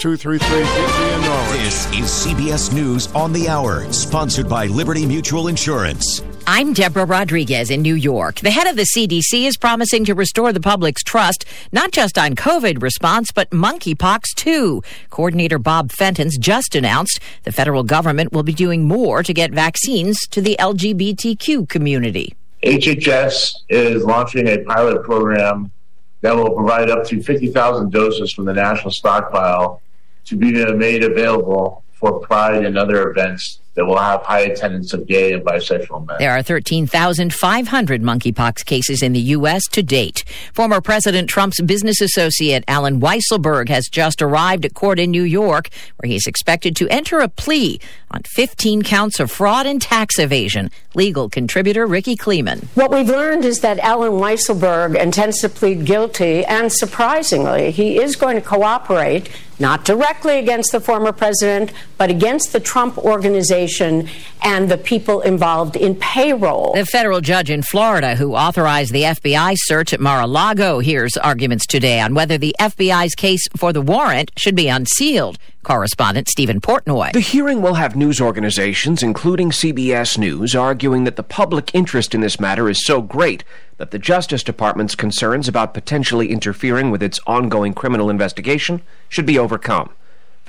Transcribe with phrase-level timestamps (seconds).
[0.00, 1.60] 233 in Norwich.
[1.60, 6.22] This is CBS News on the Hour, sponsored by Liberty Mutual Insurance.
[6.46, 8.40] I'm Deborah Rodriguez in New York.
[8.40, 12.34] The head of the CDC is promising to restore the public's trust, not just on
[12.34, 14.82] COVID response, but monkeypox too.
[15.10, 20.18] Coordinator Bob Fenton's just announced the federal government will be doing more to get vaccines
[20.30, 22.34] to the LGBTQ community.
[22.62, 25.72] HHS is launching a pilot program
[26.20, 29.80] that will provide up to 50,000 doses from the national stockpile
[30.26, 35.06] to be made available for Pride and other events that will have high attendance of
[35.06, 36.16] gay and bisexual men.
[36.18, 39.62] There are 13,500 monkeypox cases in the U.S.
[39.68, 40.24] to date.
[40.52, 45.68] Former President Trump's business associate Alan Weisselberg has just arrived at court in New York,
[45.98, 50.70] where he's expected to enter a plea on 15 counts of fraud and tax evasion.
[50.94, 52.64] Legal contributor Rikki Klieman.
[52.74, 58.16] What we've learned is that Alan Weisselberg intends to plead guilty, and surprisingly, he is
[58.16, 63.59] going to cooperate not directly against the former president, but against the Trump organization
[64.42, 66.72] and the people involved in payroll.
[66.74, 71.16] The federal judge in Florida who authorized the FBI search at Mar a Lago hears
[71.16, 75.38] arguments today on whether the FBI's case for the warrant should be unsealed.
[75.62, 77.12] Correspondent Steven Portnoy.
[77.12, 82.22] The hearing will have news organizations, including CBS News, arguing that the public interest in
[82.22, 83.44] this matter is so great
[83.76, 89.38] that the Justice Department's concerns about potentially interfering with its ongoing criminal investigation should be
[89.38, 89.90] overcome.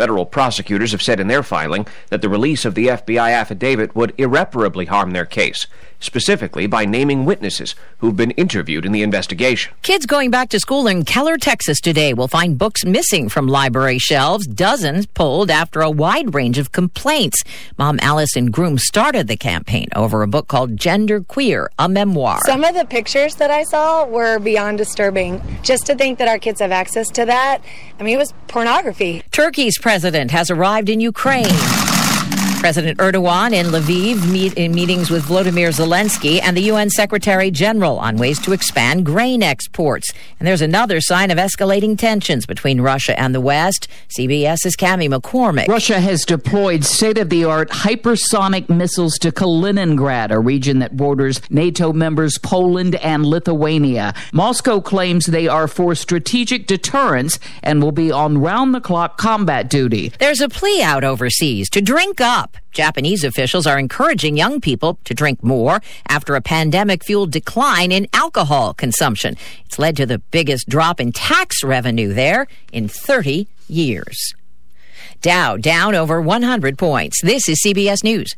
[0.02, 4.16] Federal prosecutors have said in their filing that the release of the FBI affidavit would
[4.17, 5.67] irreparably harm their case,
[6.02, 9.73] specifically by naming witnesses who've been interviewed in the investigation.
[9.81, 13.97] Kids going back to school in Keller, Texas today will find books missing from library
[13.97, 17.41] shelves, dozens pulled after a wide range of complaints.
[17.77, 22.39] Mom Allison Groom started the campaign over a book called Gender Queer, a memoir.
[22.45, 25.41] Some of the pictures that I saw were beyond disturbing.
[25.61, 27.61] Just to think that our kids have access to that,
[27.99, 29.23] I mean, it was pornography.
[29.31, 32.00] Turkey's president has arrived in Ukraine.
[32.62, 37.97] President Erdogan in Lviv meet in meetings with Volodymyr Zelensky and the UN Secretary General
[37.97, 40.13] on ways to expand grain exports.
[40.40, 43.88] And there's another sign of escalating tensions between Russia and the West.
[44.16, 45.69] CBS's Cami McCormick.
[45.69, 52.94] Russia has deployed state-of-the-art hypersonic missiles to Kaliningrad, a region that borders NATO members Poland
[52.97, 54.14] and Lithuania.
[54.34, 60.14] Moscow claims they are for strategic deterrence and will be on round-the-clock combat duty.
[60.19, 62.50] There's a plea out overseas to drink up.
[62.72, 68.07] Japanese officials are encouraging young people to drink more after a pandemic fueled decline in
[68.13, 69.35] alcohol consumption.
[69.66, 74.34] It's led to the biggest drop in tax revenue there in 30 years.
[75.22, 77.22] Dow down over 100 points.
[77.22, 78.34] This is CBS News.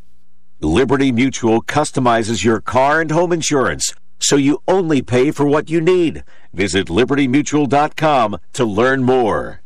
[0.60, 5.82] Liberty Mutual customizes your car and home insurance so you only pay for what you
[5.82, 6.24] need.
[6.54, 9.63] Visit libertymutual.com to learn more.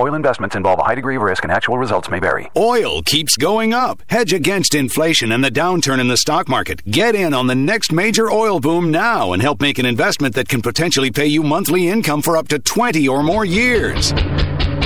[0.00, 2.50] Oil investments involve a high degree of risk and actual results may vary.
[2.56, 4.02] Oil keeps going up.
[4.08, 6.82] Hedge against inflation and the downturn in the stock market.
[6.90, 10.48] Get in on the next major oil boom now and help make an investment that
[10.48, 14.14] can potentially pay you monthly income for up to 20 or more years.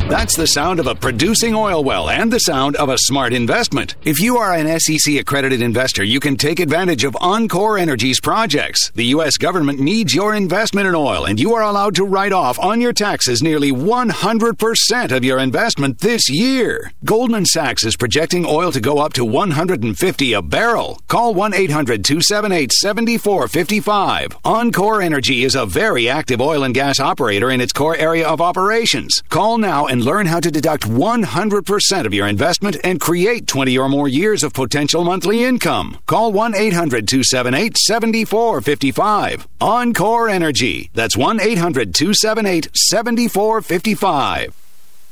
[0.07, 3.97] That's the sound of a producing oil well and the sound of a smart investment.
[4.05, 8.91] If you are an SEC accredited investor, you can take advantage of Encore Energy's projects.
[8.95, 9.39] The U.S.
[9.39, 12.93] government needs your investment in oil, and you are allowed to write off on your
[12.93, 16.93] taxes nearly 100% of your investment this year.
[17.03, 21.01] Goldman Sachs is projecting oil to go up to 150 a barrel.
[21.09, 24.37] Call 1 800 278 7455.
[24.45, 28.43] Encore Energy is a very active oil and gas operator in its core area of
[28.43, 29.23] operations.
[29.31, 33.89] Call now and learn how to deduct 100% of your investment and create 20 or
[33.89, 35.99] more years of potential monthly income.
[36.07, 39.47] Call 1 800 278 7455.
[39.61, 40.91] Encore Energy.
[40.95, 44.64] That's 1 800 278 7455.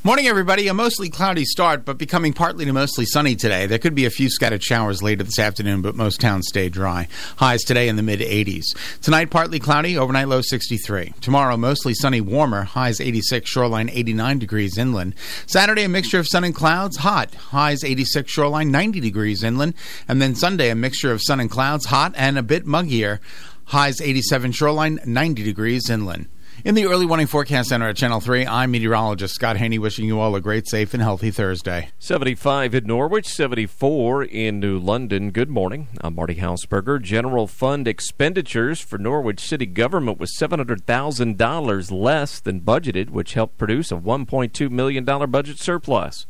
[0.05, 0.67] Morning, everybody.
[0.67, 3.67] A mostly cloudy start, but becoming partly to mostly sunny today.
[3.67, 7.07] There could be a few scattered showers later this afternoon, but most towns stay dry.
[7.37, 8.65] Highs today in the mid 80s.
[9.01, 11.15] Tonight, partly cloudy, overnight low 63.
[11.21, 15.15] Tomorrow, mostly sunny, warmer, highs 86, shoreline 89 degrees inland.
[15.47, 19.75] Saturday, a mixture of sun and clouds, hot, highs 86, shoreline 90 degrees inland.
[20.09, 23.21] And then Sunday, a mixture of sun and clouds, hot and a bit muggier,
[23.67, 26.27] highs 87, shoreline 90 degrees inland.
[26.65, 30.21] In the early warning forecast center at Channel 3, I'm meteorologist Scott Haney wishing you
[30.21, 31.89] all a great, safe, and healthy Thursday.
[31.99, 35.33] 75 in Norwich, 74 in New London.
[35.33, 35.89] Good morning.
[36.03, 37.03] I'm Marty Hausberger.
[37.03, 43.91] General fund expenditures for Norwich city government was $700,000 less than budgeted, which helped produce
[43.91, 46.27] a $1.2 million budget surplus.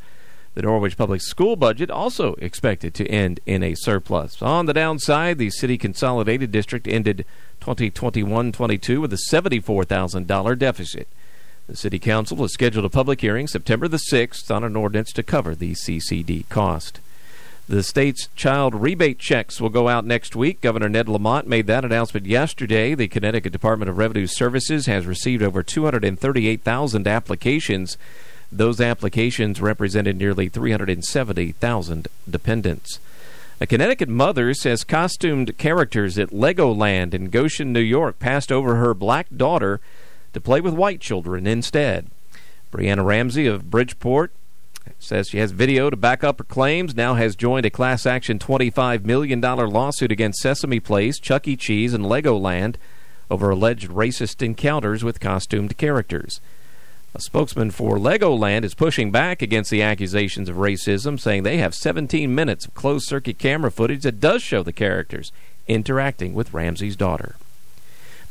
[0.55, 4.43] The Norwich Public School budget also expected to end in a surplus.
[4.43, 7.25] On the downside, the City Consolidated District ended
[7.63, 11.09] 2021-22 with a $74,000 deficit.
[11.69, 15.23] The City Council has scheduled a public hearing September the 6th on an ordinance to
[15.23, 17.01] cover the CCD cost.
[17.69, 20.61] The state's child rebate checks will go out next week.
[20.61, 22.95] Governor Ned Lamont made that announcement yesterday.
[22.95, 27.97] The Connecticut Department of Revenue Services has received over 238,000 applications.
[28.53, 32.99] Those applications represented nearly 370,000 dependents.
[33.63, 38.93] A Connecticut mother says costumed characters at Legoland in Goshen, New York, passed over her
[38.93, 39.81] black daughter
[40.35, 42.09] to play with white children instead.
[42.71, 44.33] Brianna Ramsey of Bridgeport
[44.99, 48.39] says she has video to back up her claims, now has joined a class action
[48.39, 51.57] $25 million lawsuit against Sesame Place, Chuck E.
[51.57, 52.77] Cheese, and Legoland
[53.31, 56.41] over alleged racist encounters with costumed characters.
[57.15, 61.75] A spokesman for Legoland is pushing back against the accusations of racism, saying they have
[61.75, 65.31] 17 minutes of closed circuit camera footage that does show the characters
[65.69, 67.37] interacting with Ramsey's daughter.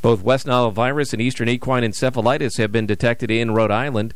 [0.02, 4.14] Both West Nile virus and Eastern equine encephalitis have been detected in Rhode Island.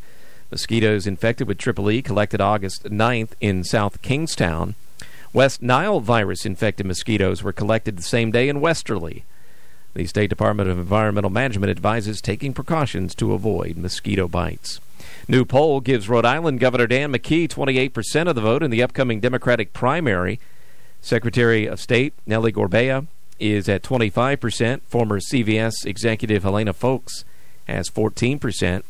[0.50, 4.74] Mosquitoes infected with Triple E collected August 9th in South Kingstown.
[5.32, 9.24] West Nile virus infected mosquitoes were collected the same day in Westerly.
[9.96, 14.78] The State Department of Environmental Management advises taking precautions to avoid mosquito bites.
[15.26, 19.20] New poll gives Rhode Island Governor Dan McKee 28% of the vote in the upcoming
[19.20, 20.38] Democratic primary.
[21.00, 23.06] Secretary of State Nellie Gorbea
[23.40, 24.82] is at 25%.
[24.82, 27.24] Former CVS executive Helena Foulkes
[27.66, 28.82] has 14%.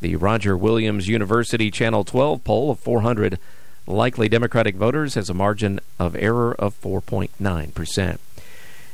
[0.00, 3.38] The Roger Williams University Channel 12 poll of 400
[3.86, 8.18] likely Democratic voters has a margin of error of 4.9%.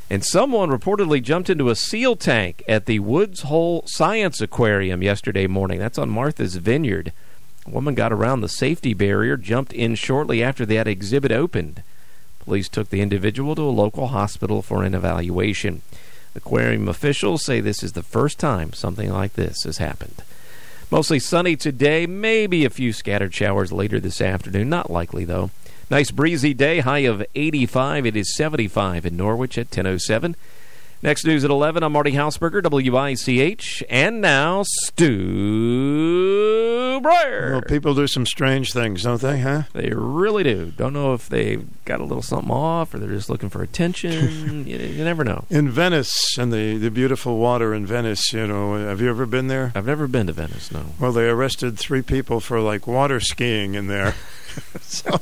[0.09, 5.49] And someone reportedly jumped into a seal tank at the Woods Hole Science Aquarium yesterday
[5.49, 5.81] morning.
[5.81, 7.13] That's on Martha's Vineyard.
[7.67, 11.83] A woman got around the safety barrier, jumped in shortly after that exhibit opened.
[12.39, 15.83] Police took the individual to a local hospital for an evaluation.
[16.37, 20.23] Aquarium officials say this is the first time something like this has happened.
[20.89, 24.69] Mostly sunny today, maybe a few scattered showers later this afternoon.
[24.69, 25.51] Not likely, though.
[25.89, 28.07] Nice breezy day, high of 85.
[28.07, 30.35] It is 75 in Norwich at 10.07.
[31.01, 33.85] Next news at 11, I'm Marty Hausberger, WICH.
[33.89, 35.11] And now, Stu
[37.01, 37.53] Bryer.
[37.53, 39.65] Well, people do some strange things, don't they, huh?
[39.75, 40.73] They really do.
[40.77, 44.67] Don't know if they've got a little something off or they're just looking for attention.
[44.67, 45.45] you, you never know.
[45.51, 49.47] In Venice and the, the beautiful water in Venice, you know, have you ever been
[49.47, 49.71] there?
[49.77, 50.87] I've never been to Venice, no.
[50.99, 54.17] Well, they arrested three people for like water skiing in there.
[54.81, 55.21] so,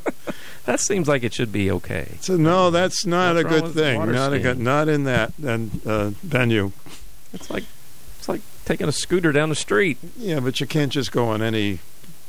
[0.67, 2.17] that seems like it should be okay.
[2.21, 4.13] So no, that's not What's a good thing.
[4.13, 6.73] Not a good, not in that and uh, venue.
[7.33, 7.65] It's like
[8.19, 9.99] it's like taking a scooter down the street.
[10.17, 11.81] Yeah, but you can't just go on any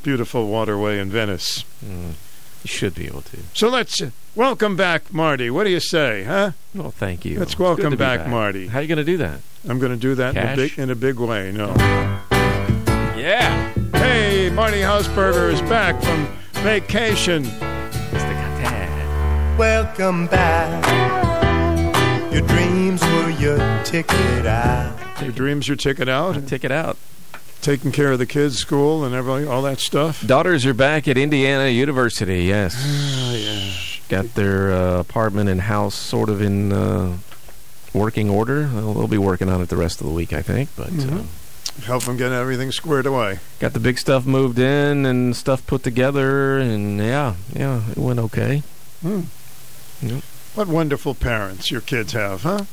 [0.03, 1.63] beautiful waterway in Venice.
[1.83, 2.13] Mm,
[2.63, 3.37] you should be able to.
[3.53, 5.49] So let's uh, welcome back Marty.
[5.49, 6.51] What do you say, huh?
[6.73, 7.39] Well, thank you.
[7.39, 8.67] Let's welcome be back, Marty.
[8.67, 9.39] How are you going to do that?
[9.67, 11.51] I'm going to do that in a, big, in a big way.
[11.51, 11.73] No.
[13.17, 13.73] Yeah.
[13.93, 16.27] Hey, Marty Hausberger is back from
[16.63, 17.45] vacation.
[19.57, 20.83] Welcome back.
[22.33, 25.21] Your dreams were your ticket out.
[25.21, 26.45] Your dreams, your ticket out.
[26.47, 26.97] Ticket out.
[27.61, 30.25] Taking care of the kids, school, and everything, all that stuff.
[30.27, 32.43] Daughters are back at Indiana University.
[32.43, 32.75] Yes.
[32.77, 33.71] Oh, yeah.
[34.09, 37.17] Got their uh, apartment and house sort of in uh,
[37.93, 38.67] working order.
[38.67, 40.69] They'll, they'll be working on it the rest of the week, I think.
[40.75, 41.23] But uh,
[41.85, 43.39] Help them get everything squared away.
[43.59, 48.19] got the big stuff moved in and stuff put together, and yeah, yeah, it went
[48.19, 48.61] okay.
[49.01, 49.21] Hmm.
[50.05, 50.23] Yep.
[50.55, 52.63] What wonderful parents your kids have, huh?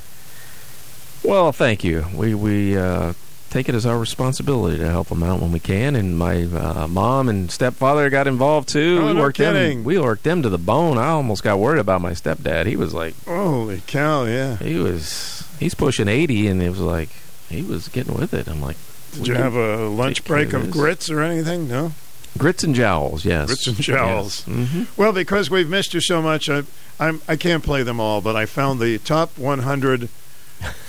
[1.24, 2.06] Well, thank you.
[2.14, 3.12] We we uh,
[3.50, 6.86] take it as our responsibility to help them out when we can, and my uh,
[6.88, 8.98] mom and stepfather got involved too.
[9.02, 9.78] Oh, we no worked kidding.
[9.78, 9.84] them.
[9.84, 10.98] We worked them to the bone.
[10.98, 12.66] I almost got worried about my stepdad.
[12.66, 14.56] He was like, Holy cow, yeah.
[14.56, 17.08] he was he's pushing eighty, and it was like
[17.48, 18.48] he was getting with it.
[18.48, 18.76] I'm like,
[19.12, 21.68] Did you have a lunch break of grits or anything?
[21.68, 21.92] No?
[22.38, 23.26] grits and jowls?
[23.26, 24.48] Yes, Grits and jowls.
[24.48, 24.56] Yes.
[24.70, 24.86] Mhm.
[24.96, 26.62] Well, because we've missed you so much, I,
[27.02, 30.08] I'm, I can't play them all, but I found the top 100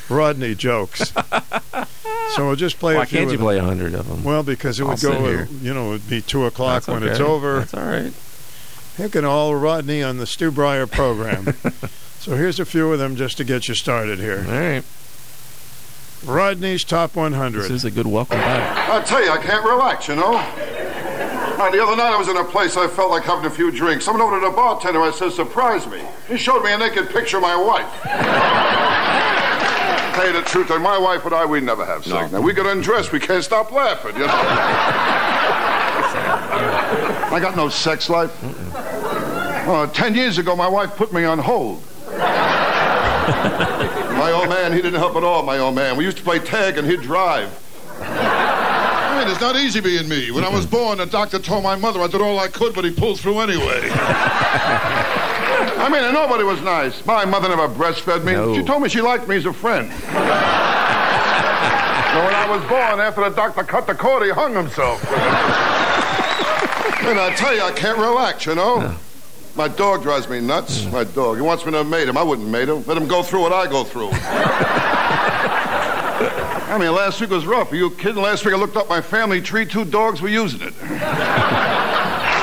[0.09, 1.11] Rodney jokes.
[2.35, 3.45] so we'll just play Why a few can't you them.
[3.45, 4.23] play hundred of them?
[4.23, 5.47] Well, because it I'll would go, here.
[5.61, 7.59] you know, it would be 2 o'clock That's when it's over.
[7.59, 8.13] That's all right.
[8.99, 11.45] Look at all Rodney on the Stu Bryer program.
[12.19, 14.45] so here's a few of them just to get you started here.
[14.47, 14.83] All right.
[16.25, 17.63] Rodney's top 100.
[17.63, 18.89] This is a good welcome back.
[18.89, 20.33] I tell you, I can't relax, you know.
[21.63, 23.71] Uh, the other night I was in a place I felt like having a few
[23.71, 24.03] drinks.
[24.03, 25.01] Someone over to the bartender.
[25.01, 26.01] I said, surprise me.
[26.27, 27.89] He showed me a naked picture of my wife.
[30.13, 32.33] Tell you the truth, and my wife and I, we never have sex.
[32.33, 34.33] Now, we get undressed, we can't stop laughing, you know.
[37.31, 38.37] I got no sex life.
[38.75, 41.81] Uh, ten years ago, my wife put me on hold.
[42.09, 45.95] my old man, he didn't help at all, my old man.
[45.95, 47.57] We used to play tag and he'd drive.
[49.13, 50.31] I mean, it's not easy being me.
[50.31, 50.75] When I was mm-hmm.
[50.75, 53.41] born, the doctor told my mother I did all I could, but he pulled through
[53.41, 53.91] anyway.
[55.77, 57.05] I mean, and nobody was nice.
[57.05, 58.33] My mother never breastfed me.
[58.33, 58.55] No.
[58.55, 59.91] She told me she liked me as a friend.
[59.91, 60.15] so when
[62.33, 64.99] I was born, after the doctor cut the cord, he hung himself.
[67.03, 68.97] and I tell you, I can't relax, you know?
[69.55, 70.81] My dog drives me nuts.
[70.81, 70.91] Mm.
[70.91, 71.35] My dog.
[71.35, 72.17] He wants me to mate him.
[72.17, 72.83] I wouldn't mate him.
[72.87, 74.09] Let him go through what I go through.
[76.73, 77.71] I mean, last week was rough.
[77.71, 78.19] Are you kidding?
[78.19, 79.63] Last week I looked up my family tree.
[79.63, 80.73] Two dogs were using it.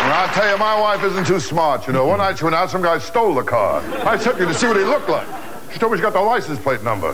[0.01, 2.07] And I'll tell you, my wife isn't too smart, you know.
[2.07, 3.83] One night she went out, some guy stole the car.
[4.07, 5.27] I took her to see what he looked like.
[5.73, 7.09] She told me she got the license plate number.
[7.09, 7.13] Oh,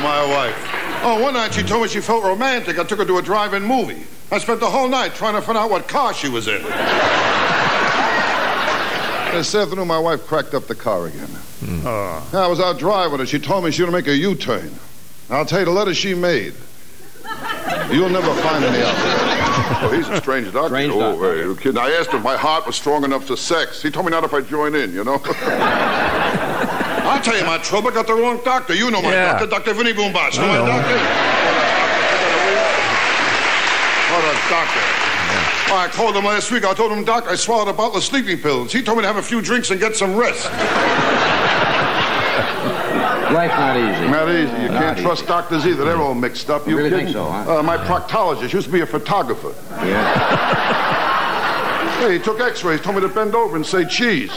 [0.00, 0.54] my wife.
[1.02, 2.78] Oh, one night she told me she felt romantic.
[2.78, 4.06] I took her to a drive-in movie.
[4.30, 6.62] I spent the whole night trying to find out what car she was in.
[9.32, 11.28] This afternoon, my wife cracked up the car again.
[11.84, 13.26] Uh, I was out driving her.
[13.26, 14.70] She told me she was going to make a U-turn.
[15.30, 16.54] I'll tell you, the letter she made.
[17.90, 19.38] You'll never find any out there.
[19.80, 20.68] Oh, he's a strange doctor.
[20.68, 21.34] Strange oh, doctor.
[21.34, 21.78] hey, you kidding?
[21.78, 23.82] I asked him if my heart was strong enough for sex.
[23.82, 25.20] He told me not if I join in, you know?
[27.08, 27.90] I'll tell you my trouble.
[27.90, 28.74] I got the wrong doctor.
[28.74, 29.32] You know my Yeah.
[29.32, 29.74] doctor, Dr.
[29.74, 30.36] Vinny Boombatz.
[30.38, 30.98] Know my doctor?
[34.12, 34.80] What a doctor.
[35.70, 36.64] Oh, I called him last week.
[36.64, 38.72] I told him, Doc, I swallowed a bottle of sleeping pills.
[38.72, 40.48] He told me to have a few drinks and get some rest.
[43.32, 44.08] Life's not easy.
[44.10, 44.62] Not easy.
[44.62, 45.06] You Not can't easy.
[45.06, 45.84] trust doctors either.
[45.84, 46.64] They're all mixed up.
[46.66, 47.06] You, You really kidding?
[47.06, 47.58] think so, huh?
[47.58, 49.52] Uh, my proctologist used to be a photographer.
[49.84, 50.14] Yeah.
[52.00, 54.30] Hey, he took x-rays, told me to bend over and say cheese.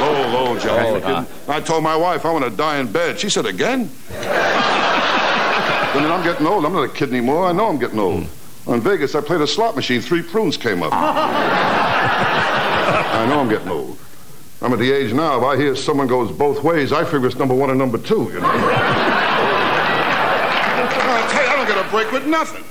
[0.00, 1.26] Low, low, You kidding?
[1.48, 3.18] I told my wife I want to die in bed.
[3.20, 3.90] She said, again?
[4.08, 6.64] then I'm getting old.
[6.64, 7.44] I'm not a kid anymore.
[7.46, 8.26] I know I'm getting old.
[8.66, 10.00] In Vegas, I played a slot machine.
[10.00, 10.92] Three prunes came up.
[10.92, 10.96] I
[13.28, 13.98] know I'm getting old.
[14.62, 17.36] I'm at the age now, if I hear someone goes both ways, I figure it's
[17.36, 18.46] number one and number two, you know.
[18.46, 18.50] I
[21.30, 22.62] tell you, I don't get a break with nothing.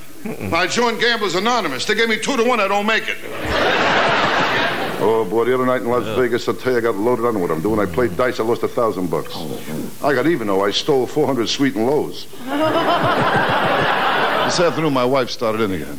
[0.53, 1.85] I joined Gamblers Anonymous.
[1.85, 2.59] They gave me two to one.
[2.59, 3.17] I don't make it.
[5.01, 7.39] Oh boy, the other night in Las Vegas, I tell you, I got loaded on
[7.39, 7.79] what I'm doing.
[7.79, 8.39] I played dice.
[8.39, 9.31] I lost a thousand bucks.
[9.33, 12.25] Oh, I got even though I stole 400 sweet and lows.
[12.25, 12.35] this
[14.59, 15.97] afternoon, my wife started in again.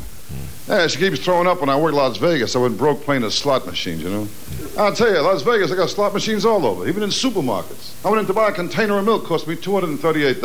[0.70, 2.54] Yeah, she keeps throwing up when I work Las Vegas.
[2.54, 4.28] I went broke playing the slot machines, you know.
[4.78, 7.92] I'll tell you, Las Vegas, I got slot machines all over, even in supermarkets.
[8.06, 10.40] I went in to buy a container of milk, cost me $238.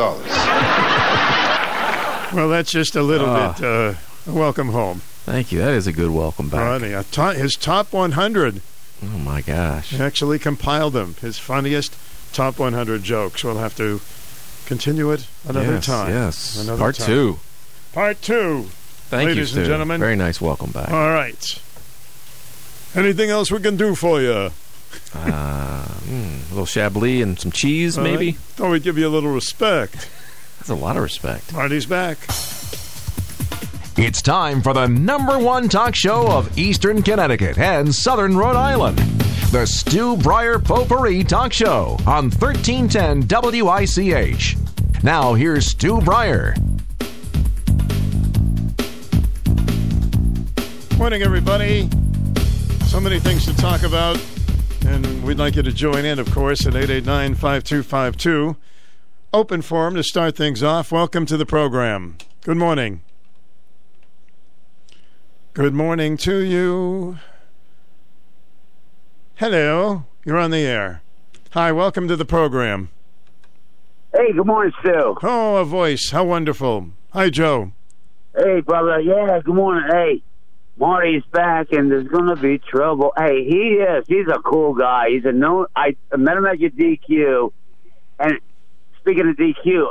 [2.34, 3.53] Well, that's just a little Ah.
[3.53, 3.63] bit.
[3.65, 3.94] Uh,
[4.25, 5.60] welcome home, Thank you.
[5.60, 6.60] That is a good welcome back.
[6.62, 6.94] Rodney.
[6.94, 8.62] A to- his top 100.
[9.03, 9.89] Oh my gosh.
[9.89, 11.15] He actually compiled them.
[11.22, 11.96] His funniest
[12.34, 13.44] top 100 jokes.
[13.44, 14.01] We'll have to
[14.65, 16.10] continue it another yes, time.
[16.12, 16.58] Yes.
[16.60, 17.05] Another Part time.
[17.08, 17.39] two.
[17.94, 18.70] Part two.
[19.10, 20.00] Thank Ladies you, and gentlemen.
[20.00, 20.90] Very nice welcome back.
[20.92, 21.62] All right.
[22.96, 24.52] Anything else we can do for you?
[25.14, 28.34] Uh, mm, a little Chablis and some cheese, maybe.
[28.34, 30.10] Thought we'd give you a little respect.
[30.58, 31.54] That's a lot of respect.
[31.54, 32.18] Marty's back.
[33.98, 38.98] It's time for the number one talk show of Eastern Connecticut and Southern Rhode Island.
[39.52, 43.26] The Stu Bryer Potpourri Talk Show on 1310
[43.64, 44.58] WICH.
[45.02, 46.56] Now, here's Stu Bryer.
[50.98, 51.90] Morning, everybody.
[52.86, 54.18] So many things to talk about,
[54.88, 58.56] and we'd like you to join in, of course, at 889 5252.
[59.34, 60.94] Open forum to start things off.
[60.94, 62.18] Welcome to the program.
[62.44, 63.02] Good morning.
[65.54, 67.18] Good morning to you.
[69.36, 71.02] Hello, you're on the air.
[71.52, 72.90] Hi, welcome to the program.
[74.16, 75.18] Hey, good morning, Stu.
[75.22, 76.12] Oh, a voice.
[76.12, 76.92] How wonderful.
[77.12, 77.74] Hi, Joe.
[78.36, 79.02] Hey, brother.
[79.02, 79.90] Yeah, good morning.
[79.92, 80.24] Hey,
[80.77, 83.13] Marty's back, and there's gonna be trouble.
[83.17, 84.05] Hey, he is.
[84.08, 85.10] He's a cool guy.
[85.10, 85.67] He's a known.
[85.75, 87.51] I met him at your DQ,
[88.20, 88.34] and
[89.00, 89.88] speaking of DQ,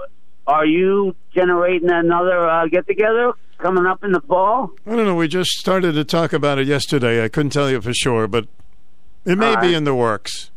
[0.46, 4.72] are you generating another uh, get together coming up in the fall?
[4.86, 5.14] I don't know.
[5.14, 7.24] We just started to talk about it yesterday.
[7.24, 8.46] I couldn't tell you for sure, but
[9.24, 10.50] it may All be in the works.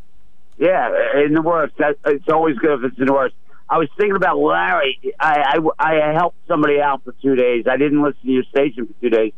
[0.57, 0.89] Yeah,
[1.25, 1.73] in the works.
[1.77, 3.35] That, it's always good if it's in the works.
[3.69, 4.99] I was thinking about Larry.
[5.19, 7.65] I, I, I helped somebody out for two days.
[7.69, 9.33] I didn't listen to your station for two days.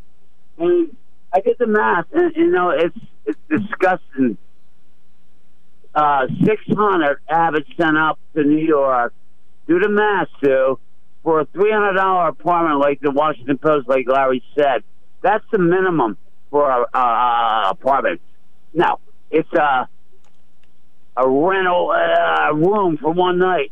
[0.60, 0.96] And
[1.34, 4.38] I did the math, and you know, it's it's disgusting.
[5.96, 9.13] Uh, six hundred Abbott sent up to New York.
[9.68, 10.80] Do the math, Sue.
[11.24, 14.84] For a three hundred dollar apartment, like the Washington Post, like Larry said,
[15.22, 16.18] that's the minimum
[16.50, 18.22] for a, apartment.
[18.74, 19.00] Now,
[19.30, 19.88] it's a
[21.18, 23.72] a rental uh, room for one night.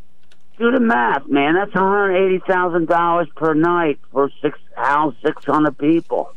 [0.59, 1.53] Do the math, man.
[1.53, 6.33] That's one hundred eighty thousand dollars per night for six house six hundred people.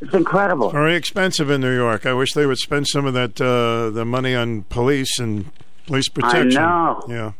[0.00, 0.70] It's incredible.
[0.70, 2.06] Very expensive in New York.
[2.06, 5.50] I wish they would spend some of that uh, the money on police and
[5.86, 6.56] police protection.
[6.58, 7.02] I know.
[7.08, 7.32] Yeah.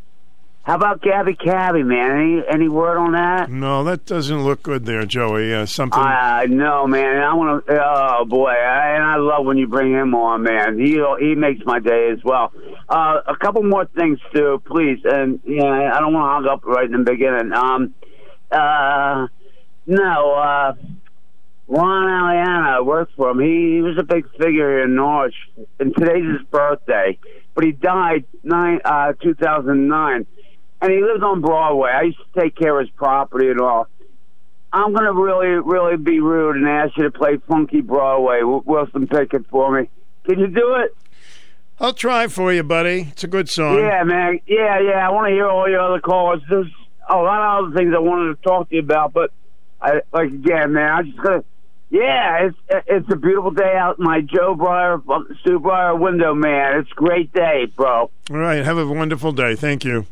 [0.69, 2.11] How about Gabby Cabby, man?
[2.11, 3.51] Any any word on that?
[3.51, 5.55] No, that doesn't look good there, Joey.
[5.55, 5.99] Uh, something.
[5.99, 7.23] I know, man.
[7.23, 7.83] I want to.
[7.83, 10.79] Oh boy, I, and I love when you bring him on, man.
[10.79, 12.53] He he makes my day as well.
[12.87, 14.99] Uh, a couple more things, Stu, please.
[15.05, 17.51] And yeah, I don't want to hog up right in the beginning.
[17.55, 17.95] Um,
[18.53, 19.29] uh,
[19.87, 20.75] no, uh,
[21.69, 23.41] Ron Aliana, I worked for him.
[23.41, 25.35] He, he was a big figure here in Norwich,
[25.79, 27.19] and today's his birthday.
[27.55, 30.27] But he died nine uh, 2009
[30.81, 31.91] and he lives on Broadway.
[31.91, 33.89] I used to take care of his property and all.
[34.73, 39.47] I'm gonna really, really be rude and ask you to play Funky Broadway, Wilson Pickett,
[39.49, 39.89] for me.
[40.25, 40.95] Can you do it?
[41.81, 43.09] I'll try for you, buddy.
[43.13, 43.79] It's a good song.
[43.79, 44.41] Yeah, man.
[44.47, 45.07] Yeah, yeah.
[45.07, 46.43] I want to hear all your other calls.
[46.51, 46.71] There's
[47.09, 49.33] a lot of other things I wanted to talk to you about, but
[49.81, 50.91] I like again, man.
[50.91, 51.45] I just gonna.
[51.91, 55.01] Yeah, it's it's a beautiful day out my Joe Bryer,
[55.41, 56.81] Stu Bryer window, man.
[56.81, 58.11] It's a great day, bro.
[58.31, 59.55] All right, have a wonderful day.
[59.55, 60.07] Thank you.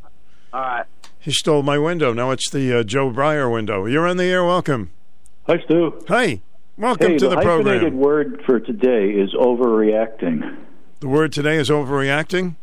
[0.54, 0.86] All right.
[1.18, 2.14] He stole my window.
[2.14, 3.84] Now it's the uh, Joe Bryer window.
[3.84, 4.44] You're on the air.
[4.44, 4.90] Welcome.
[5.46, 6.02] Hi, Stu.
[6.08, 6.40] Hi.
[6.78, 7.66] Welcome hey, to the, the program.
[7.66, 10.56] hyphenated word for today is overreacting.
[11.00, 12.56] The word today is overreacting?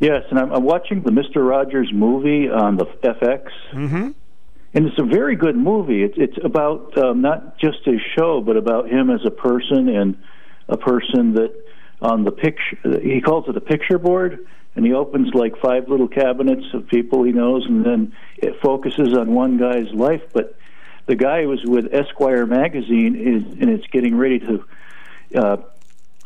[0.00, 1.46] Yes, and I'm, I'm watching the Mr.
[1.46, 3.48] Rogers movie on the FX.
[3.72, 4.10] Mm-hmm.
[4.72, 6.02] And it's a very good movie.
[6.04, 10.16] It's, it's about um, not just his show, but about him as a person and
[10.68, 11.52] a person that
[12.00, 14.46] on the picture, he calls it a picture board
[14.76, 19.12] and he opens like five little cabinets of people he knows, and then it focuses
[19.14, 20.22] on one guy's life.
[20.32, 20.56] But
[21.06, 24.64] the guy who was with Esquire magazine, is, and it's getting ready to
[25.34, 25.56] uh,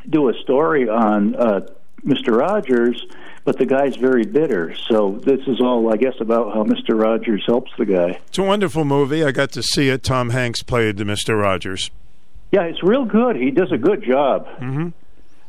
[0.08, 1.60] do a story on uh,
[2.04, 2.36] Mr.
[2.38, 3.04] Rogers.
[3.44, 4.74] But the guy's very bitter.
[4.88, 6.98] So this is all, I guess, about how Mr.
[6.98, 8.18] Rogers helps the guy.
[8.28, 9.22] It's a wonderful movie.
[9.22, 10.02] I got to see it.
[10.02, 11.38] Tom Hanks played Mr.
[11.40, 11.90] Rogers.
[12.52, 13.36] Yeah, it's real good.
[13.36, 14.46] He does a good job.
[14.60, 14.88] Mm-hmm.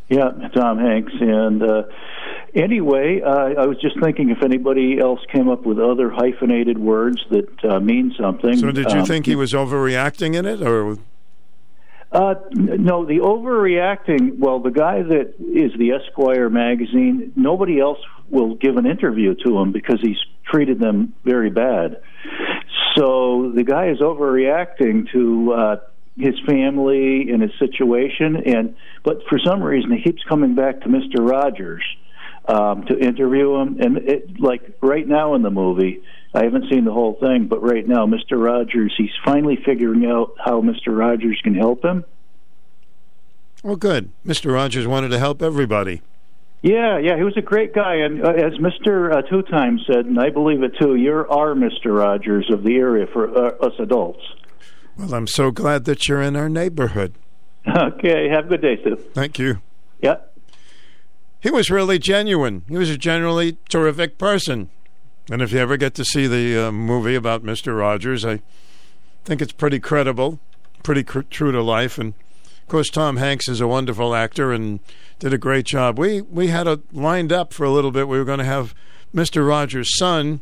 [0.10, 1.14] Yeah, Tom Hanks.
[1.20, 1.84] And uh,
[2.54, 7.24] anyway, uh, I was just thinking if anybody else came up with other hyphenated words
[7.30, 8.58] that uh, mean something.
[8.58, 10.98] So, did you um, think he was overreacting in it, or?
[12.16, 14.40] Uh, no, the overreacting.
[14.40, 19.58] Well, the guy that is the Esquire magazine, nobody else will give an interview to
[19.60, 22.02] him because he's treated them very bad.
[22.96, 25.76] So the guy is overreacting to uh,
[26.18, 30.90] his family and his situation, and but for some reason he keeps coming back to
[30.90, 31.84] Mister Rogers
[32.48, 33.78] um, to interview him.
[33.82, 36.02] And it, like right now in the movie,
[36.34, 40.36] I haven't seen the whole thing, but right now, Mister Rogers, he's finally figuring out
[40.44, 42.06] how Mister Rogers can help him.
[43.66, 44.12] Well, good.
[44.24, 46.04] Mister Rogers wanted to help everybody.
[46.62, 50.06] Yeah, yeah, he was a great guy, and uh, as Mister uh, Two Times said,
[50.06, 53.74] and I believe it too, you're our Mister Rogers of the area for uh, us
[53.80, 54.22] adults.
[54.96, 57.16] Well, I'm so glad that you're in our neighborhood.
[57.68, 58.96] Okay, have a good day, Sue.
[59.16, 59.60] Thank you.
[60.00, 60.18] Yeah.
[61.40, 62.64] He was really genuine.
[62.70, 64.70] He was a genuinely terrific person.
[65.32, 67.76] And if you ever get to see the uh, movie about Mr.
[67.76, 68.42] Rogers, I
[69.24, 70.38] think it's pretty credible,
[70.84, 71.98] pretty cr- true to life.
[71.98, 72.14] And
[72.66, 74.80] of course, Tom Hanks is a wonderful actor and
[75.20, 76.00] did a great job.
[76.00, 78.08] We we had it lined up for a little bit.
[78.08, 78.74] We were going to have
[79.14, 79.48] Mr.
[79.48, 80.40] Rogers' son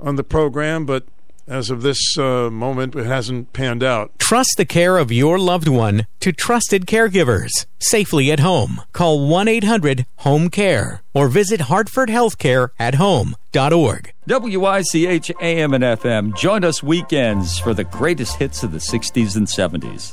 [0.00, 1.04] on the program, but
[1.46, 4.10] as of this uh, moment, it hasn't panned out.
[4.18, 8.82] Trust the care of your loved one to trusted caregivers safely at home.
[8.92, 14.12] Call 1 800 HOME CARE or visit HartfordHealthCareAtHome.org.
[14.26, 16.36] WICH AM and FM.
[16.36, 20.12] Join us weekends for the greatest hits of the 60s and 70s.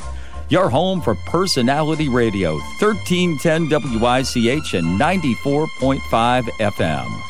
[0.50, 7.28] Your home for personality radio, 1310 WICH and 94.5 FM.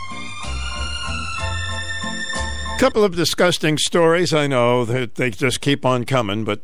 [2.78, 4.36] couple of disgusting stories.
[4.36, 6.62] I know that they just keep on coming, but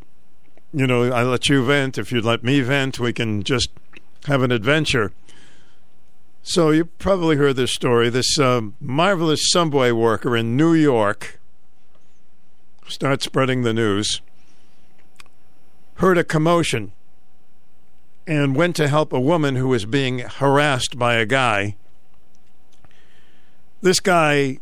[0.72, 1.98] you know, I let you vent.
[1.98, 3.70] If you'd let me vent, we can just
[4.26, 5.12] have an adventure.
[6.44, 8.12] So you probably heard this story.
[8.12, 11.40] This um, marvelous subway worker in New York
[12.88, 14.22] starts spreading the news.
[15.96, 16.92] Heard a commotion
[18.26, 21.76] and went to help a woman who was being harassed by a guy.
[23.82, 24.60] This guy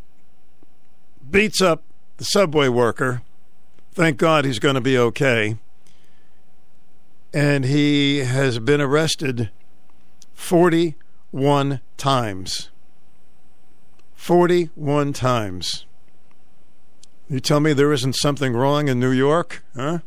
[1.29, 1.83] beats up
[2.17, 3.21] the subway worker.
[3.93, 5.57] Thank God he's going to be okay.
[7.33, 9.51] And he has been arrested
[10.33, 12.69] 41 times.
[14.15, 15.85] 41 times.
[17.29, 19.99] You tell me there isn't something wrong in New York, huh?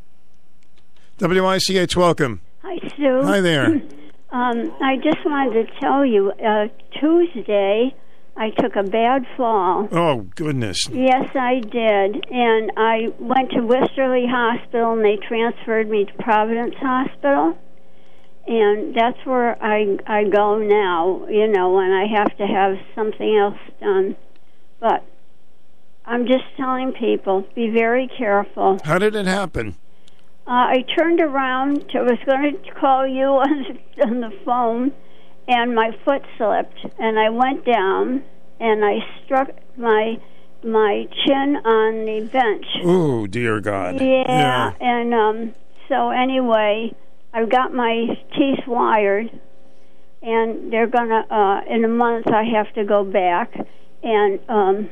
[1.21, 2.41] WICH, welcome.
[2.63, 3.23] Hi, Sue.
[3.23, 3.83] Hi there.
[4.35, 6.67] Um, I just wanted to tell you, uh,
[6.99, 7.95] Tuesday,
[8.37, 9.87] I took a bad fall.
[9.93, 10.89] Oh, goodness.
[10.91, 12.27] Yes, I did.
[12.33, 17.57] And I went to Westerly Hospital and they transferred me to Providence Hospital.
[18.49, 23.37] And that's where I I go now, you know, when I have to have something
[23.37, 24.17] else done.
[24.81, 25.05] But
[26.05, 28.81] I'm just telling people be very careful.
[28.83, 29.77] How did it happen?
[30.47, 31.91] Uh, I turned around.
[31.95, 34.93] I was going to call you on, on the phone,
[35.49, 38.23] and my foot slipped, and I went down,
[38.61, 40.19] and I struck my
[40.63, 42.65] my chin on the bench.
[42.85, 44.01] Oh, dear God.
[44.01, 45.55] Yeah, and um,
[45.89, 46.95] so anyway,
[47.35, 49.31] I've got my teeth wired,
[50.23, 51.27] and they're gonna.
[51.31, 53.55] Uh, in a month, I have to go back,
[54.03, 54.91] and um,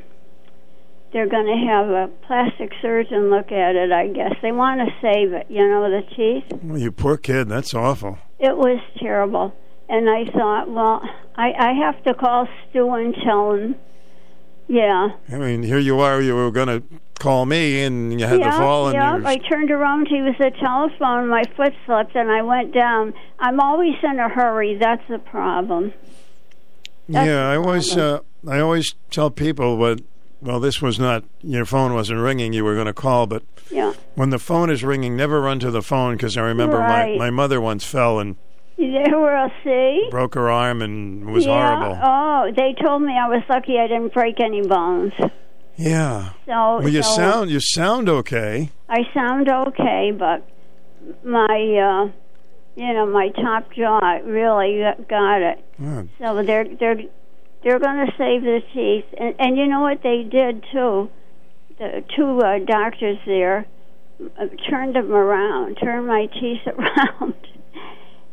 [1.13, 3.93] they're gonna have a plastic surgeon look at it.
[3.93, 5.47] I guess they want to save it.
[5.49, 6.63] You know, the teeth.
[6.63, 7.49] Well, you poor kid.
[7.49, 8.19] That's awful.
[8.39, 9.55] It was terrible,
[9.89, 11.03] and I thought, well,
[11.37, 13.77] I, I have to call Stu and tell him.
[14.69, 15.11] Yeah.
[15.31, 16.21] I mean, here you are.
[16.21, 16.83] You were going to
[17.19, 18.87] call me, and you had yeah, to fall.
[18.89, 19.21] And yeah.
[19.29, 20.09] I turned around.
[20.09, 21.29] He was at the telephone.
[21.29, 23.13] My foot slipped, and I went down.
[23.39, 24.79] I'm always in a hurry.
[24.81, 25.93] That's the problem.
[27.09, 28.21] That's yeah, I always, uh.
[28.49, 30.01] I always tell people, but
[30.43, 32.53] well, this was not your phone wasn't ringing.
[32.53, 33.93] You were going to call, but Yeah.
[34.17, 37.13] when the phone is ringing, never run to the phone because I remember Right.
[37.19, 38.37] my my mother once fell and
[38.77, 40.09] There will see.
[40.11, 41.77] broke her arm, and it was yeah.
[41.77, 41.99] horrible.
[42.03, 45.13] Oh, they told me I was lucky I didn't break any bones.
[45.77, 46.31] Yeah.
[46.47, 48.71] So, Well, you so sound you sound okay.
[48.89, 50.43] I sound okay, but
[51.25, 52.09] my, uh,
[52.77, 55.65] you know, my top jaw really got- got it.
[55.79, 56.03] Yeah.
[56.19, 57.01] So they're they're
[57.63, 61.11] they're going to save the teeth, and and you know what they did too.
[61.79, 63.67] The two uh, doctors there
[64.39, 67.35] uh, turned them around, turned my teeth around,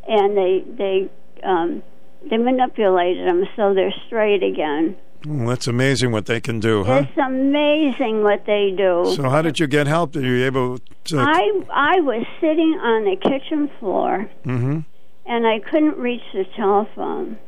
[0.06, 1.10] and they they
[1.44, 1.82] um,
[2.28, 4.96] they manipulated them so they're straight again.
[5.26, 7.04] Well, that's amazing what they can do, huh?
[7.06, 9.12] It's amazing what they do.
[9.16, 10.12] So, how did you get help?
[10.12, 11.18] Did you able to?
[11.18, 14.80] I I was sitting on the kitchen floor hmm
[15.30, 17.38] and I couldn't reach the telephone,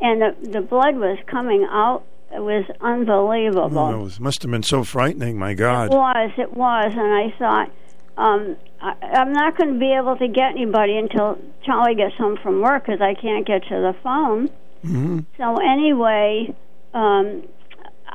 [0.00, 2.02] and the the blood was coming out.
[2.34, 3.78] It was unbelievable.
[3.78, 5.38] Oh, it was- must have been so frightening.
[5.38, 5.92] My God.
[5.92, 7.70] It was, it was, and I thought,
[8.16, 12.38] um, I, I'm not going to be able to get anybody until Charlie gets home
[12.42, 14.48] from work because I can't get to the phone.
[14.82, 16.54] hmm So anyway,
[16.94, 17.42] um,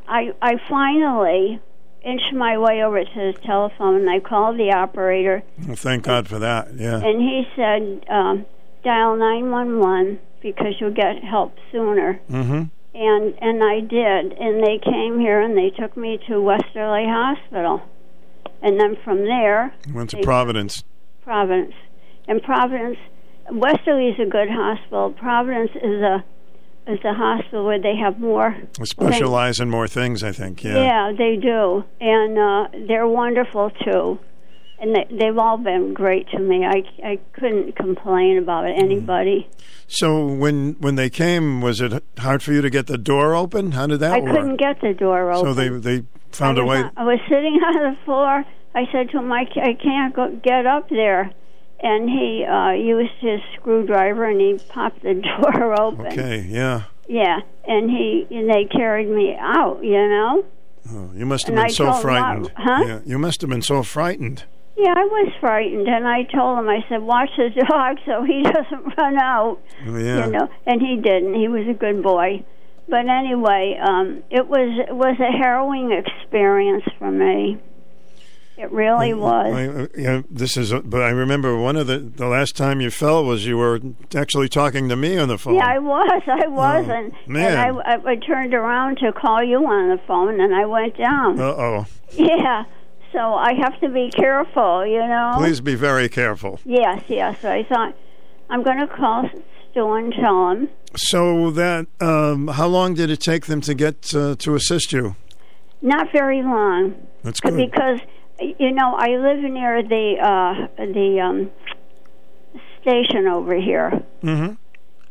[0.07, 1.59] I I finally
[2.03, 6.27] inched my way over to the telephone and I called the operator Well, thank God
[6.27, 6.73] for that.
[6.75, 6.95] Yeah.
[7.03, 8.45] and he said um,
[8.87, 12.13] dial nine one one because you'll get help sooner.
[12.29, 17.05] hmm And and I did, and they came here and they took me to Westerly
[17.05, 17.81] Hospital,
[18.61, 20.83] and then from there Went to Providence.
[21.23, 21.75] Providence.
[22.29, 22.97] And Providence,
[23.51, 25.11] Westerly is a good hospital.
[25.11, 26.23] Providence is a
[26.93, 28.55] is a hospital where they have more.
[28.79, 30.63] They specialize in more things, I think.
[30.63, 30.77] Yeah.
[30.89, 34.19] Yeah, they do, and uh, they're wonderful too.
[34.79, 36.63] And they, they've all been great to me.
[36.65, 39.47] I I couldn't complain about anybody.
[39.87, 43.71] So when when they came, was it hard for you to get the door open?
[43.71, 44.35] How did that I work?
[44.35, 45.45] couldn't get the door open.
[45.45, 46.77] So they they found I a way.
[46.83, 48.45] on- I was sitting on the floor.
[48.75, 51.31] I said to him, I, I can't go, get up there.
[51.81, 56.07] And he uh, used his screwdriver and he popped the door open.
[56.07, 56.45] Okay.
[56.47, 56.83] Yeah.
[57.09, 59.79] Yeah, and he and they carried me out.
[59.83, 60.45] You know.
[60.91, 62.51] Oh, you must have And been I so him, frightened.
[62.55, 62.83] huh?
[62.85, 62.99] Yeah.
[63.05, 64.43] You must have been so frightened.
[64.77, 68.43] Yeah, I was frightened, and I told him, I said, watch the dog so he
[68.43, 69.59] doesn't run out.
[69.87, 70.25] Oh, yeah.
[70.27, 71.33] You know, and he didn't.
[71.33, 72.45] He was a good boy.
[72.89, 77.57] But anyway, um, it was it was a harrowing experience for me.
[78.57, 79.53] It really was.
[79.53, 80.71] I, uh, yeah, this is.
[80.71, 83.81] A, But I remember one of the the last time you fell was you were
[84.15, 85.55] actually talking to me on the phone.
[85.55, 86.21] Yeah, I was.
[86.27, 87.51] I was, Oh, and man.
[87.57, 90.97] and I, I I turned around to call you on the phone, and I went
[90.97, 91.39] down.
[91.39, 91.85] Uh oh.
[92.13, 92.63] Yeah,
[93.11, 95.33] so I have to be careful, you know.
[95.37, 96.59] Please be very careful.
[96.65, 97.43] Yes, yes.
[97.43, 97.95] I thought
[98.49, 99.29] I'm going to call
[99.71, 100.69] Stu and tell him.
[100.95, 105.15] So that um, how long did it take them to get uh, to assist you?
[105.81, 106.95] Not very long.
[107.23, 107.55] That's good.
[107.57, 107.99] Because
[108.39, 111.51] you know I live near the uh the um
[112.81, 114.03] station over here.
[114.23, 114.53] Mm-hmm.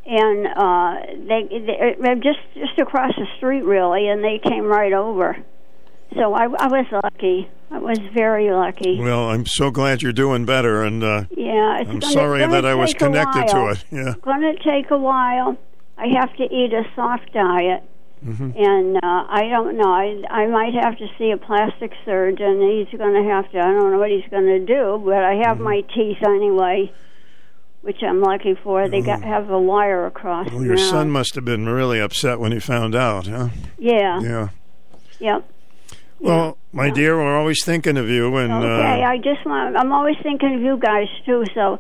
[0.09, 4.93] And uh they, they they're just just across the street really and they came right
[4.93, 5.37] over.
[6.15, 7.49] So I I was lucky.
[7.71, 8.99] I was very lucky.
[9.01, 12.65] Well, I'm so glad you're doing better, and uh, Yeah, I'm gonna, sorry gonna that
[12.65, 13.85] I was connected to it.
[13.91, 14.11] Yeah.
[14.13, 15.57] It's going to take a while.
[15.99, 17.83] I have to eat a soft diet,
[18.25, 18.55] Mhm.
[18.57, 19.91] and uh, I don't know.
[19.93, 22.61] I I might have to see a plastic surgeon.
[22.63, 23.59] He's going to have to.
[23.59, 26.93] I don't know what he's going to do, but I have my teeth anyway,
[27.83, 28.89] which I'm lucky for.
[28.89, 30.51] They got have a wire across.
[30.53, 30.91] Well, your now.
[30.91, 33.49] son must have been really upset when he found out, huh?
[33.77, 34.21] Yeah.
[34.21, 34.49] Yeah.
[35.19, 35.51] Yep.
[36.19, 39.03] Well, my dear, we're always thinking of you, and Okay.
[39.03, 39.77] uh, I just want.
[39.77, 41.45] I'm always thinking of you guys too.
[41.55, 41.79] So.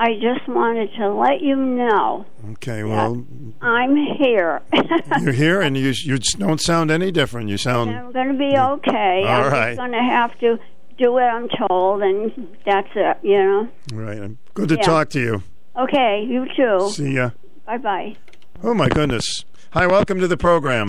[0.00, 3.26] I just wanted to let you know Okay, well,
[3.60, 4.62] I'm here.
[5.20, 7.48] you're here and you you don't sound any different.
[7.48, 9.24] You sound I'm going to be okay.
[9.26, 9.76] All I'm right.
[9.76, 10.56] going to have to
[10.98, 12.30] do what I'm told, and
[12.64, 13.68] that's it, you know?
[13.92, 14.30] right.
[14.54, 14.82] Good to Yeah.
[14.82, 15.42] talk to you.
[15.76, 16.90] Okay, you too.
[16.90, 17.30] See ya.
[17.66, 18.14] Bye bye.
[18.62, 19.44] Oh my goodness.
[19.72, 20.86] Hi, welcome to the program.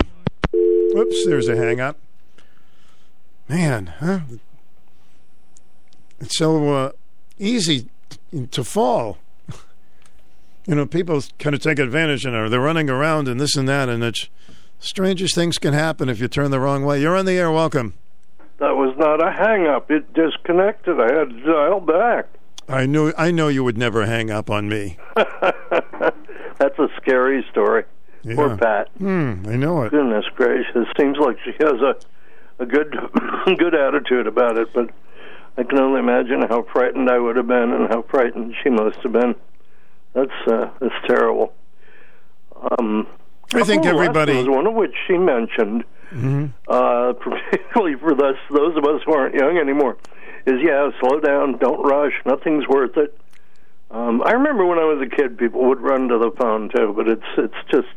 [0.52, 1.98] Whoops, there's a hang up.
[3.50, 4.20] Man, huh?
[6.20, 6.92] It's so uh,
[7.36, 7.88] easy
[8.52, 9.18] to fall.
[10.66, 13.66] You know, people kind of take advantage and are they're running around and this and
[13.66, 14.28] that, and it's
[14.78, 17.00] strangest things can happen if you turn the wrong way.
[17.00, 17.50] You're on the air.
[17.50, 17.94] Welcome.
[18.58, 19.90] That was not a hang up.
[19.90, 21.00] It disconnected.
[21.00, 22.26] I had to dial back.
[22.68, 24.98] I knew I know you would never hang up on me.
[25.16, 27.84] That's a scary story.
[28.34, 28.90] Poor Pat.
[28.98, 29.90] Hmm, I know it.
[29.90, 30.76] Goodness gracious.
[30.76, 31.96] It seems like she has a
[32.60, 32.94] a good
[33.58, 34.90] good attitude about it, but
[35.56, 38.98] I can only imagine how frightened I would have been and how frightened she must
[39.02, 39.34] have been.
[40.12, 41.52] That's uh, that's terrible.
[42.78, 43.06] Um,
[43.54, 48.76] I think everybody- lessons, one of which she mentioned, hmm uh, particularly for those those
[48.76, 49.96] of us who aren't young anymore,
[50.46, 53.16] is yeah, slow down, don't rush, nothing's worth it.
[53.90, 56.92] Um, I remember when I was a kid, people would run to the phone too,
[56.96, 57.88] but it's it's just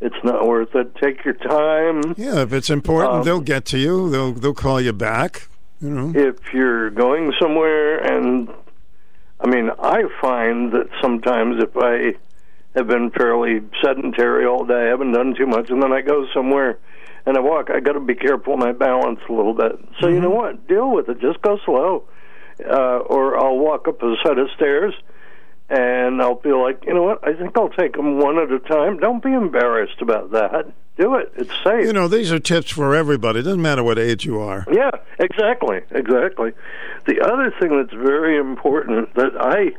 [0.00, 0.94] it's not worth it.
[0.96, 2.14] Take your time.
[2.16, 4.10] Yeah, if it's important, Um, they'll get to you.
[4.10, 5.48] They'll they'll call you back.
[5.80, 6.12] You know.
[6.18, 8.48] if you're going somewhere and
[9.40, 12.14] I mean, I find that sometimes if I
[12.74, 16.26] have been fairly sedentary all day, I haven't done too much, and then I go
[16.32, 16.78] somewhere
[17.26, 19.78] and I walk, I got to be careful my balance a little bit.
[20.00, 20.66] So you know what?
[20.68, 21.20] Deal with it.
[21.20, 22.04] Just go slow,
[22.64, 24.94] uh, or I'll walk up a set of stairs.
[25.68, 27.26] And I'll feel like, you know what?
[27.26, 28.98] I think I'll take them one at a time.
[28.98, 30.72] Don't be embarrassed about that.
[30.96, 31.32] Do it.
[31.36, 31.86] It's safe.
[31.86, 33.40] You know, these are tips for everybody.
[33.40, 34.64] It doesn't matter what age you are.
[34.72, 36.52] Yeah, exactly, exactly.
[37.06, 39.72] The other thing that's very important that I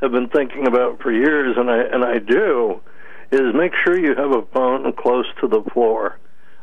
[0.00, 2.80] have been thinking about for years, and I and I do,
[3.30, 6.18] is make sure you have a phone close to the floor,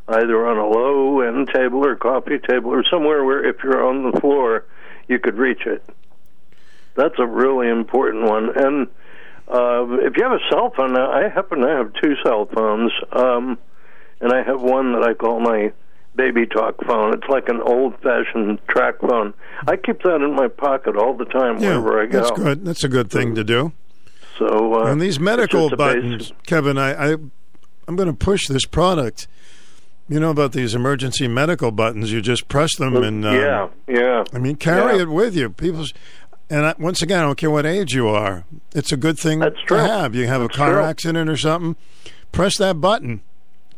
[0.07, 4.11] either on a low end table or coffee table or somewhere where if you're on
[4.11, 4.65] the floor,
[5.07, 5.83] you could reach it.
[6.95, 8.49] That's a really important one.
[8.55, 8.87] And
[9.47, 13.57] uh, if you have a cell phone, I happen to have two cell phones, um,
[14.21, 15.71] and I have one that I call my
[16.15, 17.13] baby talk phone.
[17.13, 19.33] It's like an old fashioned track phone.
[19.67, 22.19] I keep that in my pocket all the time Yeah, wherever I go.
[22.21, 22.65] that's good.
[22.65, 23.73] That's a good thing to do.
[24.39, 27.17] So uh, and these medical buttons, Kevin, I, I
[27.87, 29.27] I'm going to push this product.
[30.07, 32.11] You know about these emergency medical buttons?
[32.11, 34.23] You just press them and uh, yeah, yeah.
[34.33, 35.03] I mean, carry Yeah.
[35.03, 35.49] it with you.
[35.49, 35.93] People's
[36.49, 38.43] and I, once again, I don't care what age you are.
[38.73, 39.77] It's a good thing That's to true.
[39.77, 40.15] have.
[40.15, 40.83] You have a car true.
[40.83, 41.75] accident or something,
[42.31, 43.21] press that button.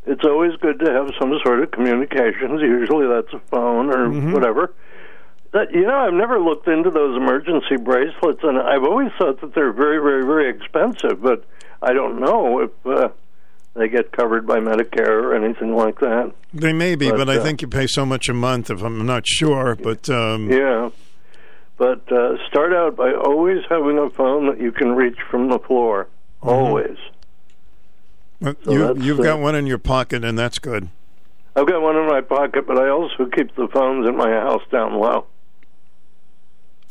[0.06, 2.62] It's always good to have some sort of communications.
[2.62, 4.34] Usually that's a phone or Mhm.
[4.34, 4.74] whatever.
[5.54, 9.54] That you know, I've never looked into those emergency bracelets, and I've always thought that
[9.54, 11.22] they're very, very, very expensive.
[11.22, 11.44] But
[11.82, 13.10] I don't know if uh,
[13.76, 16.32] they get covered by Medicare or anything like that.
[16.54, 18.70] They may be, but, But, I uh, think you pay so much a month.
[18.70, 20.90] If I'm not sure, but um, Yeah.
[21.78, 25.60] But uh, start out by always having a phone that you can reach from the
[25.60, 26.08] floor.
[26.42, 26.50] Mm-hmm.
[26.50, 26.98] Always.
[28.42, 30.90] but So you, you've got one in your pocket, and that's good.
[31.56, 34.62] I've got one in my pocket, but I also keep the phones in my house
[34.72, 35.26] down low.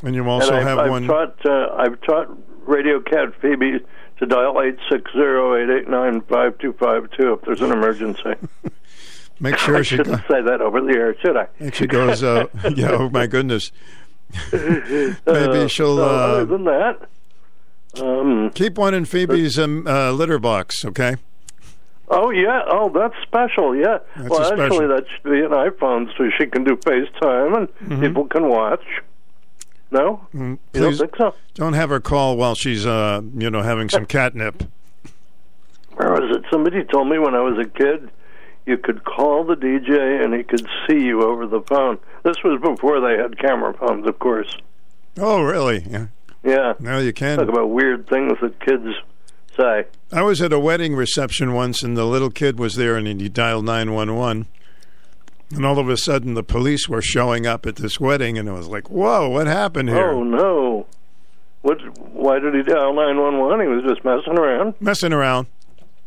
[0.02, 1.06] And you also and I've, have I've one.
[1.06, 3.78] Taught, uh, I've taught Radio Cat Phoebe
[4.18, 7.72] to dial eight six zero eight eight nine five two five two if there's an
[7.72, 8.34] emergency.
[9.40, 11.46] Make sure I she shouldn't say that over the air, should I?
[11.58, 13.72] And she goes, uh, yeah, oh my goodness.
[14.52, 17.08] Maybe Uh, she'll uh, other than that,
[18.00, 21.16] um, keep one in Phoebe's um, uh, litter box, okay?
[22.08, 23.98] oh yeah, oh that's special, yeah.
[24.16, 24.62] That's well, special.
[24.62, 28.00] actually, that should be an iPhone, so she can do FaceTime and Mhm.
[28.00, 28.84] people can watch.
[29.90, 31.34] No, Mm, don't Please think so?
[31.54, 34.64] don't have her call while she's, uh, you know, having some catnip.
[35.94, 36.44] Where was it?
[36.50, 38.10] Somebody told me when I was a kid,
[38.66, 41.98] you could call the DJ and he could see you over the phone.
[42.24, 44.56] This was before they had camera phones, of course.
[45.18, 45.86] Oh, really?
[45.88, 46.06] Yeah.
[46.44, 46.74] Yeah.
[46.78, 47.38] Now you can.
[47.38, 48.86] Talk about weird things that kids
[49.56, 49.84] say.
[50.12, 53.28] I was at a wedding reception once, and the little kid was there, and he
[53.28, 54.46] dialed nine one one.
[55.54, 58.52] And all of a sudden, the police were showing up at this wedding, and it
[58.52, 60.86] was like, "Whoa, what happened here?" Oh no!
[61.62, 61.78] What?
[62.12, 63.60] Why did he dial nine one one?
[63.60, 64.74] He was just messing around.
[64.80, 65.46] Messing around.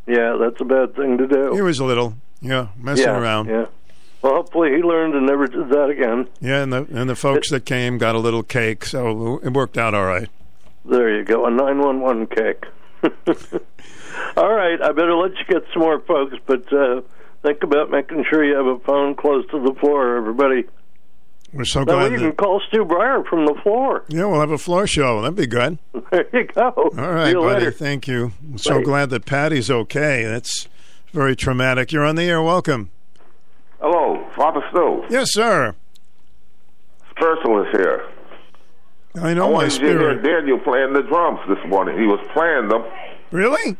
[0.07, 1.53] Yeah, that's a bad thing to do.
[1.53, 3.47] He was a little, yeah, messing yeah, around.
[3.47, 3.65] Yeah.
[4.21, 6.27] Well, hopefully he learned and never did that again.
[6.41, 9.77] Yeah, and the and the folks that came got a little cake, so it worked
[9.77, 10.29] out all right.
[10.85, 12.65] There you go, a nine one one cake.
[14.35, 17.01] All right, I better let you get some more folks, but uh,
[17.41, 20.65] think about making sure you have a phone close to the floor, everybody.
[21.53, 22.11] We're so That way glad.
[22.11, 24.03] you That, can call Stu Bryer from the floor.
[24.09, 25.21] yeah, we'll have a floor show.
[25.21, 25.77] That'd be good.
[26.11, 26.71] There you go.
[26.75, 27.37] All right, buddy.
[27.37, 27.71] later.
[27.71, 28.31] Thank you.
[28.43, 30.23] I'm so glad that Patty's okay.
[30.25, 30.67] That's
[31.13, 31.91] very traumatic.
[31.91, 32.41] You're on the air.
[32.41, 32.89] Welcome.
[33.81, 35.03] Hello, Father Stu.
[35.09, 35.75] Yes, sir.
[37.21, 38.03] Ursula is here.
[39.21, 40.23] I know I my wanted to hear spirit.
[40.23, 41.97] Daniel playing the drums this morning.
[41.99, 42.83] He was playing them.
[43.31, 43.75] Really?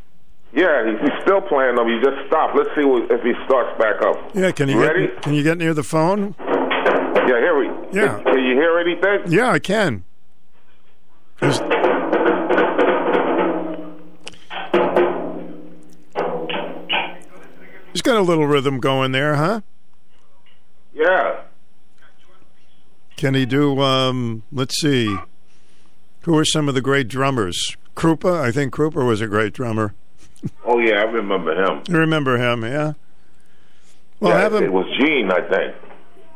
[0.54, 1.88] Yeah, he- he's still playing them.
[1.88, 2.56] He just stopped.
[2.58, 4.18] Let's see what, if he starts back up.
[4.34, 4.52] Yeah.
[4.52, 5.08] Can you ready?
[5.08, 6.36] get, can you get near the phone?
[6.39, 7.68] Yeah, here we.
[7.94, 8.15] Yeah.
[8.15, 9.32] Can, can you hear anything?
[9.32, 10.04] Yeah, I can.
[17.93, 19.62] He's got a little rhythm going there, huh?
[20.93, 21.41] Yeah.
[23.17, 23.80] Can he do?
[23.82, 25.17] Um, let's see.
[26.21, 27.75] Who are some of the great drummers?
[27.95, 28.39] Krupa.
[28.39, 29.93] I think Krupa was a great drummer.
[30.65, 31.84] Oh yeah, I remember him.
[31.88, 32.63] You remember him?
[32.63, 32.93] Yeah.
[34.19, 34.63] Well, yeah, have him.
[34.63, 35.75] It was Gene, I think.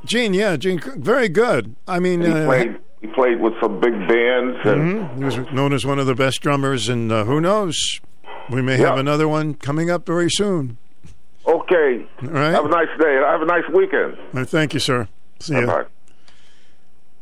[0.05, 1.75] Gene, yeah, Gene, very good.
[1.87, 2.79] I mean, He uh, played.
[3.01, 5.17] He played with some big bands, and mhm.
[5.17, 7.99] he was known as one of the best drummers, and uh, who knows,
[8.49, 10.77] we may have another one coming up very soon.
[11.45, 12.05] Okay.
[12.23, 12.51] All right.
[12.51, 13.15] Have a nice day.
[13.15, 14.17] And have a nice weekend.
[14.49, 15.07] Thank you, sir.
[15.39, 15.65] See you.
[15.65, 15.85] Bye-bye.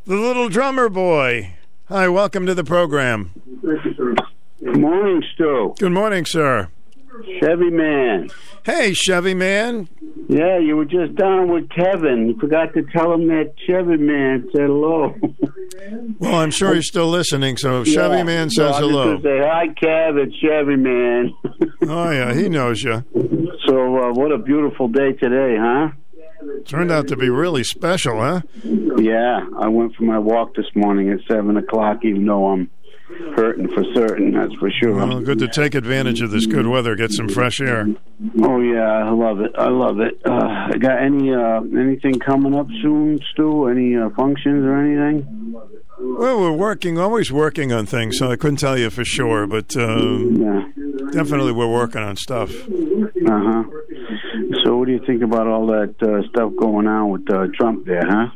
[0.06, 1.54] The little drummer boy.
[1.88, 3.32] Hi, welcome to the program.
[3.62, 5.74] Good morning, Stu.
[5.78, 6.68] Good morning, sir.
[7.40, 8.28] Chevy Man.
[8.64, 9.88] Hey, Chevy Man.
[10.28, 12.28] Yeah, you were just down with Kevin.
[12.28, 15.14] You forgot to tell him that Chevy Man said hello.
[16.18, 19.20] Well, I'm sure he's still listening, so Chevy Man says I'm hello.
[19.20, 20.18] say hi, Kev.
[20.24, 21.34] It's Chevy Man.
[21.84, 23.04] Oh, yeah, he knows you.
[23.66, 25.88] so, uh, what a beautiful day today, huh?
[26.64, 28.42] Turned out to be really special, huh?
[28.64, 32.70] Yeah, I went for my walk this morning at seven o'clock, even though I'm
[33.36, 34.32] hurting for certain.
[34.32, 34.94] That's for sure.
[34.94, 37.86] Well, good to take advantage of this good weather, get some fresh air.
[38.42, 39.52] Oh yeah, I love it.
[39.56, 40.20] I love it.
[40.24, 43.66] Uh, got any uh, anything coming up soon, Stu?
[43.68, 45.54] Any uh, functions or anything?
[45.98, 49.76] Well, we're working, always working on things, so I couldn't tell you for sure, but
[49.76, 50.72] um,
[51.12, 52.50] definitely we're working on stuff.
[52.50, 53.64] Uh huh.
[54.64, 57.86] So, what do you think about all that uh, stuff going on with uh, Trump
[57.86, 58.30] there, huh?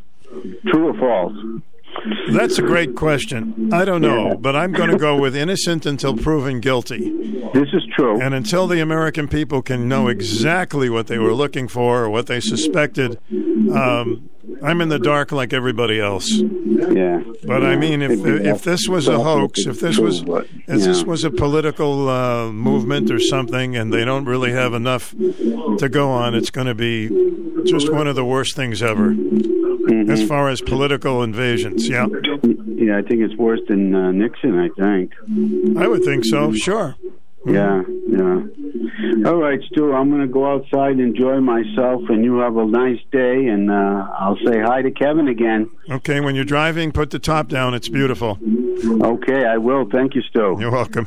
[0.66, 1.62] True or false?
[2.32, 3.72] That's a great question.
[3.72, 7.10] I don't know, but I'm going to go with innocent until proven guilty.
[7.54, 8.20] This is true.
[8.20, 12.26] And until the American people can know exactly what they were looking for or what
[12.26, 14.28] they suspected, um,
[14.62, 16.30] I'm in the dark like everybody else.
[16.30, 17.22] Yeah.
[17.44, 21.24] But I mean, if if this was a hoax, if this was if this was
[21.24, 26.34] a political uh, movement or something, and they don't really have enough to go on,
[26.34, 27.08] it's going to be
[27.64, 29.14] just one of the worst things ever,
[30.08, 31.85] as far as political invasions.
[31.88, 32.06] Yeah,
[32.42, 34.58] Yeah, I think it's worse than uh, Nixon.
[34.58, 35.12] I think.
[35.78, 36.52] I would think so.
[36.52, 36.96] Sure.
[37.46, 38.42] Yeah, yeah.
[39.24, 39.92] All right, Stu.
[39.92, 43.46] I'm going to go outside and enjoy myself, and you have a nice day.
[43.46, 45.70] And uh, I'll say hi to Kevin again.
[45.88, 47.72] Okay, when you're driving, put the top down.
[47.74, 48.38] It's beautiful.
[49.00, 49.88] Okay, I will.
[49.88, 50.56] Thank you, Stu.
[50.58, 51.06] You're welcome.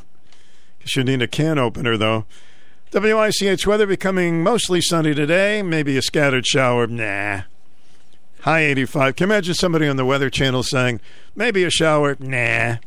[0.85, 2.25] Should need a can opener though.
[2.93, 5.61] WICH weather becoming mostly sunny today.
[5.61, 6.87] Maybe a scattered shower.
[6.87, 7.41] Nah.
[8.41, 9.15] High 85.
[9.15, 11.01] Can you imagine somebody on the Weather Channel saying,
[11.35, 12.15] maybe a shower?
[12.19, 12.77] Nah.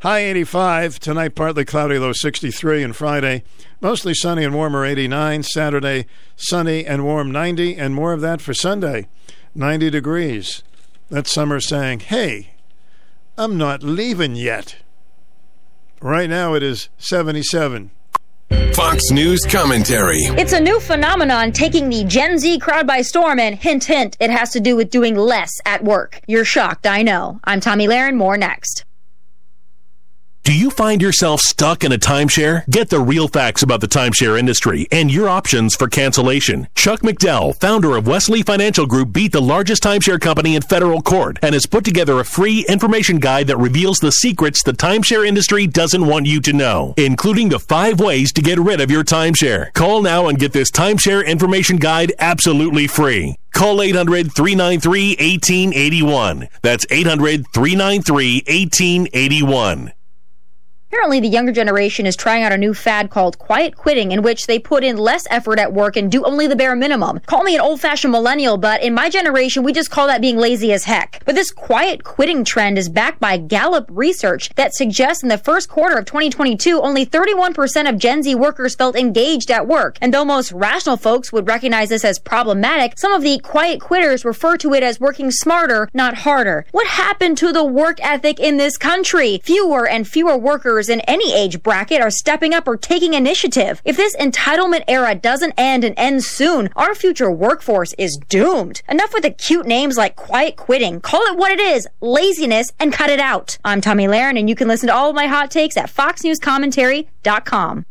[0.00, 0.98] High 85.
[0.98, 2.82] Tonight, partly cloudy, low 63.
[2.82, 3.42] And Friday,
[3.80, 5.42] mostly sunny and warmer 89.
[5.42, 6.06] Saturday,
[6.36, 7.76] sunny and warm 90.
[7.76, 9.08] And more of that for Sunday,
[9.54, 10.62] 90 degrees.
[11.10, 12.54] That's summer saying, hey,
[13.36, 14.76] I'm not leaving yet.
[16.00, 17.90] Right now, it is 77.
[18.50, 20.18] Fox News commentary.
[20.38, 24.30] It's a new phenomenon taking the Gen Z crowd by storm, and hint, hint, it
[24.30, 26.20] has to do with doing less at work.
[26.26, 27.40] You're shocked, I know.
[27.44, 28.84] I'm Tomi Lahren, more next.
[30.46, 32.64] Do you find yourself stuck in a timeshare?
[32.70, 36.68] Get the real facts about the timeshare industry and your options for cancellation.
[36.76, 41.40] Chuck McDowell, founder of Wesley Financial Group, beat the largest timeshare company in federal court
[41.42, 45.66] and has put together a free information guide that reveals the secrets the timeshare industry
[45.66, 49.72] doesn't want you to know, including the five ways to get rid of your timeshare.
[49.72, 53.34] Call now and get this timeshare information guide absolutely free.
[53.52, 56.48] Call 800 393 1881.
[56.62, 59.92] That's 800 393 1881.
[60.88, 64.46] Apparently, the younger generation is trying out a new fad called quiet quitting, in which
[64.46, 67.18] they put in less effort at work and do only the bare minimum.
[67.26, 70.36] Call me an old fashioned millennial, but in my generation, we just call that being
[70.36, 71.24] lazy as heck.
[71.26, 75.68] But this quiet quitting trend is backed by Gallup research that suggests in the first
[75.68, 79.98] quarter of 2022, only 31% of Gen Z workers felt engaged at work.
[80.00, 84.24] And though most rational folks would recognize this as problematic, some of the quiet quitters
[84.24, 86.64] refer to it as working smarter, not harder.
[86.70, 89.40] What happened to the work ethic in this country?
[89.42, 93.82] Fewer and fewer workers in in any age bracket are stepping up or taking initiative.
[93.84, 98.80] If this entitlement era doesn't end and end soon, our future workforce is doomed.
[98.88, 101.00] Enough with the cute names like quiet quitting.
[101.00, 103.58] Call it what it is, laziness, and cut it out.
[103.62, 107.84] I'm Tomi Lahren, and you can listen to all of my hot takes at foxnewscommentary.com.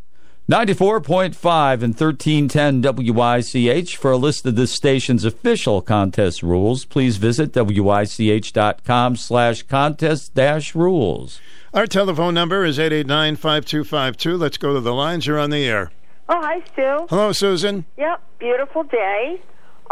[0.48, 3.98] 94.5 and 1310 WICH.
[3.98, 10.76] For a list of this station's official contest rules, please visit WICH.com slash contest dash
[10.76, 11.42] rules.
[11.74, 14.40] Our telephone number is 889-5252.
[14.40, 15.26] Let's go to the lines.
[15.26, 15.92] You're on the air.
[16.30, 17.08] Oh, hi, Stu.
[17.10, 17.86] Hello, Susan.
[17.98, 19.42] Yep, beautiful day.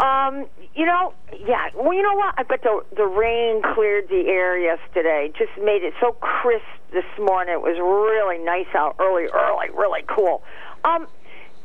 [0.00, 1.14] Um, you know,
[1.46, 1.68] yeah.
[1.76, 2.34] Well, you know what?
[2.36, 5.30] I bet the the rain cleared the air yesterday.
[5.38, 7.54] Just made it so crisp this morning.
[7.54, 10.42] It was really nice out early, early, really cool.
[10.84, 11.06] Um,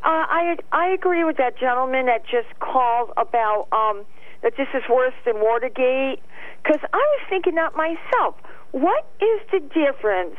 [0.04, 4.06] uh, I I agree with that gentleman that just called about um
[4.44, 6.22] that this is worse than Watergate.
[6.64, 8.36] Because I was thinking that myself.
[8.72, 10.38] What is the difference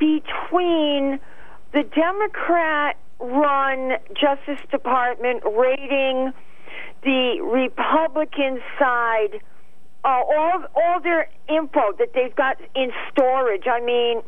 [0.00, 1.20] between
[1.72, 6.32] the Democrat run Justice Department raiding
[7.02, 9.40] the Republican side,
[10.04, 13.66] uh, all all their info that they've got in storage.
[13.66, 14.22] I mean,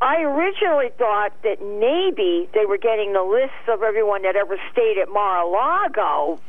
[0.00, 4.98] I originally thought that maybe they were getting the lists of everyone that ever stayed
[5.00, 6.40] at Mar-a-Lago,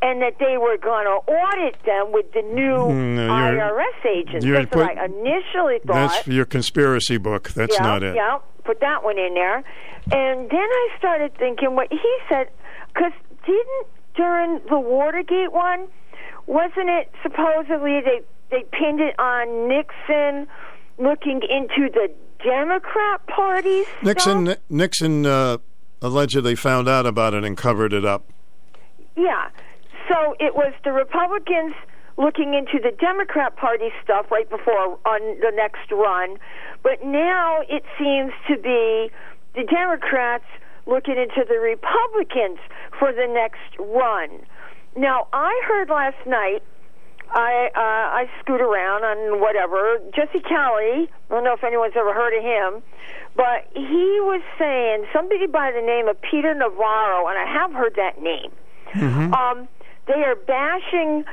[0.00, 4.46] and that they were going to audit them with the new no, IRS agents.
[4.46, 5.94] That's what I initially thought.
[5.94, 7.50] That's your conspiracy book.
[7.50, 8.14] That's yeah, not it.
[8.14, 9.64] Yeah, put that one in there.
[10.10, 12.50] And then I started thinking what he said,
[12.94, 13.12] because
[13.46, 15.88] didn't during the Watergate one,
[16.46, 20.46] wasn't it supposedly they they pinned it on Nixon
[20.98, 22.10] looking into the
[22.44, 25.58] Democrat Party's Nixon Nixon uh,
[26.00, 28.24] allegedly found out about it and covered it up.
[29.16, 29.48] Yeah.
[30.08, 31.74] So it was the Republicans
[32.18, 36.36] looking into the Democrat Party stuff right before on the next run,
[36.82, 39.10] but now it seems to be
[39.54, 40.44] the Democrats
[40.86, 42.58] looking into the Republicans
[42.98, 44.30] for the next run.
[44.96, 46.62] Now, I heard last night
[47.34, 47.80] I uh,
[48.20, 49.98] I scoot around on whatever.
[50.14, 52.82] Jesse Kelly, I don't know if anyone's ever heard of him,
[53.36, 57.94] but he was saying somebody by the name of Peter Navarro, and I have heard
[57.96, 58.52] that name.
[59.32, 59.68] Um,
[60.06, 61.24] they are bashing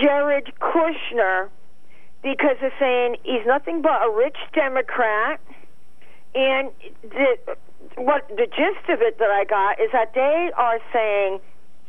[0.00, 1.48] Jared Kushner
[2.22, 5.40] because they're saying he's nothing but a rich Democrat,
[6.38, 6.70] and
[7.02, 7.56] the
[7.96, 11.40] what the gist of it that I got is that they are saying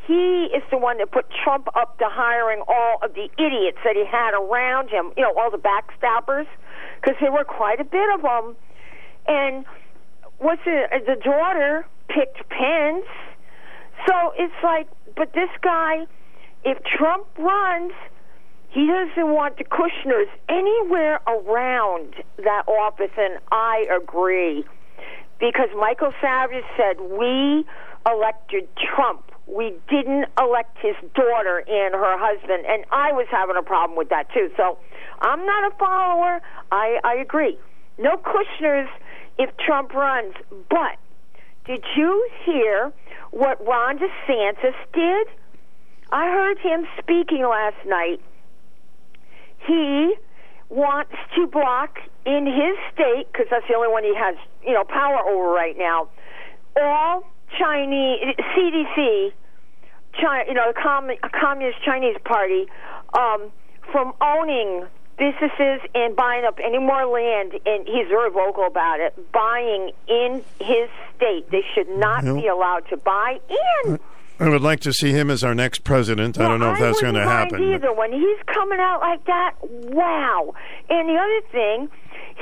[0.07, 3.95] he is the one that put Trump up to hiring all of the idiots that
[3.95, 6.47] he had around him, you know, all the backstabbers,
[6.99, 8.55] because there were quite a bit of them.
[9.27, 9.65] And
[10.39, 13.05] what's it, uh, the daughter picked Pence.
[14.07, 16.07] So it's like, but this guy,
[16.63, 17.93] if Trump runs,
[18.69, 24.63] he doesn't want the Kushners anywhere around that office, and I agree.
[25.39, 27.65] Because Michael Savage said, We
[28.05, 29.31] elected Trump.
[29.47, 32.65] We didn't elect his daughter and her husband.
[32.67, 34.51] And I was having a problem with that, too.
[34.55, 34.77] So
[35.21, 36.41] I'm not a follower.
[36.71, 37.57] I, I agree.
[37.97, 38.87] No Kushners
[39.39, 40.35] if Trump runs.
[40.69, 40.97] But
[41.65, 42.93] did you hear
[43.31, 45.27] what Ron DeSantis did?
[46.11, 48.21] I heard him speaking last night.
[49.65, 50.13] He
[50.69, 54.35] wants to block in his state because that's the only one he has,
[54.65, 56.09] you know, power over right now.
[56.79, 57.23] All
[57.57, 59.31] Chinese CDC,
[60.13, 62.67] China, you know, the Com- Communist Chinese Party,
[63.17, 63.51] um,
[63.91, 64.85] from owning
[65.17, 69.13] businesses and buying up any more land, and he's very vocal about it.
[69.33, 73.39] Buying in his state, they should not Well- be allowed to buy
[73.85, 73.99] in.
[74.39, 76.39] I would like to see him as our next president.
[76.39, 77.61] I don't know if that's going to happen.
[77.61, 80.53] Either when he's coming out like that, wow!
[80.89, 81.89] And the other thing,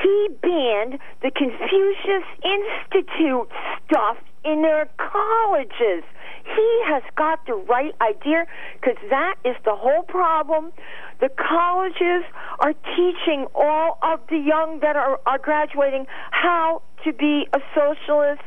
[0.04, 3.50] he banned the Confucius Institute
[3.86, 6.04] stuff in their colleges.
[6.46, 8.46] He has got the right idea
[8.80, 10.72] because that is the whole problem.
[11.20, 12.24] The colleges
[12.60, 18.44] are teaching all of the young that are, are graduating how to be a socialist,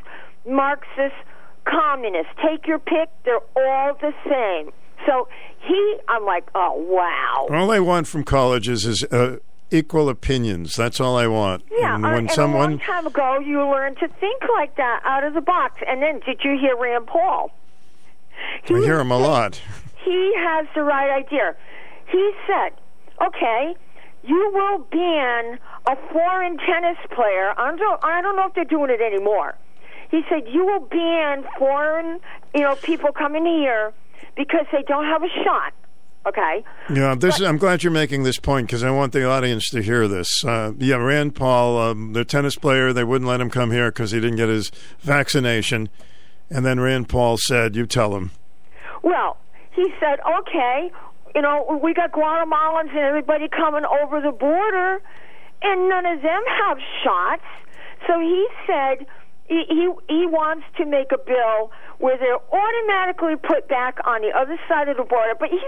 [0.48, 1.18] Marxist,
[1.64, 2.28] communist.
[2.44, 4.72] Take your pick, they're all the same.
[5.06, 5.28] So
[5.66, 7.48] he, I'm like, oh, wow.
[7.50, 9.36] All I want from colleges is uh,
[9.70, 10.74] equal opinions.
[10.76, 11.64] That's all I want.
[11.70, 15.00] Yeah, and when and a someone long time ago, you learned to think like that
[15.04, 15.80] out of the box.
[15.86, 17.50] And then, did you hear Rand Paul?
[18.68, 19.61] I hear him a lot.
[20.04, 21.54] He has the right idea.
[22.11, 22.72] He said,
[23.22, 23.74] "Okay,
[24.24, 27.52] you will ban a foreign tennis player.
[27.56, 29.56] I don't, I don't know if they're doing it anymore."
[30.11, 32.20] He said, "You will ban foreign,
[32.54, 33.92] you know, people coming here
[34.36, 35.72] because they don't have a shot."
[36.26, 36.64] Okay.
[36.92, 37.40] Yeah, this.
[37.40, 37.46] is.
[37.46, 40.44] I'm glad you're making this point because I want the audience to hear this.
[40.44, 44.11] Uh, yeah, Rand Paul, um, the tennis player, they wouldn't let him come here because
[44.11, 45.88] he didn't get his vaccination,
[46.50, 48.32] and then Rand Paul said, "You tell him."
[49.02, 49.38] Well,
[49.72, 50.90] he said, okay,
[51.34, 55.00] you know, we got Guatemalans and everybody coming over the border,
[55.62, 57.44] and none of them have shots.
[58.06, 59.06] So he said
[59.51, 64.30] he he, he wants to make a bill where they're automatically put back on the
[64.30, 65.34] other side of the border.
[65.38, 65.66] But he's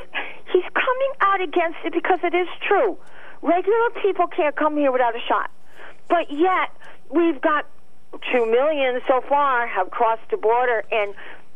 [0.53, 2.97] he's coming out against it because it is true.
[3.43, 5.51] Regular people can't come here without a shot.
[6.09, 6.71] But yet
[7.11, 7.67] we've got
[8.33, 11.13] two million so far have crossed the border, and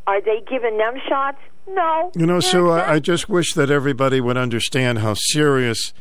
[0.09, 1.39] are they giving them shots?
[1.69, 2.11] No.
[2.17, 5.93] You know, so I, I just wish that everybody would understand how serious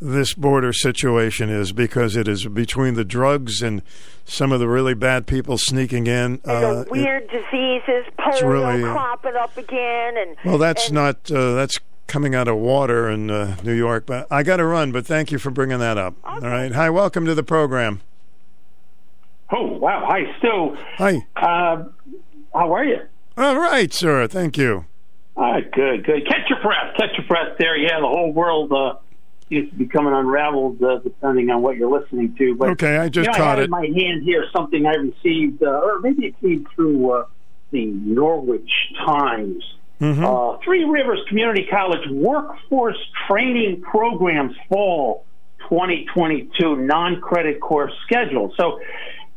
[0.00, 3.82] this border situation is because it is between the drugs and
[4.24, 6.40] some of the really bad people sneaking in.
[6.44, 11.30] Uh, the weird diseases, polio really, uh, cropping up again, and well, that's and not
[11.30, 14.06] uh, that's coming out of water in uh, New York.
[14.06, 14.92] But I got to run.
[14.92, 16.14] But thank you for bringing that up.
[16.24, 16.72] All right.
[16.72, 16.90] Hi.
[16.90, 18.00] Welcome to the program.
[19.52, 20.06] Oh, wow.
[20.08, 20.76] Hi, Stu.
[20.96, 21.26] Hi.
[21.36, 21.84] Uh,
[22.54, 22.98] how are you?
[23.36, 24.26] All right, sir.
[24.28, 24.86] Thank you.
[25.36, 26.26] All right, good, good.
[26.26, 26.94] Catch your breath.
[26.96, 27.76] Catch your breath there.
[27.76, 28.72] Yeah, the whole world
[29.50, 32.54] uh, is becoming unraveled uh, depending on what you're listening to.
[32.54, 33.64] But, Okay, I just you know, caught I have it.
[33.64, 37.26] in my hand here something I received, uh, or maybe it came through uh,
[37.70, 38.70] the Norwich
[39.04, 39.64] Times.
[40.00, 40.24] Mm-hmm.
[40.24, 42.96] Uh, Three Rivers Community College Workforce
[43.28, 45.24] Training Programs Fall
[45.68, 48.52] 2022 non-credit course schedule.
[48.56, 48.80] So,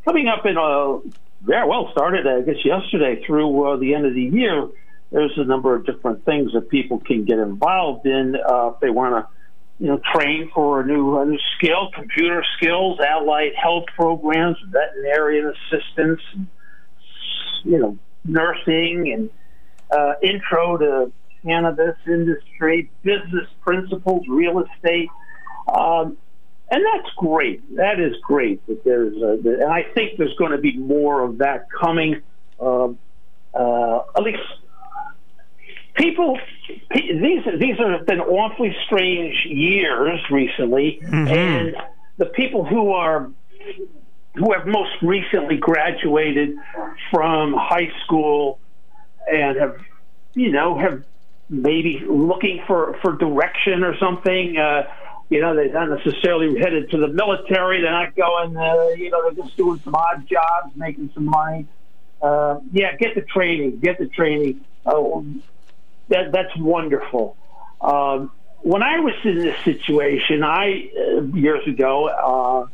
[0.04, 1.00] coming up in a
[1.44, 4.68] very well started, I guess, yesterday through uh, the end of the year.
[5.12, 8.90] There's a number of different things that people can get involved in uh, if they
[8.90, 9.28] want to,
[9.78, 15.52] you know, train for a new a new skill, computer skills, allied health programs, veterinarian
[15.52, 16.20] assistance,
[17.64, 19.30] you know, nursing and
[19.90, 21.12] uh, intro to
[21.44, 25.08] cannabis industry, business principles, real estate.
[25.72, 26.16] Um,
[26.70, 27.76] and that's great.
[27.76, 31.38] That is great that there's, a, and I think there's going to be more of
[31.38, 32.22] that coming.
[32.58, 32.98] Um,
[33.52, 34.38] uh, at least
[35.94, 36.38] people,
[36.90, 41.76] these these have been awfully strange years recently, and
[42.18, 43.30] the people who are
[44.34, 46.56] who have most recently graduated
[47.10, 48.58] from high school
[49.30, 49.76] and have
[50.34, 51.04] you know have
[51.48, 54.82] maybe looking for for direction or something uh
[55.30, 57.80] you know they're not necessarily headed to the military.
[57.80, 61.66] They're not going uh, you know they're just doing some odd jobs making some money.
[62.20, 64.64] Uh yeah get the training get the training.
[64.84, 65.24] Oh
[66.08, 67.36] that that's wonderful
[67.80, 68.30] um
[68.60, 72.66] when i was in this situation i uh, years ago uh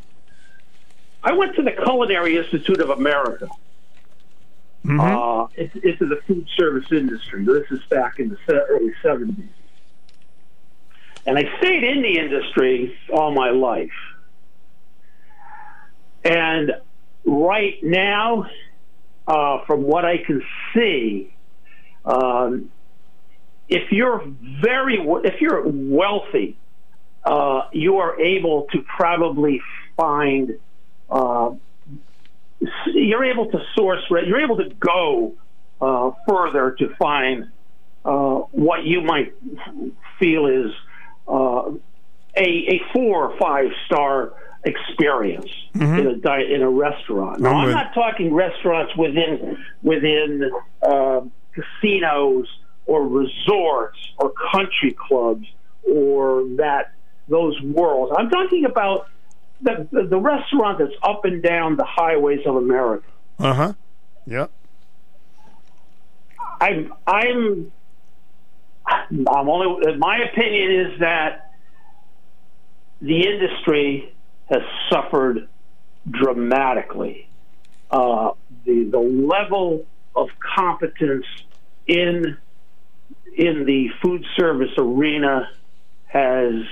[1.23, 3.49] I went to the Culinary Institute of America.
[5.01, 7.45] Uh, it's, it's the food service industry.
[7.45, 9.49] This is back in the early 70s.
[11.27, 13.91] And I stayed in the industry all my life.
[16.25, 16.73] And
[17.27, 18.47] right now,
[19.27, 20.43] uh, from what I can
[20.75, 21.35] see,
[22.07, 22.71] um,
[23.71, 24.23] if you're
[24.61, 26.57] very, if you're wealthy,
[27.25, 29.61] uh, you are able to probably
[29.97, 30.59] find
[31.09, 31.53] uh,
[32.87, 35.35] you're able to source, you're able to go
[35.81, 37.51] uh, further to find
[38.05, 39.35] uh, what you might
[40.19, 40.73] feel is
[41.29, 41.71] uh,
[42.37, 44.33] a, a four or five star
[44.65, 45.51] experience
[45.99, 47.41] in a di- in a restaurant.
[47.41, 50.51] Now, I'm I'm not talking restaurants within within
[50.83, 51.21] uh,
[51.55, 52.47] casinos
[52.91, 55.47] or resorts or country clubs
[55.89, 56.93] or that
[57.29, 58.13] those worlds.
[58.19, 59.07] I'm talking about
[59.63, 63.07] the, the, the restaurant that's up and down the highways of America.
[63.39, 63.73] Uh huh.
[64.27, 64.51] Yep.
[66.61, 67.71] I'm I'm
[68.89, 71.53] I'm only my opinion is that
[73.01, 74.13] the industry
[74.51, 75.49] has suffered
[76.11, 77.29] dramatically.
[77.89, 78.33] Uh,
[78.65, 79.87] the the level
[80.17, 81.27] of competence
[81.87, 82.37] in
[83.37, 85.49] in the food service arena
[86.07, 86.65] has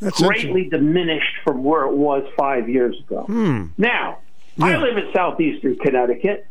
[0.00, 3.24] That's greatly diminished from where it was five years ago.
[3.24, 3.66] Hmm.
[3.78, 4.18] Now,
[4.60, 6.46] I live in southeastern Connecticut.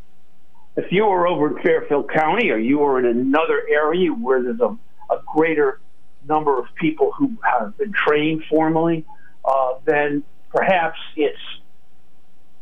[0.75, 4.61] If you are over in Fairfield County or you are in another area where there's
[4.61, 4.77] a,
[5.11, 5.79] a greater
[6.27, 9.05] number of people who have been trained formally,
[9.43, 11.37] uh, then perhaps it's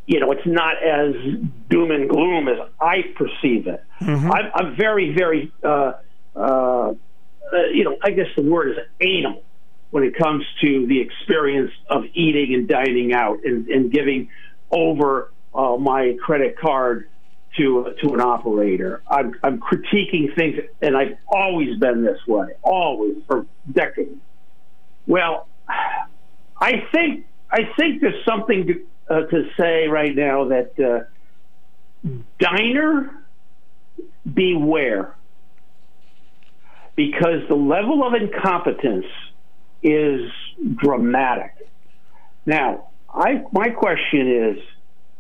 [0.06, 1.14] you know it's not as
[1.70, 3.84] doom and gloom as I perceive it.
[4.02, 4.32] Mm-hmm.
[4.32, 5.94] I'm, I'm very, very uh,
[6.38, 6.94] uh, uh,
[7.74, 9.44] you know I guess the word is anal
[9.90, 14.30] when it comes to the experience of eating and dining out and, and giving
[14.70, 17.10] over uh, my credit card
[17.58, 19.02] to to an operator.
[19.10, 24.20] I'm, I'm critiquing things, and I've always been this way, always for decades.
[25.08, 25.48] Well,
[26.60, 32.10] I think I think there's something to, uh, to say right now that uh,
[32.40, 33.24] diner
[34.32, 35.16] beware
[36.98, 39.06] because the level of incompetence
[39.82, 40.30] is
[40.76, 41.54] dramatic.
[42.46, 44.58] Now, I my question is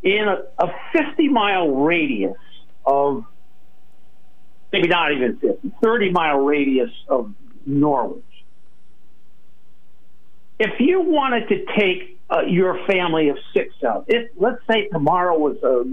[0.03, 2.35] in a, a 50 mile radius
[2.85, 3.25] of
[4.73, 7.33] maybe not even 50, 30 mile radius of
[7.65, 8.23] Norwich.
[10.59, 15.37] If you wanted to take uh, your family of six out, if let's say tomorrow
[15.37, 15.83] was uh,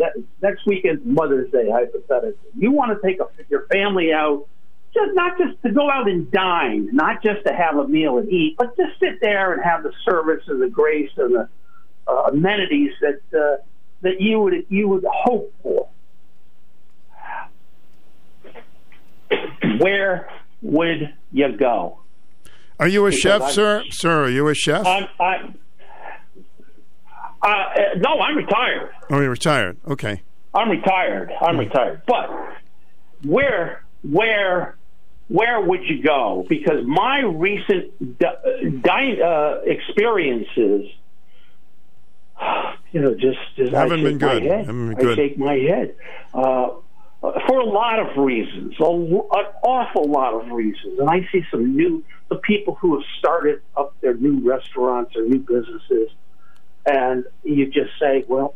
[0.40, 4.46] next weekend Mother's Day, hypothetically, you want to take a, your family out,
[4.94, 8.28] just not just to go out and dine, not just to have a meal and
[8.30, 11.48] eat, but just sit there and have the service and the grace and the
[12.06, 13.62] uh, amenities that uh,
[14.02, 15.88] that you would you would hope for.
[19.80, 20.28] Where
[20.62, 21.98] would you go?
[22.78, 23.84] Are you a because chef, I'm, sir?
[23.90, 24.86] Sir, are you a chef?
[24.86, 25.58] I'm, I'm,
[27.42, 27.64] uh,
[27.98, 28.90] no, I'm retired.
[29.10, 29.76] Oh, you're retired.
[29.86, 30.22] Okay.
[30.54, 31.30] I'm retired.
[31.40, 31.60] I'm hmm.
[31.60, 32.02] retired.
[32.06, 32.30] But
[33.24, 34.76] where, where,
[35.28, 36.44] where would you go?
[36.48, 40.90] Because my recent di- di- uh, experiences
[42.92, 44.42] you know, just, just haven't been good.
[44.44, 44.66] Head.
[44.66, 45.18] Haven't been good.
[45.18, 45.96] I shake my head
[46.32, 46.68] uh,
[47.20, 50.98] for a lot of reasons, a, an awful lot of reasons.
[51.00, 55.22] And I see some new the people who have started up their new restaurants or
[55.22, 56.10] new businesses,
[56.86, 58.54] and you just say, well,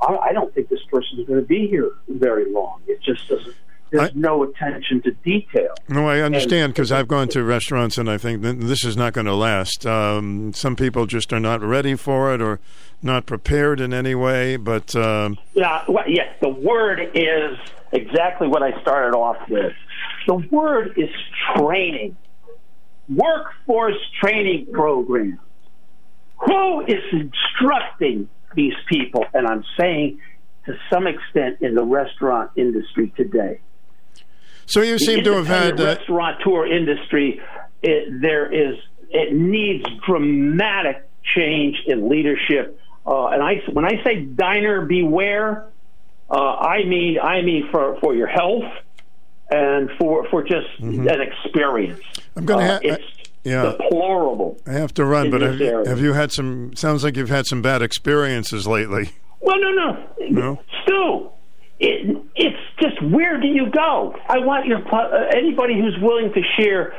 [0.00, 2.80] I, I don't think this person is going to be here very long.
[2.86, 3.54] It just doesn't
[3.90, 5.74] there's I, no attention to detail.
[5.88, 9.26] No, I understand because I've gone to restaurants and I think this is not going
[9.26, 9.86] to last.
[9.86, 12.60] Um, some people just are not ready for it or
[13.02, 14.56] not prepared in any way.
[14.56, 17.58] But um, yeah, well, yes, the word is
[17.92, 19.72] exactly what I started off with.
[20.26, 21.10] The word is
[21.56, 22.16] training,
[23.08, 25.38] workforce training program.
[26.38, 29.24] Who is instructing these people?
[29.32, 30.18] And I'm saying
[30.66, 33.60] to some extent in the restaurant industry today.
[34.66, 37.40] So you seem to have had uh, restaurateur industry.
[37.82, 38.76] It, there is
[39.10, 42.80] it needs dramatic change in leadership.
[43.06, 45.66] Uh, and I when I say diner beware,
[46.28, 48.64] uh, I mean I mean for for your health
[49.50, 51.08] and for for just mm-hmm.
[51.08, 52.00] an experience.
[52.34, 52.72] I'm going to.
[52.72, 53.62] Uh, ha- it's yeah.
[53.62, 54.60] deplorable.
[54.66, 56.74] I have to run, but have, have you had some?
[56.74, 59.10] Sounds like you've had some bad experiences lately.
[59.40, 60.60] Well, no, no, no.
[60.82, 61.30] Stu,
[61.78, 64.16] it, it's just where do you go?
[64.28, 66.94] I want your uh, anybody who's willing to share.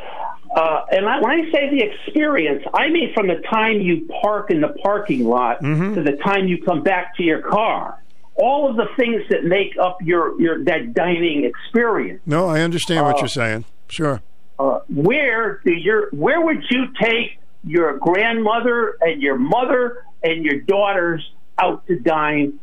[0.55, 4.49] Uh, and I, when I say the experience, I mean from the time you park
[4.51, 5.95] in the parking lot mm-hmm.
[5.95, 8.01] to the time you come back to your car.
[8.35, 12.21] All of the things that make up your, your that dining experience.
[12.27, 13.65] No, I understand what uh, you're saying.
[13.89, 14.21] Sure.
[14.59, 20.61] Uh, where do your where would you take your grandmother and your mother and your
[20.61, 21.27] daughters
[21.59, 22.59] out to dine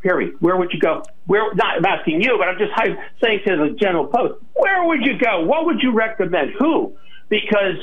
[0.00, 0.36] period.
[0.40, 1.02] Where would you go?
[1.26, 1.54] Where?
[1.54, 2.72] Not I'm asking you, but I'm just
[3.22, 4.34] saying to the general post.
[4.54, 5.44] Where would you go?
[5.44, 6.52] What would you recommend?
[6.58, 6.96] Who?
[7.28, 7.76] Because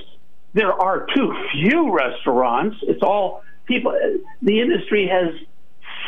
[0.53, 2.77] there are too few restaurants.
[2.83, 3.93] It's all people.
[4.41, 5.33] The industry has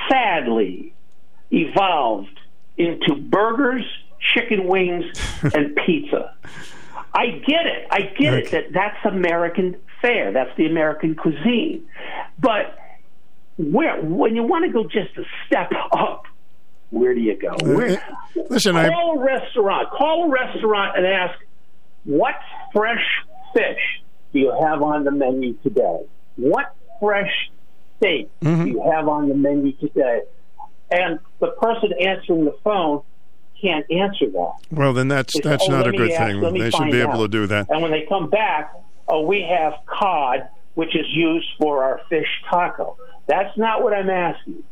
[0.09, 0.93] sadly
[1.51, 2.39] evolved
[2.77, 3.83] into burgers,
[4.33, 5.05] chicken wings,
[5.53, 6.35] and pizza.
[7.13, 7.87] I get it.
[7.89, 8.43] I get okay.
[8.43, 10.31] it that that's American fare.
[10.31, 11.87] That's the American cuisine.
[12.39, 12.77] But
[13.57, 16.25] where when you want to go just a step up,
[16.89, 17.49] where do you go?
[17.49, 18.03] Uh, where,
[18.49, 19.21] Listen, call I...
[19.21, 19.89] a restaurant.
[19.91, 21.39] Call a restaurant and ask,
[22.03, 22.35] what
[22.73, 23.03] fresh
[23.53, 24.01] fish
[24.33, 26.01] do you have on the menu today?
[26.35, 27.31] What fresh
[27.97, 28.65] steak mm-hmm.
[28.65, 30.21] do you have on the menu today?
[30.91, 33.01] And the person answering the phone
[33.61, 34.53] can't answer that.
[34.71, 36.41] Well, then that's they that's say, oh, not a good ask, thing.
[36.53, 37.21] They should be able out.
[37.21, 37.69] to do that.
[37.69, 38.73] And when they come back,
[39.07, 42.97] oh, we have cod, which is used for our fish taco.
[43.27, 44.63] That's not what I'm asking.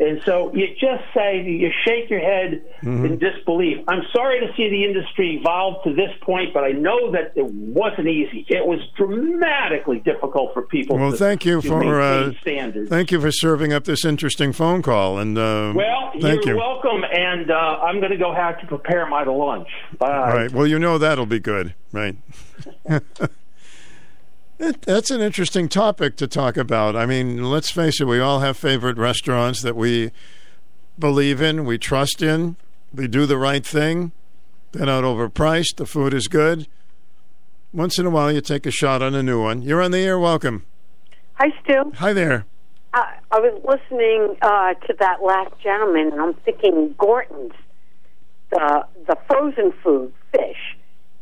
[0.00, 3.04] And so you just say, you shake your head mm-hmm.
[3.04, 3.84] in disbelief.
[3.86, 7.44] I'm sorry to see the industry evolve to this point, but I know that it
[7.44, 8.46] wasn't easy.
[8.48, 10.96] It was dramatically difficult for people.
[10.96, 12.88] Well, to, thank you for uh, standards.
[12.88, 15.18] Thank you for serving up this interesting phone call.
[15.18, 16.56] And uh, well, thank you're you.
[16.56, 17.02] welcome.
[17.04, 19.68] And uh, I'm going to go have to prepare my lunch.
[19.98, 20.06] Bye.
[20.06, 20.50] All right.
[20.50, 22.16] Well, you know that'll be good, right?
[24.62, 26.94] It, that's an interesting topic to talk about.
[26.94, 30.10] I mean, let's face it, we all have favorite restaurants that we
[30.98, 32.56] believe in, we trust in,
[32.92, 34.12] they do the right thing,
[34.72, 36.68] they're not overpriced, the food is good.
[37.72, 39.62] Once in a while, you take a shot on a new one.
[39.62, 40.18] You're on the air.
[40.18, 40.66] Welcome.
[41.34, 41.92] Hi, Stu.
[41.94, 42.44] Hi there.
[42.92, 47.52] Uh, I was listening uh, to that last gentleman, and I'm thinking Gorton's,
[48.50, 50.76] the the frozen food fish.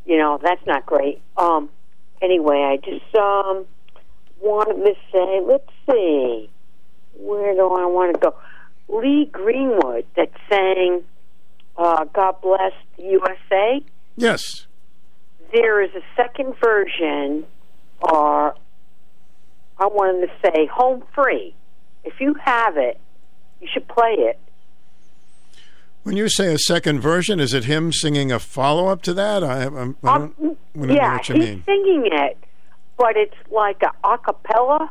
[0.07, 1.21] You know, that's not great.
[1.37, 1.69] Um,
[2.23, 3.67] anyway, I just um,
[4.41, 6.51] wanted to say, let's see,
[7.15, 8.35] where do I want to go?
[8.89, 11.03] Lee Greenwood that sang
[11.77, 13.85] uh, "God Bless the USA."
[14.17, 14.67] Yes.
[15.53, 17.45] There is a second version,
[18.01, 18.55] or
[19.79, 21.55] I wanted to say home free.
[22.05, 23.01] If you have it,
[23.61, 24.39] you should play it.
[26.09, 29.45] When you say a second version, is it him singing a follow up to that?
[29.45, 31.63] I, I'm, I don't, I don't know yeah, what you he's mean.
[31.67, 32.39] singing it,
[32.97, 34.91] but it's like a a cappella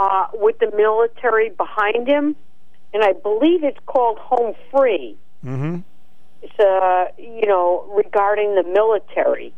[0.00, 2.34] uh, with the military behind him,
[2.92, 5.16] and I believe it's called Home Free.
[5.44, 5.78] Mm-hmm.
[6.42, 9.54] It's uh, you know regarding the military,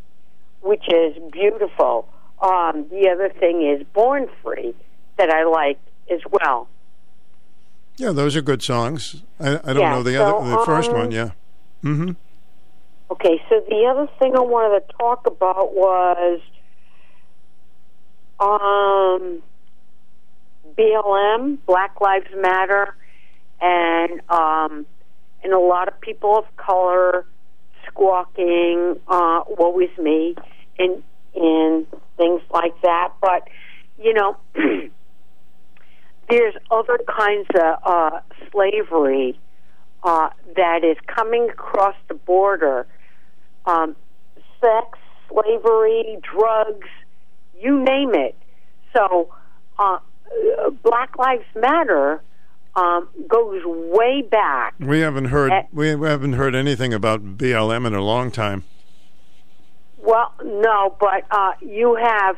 [0.61, 2.07] which is beautiful.
[2.43, 4.75] Um, the other thing is Born Free
[5.17, 5.79] that I like
[6.11, 6.67] as well.
[7.97, 9.23] Yeah, those are good songs.
[9.39, 11.11] I, I don't Yeah, know the so, other, the first um, one.
[11.11, 11.31] Yeah.
[11.83, 12.11] Mm-hmm.
[13.11, 16.41] Okay, so the other thing I wanted to talk about was
[18.39, 19.41] um,
[20.77, 22.95] BLM, Black Lives Matter,
[23.61, 24.85] and um,
[25.43, 27.25] and a lot of people of color
[27.87, 30.35] squawking uh, "Woe is me"
[30.77, 31.03] and
[31.35, 31.87] and
[32.17, 33.13] things like that.
[33.21, 33.47] But
[33.97, 34.37] you know,
[36.29, 38.19] there's other kinds of uh,
[38.51, 39.39] slavery
[40.03, 42.87] uh, that is coming across the border.
[43.65, 43.95] Um,
[44.61, 44.97] sex,
[45.29, 46.87] slavery, drugs,
[47.59, 48.35] you name it.
[48.95, 49.33] So,
[49.79, 49.99] uh,
[50.83, 52.21] Black Lives Matter
[52.75, 54.75] um, goes way back.
[54.79, 55.63] We haven't heard Eh.
[55.71, 58.63] we haven't heard anything about BLM in a long time.
[59.97, 62.35] Well, no, but uh, you have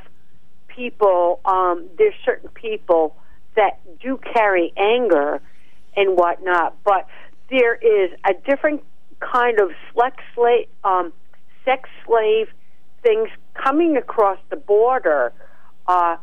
[0.67, 1.39] people.
[1.45, 3.15] Um, there's certain people
[3.57, 5.41] that do carry anger
[5.95, 7.07] and whatnot, but
[7.49, 8.83] there is a different
[9.19, 11.11] kind of sex slave, um,
[11.65, 12.47] sex slave
[13.03, 15.33] things coming across the border.
[15.87, 16.17] Uh,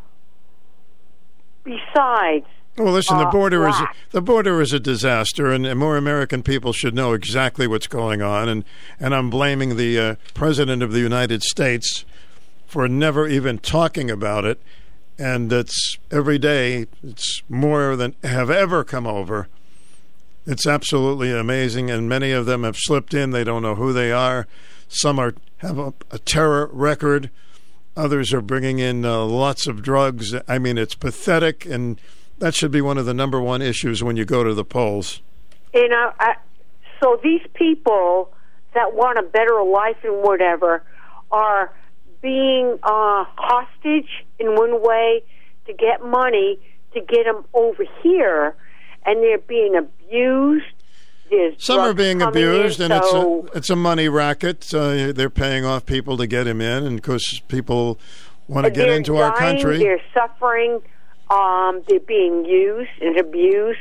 [1.65, 3.97] besides, Well, listen, the uh, border is black.
[4.11, 8.23] the border is a disaster, and, and more American people should know exactly what's going
[8.23, 8.49] on.
[8.49, 8.65] And
[9.01, 12.05] and I'm blaming the uh, president of the United States
[12.67, 14.61] for never even talking about it.
[15.19, 16.87] And it's every day.
[17.03, 19.49] It's more than have ever come over.
[20.47, 23.31] It's absolutely amazing, and many of them have slipped in.
[23.31, 24.47] They don't know who they are.
[24.89, 27.31] Some are have a, a terror record.
[27.97, 30.35] Others are bringing in uh, lots of drugs.
[30.49, 31.99] I mean, it's pathetic, and
[32.39, 35.23] that should be one of the number one issues when you go to the polls.
[35.73, 36.35] you know, I,
[37.01, 38.33] so these people
[38.75, 40.83] that want a better life and whatever
[41.31, 41.73] are
[42.25, 44.09] being uh, hostage
[44.39, 45.23] in one way
[45.67, 46.59] to get money
[46.95, 48.57] to get them over here,
[49.05, 50.65] and they're being abused.
[51.29, 54.73] There's Some are being coming in, abused, and so it's a, it's a money racket.
[54.73, 57.99] Uh, they're paying off people to get him in, and of course, people
[58.49, 59.79] want to get into our country.
[59.79, 60.81] They're suffering.
[61.31, 63.81] Um, they're being used and abused.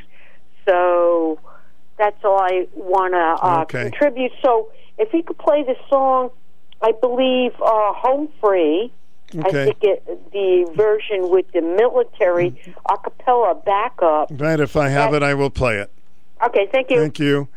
[0.68, 1.40] So
[1.98, 3.90] that's all I want to uh, Okay.
[3.92, 4.32] contribute.
[4.44, 6.32] So if he could play the song,
[6.84, 8.92] I believe uh, "Home Free."
[9.40, 12.56] I think it, the version with the military
[12.88, 14.28] a cappella backup.
[14.30, 15.90] Right, if I have it, I will play it.
[16.46, 17.00] Okay, thank you.
[17.00, 17.48] Thank you.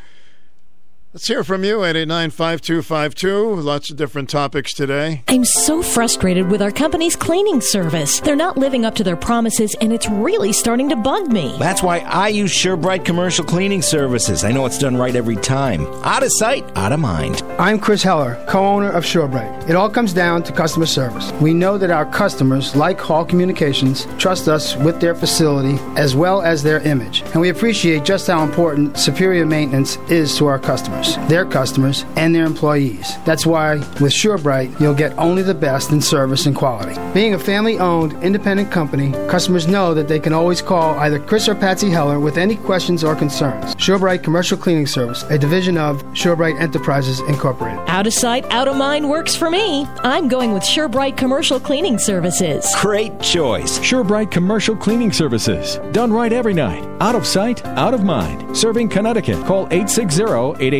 [1.17, 3.65] Let's hear from you, 889-5252.
[3.65, 5.23] Lots of different topics today.
[5.29, 8.21] I'm so frustrated with our company's cleaning service.
[8.21, 11.57] They're not living up to their promises, and it's really starting to bug me.
[11.59, 14.45] That's why I use SureBright Commercial Cleaning Services.
[14.45, 15.87] I know it's done right every time.
[16.05, 17.43] Out of sight, out of mind.
[17.59, 19.71] I'm Chris Heller, co-owner of SureBright.
[19.71, 21.33] It all comes down to customer service.
[21.41, 26.43] We know that our customers, like Hall Communications, trust us with their facility as well
[26.43, 27.23] as their image.
[27.33, 32.35] And we appreciate just how important superior maintenance is to our customers, their customers, and
[32.35, 33.15] their employees.
[33.25, 36.95] That's why with SureBright, you'll get only the best in service and quality.
[37.15, 41.55] Being a family-owned, independent company, customers know that they can always call either Chris or
[41.55, 43.75] Patsy Heller with any questions or concerns.
[43.77, 47.79] SureBright Commercial Cleaning Service, a division of SureBright Enterprises Incorporated.
[47.89, 49.87] Out of sight, out of mind works for me.
[50.01, 52.67] I'm going with SureBright Commercial Cleaning Services.
[52.81, 53.79] Great choice.
[53.79, 55.79] SureBright Commercial Cleaning Services.
[55.93, 56.85] Done right every night.
[57.01, 58.57] Out of sight, out of mind.
[58.57, 59.45] Serving Connecticut.
[59.45, 59.67] Call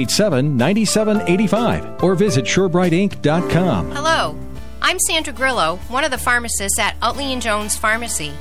[0.07, 3.91] 860-887-9785 or visit SureBrightInc.com.
[3.93, 4.37] Hello,
[4.83, 8.33] I'm Sandra Grillo, one of the pharmacists at Utley and Jones Pharmacy.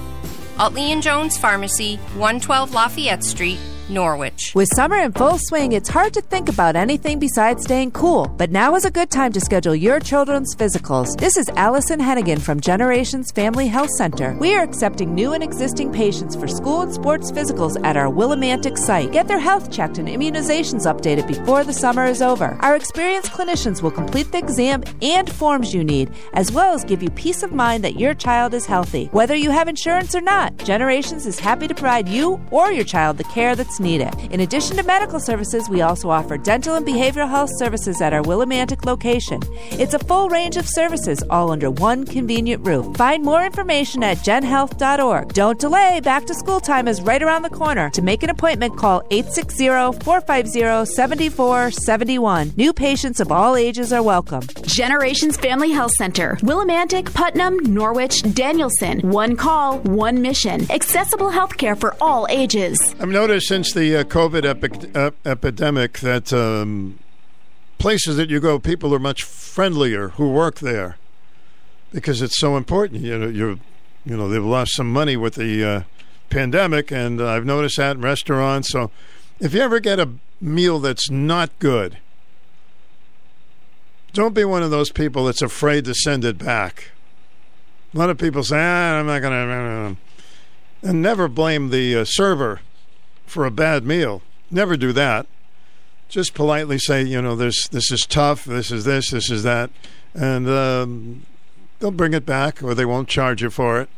[0.58, 3.60] Utley and Jones Pharmacy, 112 Lafayette Street,
[3.90, 4.52] Norwich.
[4.56, 8.28] With summer in full swing, it's hard to think about anything besides staying cool.
[8.28, 11.18] But now is a good time to schedule your children's physicals.
[11.18, 14.36] This is Allison Hennigan from Generations Family Health Center.
[14.40, 18.78] We are accepting new and existing patients for school and sports physicals at our Willimantic
[18.78, 19.12] site.
[19.12, 22.58] Get their health checked and immunizations updated before the summer is over.
[22.62, 27.02] Our experienced clinicians will complete the exam and forms you need, as well as give
[27.02, 29.06] you peace of mind that your child is healthy.
[29.12, 33.18] Whether you have insurance or not, Generations is happy to provide you or your child
[33.18, 34.14] the care that's needed.
[34.32, 38.22] In addition to medical services, we also offer dental and behavioral health services at our
[38.22, 39.42] Willimantic location.
[39.72, 42.96] It's a full range of services all under one convenient roof.
[42.96, 45.34] Find more information at genhealth.org.
[45.34, 47.90] Don't delay, back to school time is right around the corner.
[47.92, 49.68] To make an appointment, call 860
[50.04, 52.54] 450 7471.
[52.56, 54.42] New patients of all ages are welcome.
[54.64, 59.00] Generations Family Health Center, Willimantic, Putnam, Norwich, Danielson.
[59.02, 60.70] One call, one mission.
[60.72, 62.78] Accessible health care for all ages.
[63.00, 67.00] I've noticed since the uh, COVID epi- epidemic that um,
[67.78, 70.98] places that you go, people are much friendlier who work there
[71.92, 73.02] because it's so important.
[73.02, 73.60] You know, you
[74.06, 75.82] you know they've lost some money with the uh,
[76.30, 78.70] pandemic, and I've noticed that in restaurants.
[78.70, 78.92] So,
[79.40, 80.10] if you ever get a
[80.42, 81.98] meal that's not good,
[84.14, 86.92] don't be one of those people that's afraid to send it back.
[87.94, 92.06] A lot of people say, ah, "I'm not going to," and never blame the uh,
[92.06, 92.62] server
[93.26, 94.22] for a bad meal.
[94.52, 95.28] Never do that.
[96.08, 98.46] Just politely say, you know, this this is tough.
[98.46, 99.10] This is this.
[99.10, 99.72] This is that,
[100.14, 101.26] and um,
[101.80, 103.90] they'll bring it back, or they won't charge you for it.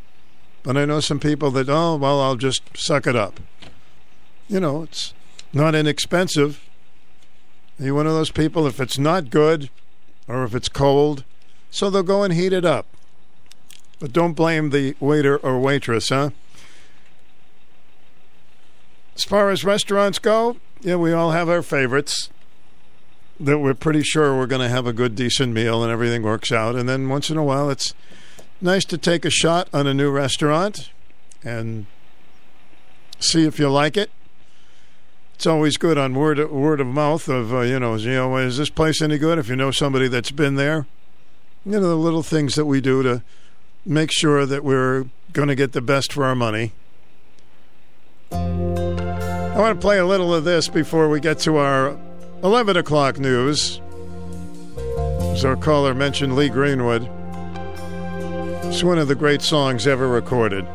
[0.63, 3.39] But I know some people that, oh, well, I'll just suck it up.
[4.47, 5.13] You know, it's
[5.53, 6.63] not inexpensive.
[7.79, 8.65] Are you one of those people?
[8.65, 9.69] If it's not good,
[10.27, 11.23] or if it's cold,
[11.69, 12.85] so they'll go and heat it up.
[13.99, 16.31] But don't blame the waiter or waitress, huh?
[19.17, 22.29] As far as restaurants go, yeah, we all have our favorites
[23.39, 26.51] that we're pretty sure we're going to have a good, decent meal and everything works
[26.51, 26.75] out.
[26.75, 27.95] And then once in a while, it's
[28.61, 30.91] nice to take a shot on a new restaurant
[31.43, 31.87] and
[33.19, 34.11] see if you like it.
[35.33, 38.57] It's always good on word word of mouth of uh, you know, you know, is
[38.59, 39.39] this place any good?
[39.39, 40.85] If you know somebody that's been there,
[41.65, 43.23] you know the little things that we do to
[43.83, 46.73] make sure that we're going to get the best for our money.
[49.57, 51.97] I want to play a little of this before we get to our
[52.43, 53.81] 11 o'clock news.
[55.31, 57.09] As our caller mentioned, Lee Greenwood.
[58.65, 60.67] It's one of the great songs ever recorded.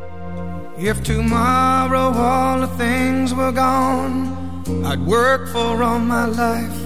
[0.76, 6.82] If tomorrow all the things were gone, I'd work for all my life,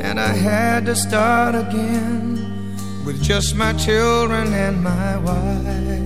[0.00, 2.74] and I had to start again
[3.06, 6.05] with just my children and my wife.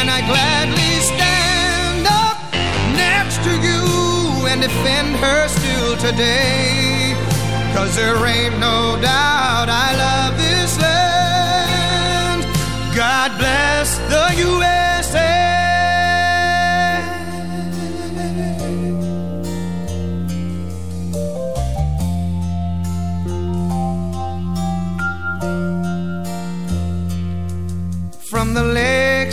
[0.00, 2.38] And I gladly stand up
[2.96, 7.14] next to you and defend her still today.
[7.74, 12.44] Cause there ain't no doubt I love this land.
[12.96, 14.99] God bless the USA.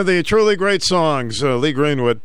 [0.00, 2.20] Of the truly great songs, uh, Lee Greenwood.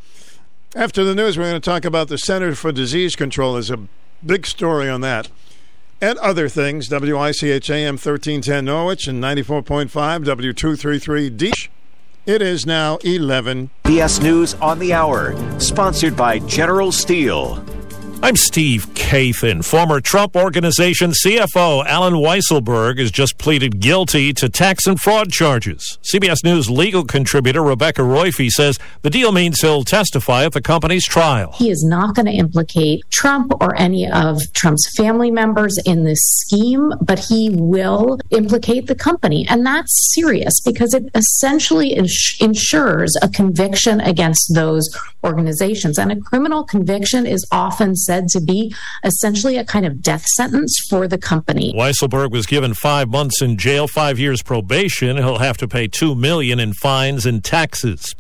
[0.76, 3.54] After the news, we're going to talk about the Center for Disease Control.
[3.54, 3.88] There's a
[4.26, 5.30] big story on that.
[6.02, 6.90] And other things.
[6.90, 11.68] WICHAM 1310 Norwich and 94.5 W233 Deesh.
[12.26, 13.70] It is now 11.
[13.84, 17.64] BS News on the Hour, sponsored by General Steel.
[18.24, 19.64] I'm Steve Kathan.
[19.64, 26.00] Former Trump Organization CFO Allen Weisselberg has just pleaded guilty to tax and fraud charges.
[26.12, 31.06] CBS News legal contributor Rebecca Roiphe says the deal means he'll testify at the company's
[31.06, 31.52] trial.
[31.56, 36.20] He is not going to implicate Trump or any of Trump's family members in this
[36.22, 39.46] scheme, but he will implicate the company.
[39.48, 44.90] And that's serious because it essentially ins- ensures a conviction against those
[45.24, 46.00] organizations.
[46.00, 50.78] And a criminal conviction is often said to be essentially a kind of death sentence
[50.90, 51.74] for the company.
[51.74, 55.18] Weisselberg was given five months in jail, five years probation.
[55.18, 58.16] He'll have to pay two million in fines and taxes.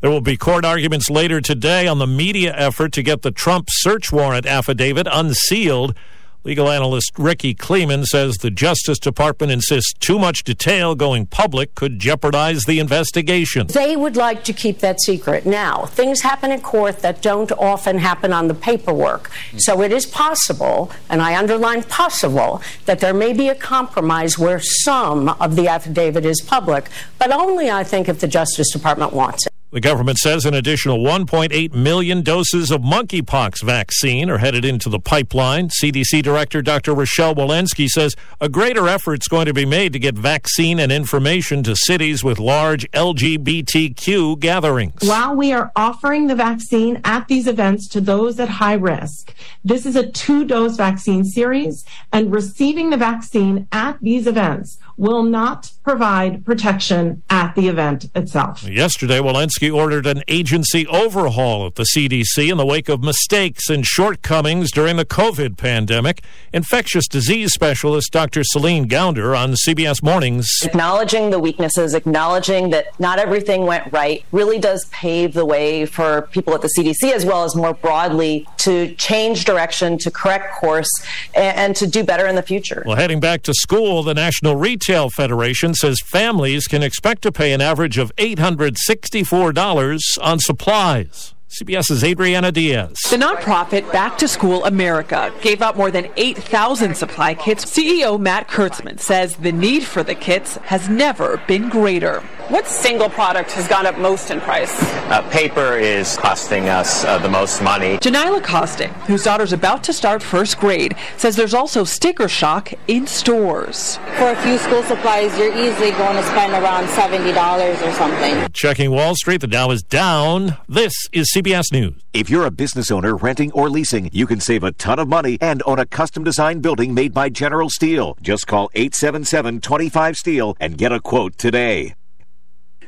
[0.00, 3.68] There will be court arguments later today on the media effort to get the Trump
[3.70, 5.94] search warrant affidavit unsealed.
[6.42, 11.98] Legal analyst Rikki Klieman says the Justice Department insists too much detail going public could
[11.98, 13.66] jeopardize the investigation.
[13.66, 15.44] They would like to keep that secret.
[15.44, 19.30] Now, things happen in court that don't often happen on the paperwork.
[19.58, 24.60] So it is possible, and I underline possible, that there may be a compromise where
[24.60, 26.88] some of the affidavit is public,
[27.18, 29.49] but only, I think, if the Justice Department wants it.
[29.72, 34.98] The government says an additional 1.8 million doses of monkeypox vaccine are headed into the
[34.98, 35.68] pipeline.
[35.68, 36.92] CDC Director Dr.
[36.92, 40.90] Rochelle Walensky says a greater effort is going to be made to get vaccine and
[40.90, 45.02] information to cities with large LGBTQ gatherings.
[45.04, 49.32] While we are offering the vaccine at these events to those at high risk,
[49.64, 55.22] this is a two dose vaccine series, and receiving the vaccine at these events will
[55.22, 58.62] not provide protection at the event itself.
[58.64, 63.86] Yesterday, Walensky ordered an agency overhaul at the CDC in the wake of mistakes and
[63.86, 66.22] shortcomings during the COVID pandemic.
[66.52, 68.44] Infectious disease specialist Dr.
[68.44, 70.46] Celine Gounder on CBS Mornings.
[70.62, 76.28] Acknowledging the weaknesses, acknowledging that not everything went right, really does pave the way for
[76.30, 80.90] people at the CDC as well as more broadly to change direction, to correct course,
[81.34, 82.82] and, and to do better in the future.
[82.84, 87.52] Well, heading back to school, the National Retail Federation says families can expect to pay
[87.52, 91.36] an average of $864 on supplies.
[91.50, 92.96] CBS's Adriana Diaz.
[93.10, 97.64] The nonprofit Back to School America gave out more than 8,000 supply kits.
[97.64, 102.20] CEO Matt Kurtzman says the need for the kits has never been greater.
[102.50, 104.72] What single product has gone up most in price?
[105.10, 107.96] Uh, paper is costing us uh, the most money.
[107.98, 113.06] Janila Costing, whose daughter's about to start first grade, says there's also sticker shock in
[113.06, 113.96] stores.
[114.18, 118.48] For a few school supplies, you're easily going to spend around $70 or something.
[118.52, 120.56] Checking Wall Street, the Dow is down.
[120.68, 121.39] This is CBS
[121.72, 122.02] News.
[122.12, 125.38] If you're a business owner renting or leasing, you can save a ton of money
[125.40, 128.16] and own a custom designed building made by General Steel.
[128.20, 131.94] Just call 877 25 Steel and get a quote today.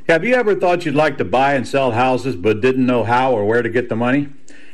[0.06, 3.32] Have you ever thought you'd like to buy and sell houses but didn't know how
[3.32, 4.28] or where to get the money?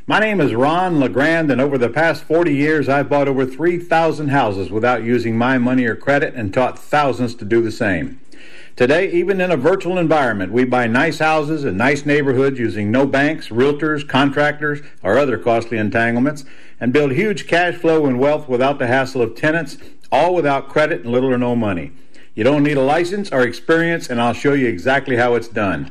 [0.09, 4.29] My name is Ron LeGrand, and over the past 40 years, I've bought over 3,000
[4.29, 8.19] houses without using my money or credit and taught thousands to do the same.
[8.79, 13.07] Today, even in a virtual environment, we buy nice houses in nice neighborhoods using no
[13.07, 16.45] banks, realtors, contractors, or other costly entanglements,
[16.79, 19.79] and build huge cash flow and wealth without the hassle of tenants,
[20.13, 21.91] all without credit and little or no money.
[22.37, 25.91] You don't need a license or experience, and I'll show you exactly how it's done.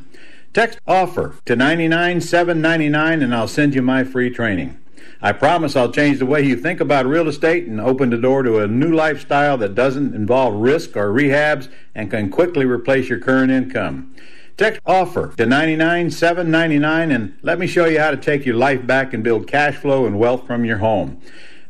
[0.53, 4.79] Text offer to 99799 and I'll send you my free training.
[5.21, 8.43] I promise I'll change the way you think about real estate and open the door
[8.43, 13.19] to a new lifestyle that doesn't involve risk or rehabs and can quickly replace your
[13.19, 14.13] current income.
[14.57, 19.13] Text offer to 99799 and let me show you how to take your life back
[19.13, 21.19] and build cash flow and wealth from your home.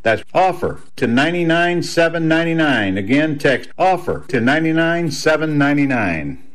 [0.03, 2.97] That's offer to 99799.
[2.97, 6.46] Again, text offer to 99799.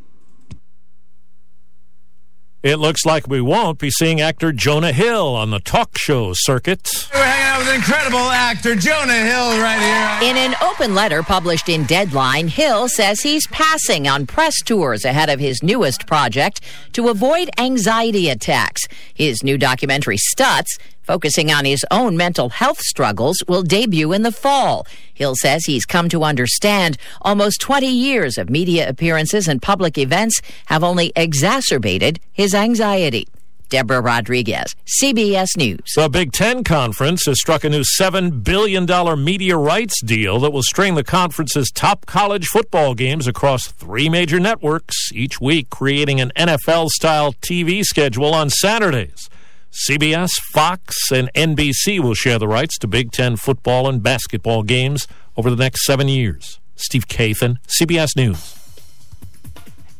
[2.62, 7.08] It looks like we won't be seeing actor Jonah Hill on the talk show circuit.
[7.12, 10.30] We're hanging out with incredible actor Jonah Hill right here.
[10.30, 15.28] In an open letter published in Deadline, Hill says he's passing on press tours ahead
[15.28, 16.60] of his newest project
[16.92, 18.82] to avoid anxiety attacks.
[19.12, 24.32] His new documentary, Stutz, focusing on his own mental health struggles, will debut in the
[24.32, 24.86] fall.
[25.14, 30.40] Hill says he's come to understand almost 20 years of media appearances and public events
[30.66, 33.26] have only exacerbated his anxiety.
[33.72, 35.94] Deborah Rodriguez, CBS News.
[35.96, 38.84] The Big Ten Conference has struck a new $7 billion
[39.24, 44.38] media rights deal that will string the conference's top college football games across three major
[44.38, 49.30] networks each week, creating an NFL style TV schedule on Saturdays.
[49.72, 55.08] CBS, Fox, and NBC will share the rights to Big Ten football and basketball games
[55.34, 56.60] over the next seven years.
[56.76, 58.54] Steve Kathan, CBS News.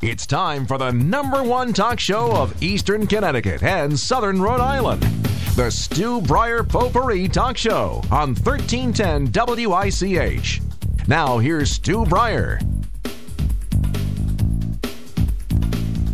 [0.03, 5.03] It's time for the number one talk show of Eastern Connecticut and Southern Rhode Island.
[5.57, 10.61] The Stu Bryer Potpourri Talk Show on 1310 WICH.
[11.09, 12.61] Now, here's Stu Bryer.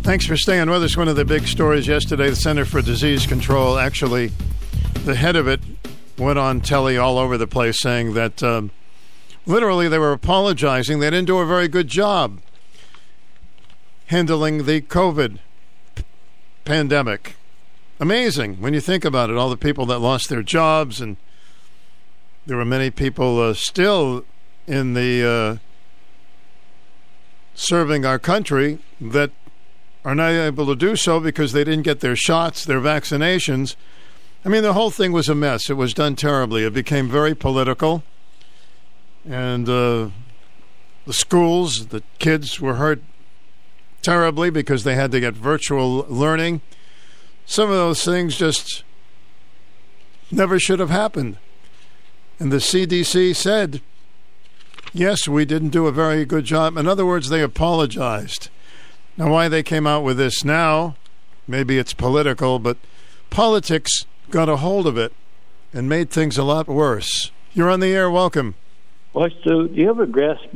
[0.09, 0.97] Thanks for staying with us.
[0.97, 4.31] One of the big stories yesterday the Center for Disease Control, actually,
[5.05, 5.59] the head of it
[6.17, 8.71] went on telly all over the place saying that um,
[9.45, 10.99] literally they were apologizing.
[10.99, 12.41] They didn't do a very good job
[14.07, 15.37] handling the COVID
[16.65, 17.35] pandemic.
[17.99, 21.17] Amazing when you think about it, all the people that lost their jobs, and
[22.47, 24.25] there were many people uh, still
[24.65, 25.57] in the uh,
[27.53, 29.29] serving our country that
[30.05, 33.75] are not able to do so because they didn't get their shots, their vaccinations.
[34.45, 35.69] I mean, the whole thing was a mess.
[35.69, 36.63] It was done terribly.
[36.63, 38.03] It became very political.
[39.27, 40.09] And uh,
[41.05, 43.01] the schools, the kids were hurt
[44.01, 46.61] terribly because they had to get virtual learning.
[47.45, 48.83] Some of those things just
[50.31, 51.37] never should have happened.
[52.39, 53.81] And the CDC said,
[54.93, 56.77] yes, we didn't do a very good job.
[56.77, 58.49] In other words, they apologized.
[59.19, 60.95] Now, why they came out with this now,
[61.45, 62.77] maybe it's political, but
[63.29, 65.11] politics got a hold of it
[65.73, 67.29] and made things a lot worse.
[67.53, 68.09] You're on the air.
[68.09, 68.55] Welcome.
[69.13, 70.47] Well, so do you have a guest?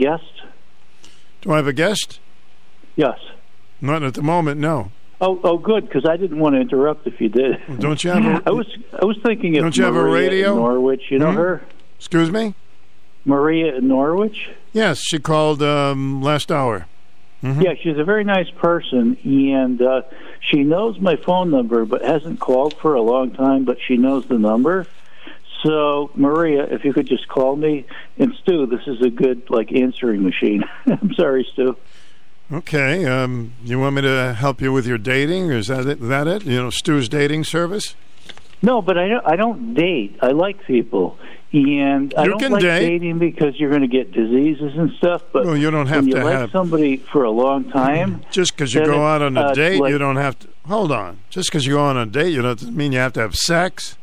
[1.41, 2.21] Do I have a guest?
[2.95, 3.19] Yes.
[3.81, 4.91] Not at the moment, no.
[5.19, 7.57] Oh, oh, good, because I didn't want to interrupt if you did.
[7.79, 8.25] Don't you have?
[8.25, 8.67] A, I was,
[9.01, 10.55] I was thinking of don't you Maria have a radio?
[10.55, 11.03] Norwich.
[11.11, 11.37] You know Hmm?
[11.37, 11.61] her,
[11.97, 12.53] Excuse me.
[13.25, 14.51] Maria in Norwich.
[14.71, 16.87] Yes, she called um, last hour.
[17.43, 17.61] Mm-hmm.
[17.61, 20.03] Yeah, she's a very nice person, and uh,
[20.39, 23.65] she knows my phone number, but hasn't called for a long time.
[23.65, 24.87] But she knows the number.
[25.61, 27.85] So, Maria, if you could just call me,
[28.17, 30.63] and Stu, this is a good like answering machine.
[30.85, 31.75] I'm sorry, Stu.
[32.51, 33.05] Okay.
[33.05, 35.51] Um, you want me to help you with your dating?
[35.51, 35.99] Is that it?
[35.99, 36.45] That it?
[36.45, 37.95] You know, Stu's dating service.
[38.61, 40.17] No, but I don't, I don't date.
[40.21, 41.17] I like people,
[41.53, 42.79] and I You don't can like date.
[42.89, 45.21] dating because you're going to get diseases and stuff.
[45.31, 48.21] But Well, you don't have when you to like have- somebody for a long time.
[48.31, 50.47] Just because you go out on a uh, date, like- you don't have to.
[50.67, 51.19] Hold on.
[51.29, 53.97] Just because you go on a date, you don't mean you have to have sex.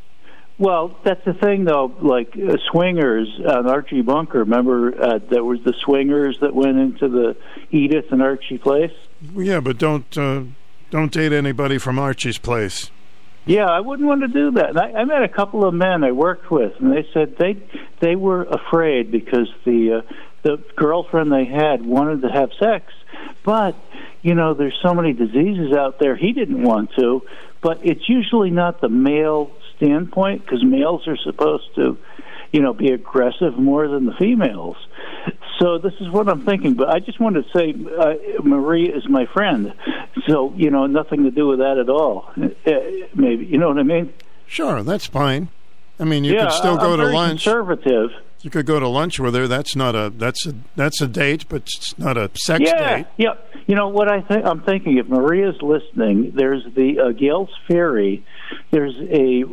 [0.57, 1.91] Well, that's the thing, though.
[2.01, 4.39] Like uh, swingers on Archie Bunker.
[4.39, 7.35] Remember, uh, there was the swingers that went into the
[7.71, 8.91] Edith and Archie place.
[9.35, 10.43] Yeah, but don't uh,
[10.91, 12.91] don't date anybody from Archie's place.
[13.45, 14.77] Yeah, I wouldn't want to do that.
[14.77, 17.57] I, I met a couple of men I worked with, and they said they
[17.99, 20.13] they were afraid because the uh,
[20.43, 22.93] the girlfriend they had wanted to have sex,
[23.43, 23.75] but
[24.21, 26.15] you know, there's so many diseases out there.
[26.15, 27.23] He didn't want to,
[27.61, 31.97] but it's usually not the male standpoint because males are supposed to,
[32.51, 34.77] you know, be aggressive more than the females.
[35.59, 36.73] So this is what I'm thinking.
[36.73, 39.73] But I just wanted to say, uh, Marie is my friend,
[40.27, 42.31] so you know, nothing to do with that at all.
[42.35, 42.71] Uh,
[43.13, 44.13] maybe you know what I mean?
[44.47, 45.49] Sure, that's fine.
[45.99, 47.43] I mean, you yeah, could still I- go I'm to lunch.
[47.43, 48.09] Conservative.
[48.41, 49.47] You could go to lunch with her.
[49.47, 53.05] That's not a that's a that's a date, but it's not a sex yeah, date.
[53.17, 53.33] yeah.
[53.67, 54.45] You know what I think?
[54.45, 58.25] I'm thinking if Maria's listening, there's the uh, Gales Ferry.
[58.71, 59.43] There's a,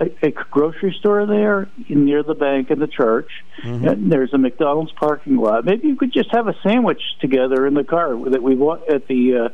[0.00, 3.30] a, a grocery store there near the bank and the church.
[3.62, 3.88] Mm-hmm.
[3.88, 5.64] And there's a McDonald's parking lot.
[5.64, 9.06] Maybe you could just have a sandwich together in the car that we bought at
[9.08, 9.48] the, uh,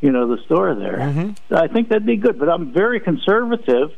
[0.00, 0.98] you know, the store there.
[0.98, 1.54] Mm-hmm.
[1.54, 2.38] I think that'd be good.
[2.38, 3.90] But I'm very conservative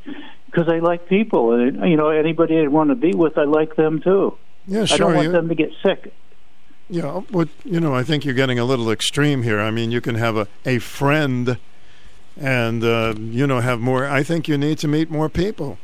[0.47, 3.75] because I like people, and you know, anybody I want to be with, I like
[3.77, 4.37] them too.
[4.67, 4.95] Yeah, sure.
[4.95, 6.13] I don't want you- them to get sick.
[6.91, 9.61] Yeah, but you know, I think you're getting a little extreme here.
[9.61, 11.57] I mean, you can have a a friend,
[12.37, 14.07] and uh, you know, have more.
[14.07, 15.79] I think you need to meet more people.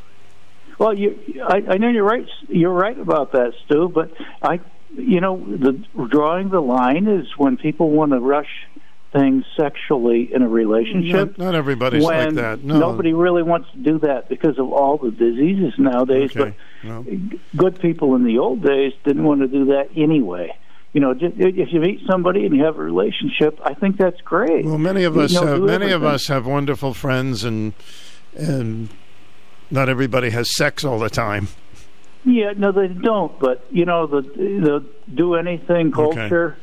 [0.79, 2.27] Well, you, I, I know you're right.
[2.49, 3.89] You're right about that, Stu.
[3.89, 4.12] But
[4.43, 4.61] I,
[4.97, 5.73] you know, the
[6.09, 8.66] drawing the line is when people want to rush
[9.12, 11.39] things sexually in a relationship.
[11.39, 12.62] Not, not everybody's like that.
[12.62, 12.79] No.
[12.79, 16.37] Nobody really wants to do that because of all the diseases nowadays.
[16.37, 16.55] Okay.
[16.85, 17.05] But
[17.57, 20.57] good people in the old days didn't want to do that anyway.
[20.93, 24.65] You know, if you meet somebody and you have a relationship, I think that's great.
[24.65, 27.74] Well, many of You us know, have many of us have wonderful friends, and
[28.35, 28.89] and
[29.70, 31.48] not everybody has sex all the time.
[32.24, 33.39] Yeah, no, they don't.
[33.39, 34.85] But you know, the the
[35.15, 36.56] do anything culture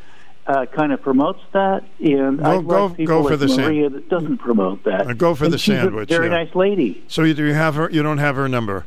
[0.47, 3.57] uh, kind of promotes that, and Go- I go- like people go for like the.
[3.61, 5.07] Maria that doesn't promote that.
[5.07, 6.43] Uh, go for And the sandwich, very yeah.
[6.43, 7.03] nice lady.
[7.07, 7.89] So you do you have her?
[7.91, 8.85] You don't have her number.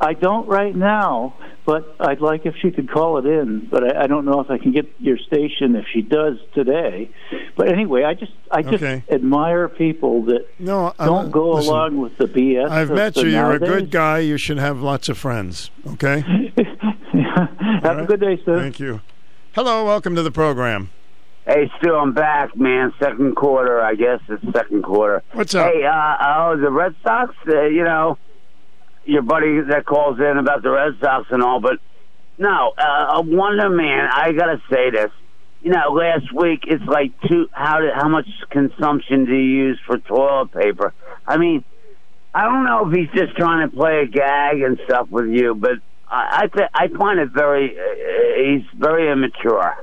[0.00, 1.34] I don't right now,
[1.66, 3.66] but I'd like if she could call it in.
[3.70, 7.10] But I, I don't know if I can get your station if she does today.
[7.56, 9.02] But anyway, I just I just Okay.
[9.10, 12.70] admire people that no, don't go listen, along with the BS.
[12.70, 13.28] I've met you.
[13.28, 14.20] You're a good guy.
[14.20, 15.70] You should have lots of friends.
[15.86, 16.24] Okay.
[17.82, 18.58] Have a good day, sir.
[18.60, 19.00] Thank you.
[19.54, 20.90] Hello, welcome to the program.
[21.46, 22.92] Hey, Stu, I'm back, man.
[23.00, 25.22] Second quarter, I guess it's second quarter.
[25.32, 25.72] What's up?
[25.72, 28.18] Hey, uh, oh, the Red Sox, uh, you know,
[29.08, 31.78] your buddy that calls in about the Red Sox and all, but
[32.36, 35.10] no, uh, Wonder Man, I gotta say this.
[35.60, 37.48] You know, last week it's like two.
[37.52, 40.94] How did, how much consumption do you use for toilet paper?
[41.26, 41.64] I mean,
[42.32, 45.54] I don't know if he's just trying to play a gag and stuff with you,
[45.54, 45.78] but
[46.08, 47.76] I I, th- I find it very.
[47.76, 49.74] Uh, he's very immature.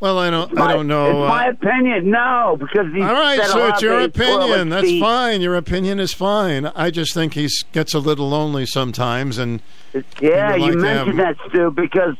[0.00, 0.52] Well, I don't.
[0.54, 1.06] My- I don't know.
[1.10, 2.10] It's uh, my opinion.
[2.10, 4.68] No, because he's all right, so it's your about his toilet opinion.
[4.68, 5.00] That's seat.
[5.00, 5.40] fine.
[5.40, 6.66] Your opinion is fine.
[6.66, 9.60] I just think he gets a little lonely sometimes, and
[10.20, 12.16] Yeah, like you mentioned that, Stu, because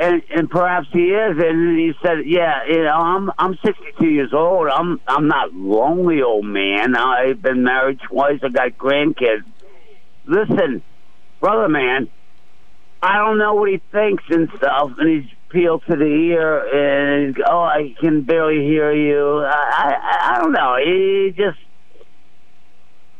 [0.00, 4.32] and and perhaps he is, and he said, "Yeah, you know, I'm I'm 62 years
[4.32, 4.68] old.
[4.68, 6.96] I'm I'm not lonely, old man.
[6.96, 8.40] I've been married twice.
[8.42, 9.44] I got grandkids.
[10.26, 10.82] Listen,
[11.40, 12.08] brother, man,
[13.02, 17.36] I don't know what he thinks and stuff, and he's peeled to the ear, and
[17.46, 19.40] oh, I can barely hear you.
[19.44, 20.76] I I, I don't know.
[20.84, 21.58] He just."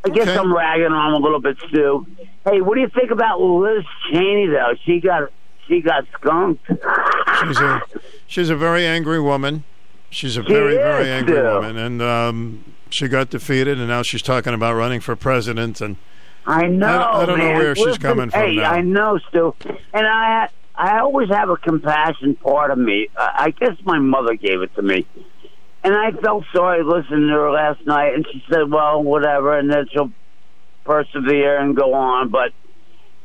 [0.04, 2.06] I guess I'm ragging on a little bit, Stu.
[2.44, 4.74] Hey, what do you think about Liz Cheney though?
[4.84, 5.30] She got
[5.66, 6.64] she got skunked.
[6.66, 7.82] she's a
[8.26, 9.64] she's a very angry woman.
[10.10, 14.02] She's a She very is, very angry woman, and um, she got defeated, and now
[14.02, 15.80] she's talking about running for president.
[15.80, 15.96] And
[16.46, 16.86] I know.
[16.86, 17.52] I, I don't man.
[17.54, 18.70] know where she's coming from hey, now.
[18.70, 19.54] I know, Stu,
[19.92, 20.48] and I
[20.78, 23.08] I always have a compassion part of me.
[23.16, 25.06] I, guess my mother gave it to me,
[25.82, 28.14] and I felt sorry listening to her last night.
[28.14, 30.12] And she said, "Well, whatever," and then she'll
[30.84, 32.28] persevere and go on.
[32.28, 32.52] But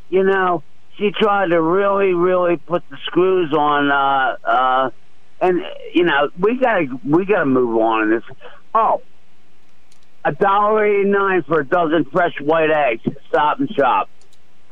[0.09, 0.63] you know,
[0.97, 3.91] she tried to really, really put the screws on.
[3.91, 4.89] uh uh
[5.39, 5.61] and
[5.93, 8.23] you know, we gotta we gotta move on in this.
[8.73, 9.03] Oh,
[10.25, 13.03] a dollar eighty nine for a dozen fresh white eggs.
[13.27, 14.09] Stop and shop.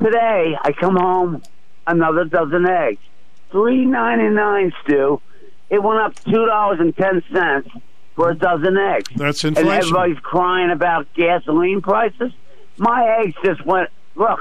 [0.02, 1.44] Today I come home
[1.92, 3.00] another dozen eggs.
[3.52, 5.22] Three ninety nine, Stu.
[5.70, 7.70] It went up two dollars and ten cents
[8.16, 9.10] for a dozen eggs.
[9.16, 9.78] That's And inflation.
[9.84, 12.32] everybody's crying about gasoline prices.
[12.78, 14.40] My eggs just went look,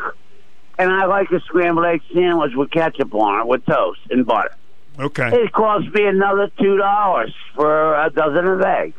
[0.79, 4.55] and I like a scrambled egg sandwich with ketchup on it with toast and butter.
[4.99, 8.99] Okay, It cost me another two dollars for a dozen of eggs.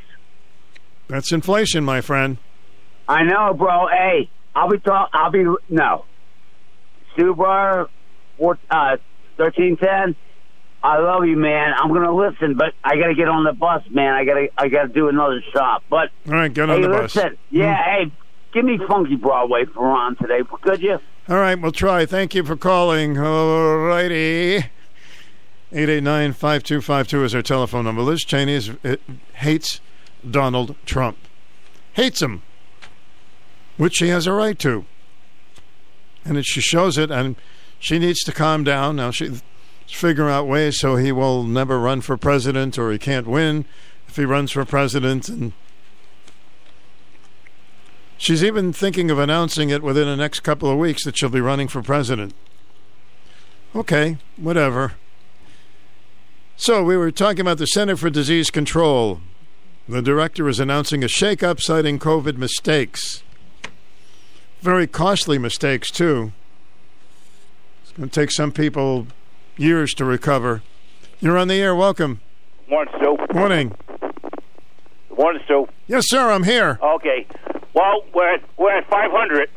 [1.07, 2.37] that's inflation, my friend.
[3.07, 3.87] I know, bro.
[3.87, 5.09] Hey, I'll be talk.
[5.13, 6.05] I'll be no.
[7.13, 7.89] Stu Bar,
[8.41, 8.97] four, uh,
[9.38, 10.15] thirteen ten.
[10.84, 11.73] I love you, man.
[11.77, 14.13] I'm gonna listen, but I gotta get on the bus, man.
[14.13, 15.84] I gotta, I gotta do another shop.
[15.89, 17.15] But All right, get hey, on the bus.
[17.15, 18.11] listen, yeah, hey,
[18.51, 20.97] give me Funky Broadway for Ron today, could you?
[21.30, 22.07] All right, we'll try.
[22.07, 23.18] Thank you for calling.
[23.19, 24.65] All righty.
[25.72, 28.01] 889-5252 is our telephone number.
[28.01, 28.97] Liz Cheney is, uh,
[29.35, 29.80] hates
[30.30, 31.18] Donald Trump.
[31.93, 32.41] Hates him.
[33.77, 34.84] Which she has a right to.
[36.26, 37.35] And it, she shows it, and
[37.81, 38.95] she needs to calm down.
[38.95, 39.43] Now, she's
[39.87, 43.65] figuring out ways so he will never run for president or he can't win
[44.07, 45.27] if he runs for president.
[45.27, 45.51] And
[48.21, 51.41] She's even thinking of announcing it within the next couple of weeks that she'll be
[51.41, 52.35] running for president.
[53.75, 54.93] Okay, whatever.
[56.55, 59.21] So, we were talking about the Center for Disease Control.
[59.89, 63.23] The director is announcing a shakeup citing COVID mistakes.
[64.61, 66.31] Very costly mistakes, too.
[68.01, 69.05] It's going to take some people
[69.57, 70.63] years to recover.
[71.19, 71.75] You're on the air.
[71.75, 72.19] Welcome.
[72.67, 73.15] Morning, Stu.
[73.31, 73.75] Morning.
[75.15, 75.67] Morning, Stu.
[75.85, 76.79] Yes, sir, I'm here.
[76.81, 77.27] Okay.
[77.75, 79.51] Well, we're at, we're at 500.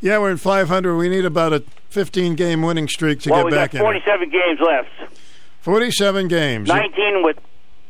[0.00, 0.96] Yeah, we're in 500.
[0.96, 1.60] We need about a
[1.90, 3.96] 15 game winning streak to well, get we back got in.
[3.98, 4.02] it.
[4.02, 5.14] 47 games left.
[5.60, 6.68] 47 games.
[6.68, 7.36] 19 with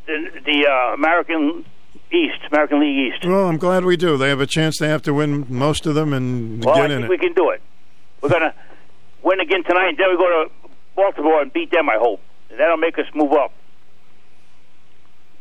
[0.05, 1.65] the, the uh, American
[2.13, 3.25] East, American League East.
[3.25, 4.19] Well, I'm glad we do.
[4.19, 4.77] They have a chance.
[4.79, 7.09] They have to win most of them and Well, I in think it.
[7.09, 7.63] we can do it.
[8.21, 8.53] We're gonna
[9.25, 10.51] win again tonight, and then we go to
[10.95, 11.89] Baltimore and beat them.
[11.89, 12.21] I hope
[12.55, 13.53] and that'll make us move up.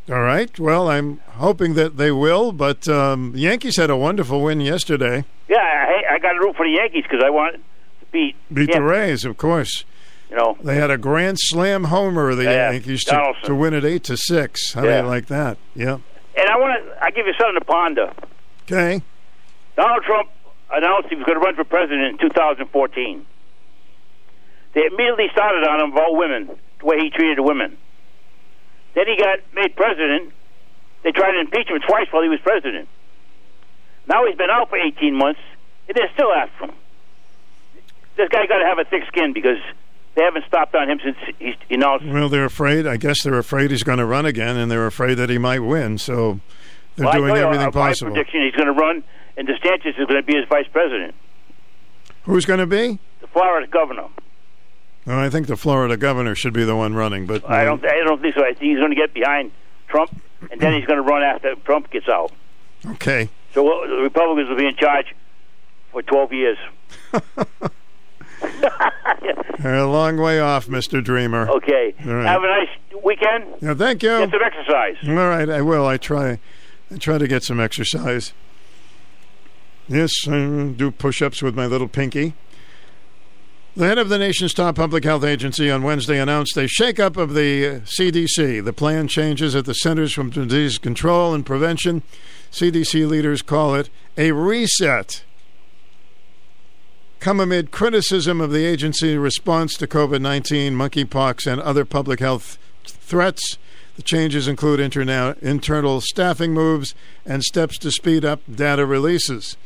[0.10, 0.58] All right.
[0.60, 5.24] Well, I'm hoping that they will, but um, the Yankees had a wonderful win yesterday.
[5.48, 8.70] Yeah, I, I got to root for the Yankees because I want to beat Beat
[8.70, 9.86] yeah, the Rays, of course.
[10.30, 13.86] You know, They had a grand slam homer, the Yeah, Yankees, to, to win it
[13.86, 14.74] eight to six.
[14.74, 15.58] How do you like that?
[15.76, 16.00] Yeah.
[16.36, 17.04] and I want to.
[17.04, 18.12] I give you something to ponder.
[18.64, 19.04] Okay.
[19.76, 20.30] Donald Trump
[20.72, 23.26] announced he was going to run for president in 2014.
[24.74, 27.78] They immediately started on him about women, the way he treated the women.
[28.96, 30.34] Then he got made president.
[31.04, 32.88] They tried to impeach him twice while he was president.
[34.08, 35.40] Now he's been out for 18 months,
[35.88, 36.76] and they're still after him.
[38.18, 39.58] This guy got to have a thick skin because
[40.16, 42.06] they haven't stopped on him since he's he announced.
[42.06, 42.86] Well, they're afraid.
[42.86, 45.60] I guess they're afraid he's going to run again, and they're afraid that he might
[45.60, 45.98] win.
[45.98, 46.40] So
[46.96, 48.12] they're Well, doing you, everything uh, possible.
[48.12, 49.04] My prediction: he's going to run,
[49.38, 51.16] and DeSantis is going to be his vice president,
[52.24, 53.00] Who's going to be?
[53.22, 54.08] the Florida governor.
[55.06, 57.84] Well, I think the Florida governor should be the one running, but I don't.
[57.86, 58.42] I don't think so.
[58.42, 59.52] I think he's going to get behind
[59.88, 60.16] Trump,
[60.50, 62.32] and then he's going to run after Trump gets out.
[62.86, 63.30] Okay.
[63.54, 65.14] So uh, the Republicans will be in charge
[65.92, 66.58] for 12 years.
[69.60, 71.50] They're a long way off, Mister Dreamer.
[71.50, 71.94] Okay.
[72.04, 72.26] Right.
[72.26, 73.46] Have a nice weekend.
[73.62, 74.10] Yeah, thank you.
[74.10, 74.96] Get some exercise.
[75.08, 75.86] All right, I will.
[75.86, 76.40] I try.
[76.92, 78.34] I try to get some exercise.
[79.88, 82.36] Yes, I do push-ups with my little pinky.
[83.76, 87.34] The head of the nation's top public health agency on Wednesday announced a shakeup of
[87.34, 88.64] the CDC.
[88.64, 92.04] The plan changes at the Centers for Disease Control and Prevention.
[92.52, 95.24] CDC leaders call it a reset.
[97.20, 102.60] Come amid criticism of the agency's response to COVID 19, monkeypox, and other public health
[102.86, 103.58] threats.
[103.96, 106.94] The changes include interna- internal staffing moves
[107.26, 109.58] and steps to speed up data releases.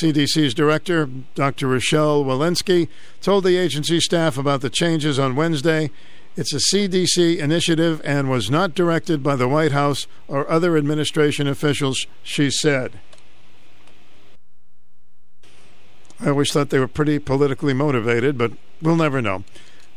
[0.00, 1.68] CDC's director, Dr.
[1.68, 2.88] Rochelle Walensky,
[3.20, 5.90] told the agency staff about the changes on Wednesday.
[6.34, 11.46] It's a CDC initiative and was not directed by the White House or other administration
[11.46, 13.00] officials, she said.
[16.18, 19.44] I always thought they were pretty politically motivated, but we'll never know.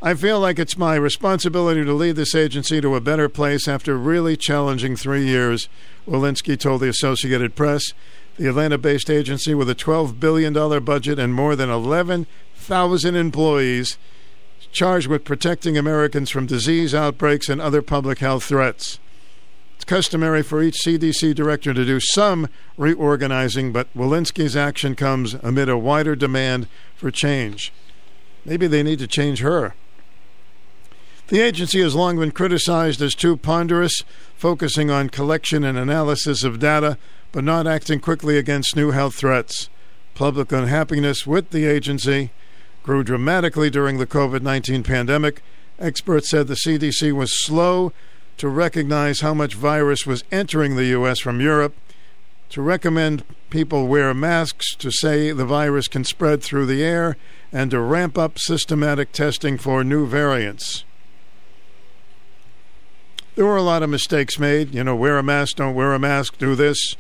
[0.02, 3.98] I feel like it's my responsibility to lead this agency to a better place after
[3.98, 5.70] really challenging three years,
[6.08, 7.94] Walensky told the Associated Press.
[8.38, 10.53] The Atlanta based agency, with a $12 billion
[10.84, 13.98] budget and more than 11,000 employees,
[14.74, 18.99] charged with protecting Americans from disease outbreaks and other public health threats.
[19.76, 25.70] It's customary for each CDC director to do some reorganizing, but Walensky's action comes amid
[25.70, 27.72] a wider demand for change.
[28.44, 29.76] Maybe they need to change her.
[31.28, 34.03] The agency has long been criticized as too ponderous,
[34.36, 36.98] focusing on collection and analysis of data,
[37.36, 39.70] but not acting quickly against new health threats.
[40.14, 42.32] Public unhappiness with the agency
[42.82, 45.41] grew dramatically during the COVID 19 pandemic.
[45.78, 47.91] Experts said the CDC was slow
[48.38, 51.20] to recognize how much virus was entering the U.S.
[51.20, 51.76] from Europe,
[52.52, 57.18] to recommend people wear masks, to say the virus can spread through the air,
[57.52, 60.86] and to ramp up systematic testing for new variants.
[63.36, 64.74] There were a lot of mistakes made.
[64.74, 66.95] You know, wear a mask, don't wear a mask, do this,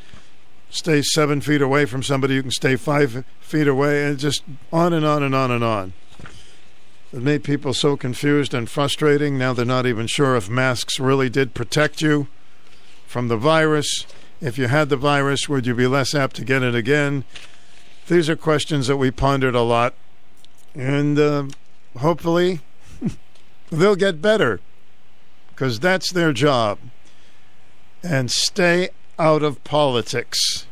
[0.75, 4.93] stay seven feet away from somebody, you can stay five feet away, and just on
[4.93, 5.93] and on and on and on.
[7.13, 9.37] It made people so confused and frustrating.
[9.37, 12.27] Now they're not even sure if masks really did protect you
[13.07, 14.05] from the virus.
[14.41, 17.23] If you had the virus, would you be less apt to get it again?
[18.07, 19.93] These are questions that we pondered a lot.
[20.73, 21.45] And uh,
[21.97, 22.59] hopefully
[23.71, 24.59] they'll get better
[25.49, 26.79] because that's their job.
[28.03, 30.65] And stay out of politics.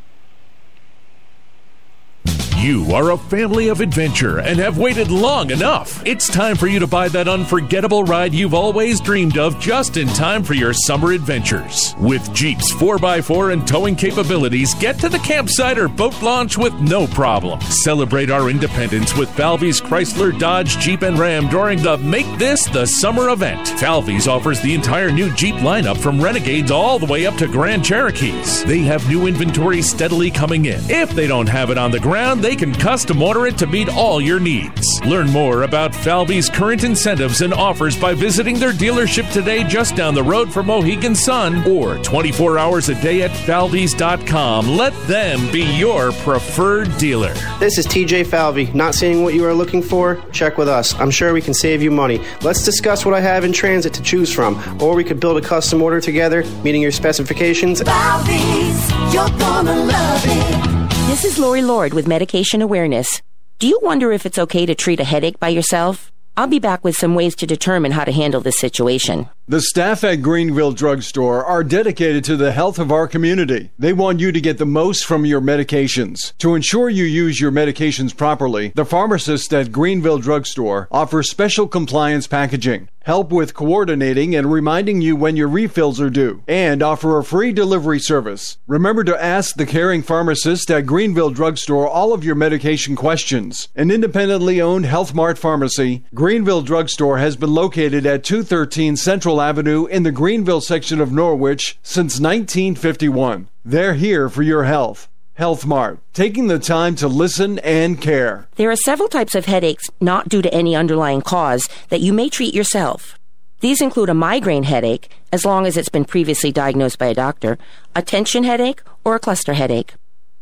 [2.64, 6.02] You are a family of adventure and have waited long enough.
[6.06, 10.08] It's time for you to buy that unforgettable ride you've always dreamed of just in
[10.08, 11.94] time for your summer adventures.
[12.00, 17.06] With Jeep's 4x4 and towing capabilities, get to the campsite or boat launch with no
[17.06, 17.60] problem.
[17.60, 22.86] Celebrate our independence with Falvey's Chrysler, Dodge, Jeep, and Ram during the Make This the
[22.86, 23.68] Summer event.
[23.78, 27.84] Falvey's offers the entire new Jeep lineup from Renegades all the way up to Grand
[27.84, 28.64] Cherokees.
[28.64, 30.80] They have new inventory steadily coming in.
[30.90, 33.90] If they don't have it on the ground, they can custom order it to meet
[33.90, 35.02] all your needs.
[35.06, 40.14] Learn more about Falvey's current incentives and offers by visiting their dealership today just down
[40.14, 44.68] the road from Mohegan Sun or 24 hours a day at falveys.com.
[44.68, 47.34] Let them be your preferred dealer.
[47.60, 48.72] This is TJ Falvey.
[48.74, 50.24] Not seeing what you are looking for?
[50.32, 50.94] Check with us.
[51.00, 52.22] I'm sure we can save you money.
[52.42, 55.42] Let's discuss what I have in transit to choose from, or we could build a
[55.42, 57.82] custom order together, meeting your specifications.
[57.82, 60.83] Falvey's, you're gonna love it.
[61.14, 63.22] This is Lori Lord with Medication Awareness.
[63.60, 66.12] Do you wonder if it's okay to treat a headache by yourself?
[66.36, 69.30] I'll be back with some ways to determine how to handle this situation.
[69.46, 73.72] The staff at Greenville Drugstore are dedicated to the health of our community.
[73.78, 76.32] They want you to get the most from your medications.
[76.38, 82.26] To ensure you use your medications properly, the pharmacists at Greenville Drugstore offer special compliance
[82.26, 87.24] packaging, help with coordinating and reminding you when your refills are due, and offer a
[87.26, 88.60] free delivery service.
[88.66, 93.68] Remember to ask the caring pharmacist at Greenville Drugstore all of your medication questions.
[93.76, 99.86] An independently owned Health Mart pharmacy, Greenville Drugstore has been located at 213 Central Avenue
[99.86, 103.50] in the Greenville section of Norwich since 1951.
[103.66, 105.10] They're here for your health.
[105.36, 108.48] Health Mart, taking the time to listen and care.
[108.56, 112.30] There are several types of headaches not due to any underlying cause that you may
[112.30, 113.18] treat yourself.
[113.60, 117.58] These include a migraine headache, as long as it's been previously diagnosed by a doctor,
[117.96, 119.96] a tension headache, or a cluster headache.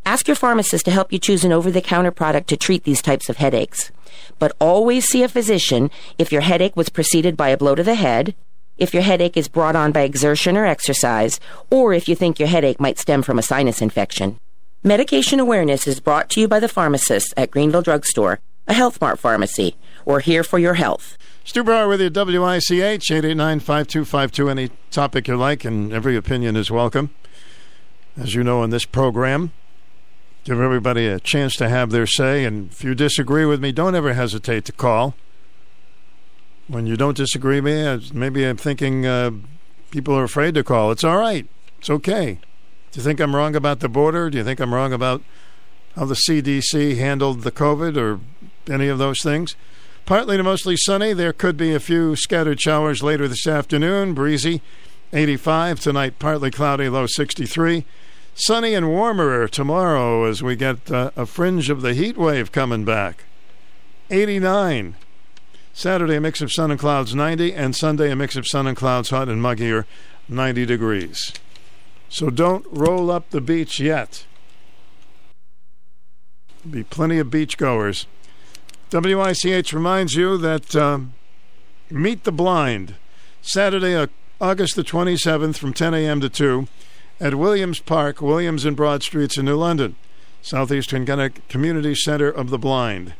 [0.06, 3.02] Ask your pharmacist to help you choose an over the counter product to treat these
[3.02, 3.92] types of headaches.
[4.40, 7.96] But always see a physician if your headache was preceded by a blow to the
[7.96, 8.36] head,
[8.82, 11.40] if your headache is brought on by exertion or exercise,
[11.70, 14.38] or if you think your headache might stem from a sinus infection.
[14.84, 19.20] Medication awareness is brought to you by the pharmacists at Greenville Drugstore, a Health Mart
[19.20, 19.76] pharmacy.
[20.04, 21.16] We're here for your health.
[21.44, 24.50] Stu Bryer with you, WICH, 889-5252.
[24.50, 27.12] Any topic you like, and every opinion is welcome.
[28.18, 29.52] As you know, in this program,
[30.44, 32.46] give everybody a chance to have their say.
[32.46, 35.14] And if you disagree with me, don't ever hesitate to call.
[36.72, 39.32] When you don't disagree me, uh, maybe I'm thinking uh,
[39.92, 40.90] people are afraid to call.
[40.92, 41.46] It's all right.
[41.80, 42.40] It's okay.
[42.92, 44.30] Do you think I'm wrong about the border?
[44.30, 45.22] Do you think I'm wrong about
[45.98, 48.22] how the CDC handled the COVID or
[48.74, 49.58] any of those things?
[50.06, 51.12] Partly to mostly sunny.
[51.12, 54.14] There could be a few scattered showers later this afternoon.
[54.14, 54.62] Breezy,
[55.12, 55.82] 85.
[55.82, 57.84] Tonight, partly cloudy, low 63.
[58.34, 62.86] Sunny and warmer tomorrow as we get uh, a fringe of the heat wave coming
[62.86, 63.26] back.
[64.10, 64.96] 89.
[65.74, 67.54] Saturday, a mix of sun and clouds, 90.
[67.54, 69.86] And Sunday, a mix of sun and clouds, hot and muggier,
[70.28, 71.34] 90 degrees.
[72.10, 74.26] So don't roll up the beach yet.
[76.70, 78.06] Be plenty of beachgoers.
[78.92, 81.14] WICH reminds you that um,
[81.90, 82.96] Meet the Blind,
[83.42, 84.08] Saturday, uh,
[84.40, 86.22] August the 27th from 10 a.m.
[86.22, 86.68] to 2
[87.20, 89.96] at Williams Park, Williams and Broad Streets in New London,
[90.42, 91.06] Southeastern
[91.50, 93.14] Community Center of the Blind.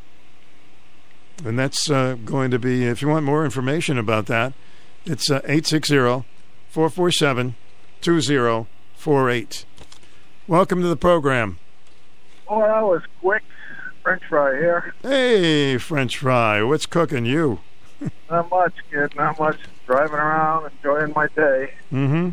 [1.44, 4.52] And that's uh, going to be, if you want more information about that,
[5.04, 6.24] it's uh, 860
[6.68, 7.54] 447
[8.00, 9.64] 2048.
[10.46, 11.58] Welcome to the program.
[12.48, 13.42] Oh, that was quick.
[14.02, 14.94] French fry here.
[15.02, 16.62] Hey, French fry.
[16.62, 17.60] What's cooking you?
[18.30, 19.14] Not much, kid.
[19.16, 19.58] Not much.
[19.86, 21.74] Driving around, enjoying my day.
[21.92, 22.30] Mm-hmm.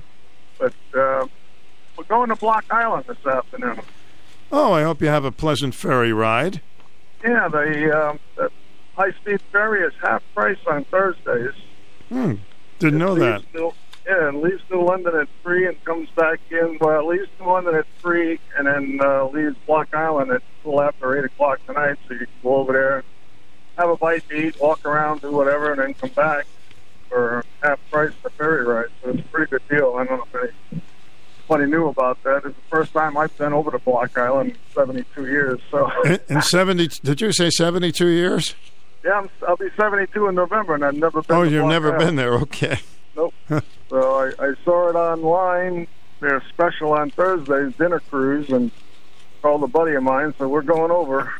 [0.57, 1.27] But uh,
[1.97, 3.81] we're going to Block Island this afternoon.
[4.51, 6.61] Oh, I hope you have a pleasant ferry ride.
[7.23, 8.49] Yeah, the, um, the
[8.99, 11.53] high-speed ferry is half price on Thursdays.
[12.09, 12.33] Hmm.
[12.79, 13.43] Didn't know that.
[13.53, 13.71] New,
[14.05, 16.77] yeah, and leaves New London at three and comes back in.
[16.81, 21.17] Well, leaves New London at three and then uh, leaves Block Island at little after
[21.17, 21.97] eight o'clock tonight.
[22.07, 23.03] So you can go over there,
[23.77, 26.45] have a bite to eat, walk around, do whatever, and then come back
[27.07, 28.89] for half price the ferry ride.
[29.01, 29.95] So it's a pretty good deal.
[29.97, 30.81] I don't know if
[31.49, 32.43] anybody knew about that.
[32.43, 35.61] It's the first time I've been over to Block Island in 72 years.
[35.71, 38.55] So in, in 70, did you say 72 years?
[39.03, 41.35] Yeah, I'm, I'll be 72 in November, and I've never been.
[41.35, 42.33] Oh, you've never been there.
[42.35, 42.79] Okay.
[43.15, 43.33] Nope.
[43.89, 45.87] so I, I saw it online.
[46.19, 48.71] They're special on Thursdays, dinner cruise, and
[49.41, 51.33] called a buddy of mine, so we're going over.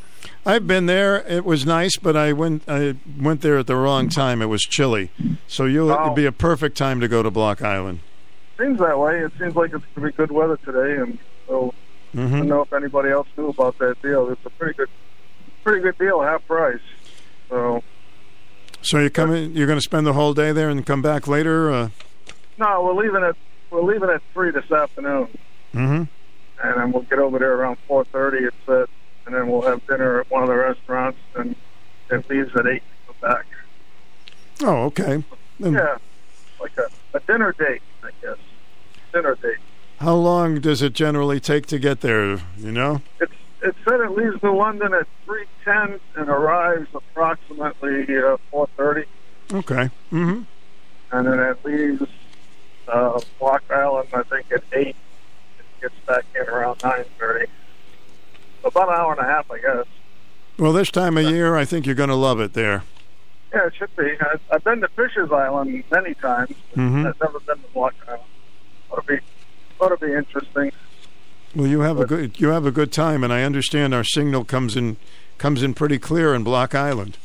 [0.46, 1.16] I've been there.
[1.28, 4.40] It was nice, but I went I went there at the wrong time.
[4.40, 5.10] It was chilly,
[5.46, 6.02] so you'll Oh.
[6.04, 8.00] it'd be a perfect time to go to Block Island.
[8.58, 9.20] Seems that way.
[9.20, 11.74] It seems like it's going to be good weather today, and so
[12.14, 12.38] I Mm-hmm.
[12.38, 14.30] don't know if anybody else knew about that deal.
[14.30, 14.88] It's a pretty good,
[15.62, 16.80] pretty good deal, half price.
[17.50, 17.82] So
[18.82, 21.28] So you come in, you're going to spend the whole day there and come back
[21.28, 21.70] later.
[21.70, 21.88] Uh,
[22.58, 23.36] no, we're leaving at
[23.70, 25.28] we're leaving at three this afternoon,
[25.74, 26.04] mm-hmm.
[26.62, 28.44] and then we'll get over there around four thirty.
[28.44, 28.86] It said,
[29.26, 31.54] and then we'll have dinner at one of the restaurants, and
[32.10, 33.46] it leaves at eight to come back.
[34.62, 35.24] Oh, okay.
[35.58, 35.98] Then Yeah,
[36.60, 38.38] like a, a dinner date, I guess.
[39.12, 39.58] Dinner date.
[39.98, 42.40] How long does it generally take to get there?
[42.56, 43.02] You know.
[43.20, 43.32] It's
[43.62, 49.04] it said it leaves New London at three ten and arrives approximately uh, four thirty,
[49.52, 49.90] Okay.
[50.12, 50.42] Mm-hmm.
[51.12, 52.02] and then it leaves
[52.88, 54.96] uh, Block Island I think at eight.
[55.58, 57.46] It gets back in around nine thirty.
[58.64, 59.86] About an hour and a half, I guess.
[60.58, 62.82] Well, this time of year, I think you're going to love it there.
[63.54, 64.12] Yeah, it should be.
[64.20, 66.54] I, I've been to Fisher's Island many times.
[66.76, 67.06] Mhm.
[67.08, 68.22] I've never been to Block Island.
[68.94, 69.18] To be,
[69.80, 70.72] ought to be interesting.
[71.54, 74.44] Well, you have a good you have a good time, and I understand our signal
[74.44, 74.96] comes in
[75.38, 77.16] comes in pretty clear in Block Island.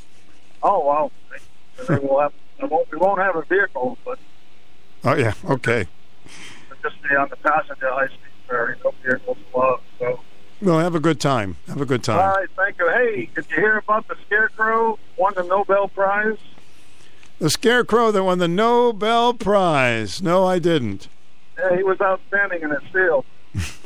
[0.64, 1.12] Oh
[1.88, 4.18] then we will have, won't, we won't have a vehicle, but
[5.06, 5.86] Oh yeah, okay.
[6.82, 8.76] Just be on the passenger high speed ferry.
[8.84, 9.82] No vehicles allowed.
[10.00, 10.20] So.
[10.62, 11.58] Well, have a good time.
[11.68, 12.20] Have a good time.
[12.20, 12.90] All right, thank you.
[12.90, 16.38] Hey, did you hear about the scarecrow won the Nobel Prize?
[17.38, 20.24] The scarecrow that won the Nobel Prize.
[20.24, 21.08] No, I didn't.
[21.58, 23.26] Yeah, he was outstanding in his field.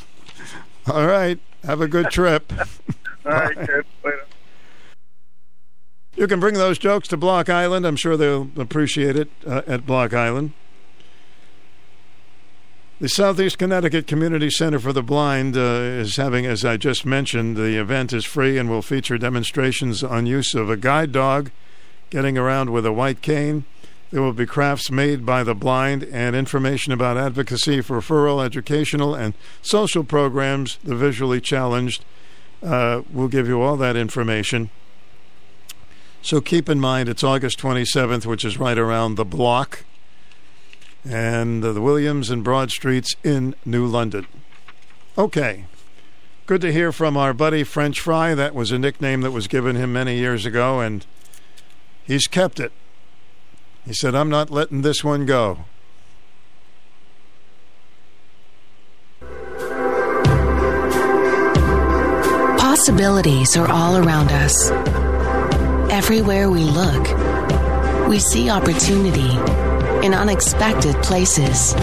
[0.90, 1.40] All right.
[1.64, 2.52] Have a good trip.
[3.26, 3.58] All right.
[3.58, 3.86] Later.
[6.16, 7.86] You can bring those jokes to Block Island.
[7.86, 10.54] I'm sure they'll appreciate it uh, at Block Island.
[13.00, 17.56] The Southeast Connecticut Community Center for the Blind uh, is having, as I just mentioned,
[17.56, 21.52] the event is free and will feature demonstrations on use of a guide dog
[22.10, 23.64] getting around with a white cane.
[24.12, 29.14] There will be crafts made by the blind and information about advocacy for referral, educational,
[29.14, 30.80] and social programs.
[30.84, 32.04] The visually challenged
[32.64, 34.72] uh, will give you all that information.
[36.22, 39.86] So keep in mind it's August 27th, which is right around the block,
[41.08, 44.26] and the Williams and Broad Streets in New London.
[45.18, 45.66] Okay.
[46.48, 48.34] Good to hear from our buddy French Fry.
[48.34, 51.06] That was a nickname that was given him many years ago, and
[52.04, 52.72] he's kept it.
[53.86, 55.60] He said, I'm not letting this one go.
[62.58, 64.72] Possibilities are all around us.
[65.92, 69.32] Everywhere we look, we see opportunity
[70.06, 71.74] in unexpected places.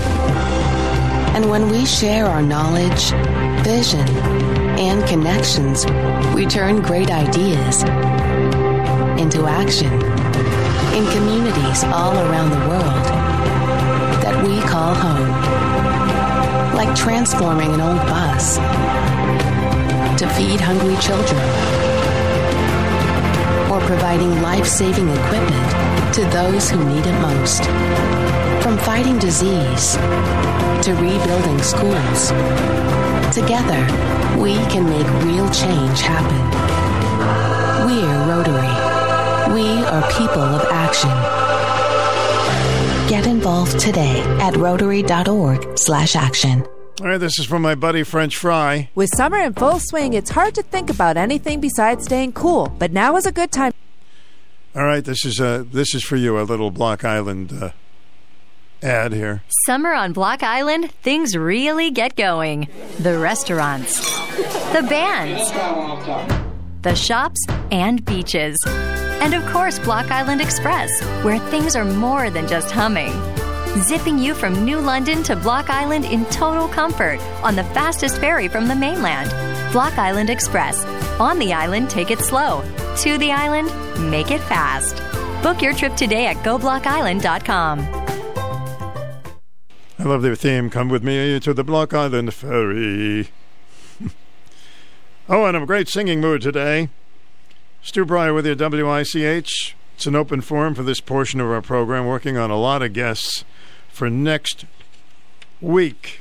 [1.35, 3.11] And when we share our knowledge,
[3.63, 4.09] vision,
[4.79, 5.85] and connections,
[6.35, 7.83] we turn great ideas
[9.21, 10.26] into action
[10.97, 13.05] in communities all around the world
[14.25, 15.29] that we call home.
[16.75, 18.57] Like transforming an old bus
[20.19, 21.45] to feed hungry children,
[23.71, 25.69] or providing life saving equipment
[26.15, 27.63] to those who need it most.
[28.63, 29.97] From fighting disease
[30.85, 32.33] to rebuilding schools,
[33.37, 33.83] together
[34.41, 36.43] we can make real change happen.
[37.85, 38.66] We're Rotary.
[39.97, 41.09] We are people of action.
[43.09, 46.67] Get involved today at rotary.org slash action.
[47.01, 48.91] All right, this is from my buddy French Fry.
[48.95, 52.75] With summer in full swing, it's hard to think about anything besides staying cool.
[52.79, 53.73] But now is a good time.
[54.75, 57.71] All right, this is uh, this is for you, a little Block Island uh,
[58.83, 59.45] ad here.
[59.65, 62.69] Summer on Block Island, things really get going.
[62.99, 63.99] The restaurants,
[64.75, 65.51] the bands,
[66.83, 68.59] the shops, and beaches.
[69.21, 70.91] And of course, Block Island Express,
[71.25, 73.13] where things are more than just humming.
[73.83, 78.49] Zipping you from New London to Block Island in total comfort on the fastest ferry
[78.49, 79.31] from the mainland.
[79.73, 80.85] Block Island Express.
[81.21, 82.63] On the island, take it slow.
[82.99, 83.69] To the island,
[84.11, 85.03] make it fast.
[85.43, 87.81] Book your trip today at goblockisland.com.
[89.99, 90.71] I love their theme.
[90.71, 93.29] Come with me to the Block Island Ferry.
[95.29, 96.91] oh, and I'm a great singing mood today.
[97.87, 99.77] Stu Bryer with you, WICH.
[99.95, 102.93] It's an open forum for this portion of our program, working on a lot of
[102.93, 103.45] guests
[103.89, 104.65] for next
[105.61, 106.21] week.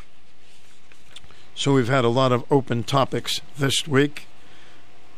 [1.55, 4.27] So we've had a lot of open topics this week.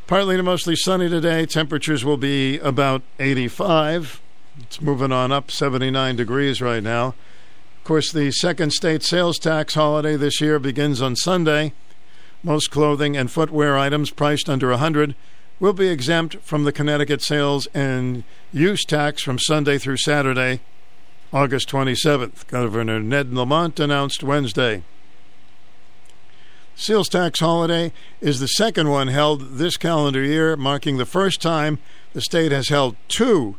[0.08, 1.46] Partly to mostly sunny today.
[1.46, 4.22] Temperatures will be about 85.
[4.62, 7.08] It's moving on up 79 degrees right now.
[7.08, 11.74] Of course, the second state sales tax holiday this year begins on Sunday.
[12.42, 15.14] Most clothing and footwear items priced under 100
[15.60, 18.24] will be exempt from the Connecticut sales and
[18.54, 20.62] use tax from Sunday through Saturday,
[21.34, 22.48] August 27th.
[22.48, 24.84] Governor Ned Lamont announced Wednesday.
[26.76, 31.80] Sales tax holiday is the second one held this calendar year, marking the first time
[32.14, 33.56] the state has held two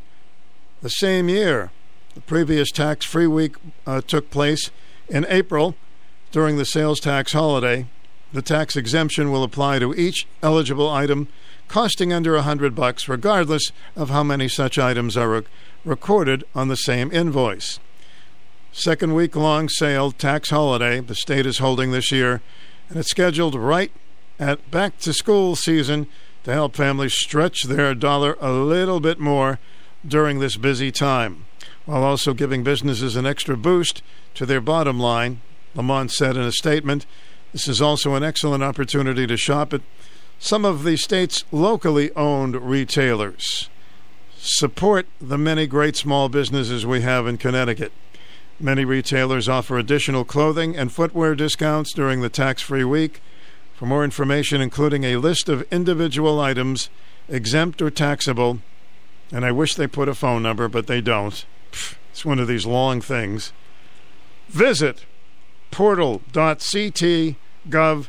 [0.82, 1.72] the same year.
[2.14, 3.56] The previous tax free week
[3.86, 4.70] uh, took place
[5.08, 5.74] in April
[6.30, 7.86] during the sales tax holiday.
[8.32, 11.26] The tax exemption will apply to each eligible item
[11.68, 15.44] costing under a hundred bucks, regardless of how many such items are rec-
[15.84, 17.78] recorded on the same invoice.
[18.72, 22.40] Second week long sale tax holiday the state is holding this year,
[22.88, 23.92] and it's scheduled right
[24.38, 26.06] at back to school season
[26.44, 29.58] to help families stretch their dollar a little bit more
[30.06, 31.44] during this busy time,
[31.84, 34.02] while also giving businesses an extra boost
[34.34, 35.40] to their bottom line.
[35.74, 37.04] Lamont said in a statement,
[37.52, 39.82] This is also an excellent opportunity to shop at
[40.38, 43.68] some of the state's locally owned retailers.
[44.36, 47.92] Support the many great small businesses we have in Connecticut.
[48.60, 53.20] Many retailers offer additional clothing and footwear discounts during the tax free week.
[53.74, 56.88] For more information, including a list of individual items
[57.28, 58.60] exempt or taxable,
[59.30, 61.44] and I wish they put a phone number, but they don't.
[62.10, 63.52] It's one of these long things.
[64.48, 65.04] Visit
[65.70, 68.08] portal.ct.gov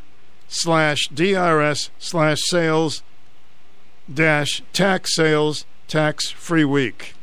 [0.50, 3.04] slash DRS slash sales
[4.12, 7.14] dash tax sales tax free week.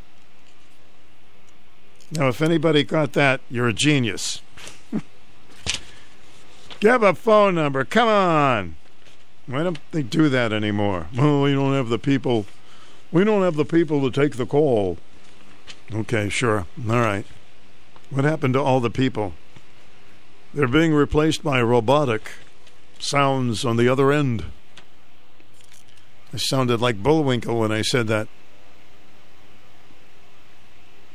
[2.13, 4.41] Now, if anybody got that, you're a genius.
[6.81, 7.85] Give a phone number.
[7.85, 8.77] Come on.
[9.47, 11.09] Why don't they do that anymore?
[11.17, 12.47] Well, we don't have the people.
[13.11, 14.99] We don't have the people to take the call.
[15.93, 16.67] Okay, sure.
[16.89, 17.27] All right.
[18.11, 19.35] What happened to all the people?
[20.55, 22.31] They're being replaced by robotic
[22.99, 24.45] sounds on the other end.
[26.33, 28.29] I sounded like Bullwinkle when I said that.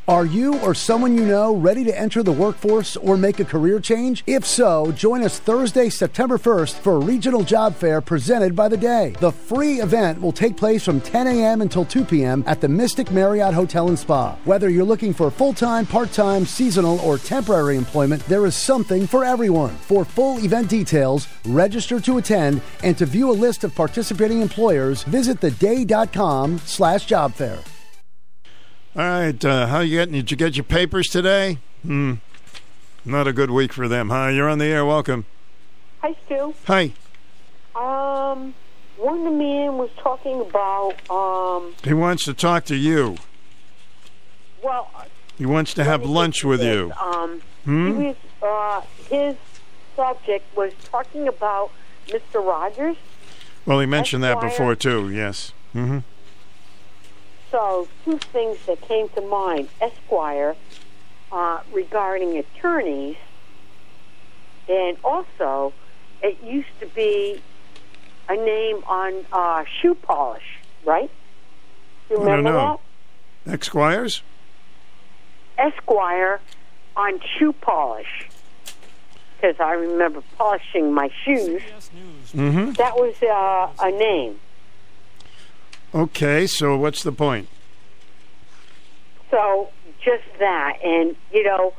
[0.07, 3.80] Are you or someone you know ready to enter the workforce or make a career
[3.80, 4.23] change?
[4.26, 8.78] If so, join us Thursday, September 1st for a regional job fair presented by the
[8.78, 9.14] Day.
[9.19, 11.61] The free event will take place from 10 a.m.
[11.61, 12.44] until 2 p.m.
[12.48, 14.36] at the Mystic Marriott Hotel and Spa.
[14.44, 19.06] Whether you're looking for full time, part time, seasonal, or temporary employment, there is something
[19.06, 19.76] for everyone.
[19.76, 25.03] For full event details, register to attend, and to view a list of participating employers,
[25.03, 27.60] visit theday.com slash job fair.
[28.95, 30.13] All right, uh, how you getting?
[30.15, 31.59] Did you get your papers today?
[31.84, 32.15] Hmm.
[33.05, 34.27] Not a good week for them, huh?
[34.27, 34.85] You're on the air.
[34.85, 35.26] Welcome.
[36.01, 36.53] Hi, Stu.
[36.65, 36.91] Hi.
[37.73, 38.53] Um,
[38.97, 43.18] one of the man was talking about, um, He wants to talk to you.
[44.63, 44.89] well,
[45.38, 46.91] He wants to have lunch with you.
[46.99, 48.01] um, Hmm?
[48.01, 49.35] he was, uh, his
[49.95, 51.72] subject was talking about
[52.07, 52.45] Mr.
[52.45, 52.97] Rogers.
[53.65, 55.09] Well, he mentioned that before too.
[55.09, 55.53] Yes.
[55.73, 55.99] Mm-hmm.
[57.52, 59.68] So, two things that came to mind.
[59.82, 60.56] Esquire,
[61.32, 63.18] uh, regarding attorneys,
[64.69, 65.73] and also,
[66.23, 67.41] it used to be
[68.30, 71.11] a name on uh, shoe polish, right?
[72.10, 72.78] You I don't remember
[73.45, 73.53] that?
[73.53, 74.22] Esquires.
[75.57, 76.40] Esquire
[76.95, 78.30] on shoe polish.
[79.36, 81.61] Because I remember polishing my shoes.
[82.34, 82.73] Mm-hmm.
[82.73, 84.40] That was uh, a name.
[85.93, 86.47] Okay.
[86.47, 87.47] So what's the point?
[89.30, 89.69] So
[90.03, 91.73] just that, and you know,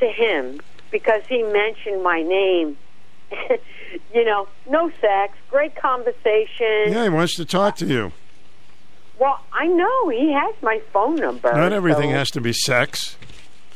[0.00, 0.60] to him
[0.90, 2.76] because he mentioned my name.
[4.14, 6.92] you know, no sex, great conversation.
[6.92, 8.12] Yeah, he wants to talk to you.
[9.18, 11.52] Well, I know he has my phone number.
[11.52, 13.16] Not everything so- has to be sex.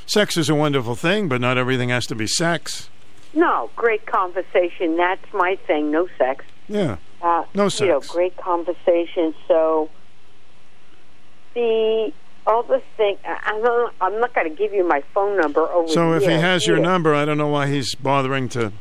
[0.06, 2.88] Sex is a wonderful thing, but not everything has to be sex.
[3.34, 4.96] No, great conversation.
[4.96, 5.90] That's my thing.
[5.90, 6.44] No sex.
[6.68, 6.96] Yeah.
[7.26, 9.34] Uh, No You know, great conversation.
[9.48, 9.90] So
[11.54, 12.12] the
[12.46, 15.88] other thing, I- I'm not, I'm not going to give you my phone number over
[15.88, 16.86] So if he here has your either.
[16.86, 18.72] number, I don't know why he's bothering to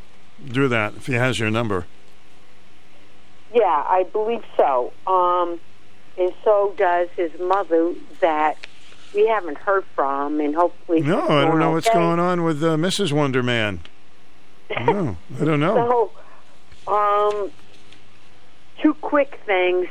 [0.47, 0.93] do that.
[0.95, 1.85] If he has your number.
[3.53, 4.91] Yeah, I believe so.
[5.07, 5.59] Um,
[6.17, 8.57] and so does his mother that
[9.15, 11.97] we haven't heard from, and hopefully No, I don't know what's okay.
[11.97, 13.11] going on with uh, Mrs.
[13.11, 13.79] Wonderman.
[14.85, 16.11] No, I don't know.
[16.87, 17.51] So, um,
[18.81, 19.87] two quick things.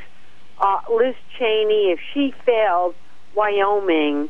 [0.58, 2.94] Uh, Liz Cheney, if she failed
[3.34, 4.28] Wyoming,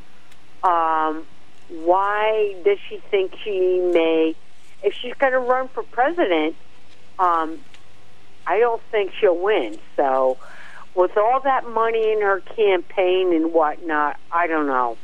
[0.63, 1.27] um,
[1.69, 4.35] why does she think she may?
[4.83, 6.57] If she's going to run for president,
[7.19, 7.59] um,
[8.47, 9.79] I don't think she'll win.
[9.97, 10.39] So,
[10.95, 14.97] with all that money in her campaign and whatnot, I don't know.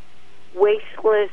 [0.55, 1.31] Wasteless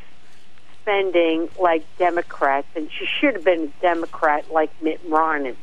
[0.82, 5.56] spending like Democrats, and she should have been a Democrat like Mitt Romney.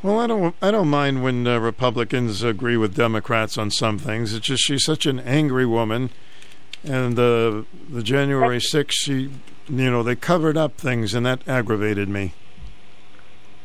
[0.00, 0.54] Well, I don't.
[0.62, 4.32] I don't mind when uh, Republicans agree with Democrats on some things.
[4.32, 6.10] It's just she's such an angry woman,
[6.84, 9.30] and uh, the January sixth, she,
[9.68, 12.32] you know, they covered up things, and that aggravated me.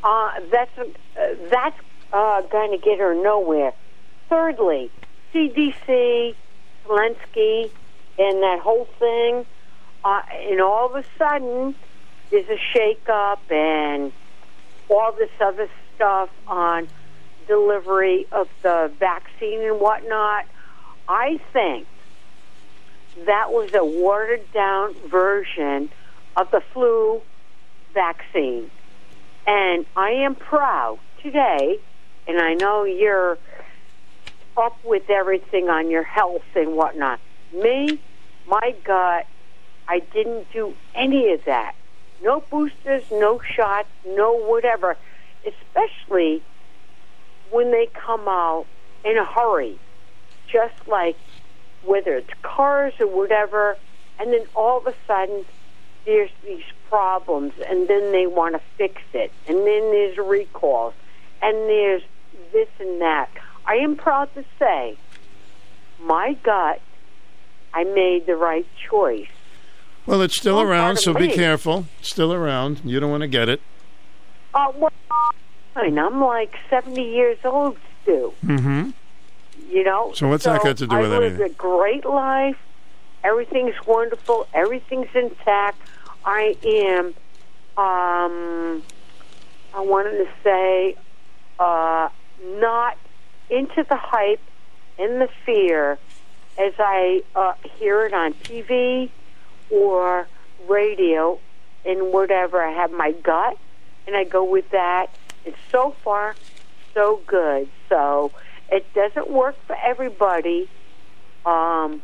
[0.03, 0.85] Uh, that's uh,
[1.51, 1.79] that's
[2.11, 3.73] uh, going to get her nowhere.
[4.27, 4.89] Thirdly,
[5.35, 6.33] CDC,
[6.87, 7.69] Walensky,
[8.17, 9.45] and that whole thing,
[10.03, 11.75] uh, and all of a sudden
[12.31, 14.11] there's a shake-up and
[14.89, 16.87] all this other stuff on
[17.47, 20.45] delivery of the vaccine and whatnot.
[21.07, 21.87] I think
[23.25, 25.89] that was a watered-down version
[26.35, 27.21] of the flu
[27.93, 28.69] vaccine.
[29.45, 31.79] And I am proud today,
[32.27, 33.37] and I know you're
[34.55, 37.19] up with everything on your health and whatnot.
[37.51, 37.99] Me,
[38.47, 39.27] my gut,
[39.87, 41.75] I didn't do any of that.
[42.23, 44.97] No boosters, no shots, no whatever.
[45.45, 46.41] Especially
[47.51, 48.65] when they come out
[49.03, 49.77] in a hurry,
[50.47, 51.17] just like
[51.83, 53.77] whether it's cars or whatever,
[54.19, 55.45] and then all of a sudden
[56.05, 60.93] there's these problems, and then they want to fix it, and then there's recalls,
[61.41, 62.03] and there's
[62.51, 63.29] this and that.
[63.65, 64.97] I am proud to say,
[66.01, 66.81] my gut,
[67.73, 69.27] I made the right choice.
[70.05, 71.87] Well, it's still Well, around, so be careful.
[72.01, 72.81] Still around.
[72.83, 73.61] You don't want to get it.
[74.53, 74.91] Uh, well.
[75.75, 78.33] I'm like 70 years old, Stu.
[78.45, 78.91] Mm-hmm.
[79.69, 80.13] You know.
[80.13, 81.51] So what's that got to do I with lived anything?
[81.51, 82.57] a great life.
[83.23, 84.47] Everything's wonderful.
[84.53, 85.79] Everything's intact.
[86.25, 87.07] I am.
[87.75, 88.83] Um,
[89.73, 90.95] I wanted to say,
[91.59, 92.09] uh,
[92.45, 92.97] not
[93.49, 94.41] into the hype
[94.99, 95.97] and the fear
[96.59, 99.09] as I uh, hear it on TV
[99.71, 100.27] or
[100.67, 101.39] radio
[101.83, 102.61] and whatever.
[102.61, 103.57] I have my gut,
[104.07, 105.07] and I go with that.
[105.45, 106.35] And so far,
[106.93, 107.69] so good.
[107.89, 108.31] So
[108.69, 110.69] it doesn't work for everybody,
[111.45, 112.01] um,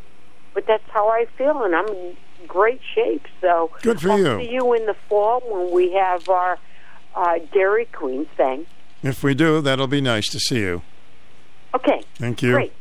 [0.54, 2.18] but that's how I feel, and I'm in
[2.48, 3.26] great shape.
[3.42, 4.40] So Good for I'll you.
[4.40, 6.58] see you in the fall when we have our
[7.16, 8.66] uh, Dairy Queen thing.
[9.02, 10.82] If we do, that'll be nice to see you.
[11.74, 12.04] Okay.
[12.16, 12.54] Thank you.
[12.54, 12.74] Great.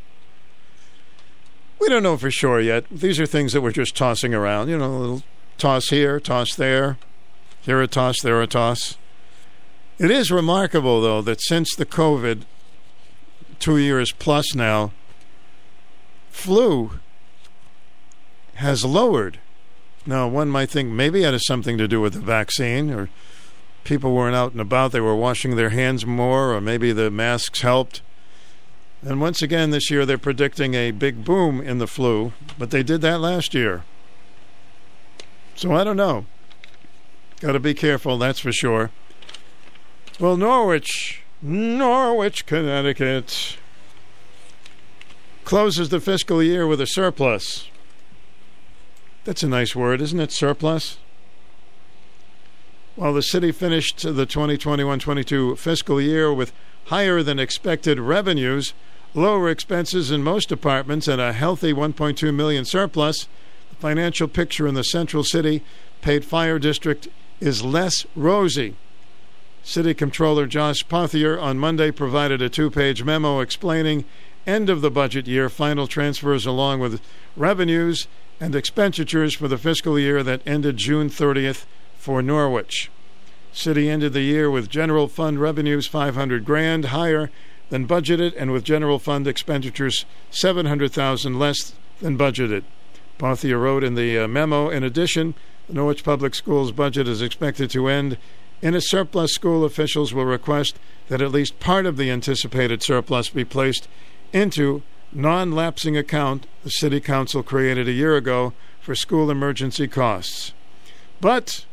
[1.80, 2.84] We don't know for sure yet.
[2.90, 4.68] These are things that we're just tossing around.
[4.68, 5.22] You know, a little
[5.58, 6.98] toss here, toss there,
[7.60, 8.96] here a toss, there a toss.
[9.98, 12.42] It is remarkable, though, that since the COVID,
[13.58, 14.92] two years plus now,
[16.30, 17.00] flu
[18.54, 19.40] has lowered.
[20.06, 23.10] Now, one might think maybe it has something to do with the vaccine, or
[23.82, 27.62] people weren't out and about, they were washing their hands more, or maybe the masks
[27.62, 28.00] helped.
[29.02, 32.82] And once again, this year they're predicting a big boom in the flu, but they
[32.82, 33.84] did that last year.
[35.56, 36.26] So I don't know.
[37.40, 38.90] Got to be careful, that's for sure.
[40.20, 43.56] Well, Norwich, Norwich, Connecticut,
[45.44, 47.68] closes the fiscal year with a surplus.
[49.22, 50.32] That's a nice word, isn't it?
[50.32, 50.98] Surplus?
[52.96, 56.52] While the city finished the 2021 22 fiscal year with
[56.86, 58.74] higher than expected revenues,
[59.14, 63.28] lower expenses in most departments, and a healthy 1.2 million surplus,
[63.70, 65.62] the financial picture in the central city
[66.02, 67.06] paid fire district
[67.38, 68.74] is less rosy.
[69.62, 74.05] City Controller Josh Pothier on Monday provided a two page memo explaining
[74.47, 77.02] end of the budget year final transfers along with
[77.36, 78.09] revenues
[78.40, 81.66] and expenditures for the fiscal year that ended June 30th
[81.98, 82.90] for Norwich.
[83.52, 87.30] City ended the year with general fund revenues 500 grand higher
[87.70, 92.62] than budgeted and with general fund expenditures 700,000 less than budgeted.
[93.18, 95.35] Pothier wrote in the uh, memo in addition,
[95.66, 98.16] the Norwich Public Schools budget is expected to end
[98.62, 99.32] in a surplus.
[99.32, 100.78] School officials will request
[101.09, 103.89] that at least part of the anticipated surplus be placed
[104.32, 104.82] into
[105.12, 110.52] non-lapsing account the city council created a year ago for school emergency costs.
[111.20, 111.64] But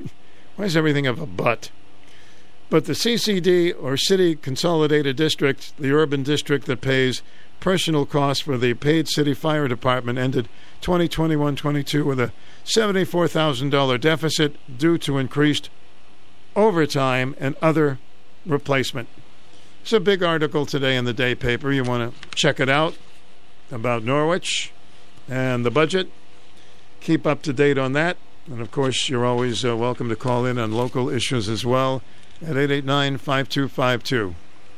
[0.56, 1.70] why is everything have a but?
[2.70, 7.22] But the CCD or City Consolidated District, the urban district that pays
[7.60, 10.48] personal costs for the paid city fire department, ended
[10.82, 12.32] 2021-22 with a
[12.64, 15.70] $74,000 deficit due to increased
[16.56, 17.98] overtime and other
[18.46, 19.08] replacement.
[19.82, 21.70] It's a big article today in the day paper.
[21.72, 22.96] You want to check it out
[23.70, 24.72] about Norwich
[25.28, 26.10] and the budget.
[27.00, 28.16] Keep up to date on that.
[28.46, 32.02] And of course, you're always uh, welcome to call in on local issues as well
[32.42, 34.34] at 889 5252.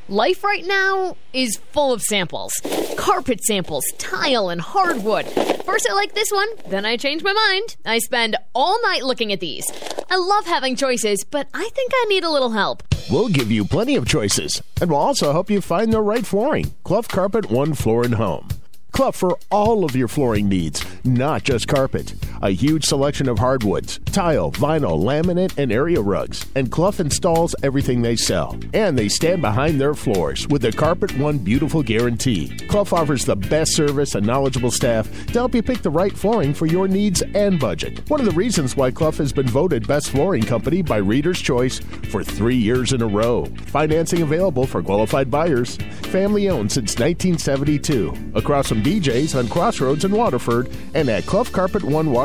[0.09, 2.53] Life right now is full of samples
[2.97, 5.27] carpet samples, tile, and hardwood.
[5.65, 7.77] First, I like this one, then I change my mind.
[7.85, 9.69] I spend all night looking at these.
[10.09, 12.85] I love having choices, but I think I need a little help.
[13.11, 16.73] We'll give you plenty of choices, and we'll also help you find the right flooring.
[16.85, 18.49] Clough Carpet One Floor and Home.
[18.93, 22.15] Clough for all of your flooring needs, not just carpet.
[22.43, 26.45] A huge selection of hardwoods, tile, vinyl, laminate, and area rugs.
[26.55, 28.59] And Clough installs everything they sell.
[28.75, 32.49] And they stand behind their floors with the Carpet One Beautiful Guarantee.
[32.69, 36.53] Clough offers the best service and knowledgeable staff to help you pick the right flooring
[36.53, 38.09] for your needs and budget.
[38.11, 41.79] One of the reasons why Clough has been voted Best Flooring Company by Reader's Choice
[42.11, 43.47] for three years in a row.
[43.67, 45.77] Financing available for qualified buyers.
[46.03, 48.33] Family owned since 1972.
[48.35, 51.25] Across from BJ's on Crossroads in Waterford and at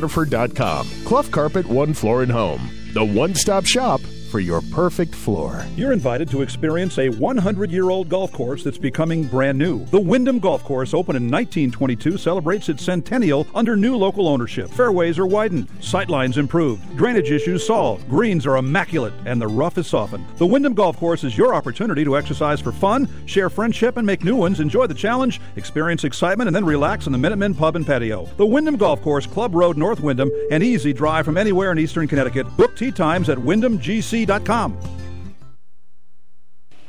[0.02, 0.88] CloughCarpet1Waterford.com.
[1.06, 4.02] Clough Carpet One Floor and Home, the one stop shop
[4.32, 5.66] for your perfect floor.
[5.76, 9.84] You're invited to experience a 100 year old golf course that's becoming brand new.
[9.88, 14.70] The Windham Golf Course, opened in 1922, celebrates its centennial under new local ownership.
[14.70, 19.86] Fairways are widened, sightlines improved, drainage issues solved, greens are immaculate, and the rough is
[19.88, 20.26] softened.
[20.38, 24.24] The Windham Golf Course is your opportunity to exercise for fun, share friendship, and make
[24.24, 24.62] new ones.
[24.62, 28.30] Enjoy the challenge, experience excitement, and then relax in the Minutemen Pub and Patio.
[28.38, 32.08] The Windham Golf Course, Club Road, North Windham, an easy drive from anywhere in eastern
[32.08, 32.48] Connecticut.
[32.56, 34.21] Book tee times at windhamgc.com.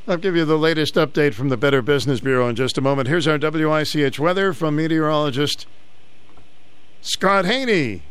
[0.06, 3.08] I'll give you the latest update from the Better Business Bureau in just a moment.
[3.08, 5.66] Here's our WICH weather from meteorologist
[7.00, 8.02] Scott Haney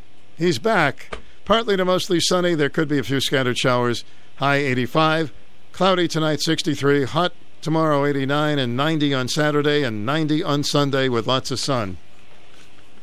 [0.42, 1.20] He's back.
[1.46, 2.56] Partly to mostly sunny.
[2.56, 4.04] There could be a few scattered showers.
[4.38, 5.32] High 85.
[5.72, 7.04] Cloudy tonight, 63.
[7.04, 7.32] Hot
[7.62, 8.58] tomorrow, 89.
[8.58, 11.98] And 90 on Saturday and 90 on Sunday with lots of sun.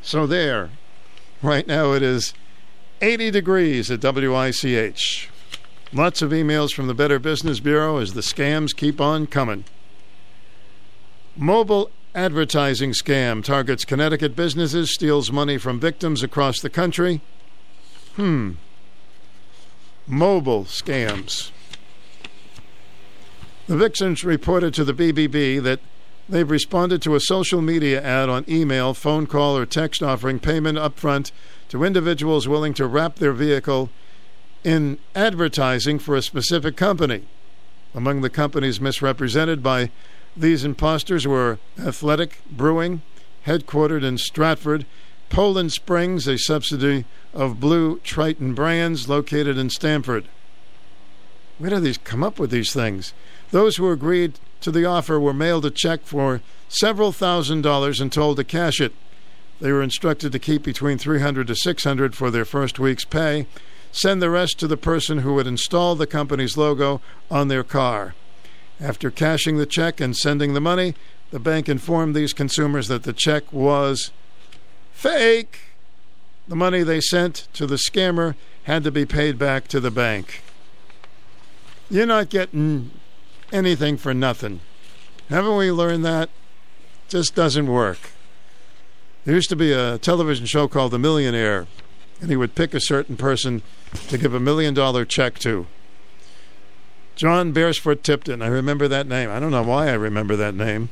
[0.01, 0.71] So there.
[1.41, 2.33] Right now it is
[2.99, 5.28] 80 degrees at WICH.
[5.91, 9.63] Lots of emails from the Better Business Bureau as the scams keep on coming.
[11.35, 17.21] Mobile advertising scam targets Connecticut businesses, steals money from victims across the country.
[18.15, 18.51] Hmm.
[20.05, 21.49] Mobile scams.
[23.65, 25.79] The victims reported to the BBB that
[26.27, 30.77] they've responded to a social media ad on email, phone call, or text offering payment
[30.77, 31.31] upfront
[31.69, 33.89] to individuals willing to wrap their vehicle
[34.63, 37.23] in advertising for a specific company.
[37.93, 39.89] Among the companies misrepresented by
[40.35, 43.01] these imposters were Athletic Brewing,
[43.45, 44.85] headquartered in Stratford,
[45.29, 50.25] Poland Springs, a subsidiary of Blue Triton Brands, located in Stamford.
[51.57, 53.13] Where do these come up with these things?
[53.51, 58.11] Those who agreed to the offer were mailed a check for several thousand dollars and
[58.11, 58.93] told to cash it.
[59.59, 63.45] They were instructed to keep between 300 to 600 for their first week's pay,
[63.91, 68.15] send the rest to the person who would install the company's logo on their car.
[68.79, 70.95] After cashing the check and sending the money,
[71.31, 74.11] the bank informed these consumers that the check was
[74.93, 75.59] fake.
[76.47, 80.41] The money they sent to the scammer had to be paid back to the bank.
[81.89, 82.91] You're not getting
[83.51, 84.61] anything for nothing.
[85.29, 86.29] Haven't we learned that?
[87.07, 88.11] Just doesn't work.
[89.25, 91.67] There used to be a television show called The Millionaire,
[92.21, 93.61] and he would pick a certain person
[94.09, 95.67] to give a million dollar check to.
[97.15, 99.29] John Beresford Tipton, I remember that name.
[99.29, 100.89] I don't know why I remember that name.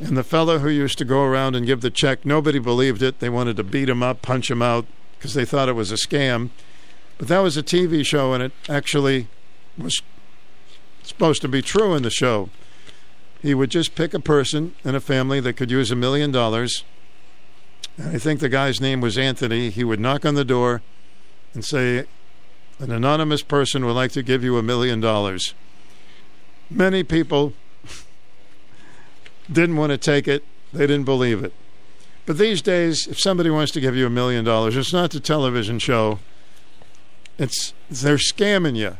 [0.00, 3.20] And the fellow who used to go around and give the check, nobody believed it.
[3.20, 4.86] They wanted to beat him up, punch him out,
[5.16, 6.50] because they thought it was a scam.
[7.18, 9.28] But that was a TV show, and it actually
[9.76, 10.02] was
[11.02, 12.48] supposed to be true in the show.
[13.40, 16.84] He would just pick a person in a family that could use a million dollars.
[17.96, 19.70] And I think the guy's name was Anthony.
[19.70, 20.82] He would knock on the door
[21.54, 22.06] and say,
[22.78, 25.54] An anonymous person would like to give you a million dollars.
[26.70, 27.54] Many people
[29.52, 31.52] didn't want to take it, they didn't believe it.
[32.26, 35.20] But these days, if somebody wants to give you a million dollars, it's not the
[35.20, 36.18] television show.
[37.38, 38.98] It's they're scamming you.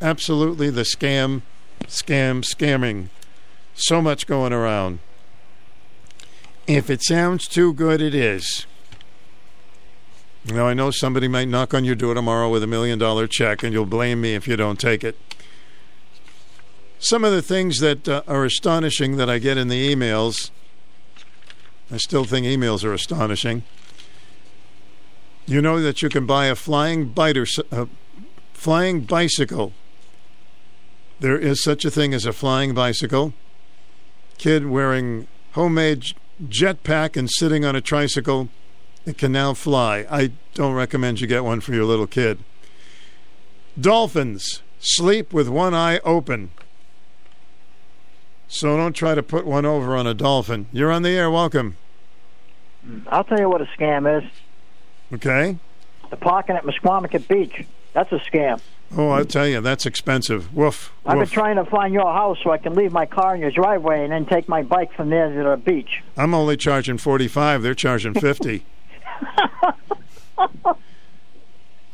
[0.00, 1.42] Absolutely the scam,
[1.82, 3.08] scam, scamming.
[3.74, 5.00] So much going around.
[6.66, 8.66] If it sounds too good, it is.
[10.46, 13.62] Now, I know somebody might knock on your door tomorrow with a million dollar check,
[13.62, 15.18] and you'll blame me if you don't take it.
[16.98, 20.50] Some of the things that uh, are astonishing that I get in the emails,
[21.90, 23.62] I still think emails are astonishing.
[25.46, 27.88] You know that you can buy a flying biter, a
[28.52, 29.72] flying bicycle.
[31.20, 33.34] There is such a thing as a flying bicycle.
[34.38, 36.04] Kid wearing homemade
[36.48, 38.48] jetpack and sitting on a tricycle.
[39.06, 40.06] It can now fly.
[40.10, 42.38] I don't recommend you get one for your little kid.
[43.78, 46.50] Dolphins sleep with one eye open.
[48.48, 50.66] So don't try to put one over on a dolphin.
[50.72, 51.30] You're on the air.
[51.30, 51.76] Welcome.
[53.08, 54.30] I'll tell you what a scam is.
[55.12, 55.58] Okay.
[56.10, 57.66] The parking at Misquamicut Beach.
[57.92, 58.60] That's a scam.
[58.96, 60.54] Oh, I tell you, that's expensive.
[60.54, 60.92] Woof.
[61.04, 63.50] I've been trying to find your house so I can leave my car in your
[63.50, 66.02] driveway and then take my bike from there to the beach.
[66.16, 67.62] I'm only charging 45.
[67.62, 68.64] They're charging 50.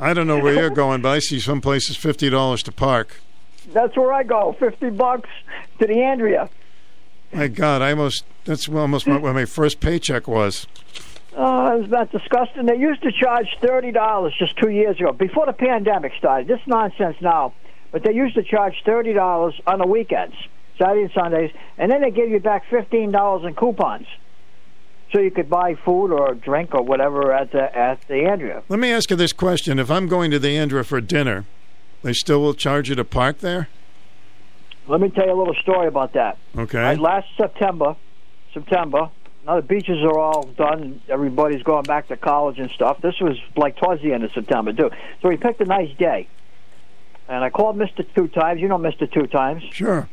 [0.01, 3.21] I don't know where you're going, but I see some places $50 to park.
[3.73, 4.57] That's where I go.
[4.59, 5.29] Fifty bucks
[5.79, 6.49] to the Andrea.
[7.33, 10.67] My God, I almost, that's almost what my first paycheck was.
[11.37, 12.67] Oh, isn't that disgusting?
[12.67, 16.49] They used to charge thirty dollars just two years ago, before the pandemic started.
[16.49, 17.53] This nonsense now,
[17.93, 20.35] but they used to charge thirty dollars on the weekends,
[20.77, 24.09] Saturday and Sundays, and then they give you back fifteen dollars in coupons,
[25.13, 28.63] so you could buy food or drink or whatever at the at the Andrea.
[28.69, 29.79] Let me ask you this question.
[29.79, 31.47] If I'm going to the Andrea for dinner,
[32.03, 33.69] they still will charge you to park there?
[34.87, 36.39] Let me tell you a little story about that.
[36.57, 36.81] Okay.
[36.81, 37.97] Right, last September,
[38.53, 39.11] September.
[39.47, 41.01] Now the beaches are all done.
[41.09, 43.01] Everybody's going back to college and stuff.
[43.01, 44.91] This was like towards the end of September too.
[45.23, 46.29] So we picked a nice day,
[47.29, 48.61] and I called Mister Two Times.
[48.61, 49.63] You know Mister Two Times.
[49.73, 50.09] Sure.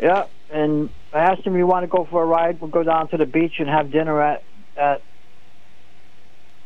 [0.00, 2.60] Yeah, and I asked him, "You want to go for a ride?
[2.60, 4.42] We'll go down to the beach and have dinner at
[4.76, 5.02] at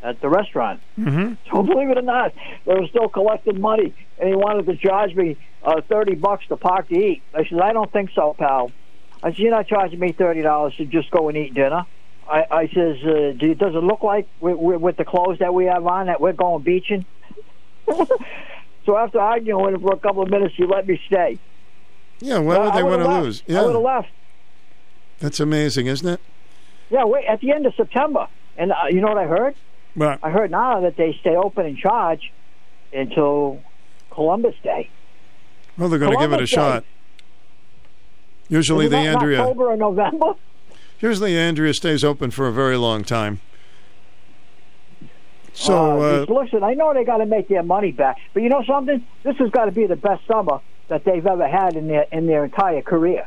[0.02, 1.34] at the restaurant." Mm-hmm.
[1.50, 2.32] So believe it or not,
[2.64, 6.56] they were still collecting money, and he wanted to charge me uh, thirty bucks to
[6.56, 7.22] park to eat.
[7.34, 8.70] I said, "I don't think so, pal."
[9.22, 11.86] I said, "You're not charging me thirty dollars to just go and eat dinner."
[12.28, 15.54] I, I says, uh, do, does it look like with, with, with the clothes that
[15.54, 17.04] we have on that we're going beaching?
[18.84, 21.38] so after arguing with him for a couple of minutes, he let me stay.
[22.18, 23.42] Yeah, why would they want to lose?
[23.48, 24.08] I would have left.
[25.18, 26.20] That's amazing, isn't it?
[26.90, 28.28] Yeah, wait, at the end of September.
[28.56, 29.54] And uh, you know what I heard?
[29.94, 30.18] Right.
[30.22, 32.32] I heard now that they stay open and charge
[32.92, 33.60] until
[34.10, 34.90] Columbus Day.
[35.76, 36.46] Well, they're going to give it a Day.
[36.46, 36.84] shot.
[38.48, 39.40] Usually, the Andrea.
[39.40, 40.34] October or November?
[41.00, 43.40] Usually, Andrea stays open for a very long time.
[45.52, 48.50] So, uh, just listen, I know they got to make their money back, but you
[48.50, 49.04] know something?
[49.22, 52.26] This has got to be the best summer that they've ever had in their in
[52.26, 53.26] their entire career.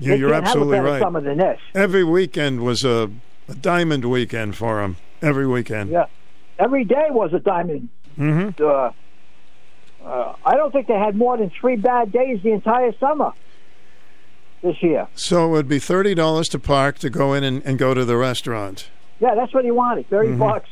[0.00, 1.00] Yeah, you're absolutely right.
[1.00, 1.60] summer than this.
[1.74, 3.10] Every weekend was a,
[3.48, 4.96] a diamond weekend for them.
[5.22, 5.90] Every weekend.
[5.90, 6.06] Yeah,
[6.58, 7.88] every day was a diamond.
[8.18, 8.62] Mm-hmm.
[8.62, 8.90] Uh,
[10.08, 13.32] uh, I don't think they had more than three bad days the entire summer
[14.62, 15.08] this year.
[15.14, 18.04] So it would be thirty dollars to park to go in and, and go to
[18.04, 18.88] the restaurant.
[19.20, 20.08] Yeah, that's what he wanted.
[20.08, 20.38] 30 Mhm.
[20.38, 20.70] bucks.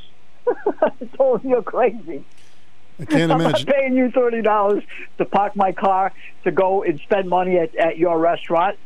[0.81, 2.25] I told him you're crazy.
[2.99, 3.67] I can't I'm imagine.
[3.67, 4.83] not paying you thirty dollars
[5.19, 6.13] to park my car
[6.45, 8.79] to go and spend money at, at your restaurant.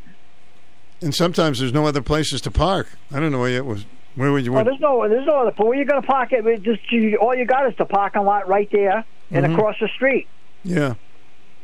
[1.03, 2.89] And sometimes there's no other places to park.
[3.13, 3.85] I don't know where it was.
[4.15, 4.57] Where would you?
[4.57, 5.53] Oh, there's no, there's no other.
[5.57, 6.47] Where you going to park it?
[6.47, 9.55] It Just you, all you got is the parking lot right there and Mhm.
[9.55, 10.29] across the street.
[10.65, 10.95] yeah.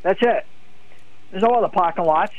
[0.02, 0.47] That's it.
[1.31, 2.32] There's no other parking lots.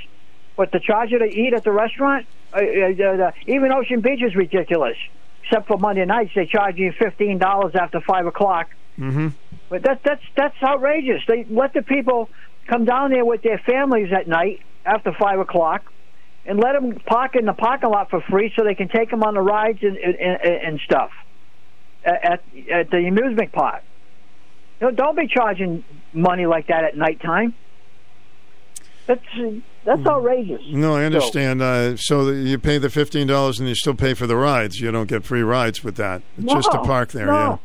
[0.55, 4.21] But to charge you to eat at the restaurant, uh, uh, uh, even Ocean Beach
[4.23, 4.97] is ridiculous.
[5.43, 8.69] Except for Monday nights, they charge you fifteen dollars after five o'clock.
[8.97, 9.29] Mm-hmm.
[9.69, 11.21] But that, that's that's outrageous.
[11.27, 12.29] They let the people
[12.67, 15.91] come down there with their families at night after five o'clock,
[16.45, 19.23] and let them park in the parking lot for free, so they can take them
[19.23, 21.11] on the rides and and, and, stuff
[22.05, 23.83] at at the amusement park.
[24.79, 25.83] Don't, don't be charging
[26.13, 27.53] money like that at nighttime.
[29.07, 29.21] That's
[29.85, 30.61] that's outrageous.
[30.69, 31.61] No, I So- understand.
[31.61, 34.79] uh, so you pay the fifteen dollars and you still pay for the rides.
[34.79, 36.21] You don't get free rides with that.
[36.37, 37.25] It's just to park there.
[37.25, 37.59] no.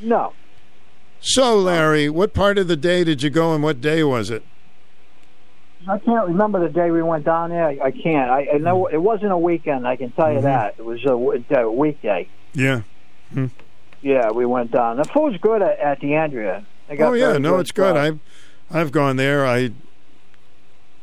[0.00, 0.08] Yeah.
[0.08, 0.32] No.
[1.20, 4.42] So, Larry, what part of the day did you go, and what day was it?
[5.88, 7.66] I can't remember the day we went down there.
[7.66, 8.30] I, I can't.
[8.30, 9.86] I, I know it wasn't a weekend.
[9.86, 10.42] I can tell you Mhm.
[10.42, 11.16] that it was a
[11.70, 12.28] weekday.
[12.54, 12.82] Yeah.
[13.32, 13.46] Hmm.
[14.02, 14.96] Yeah, we went down.
[14.98, 16.64] The food's good at, at the Andrea.
[16.98, 17.96] Oh yeah, no, it's good.
[17.96, 18.18] uh, I've
[18.70, 19.46] I've gone there.
[19.46, 19.70] I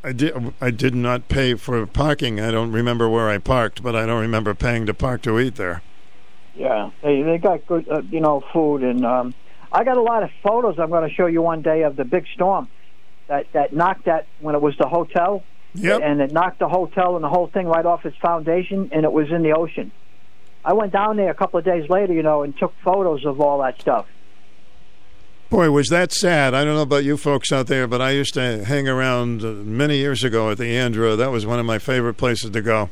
[0.04, 2.40] I did I did not pay for parking.
[2.40, 5.56] I don't remember where I parked, but I don't remember paying to park to eat
[5.56, 5.82] there.
[6.56, 9.34] Yeah, they they got good, uh, you know, food, and um,
[9.72, 10.78] I got a lot of photos.
[10.80, 12.68] I'm going to show you one day of the big storm
[13.32, 15.44] that that knocked that when it was the hotel.
[15.74, 16.02] Yep.
[16.04, 19.12] And it knocked the hotel and the whole thing right off its foundation, and it
[19.12, 19.90] was in the ocean.
[20.66, 23.40] I went down there a couple of days later, you know, and took photos of
[23.40, 24.06] all that stuff.
[25.50, 26.54] Boy, was that sad.
[26.54, 29.48] I don't know about you folks out there, but I used to hang around uh,
[29.48, 31.16] many years ago at the Andrea.
[31.16, 32.90] That was one of my favorite places to go.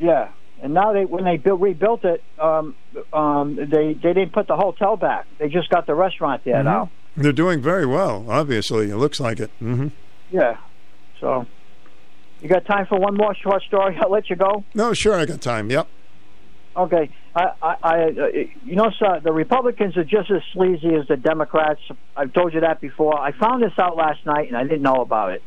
[0.00, 0.28] Yeah,
[0.60, 2.74] and now they when they built, rebuilt it, um,
[3.12, 5.26] um, they they didn't put the hotel back.
[5.38, 6.64] They just got the restaurant there Mhm.
[6.64, 6.90] now.
[7.16, 8.24] They're doing very well.
[8.28, 9.50] Obviously, it looks like it.
[9.58, 9.88] hmm
[10.30, 10.56] Yeah.
[11.20, 11.46] So,
[12.40, 13.96] you got time for one more short story?
[14.02, 14.64] I'll let you go.
[14.74, 15.70] No, sure, I got time.
[15.70, 15.86] Yep.
[16.76, 17.10] Okay.
[17.34, 18.26] I, I, I uh,
[18.64, 21.80] you know, sir, the Republicans are just as sleazy as the Democrats.
[22.16, 23.18] I've told you that before.
[23.18, 25.42] I found this out last night, and I didn't know about it.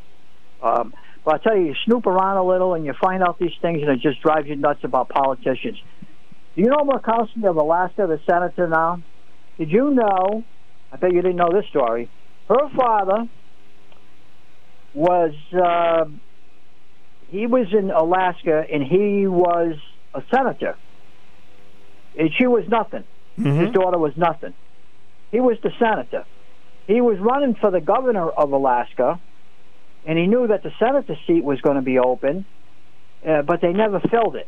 [0.62, 0.94] Um,
[1.24, 3.82] but I tell you, you snoop around a little, and you find out these things,
[3.82, 5.78] and it just drives you nuts about politicians.
[6.56, 9.02] Do you know Murkowski of Alaska, the senator now?
[9.58, 10.44] Did you know?
[10.96, 12.10] I bet you didn't know this story.
[12.48, 13.28] Her father
[14.94, 16.06] was uh,
[17.30, 19.76] he was in Alaska, and he was
[20.14, 20.78] a senator
[22.18, 23.04] and she was nothing.
[23.66, 24.54] His daughter was nothing.
[25.32, 26.26] He was the senator.
[26.88, 29.20] He was running for the governor of Alaska,
[30.06, 32.46] and he knew that the senator seat was going to be open,
[33.28, 34.48] uh, but they never filled it.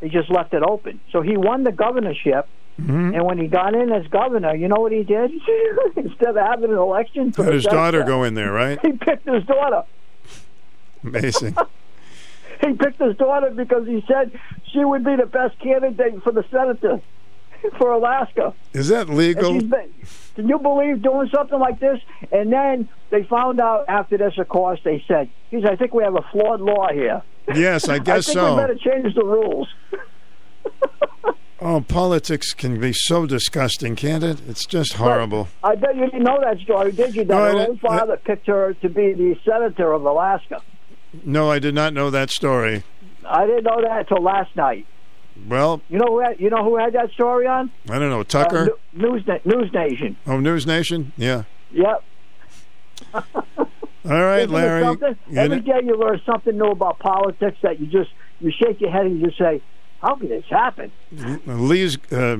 [0.00, 1.00] They just left it open.
[1.12, 2.48] So he won the governorship,
[2.80, 3.14] Mm-hmm.
[3.14, 5.30] and when he got in as governor, you know what he did?
[5.96, 8.78] Instead of having an election, the his daughter go in there, right?
[8.84, 9.84] He picked his daughter.
[11.04, 11.56] Amazing.
[12.62, 14.38] He picked his daughter because he said
[14.70, 17.00] she would be the best candidate for the senator
[17.78, 18.52] for Alaska.
[18.74, 19.54] Is that legal?
[19.62, 19.94] been-
[20.34, 22.00] Can you believe doing something like this?
[22.30, 26.04] And then they found out after this, of course, they said, geez, I think we
[26.04, 27.22] have a flawed law here.
[27.54, 28.54] Yes, I guess I think so.
[28.56, 29.68] we better change the rules.
[31.62, 34.40] Oh, politics can be so disgusting, can't it?
[34.48, 35.48] It's just horrible.
[35.62, 37.24] I bet you didn't know that story, did you?
[37.24, 40.62] That No, her own father picked her to be the senator of Alaska.
[41.24, 42.82] No, I did not know that story.
[43.26, 44.86] I didn't know that until last night.
[45.48, 47.70] Well, You know who had, you know who had that story on?
[47.90, 48.22] I don't know.
[48.22, 48.70] Tucker?
[48.72, 50.16] Uh, News, News Nation.
[50.26, 51.12] oh, News Nation?
[51.18, 51.44] Yeah.
[51.72, 52.04] Yep.
[53.14, 53.22] All
[54.04, 54.84] right, Isn't Larry.
[55.28, 58.10] You day you learn something new about politics that you just
[58.40, 59.60] you shake your head and you just say,
[60.00, 60.90] How could this happen?
[61.46, 62.38] Lee's, uh,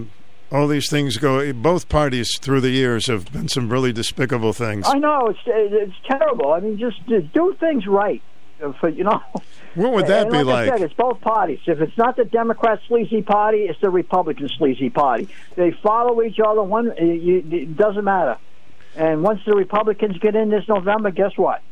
[0.50, 1.52] all these things go.
[1.52, 4.86] Both parties through the years have been some really despicable things.
[4.88, 6.52] I know it's it's terrible.
[6.52, 8.22] I mean, just, just do things right.
[8.62, 9.20] uh, For you know,
[9.74, 10.70] What would that And be like?
[10.70, 11.60] I said, it's both parties.
[11.66, 15.28] If it's not the Democrat sleazy party, it's the Republican sleazy party.
[15.54, 16.62] They follow each other.
[16.62, 18.38] One, you, it doesn't matter.
[18.96, 21.62] And once the Republicans get in this November, guess what?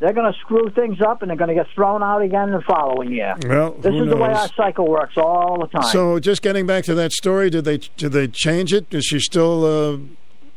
[0.00, 2.60] They're going to screw things up, and they're going to get thrown out again the
[2.62, 3.34] following year.
[3.44, 5.90] Well, this is the way our cycle works all the time.
[5.90, 8.86] So, just getting back to that story, did they did they change it?
[8.94, 9.64] Is she still?
[9.64, 9.98] Uh,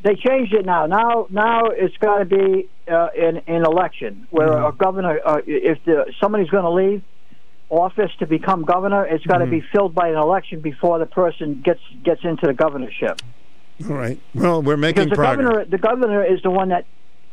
[0.04, 0.86] they changed it now.
[0.86, 4.66] Now, now it's got to be uh, in an election where Mm-hmm.
[4.66, 7.04] a governor, uh, if the, somebody's going to leave
[7.70, 9.52] office to become governor, it's got to Mm-hmm.
[9.60, 13.22] be filled by an election before the person gets gets into the governorship.
[13.90, 14.20] all right.
[14.36, 15.46] Well, we're making Because the progress.
[15.48, 16.86] governor, the governor is the one that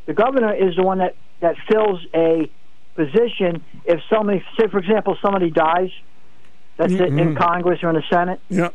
[0.08, 2.50] the governor is the one that that fills a
[2.96, 3.62] position.
[3.84, 5.90] If somebody, say for example, somebody dies,
[6.78, 7.16] that's it, in.
[7.16, 7.36] Mm-hmm.
[7.36, 8.40] Congress or in the Senate.
[8.48, 8.70] Yeah.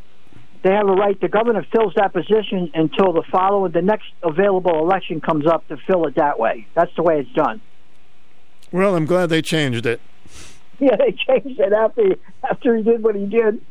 [0.61, 1.19] They have a right.
[1.19, 5.77] The governor fills that position until the following, the next available election comes up to
[5.87, 6.67] fill it that way.
[6.75, 7.59] That's the way it's done.
[8.71, 9.99] Well, I'm glad they changed it.
[10.79, 13.61] Yeah, they changed it after after he did what he did.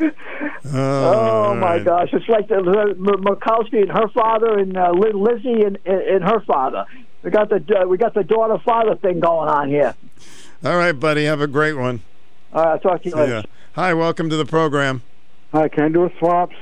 [0.00, 1.84] Oh my right.
[1.84, 2.08] gosh!
[2.12, 6.84] It's like the, the Murkowski and her father, and uh, Lizzie and, and her father.
[7.22, 9.94] We got the uh, we got the daughter father thing going on here.
[10.64, 11.24] All right, buddy.
[11.24, 12.02] Have a great one.
[12.52, 13.34] All right, I'll talk to you See later.
[13.34, 13.42] ya.
[13.74, 15.02] Hi, welcome to the program.
[15.52, 16.56] Hi, can I do a swaps?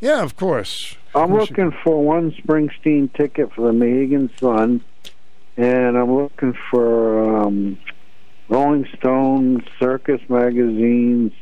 [0.00, 0.96] Yeah, of course.
[1.14, 4.82] I'm looking for one Springsteen ticket for the Mohegan Sun,
[5.56, 7.78] and I'm looking for um,
[8.48, 11.32] Rolling Stone, Circus magazines,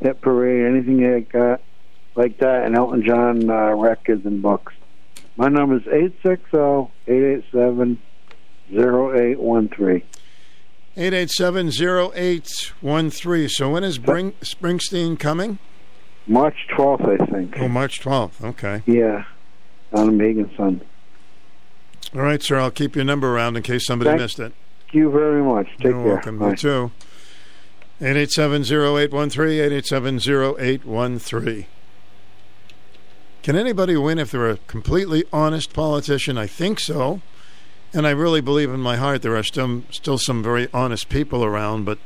[0.00, 1.60] Hit Parade, anything like that,
[2.14, 4.72] like that, and Elton John uh, records and books.
[5.36, 8.00] My number is eight six zero eight eight seven
[8.70, 10.04] zero eight one three.
[10.96, 13.50] 887-0813.
[13.50, 15.58] So when is Bring, Springsteen coming?
[16.26, 17.58] March 12th, I think.
[17.58, 18.42] Oh, March 12th.
[18.42, 18.82] Okay.
[18.86, 19.26] Yeah,
[19.92, 20.80] on the Mohegan Sun.
[22.14, 22.58] All right, sir.
[22.58, 24.54] I'll keep your number around in case somebody Thank missed it.
[24.84, 25.66] Thank you very much.
[25.76, 26.14] Take You're care.
[26.14, 26.38] welcome.
[26.38, 26.48] Bye.
[26.50, 26.90] You too.
[28.00, 31.66] 887-0813, 887-0813.
[33.42, 36.36] Can anybody win if they're a completely honest politician?
[36.36, 37.22] I think so.
[37.94, 41.44] And I really believe in my heart there are still, still some very honest people
[41.44, 41.98] around, but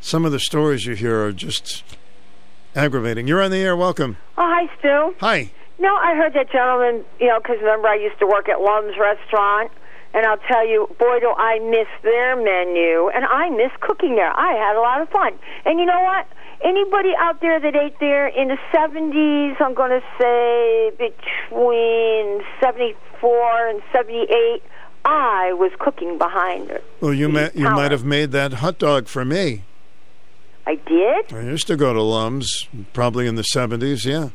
[0.00, 1.82] some of the stories you hear are just
[2.76, 3.26] aggravating.
[3.26, 3.74] You're on the air.
[3.74, 4.18] Welcome.
[4.36, 5.14] Oh, hi, Stu.
[5.20, 5.50] Hi.
[5.78, 8.96] No, I heard that gentleman, you know, because remember I used to work at Lum's
[8.98, 9.72] restaurant,
[10.14, 14.30] and I'll tell you, boy, do I miss their menu, and I miss cooking there.
[14.32, 15.32] I had a lot of fun.
[15.64, 16.26] And you know what?
[16.64, 23.68] Anybody out there that ate there in the 70s, I'm going to say between 74
[23.68, 24.62] and 78,
[25.04, 26.82] I was cooking behind it.
[27.00, 29.64] Well, you ma- you might have made that hot dog for me.
[30.66, 31.32] I did?
[31.32, 34.30] I used to go to Lum's, probably in the 70s, yeah.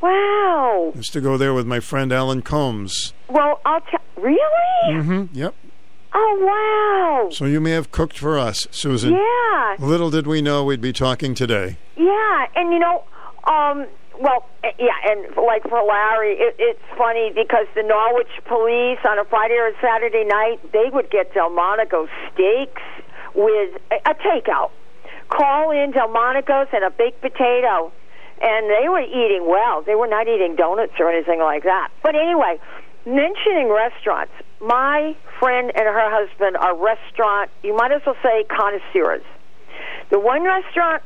[0.00, 0.92] Wow.
[0.94, 3.12] I used to go there with my friend Alan Combs.
[3.28, 4.00] Well, I'll tell.
[4.16, 4.38] Really?
[4.88, 5.24] Mm-hmm.
[5.32, 5.54] Yep.
[6.14, 7.30] Oh, wow.
[7.30, 9.12] So you may have cooked for us, Susan.
[9.12, 9.76] Yeah.
[9.78, 11.76] Little did we know we'd be talking today.
[11.96, 13.04] Yeah, and you know,
[13.44, 13.86] um,
[14.20, 19.18] well, eh, yeah, and like for Larry, it, it's funny because the Norwich police on
[19.18, 22.82] a Friday or a Saturday night, they would get Delmonico steaks
[23.34, 24.70] with a, a takeout.
[25.28, 27.92] Call in Delmonico's and a baked potato.
[28.40, 29.82] And they were eating well.
[29.82, 31.90] They were not eating donuts or anything like that.
[32.02, 32.58] But anyway,
[33.04, 39.24] mentioning restaurants, my friend and her husband are restaurant, you might as well say connoisseurs.
[40.10, 41.02] The one restaurant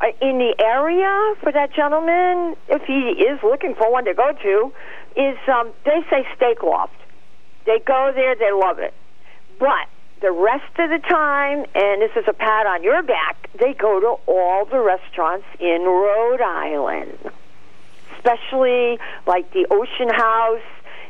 [0.00, 4.32] uh, in the area for that gentleman, if he is looking for one to go
[4.32, 4.72] to,
[5.16, 6.92] is um, they say Steak Loft.
[7.64, 8.94] They go there, they love it.
[9.58, 9.88] But
[10.20, 14.00] the rest of the time, and this is a pat on your back, they go
[14.00, 17.18] to all the restaurants in Rhode Island,
[18.16, 20.62] especially like the Ocean House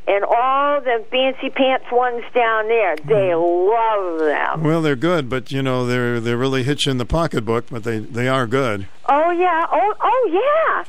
[0.08, 2.96] and all the fancy pants ones down there.
[2.96, 3.40] They hmm.
[3.40, 4.62] love them.
[4.62, 8.28] Well, they're good, but you know they're they're really hitching the pocketbook, but they they
[8.28, 8.86] are good.
[9.08, 9.66] Oh yeah.
[9.70, 10.84] Oh oh yeah.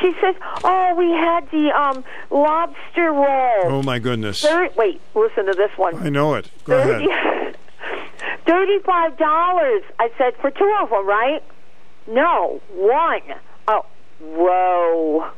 [0.00, 0.34] She says,
[0.64, 4.42] "Oh, we had the um lobster roll." Oh my goodness!
[4.42, 5.96] Thir- wait, listen to this one.
[5.96, 6.50] I know it.
[6.64, 7.56] Go ahead.
[8.46, 9.82] Thirty-five dollars.
[9.98, 11.42] I said for two of them, right?
[12.06, 13.20] No, one.
[13.68, 13.84] Oh,
[14.20, 15.30] whoa.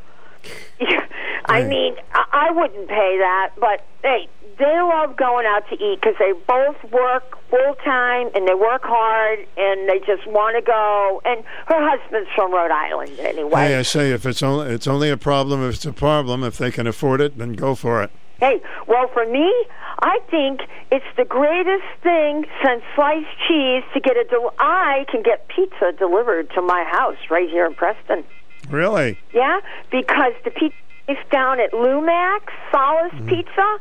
[1.46, 4.28] I mean, I, I wouldn't pay that, but hey,
[4.60, 8.82] they love going out to eat because they both work full time and they work
[8.84, 11.20] hard and they just want to go.
[11.24, 13.68] And her husband's from Rhode Island anyway.
[13.68, 16.44] Hey, I say if it's only it's only a problem if it's a problem.
[16.44, 18.10] If they can afford it, then go for it.
[18.38, 19.52] Hey, well, for me,
[19.98, 20.60] I think
[20.90, 24.24] it's the greatest thing since sliced cheese to get a.
[24.30, 28.24] Del- I can get pizza delivered to my house right here in Preston.
[28.70, 29.18] Really?
[29.34, 29.60] Yeah,
[29.90, 30.76] because the pizza
[31.08, 33.28] is down at Lumax, Solace Mm-hmm.
[33.28, 33.78] Pizza.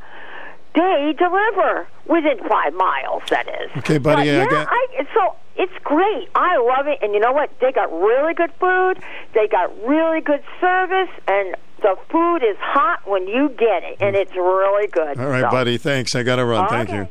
[0.75, 3.23] They deliver within five miles.
[3.29, 3.71] That is.
[3.77, 6.29] Okay, buddy, But I yeah, got- I, so it's great.
[6.35, 7.49] I love it, and you know what?
[7.59, 8.99] They got really good food.
[9.33, 14.15] They got really good service, and the food is hot when you get it, and
[14.15, 15.17] it's really good.
[15.17, 15.23] Mm.
[15.23, 15.77] All right, So- buddy.
[15.77, 16.15] Thanks.
[16.15, 16.67] I got to run.
[16.69, 17.07] Thank you.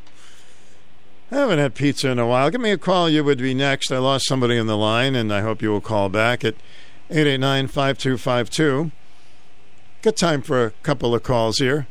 [1.30, 2.48] I haven't had pizza in a while.
[2.50, 3.10] Give me a call.
[3.10, 3.92] You would be next.
[3.92, 6.54] I lost somebody in the line, and I hope you will call back at
[7.10, 8.90] 889 5252.
[10.00, 11.86] Got time for a couple of calls here.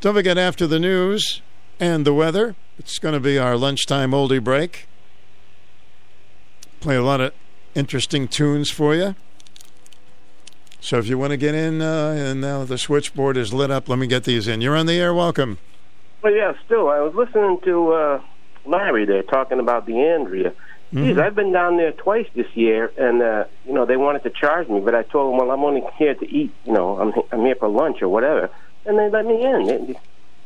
[0.00, 1.42] Don't forget, after the news
[1.78, 4.86] and the weather, it's going to be our lunchtime oldie break.
[6.80, 7.34] Play a lot of
[7.74, 9.14] interesting tunes for you.
[10.80, 13.90] So if you want to get in, uh, and now the switchboard is lit up,
[13.90, 14.62] let me get these in.
[14.62, 15.12] You're on the air.
[15.12, 15.58] Welcome.
[16.22, 18.22] Well, yeah, still, I was listening to uh,
[18.64, 20.52] Larry there talking about the Andrea.
[20.94, 21.22] Geez, Mhm.
[21.22, 24.68] I've been down there twice this year, and uh, you know they wanted to charge
[24.68, 26.52] me, but I told them, well, I'm only here to eat.
[26.64, 28.50] You know, I'm I'm here for lunch or whatever,
[28.86, 29.66] and they let me in.
[29.66, 30.00] They,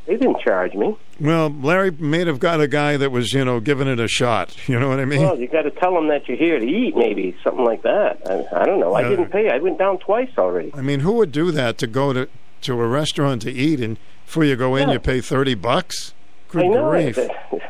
[0.07, 0.95] they didn't charge me.
[1.19, 4.55] Well, Larry may have got a guy that was, you know, giving it a shot.
[4.67, 5.21] You know what I mean?
[5.21, 8.19] Well, you got to tell them that you're here to eat, maybe something like that.
[8.29, 8.93] I, I don't know.
[8.93, 9.49] I didn't pay.
[9.49, 10.71] I went down twice already.
[10.75, 12.27] I mean, who would do that to go to
[12.61, 14.93] to a restaurant to eat, and before you go in, Yeah.
[14.93, 16.13] you pay thirty bucks?
[16.49, 16.89] Good I know.
[16.89, 17.19] grief!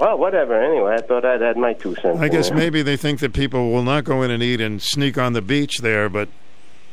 [0.00, 0.60] Well, whatever.
[0.60, 2.18] Anyway, I thought I'd add my two cents.
[2.18, 2.58] I guess there.
[2.58, 5.40] maybe they think that people will not go in and eat and sneak on the
[5.40, 6.28] beach there, but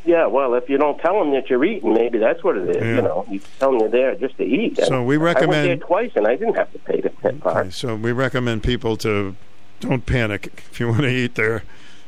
[0.03, 2.78] Yeah, well, if you don't tell them that you're eating, maybe that's what it is.
[2.78, 2.95] Yeah.
[2.95, 4.78] You know, you tell them you're there just to eat.
[4.78, 7.11] So And we I went recommend- there twice, and I didn't have to pay the
[7.22, 7.73] that part.
[7.73, 9.36] so we recommend people to
[9.80, 11.64] don't panic if you want to eat there.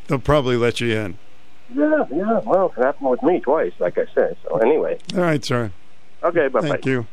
[0.07, 1.17] They'll probably let you in.
[1.75, 2.39] Yeah, yeah.
[2.43, 4.37] Well, it happened with me twice, like I said.
[4.47, 5.71] So anyway, All right, sir.
[6.23, 6.69] okay, bye bye.
[6.69, 7.07] Thank you.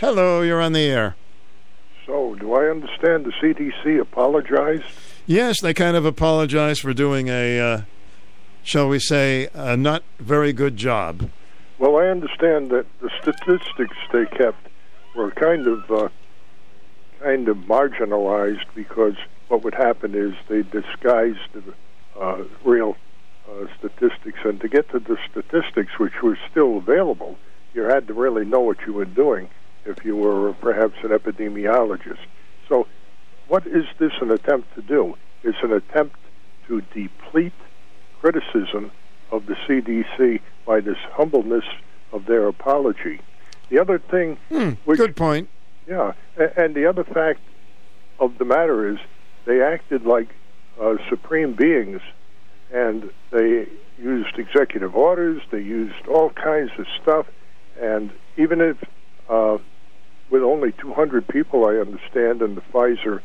[0.00, 1.14] Hello, you're on the air.
[2.06, 4.84] So, do I understand the CDC apologized?
[5.26, 7.80] Yes, they kind of apologize for doing a, uh,
[8.66, 11.30] shall we say, a not very good job.
[11.78, 14.66] Well, I understand that the statistics they kept
[15.14, 16.08] were kind of uh,
[17.20, 19.14] kind of marginalized because
[19.46, 21.62] what would happen is they disguised the
[22.20, 22.96] uh, real
[23.48, 27.38] uh, statistics, and to get to the statistics which were still available,
[27.72, 29.48] you had to really know what you were doing
[29.84, 32.18] if you were perhaps an epidemiologist.
[32.68, 32.88] So,
[33.46, 35.16] what is this an attempt to do?
[35.44, 36.16] It's an attempt
[36.66, 37.52] to deplete
[38.20, 38.90] criticism
[39.30, 41.64] of the CDC by this humbleness
[42.12, 43.20] of their apology.
[43.68, 44.38] The other thing,
[44.84, 45.48] which, good point.
[45.86, 46.12] Yeah,
[46.56, 47.40] and the other fact
[48.18, 48.98] of the matter is
[49.44, 50.28] they acted like
[50.80, 52.00] uh, supreme beings,
[52.72, 53.66] and they
[53.98, 55.42] used executive orders.
[55.50, 57.26] They used all kinds of stuff,
[57.80, 58.76] and even if
[59.28, 59.58] uh,
[60.30, 63.20] with only 200 people, I understand, in the Pfizer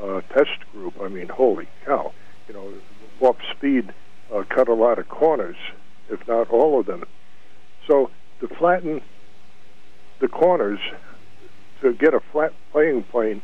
[0.00, 0.94] uh, test group.
[1.00, 2.12] I mean, holy cow!
[2.48, 2.72] You know,
[3.20, 3.92] warp speed
[4.34, 5.56] uh, cut a lot of corners,
[6.10, 7.04] if not all of them.
[7.86, 9.02] So to flatten
[10.20, 10.80] the corners,
[11.80, 13.42] to get a flat playing plane,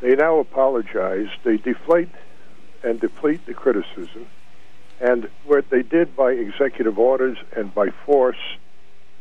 [0.00, 1.28] they now apologize.
[1.44, 2.10] They deflate
[2.82, 4.26] and deplete the criticism.
[5.00, 8.36] And what they did by executive orders and by force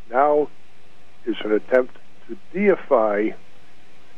[0.10, 0.50] now
[1.26, 1.98] is an attempt
[2.28, 3.30] to deify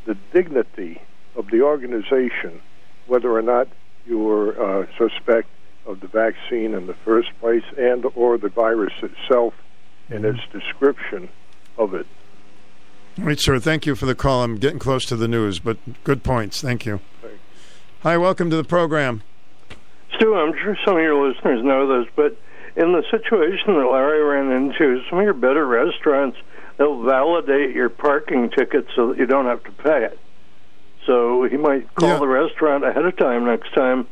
[0.06, 1.02] the dignity
[1.36, 2.62] of the organization,
[3.08, 3.68] whether or not
[4.06, 5.48] you were uh, suspect
[5.88, 9.54] of the vaccine in the first place and or the virus itself
[10.10, 10.60] in its mm-hmm.
[10.60, 11.30] description
[11.78, 12.06] of it.
[13.18, 13.58] All right, sir.
[13.60, 14.44] Thank you for the call.
[14.44, 16.62] I'm getting close to the news, but good points.
[16.62, 17.00] Thank you.
[18.04, 19.24] Hi, welcome to the program.
[20.16, 22.38] Stu, I'm sure some of your listeners know this, but
[22.76, 26.38] in the situation that Larry ran into, some of your better restaurants,
[26.78, 30.20] they'll validate your parking ticket so that you don't have to pay it.
[31.08, 34.06] So he might call the restaurant ahead of time next time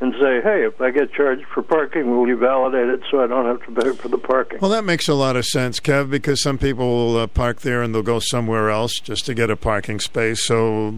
[0.00, 3.26] and say, hey, if I get charged for parking, will you validate it so I
[3.26, 4.58] don't have to pay for the parking?
[4.60, 7.82] Well, that makes a lot of sense, Kev, because some people will uh, park there
[7.82, 10.46] and they'll go somewhere else just to get a parking space.
[10.46, 10.94] So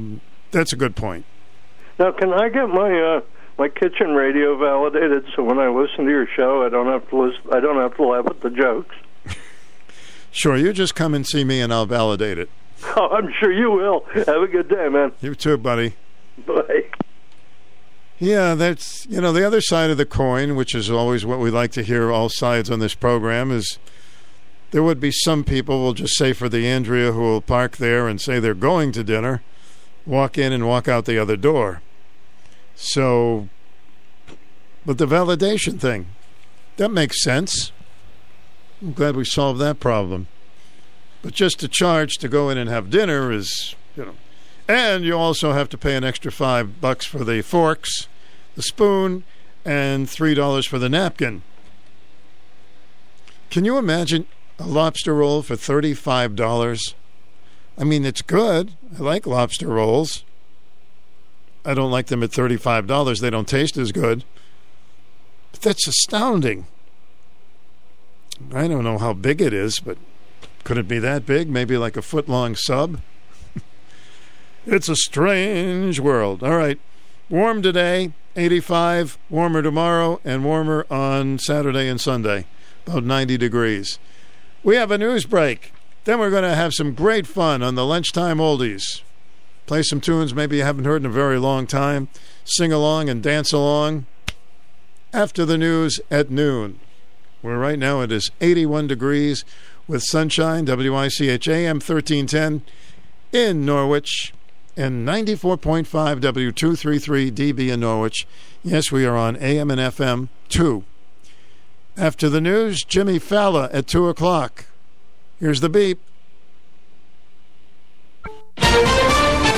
[0.52, 1.24] that's a good point.
[1.98, 3.20] Now, can I get my uh,
[3.58, 7.22] my kitchen radio validated so when I listen to your show, I don't have to
[7.22, 8.94] listen, I don't have to laugh at the jokes?
[10.34, 12.48] Sure, you just come and see me and I'll validate it.
[12.96, 14.06] Oh, I'm sure you will.
[14.14, 15.12] Have a good day, man.
[15.20, 15.94] You too, buddy.
[16.46, 16.84] Bye.
[18.22, 21.50] Yeah, that's you know the other side of the coin, which is always what we
[21.50, 23.80] like to hear all sides on this program is
[24.70, 28.06] there would be some people will just say for the Andrea who will park there
[28.06, 29.42] and say they're going to dinner,
[30.06, 31.82] walk in and walk out the other door.
[32.76, 33.48] So
[34.86, 36.06] but the validation thing,
[36.76, 37.72] that makes sense.
[38.80, 40.28] I'm glad we solved that problem.
[41.22, 44.14] But just to charge to go in and have dinner is, you know.
[44.68, 48.06] And you also have to pay an extra five bucks for the forks,
[48.54, 49.24] the spoon,
[49.64, 51.42] and three dollars for the napkin.
[53.50, 54.26] Can you imagine
[54.58, 56.94] a lobster roll for thirty-five dollars?
[57.78, 58.72] I mean, it's good.
[58.96, 60.24] I like lobster rolls.
[61.64, 63.20] I don't like them at thirty-five dollars.
[63.20, 64.24] They don't taste as good.
[65.52, 66.66] But that's astounding.
[68.54, 69.98] I don't know how big it is, but
[70.64, 71.48] could it be that big?
[71.48, 73.00] Maybe like a foot long sub?
[74.66, 76.42] it's a strange world.
[76.42, 76.80] All right.
[77.28, 82.46] Warm today, 85, warmer tomorrow, and warmer on Saturday and Sunday,
[82.86, 83.98] about 90 degrees.
[84.62, 85.72] We have a news break.
[86.04, 89.02] Then we're going to have some great fun on the lunchtime oldies.
[89.66, 92.08] Play some tunes maybe you haven't heard in a very long time.
[92.44, 94.06] Sing along and dance along
[95.12, 96.80] after the news at noon.
[97.42, 99.44] Where right now it is 81 degrees
[99.86, 102.62] with sunshine, WICH AM 1310
[103.32, 104.32] in Norwich
[104.76, 105.84] and 94.5
[106.20, 108.26] W233 DB in Norwich.
[108.62, 110.84] Yes, we are on AM and FM 2.
[111.96, 114.66] After the news, Jimmy Falla at 2 o'clock.
[115.38, 116.00] Here's the beep.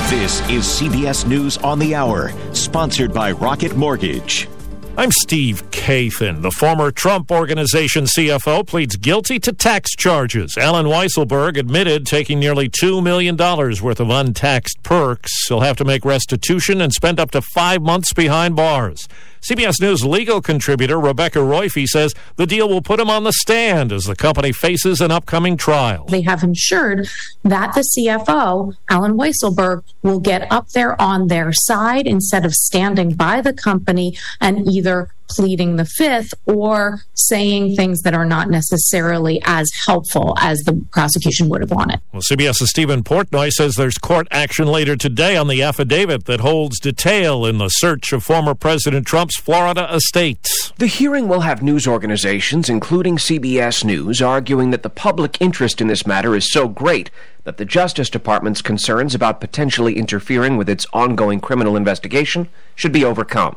[0.09, 4.47] This is CBS News on the Hour, sponsored by Rocket Mortgage.
[4.97, 6.41] I'm Steve Kathan.
[6.41, 10.55] The former Trump Organization CFO pleads guilty to tax charges.
[10.57, 15.49] Allen Weisselberg admitted taking nearly $2 million worth of untaxed perks.
[15.49, 19.05] He'll have to make restitution and spend up to five months behind bars.
[19.49, 23.91] CBS News legal contributor Rebecca Roiphe says the deal will put him on the stand
[23.91, 26.05] as the company faces an upcoming trial.
[26.05, 27.07] They have ensured
[27.43, 33.13] that the CFO, Allen Weisselberg, will get up there on their side instead of standing
[33.13, 39.41] by the company and either pleading the fifth or saying things that are not necessarily
[39.45, 41.99] as helpful as the prosecution would have wanted.
[42.11, 46.79] Well, CBS's Steven Portnoy says there's court action later today on the affidavit that holds
[46.79, 50.71] detail in the search of former President Trump's Florida estates.
[50.77, 55.87] The hearing will have news organizations, including CBS News, arguing that the public interest in
[55.87, 57.09] this matter is so great
[57.45, 63.05] that the Justice Department's concerns about potentially interfering with its ongoing criminal investigation should be
[63.05, 63.55] overcome.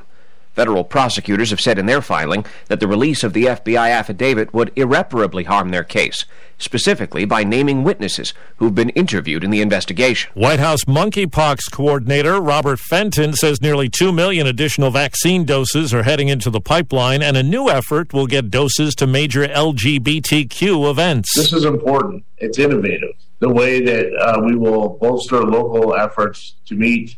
[0.59, 4.73] Federal prosecutors have said in their filing that the release of the FBI affidavit would
[4.75, 6.25] irreparably harm their case,
[6.59, 10.33] specifically by naming witnesses who've been interviewed in the investigation.
[10.35, 16.27] White House monkeypox coordinator Robert Fenton says nearly 2 million additional vaccine doses are heading
[16.27, 21.37] into the pipeline, and a new effort will get doses to major LGBTQ events.
[21.37, 22.25] This is important.
[22.39, 23.15] It's innovative.
[23.39, 27.17] The way that uh, we will bolster local efforts to meet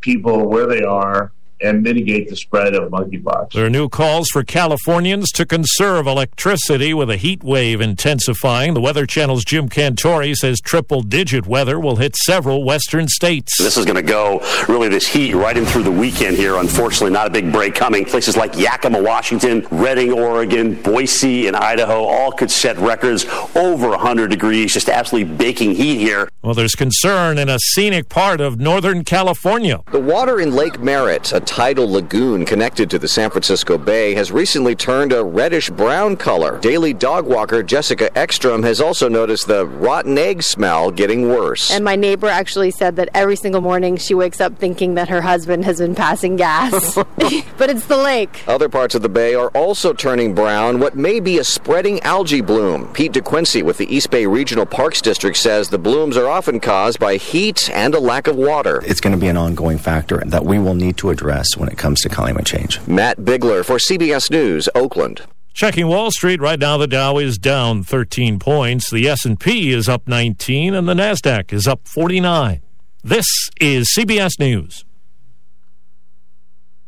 [0.00, 3.52] people where they are and mitigate the spread of monkeypox.
[3.52, 8.74] There are new calls for Californians to conserve electricity with a heat wave intensifying.
[8.74, 13.56] The Weather Channel's Jim Cantore says triple digit weather will hit several western states.
[13.58, 16.56] This is going to go really this heat right in through the weekend here.
[16.56, 18.04] Unfortunately, not a big break coming.
[18.04, 24.28] Places like Yakima, Washington, Redding, Oregon, Boise, and Idaho all could set records over 100
[24.28, 26.28] degrees, just absolutely baking heat here.
[26.42, 29.82] Well, there's concern in a scenic part of Northern California.
[29.92, 34.30] The water in Lake Merritt, a tidal lagoon connected to the San Francisco Bay, has
[34.30, 36.60] recently turned a reddish brown color.
[36.60, 41.72] Daily dog walker Jessica Ekstrom has also noticed the rotten egg smell getting worse.
[41.72, 45.20] And my neighbor actually said that every single morning she wakes up thinking that her
[45.20, 46.94] husband has been passing gas.
[47.58, 48.44] but it's the lake.
[48.46, 52.42] Other parts of the bay are also turning brown, what may be a spreading algae
[52.42, 52.92] bloom.
[52.92, 57.00] Pete DeQuincy with the East Bay Regional Parks District says the blooms are often caused
[57.00, 58.84] by heat and a lack of water.
[58.86, 61.78] It's going to be an ongoing factor that we will need to address when it
[61.78, 62.80] comes to climate change.
[62.86, 65.22] Matt Bigler for CBS News, Oakland.
[65.52, 70.06] Checking Wall Street right now the Dow is down 13 points, the S&P is up
[70.06, 72.62] 19 and the Nasdaq is up 49.
[73.02, 73.26] This
[73.60, 74.84] is CBS News.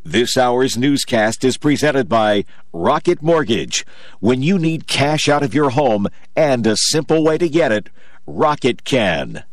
[0.04, 3.86] This hour's newscast is presented by Rocket Mortgage.
[4.18, 7.88] When you need cash out of your home and a simple way to get it,
[8.26, 9.44] Rocket can.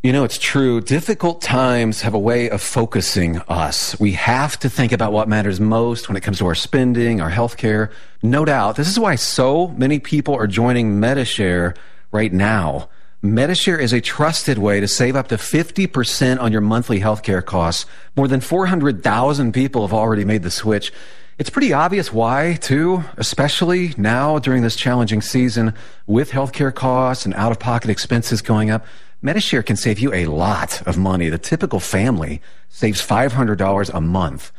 [0.00, 0.80] You know, it's true.
[0.80, 3.98] Difficult times have a way of focusing us.
[3.98, 7.30] We have to think about what matters most when it comes to our spending, our
[7.30, 7.90] health care.
[8.22, 8.76] No doubt.
[8.76, 11.74] This is why so many people are joining Medi-Share
[12.12, 12.88] right now.
[13.22, 17.84] Medi-Share is a trusted way to save up to 50% on your monthly healthcare costs.
[18.14, 20.92] More than 400,000 people have already made the switch.
[21.38, 25.74] It's pretty obvious why, too, especially now during this challenging season
[26.06, 28.86] with healthcare costs and out of pocket expenses going up.
[29.20, 31.28] Medi-Share can save you a lot of money.
[31.28, 34.52] The typical family saves $500 a month.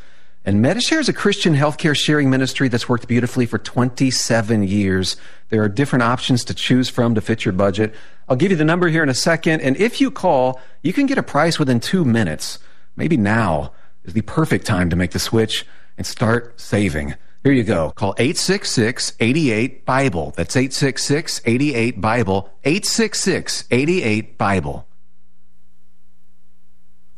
[0.44, 5.16] And Medi-Share is a Christian healthcare sharing ministry that's worked beautifully for 27 years.
[5.48, 7.96] There are different options to choose from to fit your budget.
[8.28, 9.62] I'll give you the number here in a second.
[9.62, 12.60] And if you call, you can get a price within two minutes.
[12.98, 13.72] Maybe now
[14.04, 15.66] is the perfect time to make the switch
[15.98, 17.16] and start saving.
[17.44, 17.92] Here you go.
[17.92, 20.34] Call 866 88 Bible.
[20.36, 22.50] That's 866 88 Bible.
[22.66, 24.89] 866 88 Bible.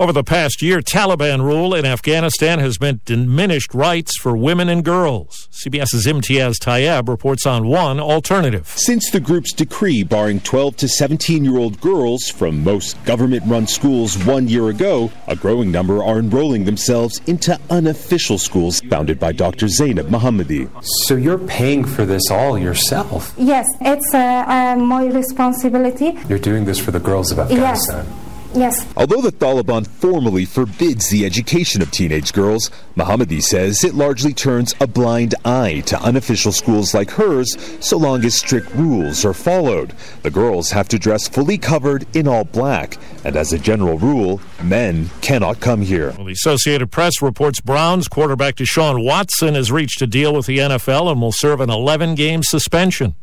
[0.02, 4.84] Over the past year, Taliban rule in Afghanistan has meant diminished rights for women and
[4.84, 5.48] girls.
[5.52, 8.66] CBS's Imtiaz Tayeb reports on one alternative.
[8.68, 13.68] Since the group's decree barring 12 to 17 year old girls from most government run
[13.68, 19.32] schools one year ago, a growing number are enrolling themselves into unofficial schools founded by
[19.32, 19.68] Dr.
[19.68, 20.68] Zainab Mohammadi.
[21.06, 23.36] So you're paying for this all yourself?
[23.38, 26.18] Yes, it's uh, uh, my responsibility.
[26.28, 28.08] You're doing this for the girls of Afghanistan?
[28.08, 28.31] Yes.
[28.54, 28.86] Yes.
[28.98, 34.76] Although the Taliban formally forbids the education of teenage girls, Mohammadi says it largely turns
[34.82, 39.94] a blind eye to unofficial schools like hers so long as strict rules are followed.
[40.24, 44.42] The girls have to dress fully covered in all black, and as a general rule,
[44.62, 46.14] men cannot come here.
[46.18, 50.58] Well, the Associated Press reports Browns quarterback Deshaun Watson has reached a deal with the
[50.58, 53.16] NFL and will serve an 11 game suspension.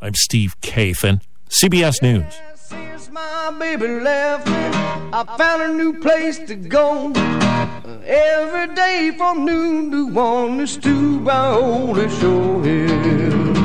[0.00, 2.38] I'm Steve Kathan, CBS News
[3.16, 4.64] my baby left, me,
[5.18, 7.12] I found a new place to go.
[8.04, 13.56] Every day from noon to one, it's two by Holy Show Hill.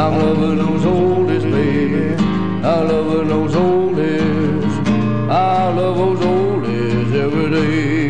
[0.00, 2.14] I'm loving those oldies, baby.
[2.62, 4.72] I love those oldies.
[5.28, 8.09] I love those oldies every day.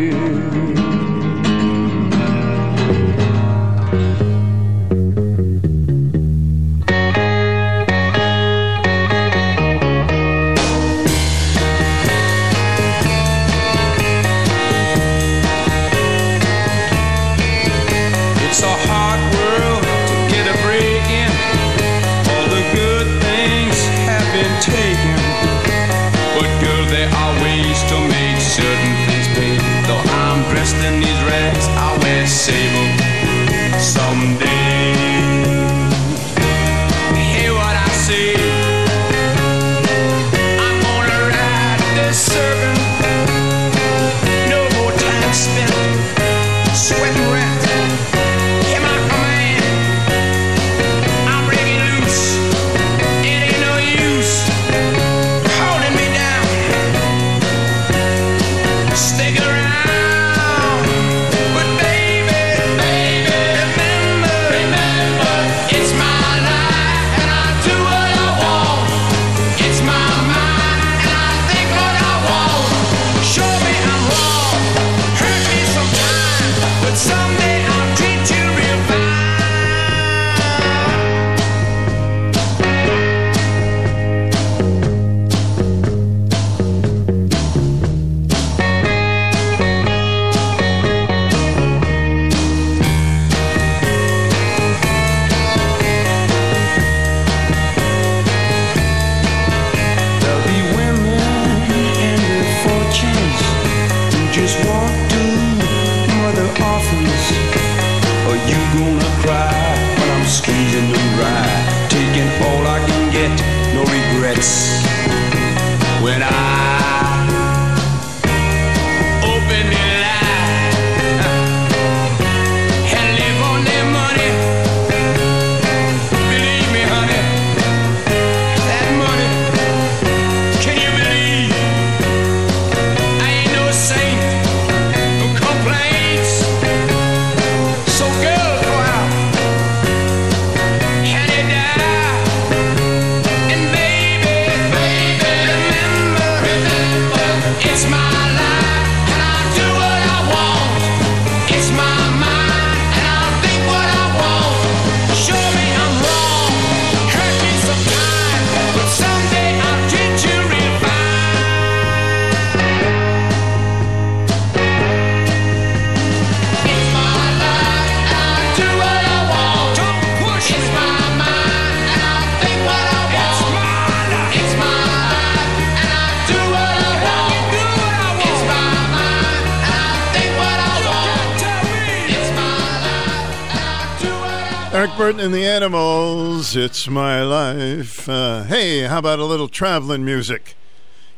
[186.81, 188.09] It's My Life.
[188.09, 190.55] Uh, hey, how about a little traveling music?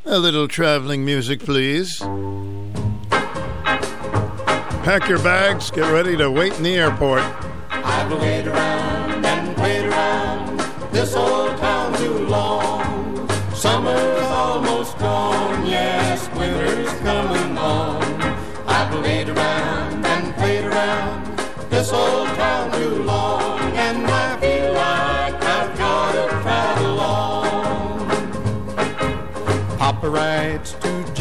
[0.05, 2.01] A little traveling music, please.
[4.83, 7.23] Pack your bags, get ready to wait in the airport.
[7.71, 10.59] I've played around and played around
[10.91, 13.29] this old town too long.
[13.55, 14.12] Summer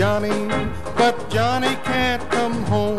[0.01, 0.47] Johnny,
[0.97, 2.97] but Johnny can't come home.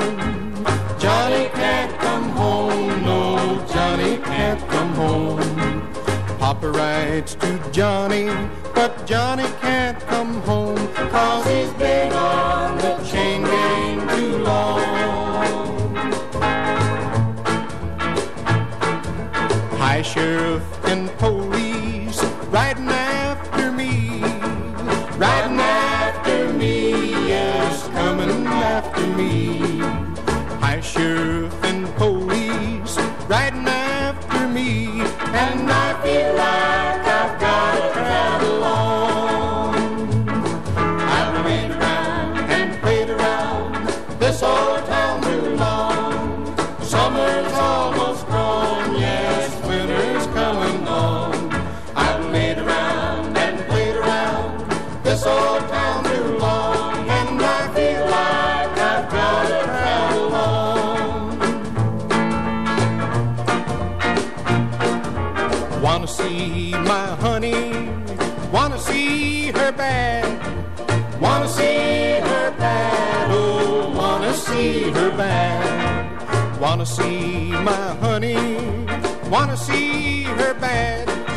[1.01, 5.89] Johnny can't come home, no, Johnny can't come home.
[6.39, 8.27] Papa writes to Johnny,
[8.73, 12.52] but Johnny can't come home, cause he's been on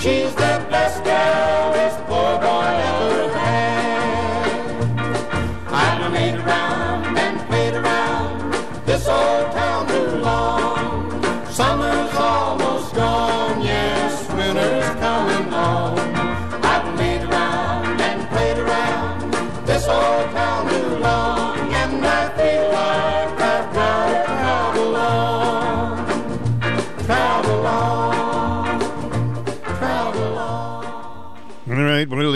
[0.06, 1.75] She's the best gal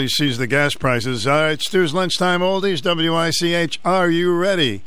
[0.00, 1.26] Willie sees the gas prices.
[1.26, 3.80] All right, Stu's Lunchtime Oldies, WICH.
[3.84, 4.82] Are you ready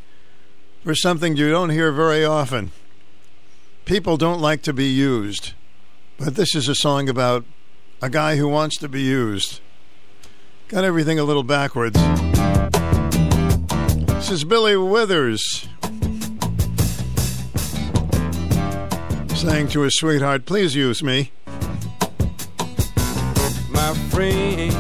[0.84, 2.72] for something you don't hear very often?
[3.85, 5.53] People don't like to be used,
[6.18, 7.45] but this is a song about
[8.02, 9.60] a guy who wants to be used.
[10.68, 12.02] Got everything a little backwards.
[14.07, 15.68] This is Billy Withers
[19.35, 21.30] saying to his sweetheart, Please use me.
[23.94, 24.76] Friends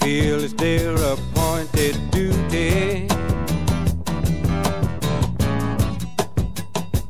[0.00, 3.08] feel it's their appointed duty.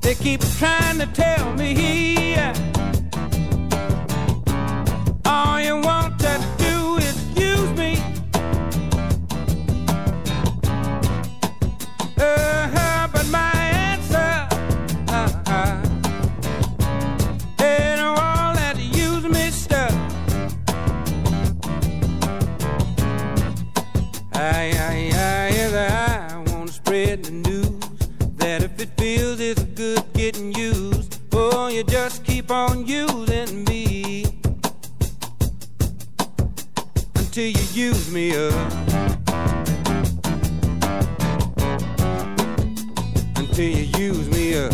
[0.00, 2.36] They keep trying to tell me
[5.24, 6.55] all you want to
[32.46, 34.24] keep on using me
[37.16, 38.72] until you use me up.
[43.36, 44.72] Until you use me up.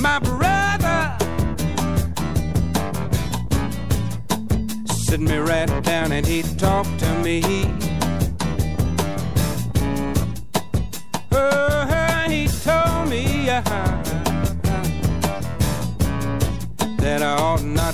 [0.00, 1.16] My brother
[4.86, 7.89] sit me right down and he talked to me.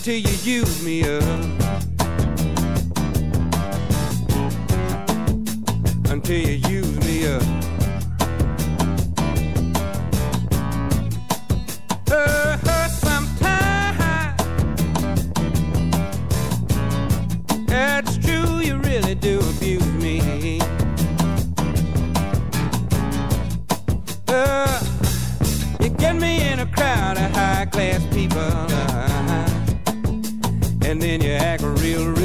[0.00, 1.22] until you use me up.
[6.08, 7.42] Until you use me up.
[12.10, 12.56] Uh,
[12.88, 14.00] sometimes
[17.68, 20.60] it's true you really do abuse me.
[24.28, 24.82] Uh,
[25.78, 27.18] you get me in a crowd
[30.90, 32.19] and then you act real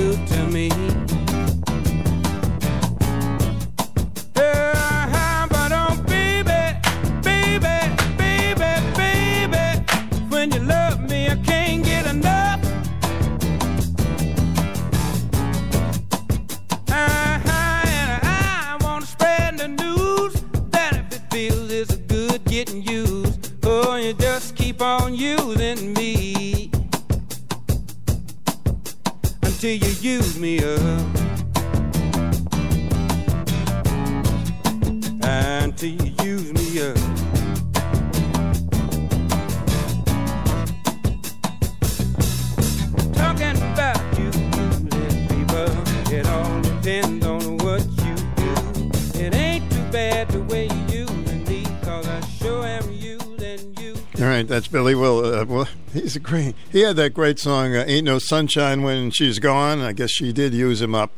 [54.36, 55.26] right, that's Billy Will.
[55.26, 56.56] Uh, well, he's a great.
[56.72, 60.34] He had that great song, uh, "Ain't No Sunshine When She's Gone." I guess she
[60.34, 61.12] did use him up.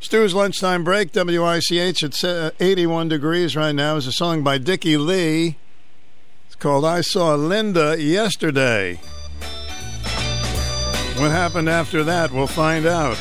[0.00, 1.12] Stu's lunchtime break.
[1.14, 2.02] WICH.
[2.02, 3.96] It's uh, 81 degrees right now.
[3.96, 5.56] Is a song by Dickie Lee.
[6.46, 9.00] It's called "I Saw Linda Yesterday."
[11.16, 12.32] What happened after that?
[12.32, 13.18] We'll find out.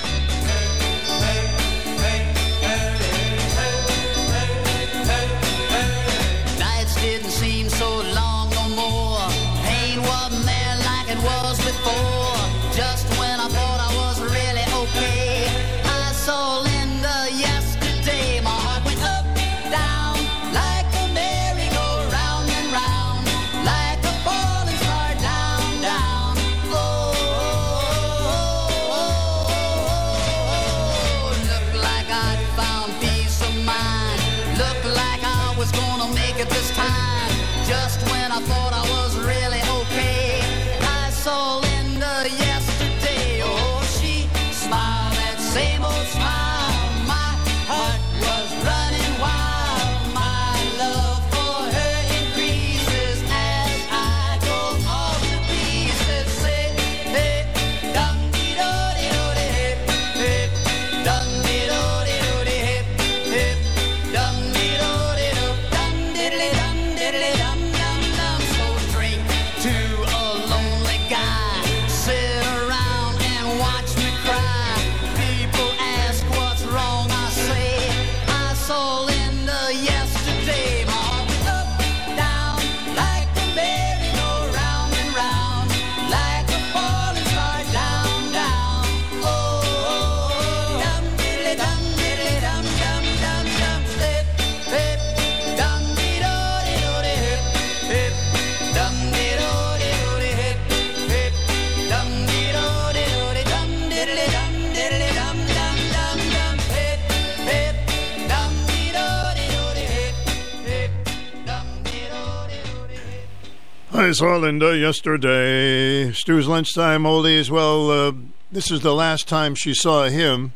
[114.14, 116.12] I saw yesterday.
[116.12, 117.50] Stu's lunchtime oldies.
[117.50, 118.12] Well, uh,
[118.52, 120.54] this is the last time she saw him,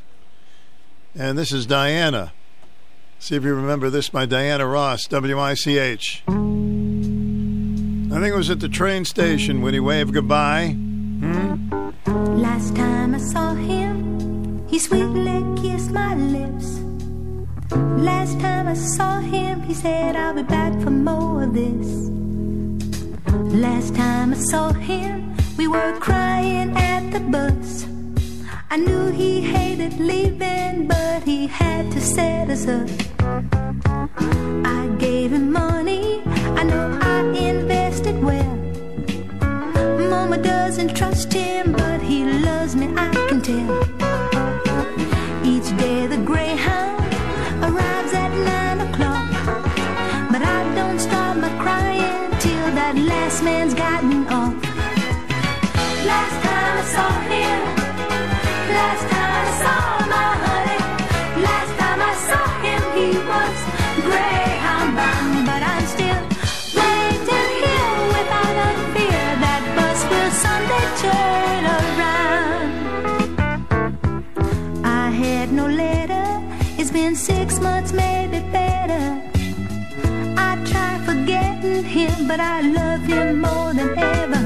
[1.16, 2.34] and this is Diana.
[3.18, 6.22] See if you remember this by Diana Ross, WICH.
[6.28, 6.32] I
[8.20, 10.68] think it was at the train station when he waved goodbye.
[10.68, 11.90] Hmm?
[12.40, 16.78] Last time I saw him, he sweetly kissed my lips.
[17.72, 22.17] Last time I saw him, he said, I'll be back for more of this.
[23.50, 27.88] Last time I saw him, we were crying at the bus.
[28.70, 32.90] I knew he hated leaving, but he had to set us up.
[34.66, 36.22] I gave him money,
[36.58, 38.58] I know I invested well.
[40.10, 43.72] Mama doesn't trust him, but he loves me, I can tell.
[45.46, 47.14] Each day the Greyhound
[47.64, 49.30] arrives at nine o'clock,
[50.32, 52.07] but I don't stop my crying
[53.28, 54.54] last man's gotten off.
[56.12, 57.60] Last time I saw him,
[58.78, 59.82] last time I saw
[60.16, 60.82] my honey,
[61.48, 63.58] last time I saw him he was
[64.08, 66.22] Greyhound bound, but I'm still
[66.80, 69.26] waiting here without a fear.
[69.44, 71.64] That bus will someday turn
[72.00, 72.70] around.
[74.86, 76.28] I had no letter,
[76.80, 78.37] it's been six months, maybe
[81.86, 84.37] him, but I love him more than ever.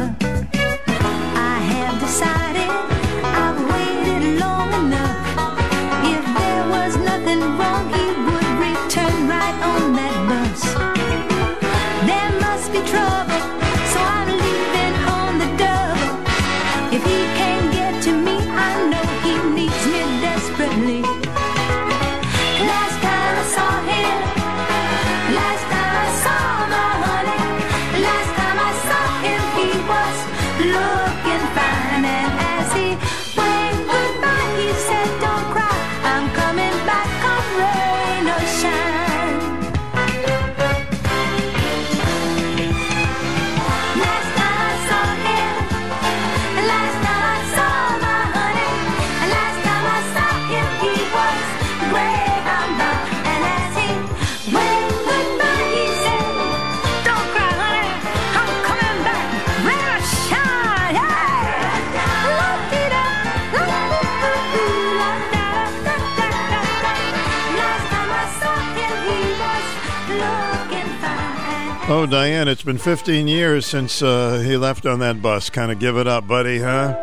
[72.02, 75.52] Oh, Diane, it's been 15 years since uh, he left on that bus.
[75.52, 76.98] Kind of give it up, buddy, huh?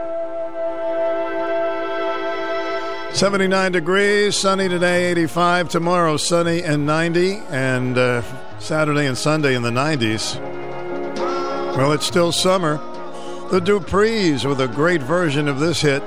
[3.12, 5.68] 79 degrees, sunny today, 85.
[5.68, 7.34] Tomorrow, sunny and 90.
[7.48, 8.22] And uh,
[8.58, 10.36] Saturday and Sunday in the 90s.
[11.76, 12.78] Well, it's still summer.
[13.52, 16.02] The Duprees with a great version of this hit.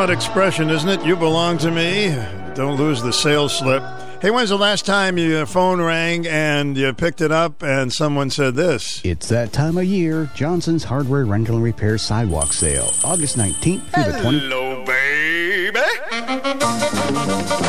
[0.00, 1.04] It's odd expression, isn't it?
[1.04, 2.16] You belong to me.
[2.54, 3.82] Don't lose the sales slip.
[4.22, 8.30] Hey, when's the last time your phone rang and you picked it up and someone
[8.30, 9.02] said this?
[9.04, 10.30] It's that time of year.
[10.34, 14.40] Johnson's Hardware Rental and Repair Sidewalk Sale, August 19th through the 20th.
[14.40, 15.80] Hello, baby.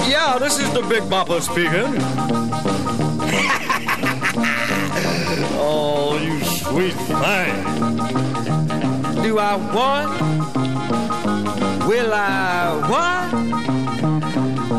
[0.10, 1.74] Yeah, this is the Big Bopper speaking.
[5.60, 7.66] oh, you sweet thing.
[9.22, 10.61] Do I what?
[11.92, 13.32] Will I what?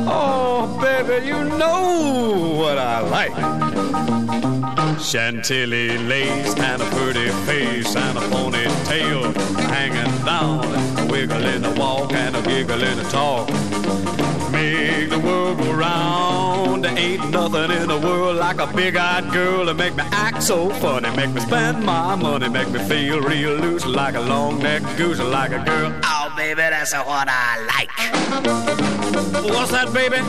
[0.08, 3.34] Oh, baby, you know what I like.
[4.98, 10.62] Chantilly lace and a pretty face and a ponytail hanging down,
[11.12, 13.46] wiggle in the walk and a giggle in the talk.
[14.50, 16.84] Make the world go round.
[16.84, 20.70] There ain't nothing in the world like a big-eyed girl to make me act so
[20.70, 25.20] funny, make me spend my money, make me feel real loose like a long-necked goose,
[25.20, 25.92] like a girl.
[26.02, 27.90] Oh, baby, that's what I like.
[29.54, 30.20] What's that, baby?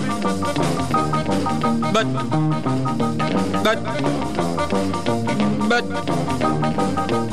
[1.94, 2.08] But,
[3.64, 3.80] but,
[5.70, 5.86] but,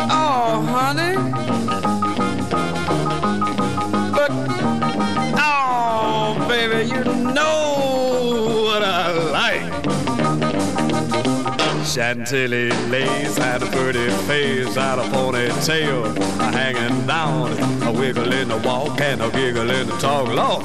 [0.09, 1.90] oh, honey.
[6.69, 7.80] Baby, you know
[11.91, 17.51] Chantilly lace and a pretty face and a ponytail a hanging down,
[17.83, 20.29] a wiggle in the walk and a giggle in the talk.
[20.29, 20.65] Lord,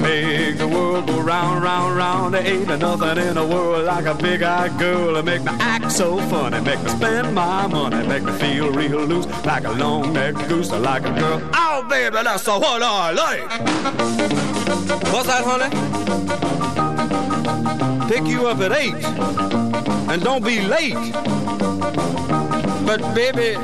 [0.00, 2.34] make the world go round, round, round.
[2.34, 6.20] There ain't nothing in the world like a big-eyed girl to make me act so
[6.28, 10.70] funny, make me spend my money, make me feel real loose like a long-necked goose,
[10.70, 11.40] like a girl.
[11.54, 13.50] Oh, baby, that's what I like.
[15.12, 15.70] What's that, honey?
[18.08, 18.94] Pick you up at eight
[20.08, 20.94] and don't be late.
[22.86, 23.56] But baby,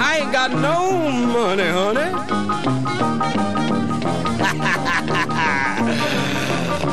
[0.00, 0.92] I ain't got no
[1.26, 2.08] money, honey.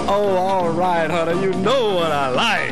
[0.09, 2.71] oh, all right, honey, you know what I like.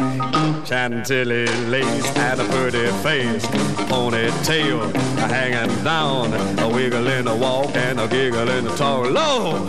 [0.66, 3.46] Chantilly lace and a pretty face,
[3.84, 9.10] ponytail hanging down, a wiggle in the walk and a giggle in the talk.
[9.10, 9.64] Lord,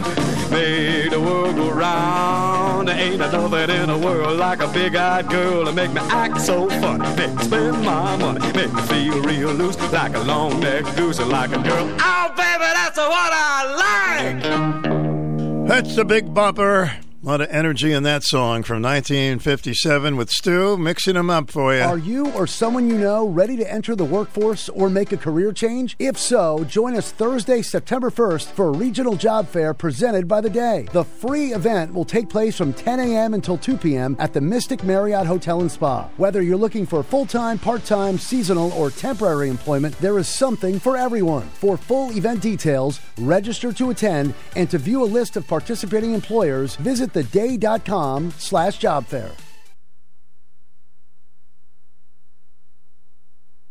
[0.51, 2.89] make the world go round.
[2.89, 6.69] There ain't nothing in the world like a big-eyed girl to make me act so
[6.69, 11.19] funny, make me spend my money, make me feel real loose like a long-necked goose
[11.21, 11.89] like a girl.
[12.01, 15.69] Oh, baby, that's what I like.
[15.69, 16.93] That's the Big Bopper.
[17.25, 21.75] A lot of energy in that song from 1957 with Stu mixing them up for
[21.75, 21.81] you.
[21.81, 25.51] Are you or someone you know ready to enter the workforce or make a career
[25.51, 25.97] change?
[25.99, 30.51] If so, join us Thursday, September 1st for a regional job fair presented by the
[30.51, 30.87] Day.
[30.93, 33.33] The free event will take place from 10 a.m.
[33.33, 34.17] until 2 p.m.
[34.19, 36.11] at the Mystic Marriott Hotel and Spa.
[36.19, 40.79] Whether you're looking for full time, part time, seasonal, or temporary employment, there is something
[40.79, 41.49] for everyone.
[41.55, 46.77] For full event details, register to attend, and to view a list of participating employers,
[46.77, 49.31] visit theday.com slash job fair.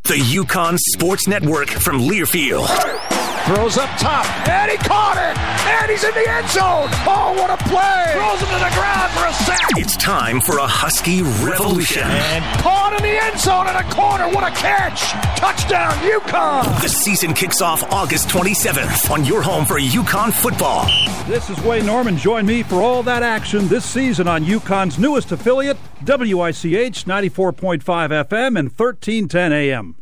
[0.06, 3.23] The UConn Sports Network from Learfield.
[3.46, 6.88] Throws up top, and he caught it, and he's in the end zone.
[7.06, 8.14] Oh, what a play!
[8.14, 9.70] Throws him to the ground for a sack.
[9.76, 12.04] It's time for a Husky revolution.
[12.04, 14.30] And caught in the end zone in a corner.
[14.30, 15.12] What a catch!
[15.38, 16.82] Touchdown, UConn!
[16.82, 20.86] The season kicks off August 27th on your home for UConn football.
[21.28, 22.16] This is Wayne Norman.
[22.16, 28.58] Join me for all that action this season on UConn's newest affiliate, WICH 94.5 FM
[28.58, 29.96] and 1310 AM.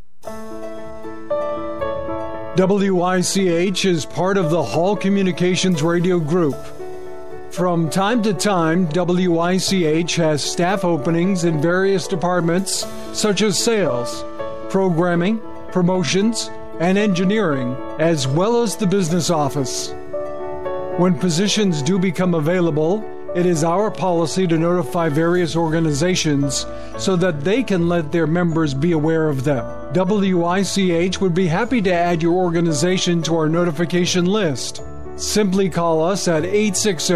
[2.57, 6.57] WICH is part of the Hall Communications Radio Group.
[7.49, 14.25] From time to time, WICH has staff openings in various departments such as sales,
[14.69, 15.39] programming,
[15.71, 16.49] promotions,
[16.81, 19.93] and engineering, as well as the business office.
[20.97, 22.99] When positions do become available,
[23.33, 26.65] it is our policy to notify various organizations
[26.97, 29.65] so that they can let their members be aware of them.
[29.93, 34.83] WICH would be happy to add your organization to our notification list.
[35.15, 37.13] Simply call us at 860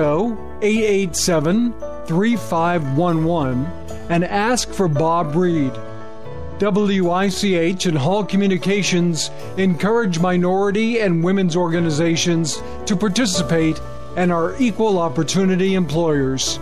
[0.61, 1.74] 887
[2.08, 3.66] 3511
[4.10, 5.74] and ask for Bob Reed.
[6.61, 13.82] WICH and Hall Communications encourage minority and women's organizations to participate
[14.16, 16.60] and are equal opportunity employers.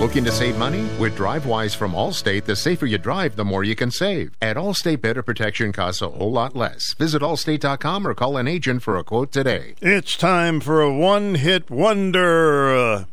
[0.00, 0.88] Looking to save money?
[0.98, 4.34] With DriveWise from Allstate, the safer you drive, the more you can save.
[4.40, 6.94] At Allstate, better protection costs a whole lot less.
[6.94, 9.74] Visit allstate.com or call an agent for a quote today.
[9.82, 13.04] It's time for a one hit wonder, uh,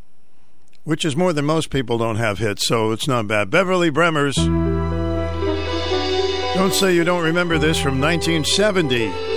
[0.85, 3.49] which is more than most people don't have hits, so it's not bad.
[3.49, 4.37] Beverly Bremers.
[6.53, 9.36] Don't say you don't remember this from 1970.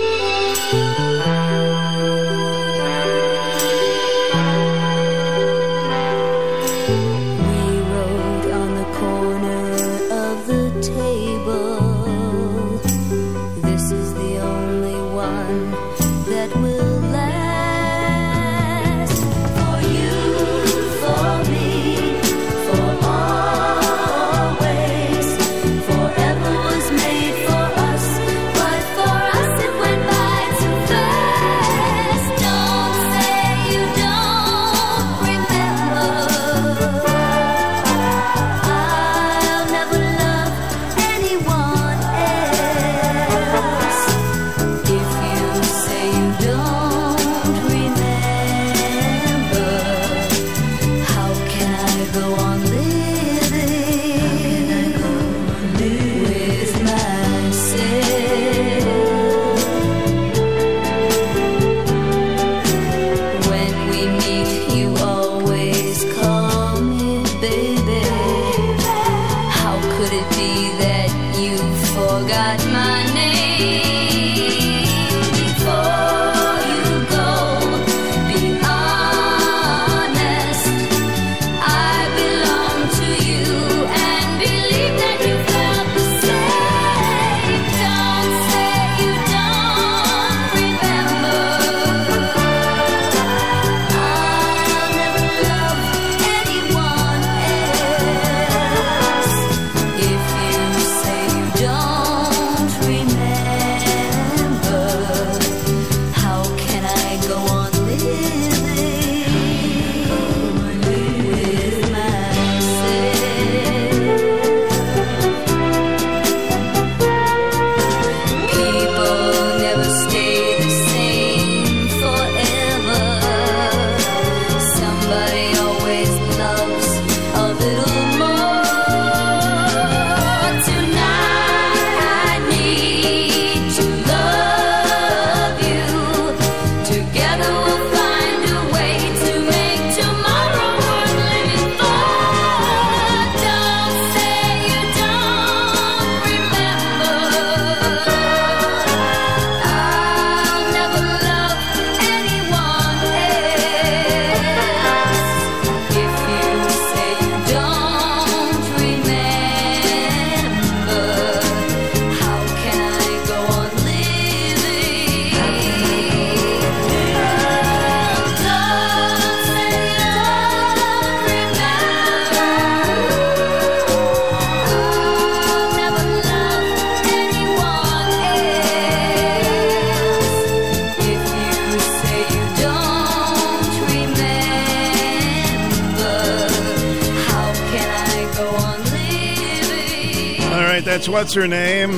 [191.01, 191.89] That's what's her name.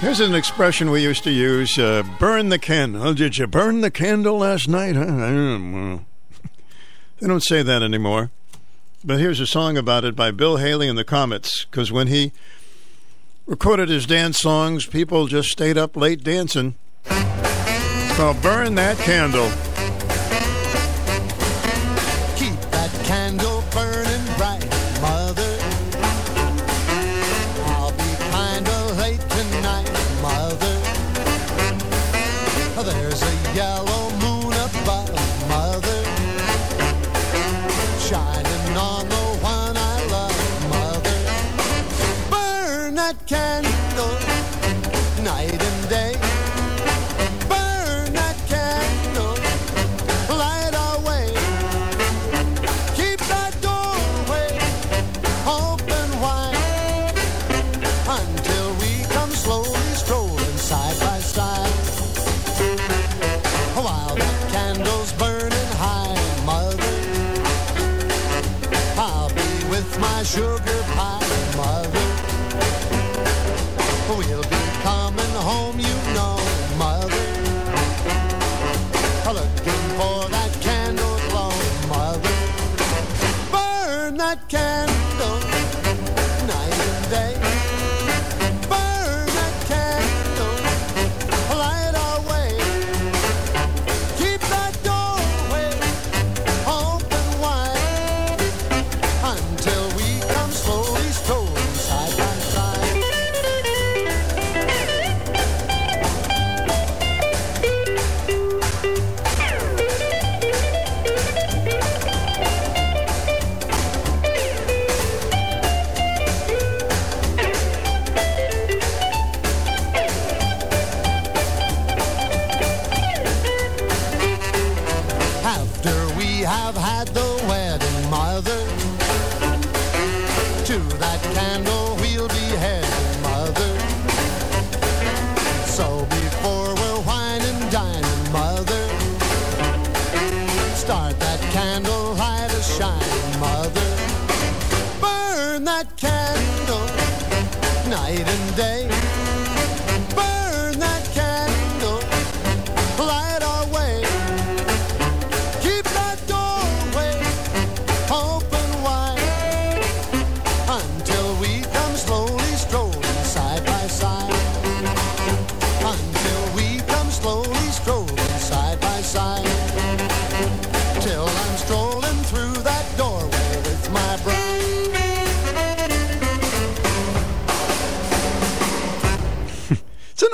[0.00, 3.82] Here's an expression we used to use: uh, "Burn the candle." Oh, did you burn
[3.82, 4.96] the candle last night?
[7.20, 8.30] They don't say that anymore.
[9.04, 11.66] But here's a song about it by Bill Haley and the Comets.
[11.66, 12.32] Because when he
[13.46, 16.74] recorded his dance songs, people just stayed up late dancing.
[17.04, 19.71] It's called "Burn That Candle."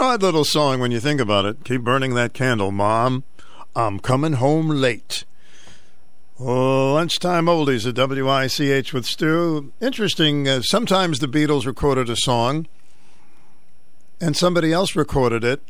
[0.08, 1.64] Odd little song when you think about it.
[1.64, 3.24] Keep burning that candle, Mom.
[3.76, 5.24] I'm coming home late.
[6.40, 9.70] Oh, lunchtime oldies at WICH with Stu.
[9.82, 10.48] Interesting.
[10.48, 12.66] Uh, sometimes the Beatles recorded a song
[14.18, 15.60] and somebody else recorded it.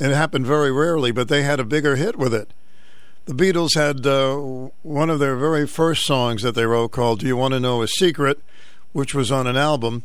[0.00, 2.52] It happened very rarely, but they had a bigger hit with it.
[3.26, 7.26] The Beatles had uh, one of their very first songs that they wrote called Do
[7.28, 8.40] You Want to Know a Secret,
[8.92, 10.02] which was on an album.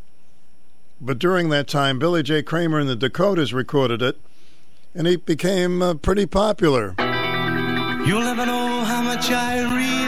[1.03, 2.43] But during that time, Billy J.
[2.43, 4.17] Kramer and the Dakotas recorded it,
[4.93, 6.93] and it became uh, pretty popular.
[8.05, 10.00] You'll never know how much I really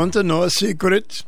[0.00, 1.24] Want to know a secret.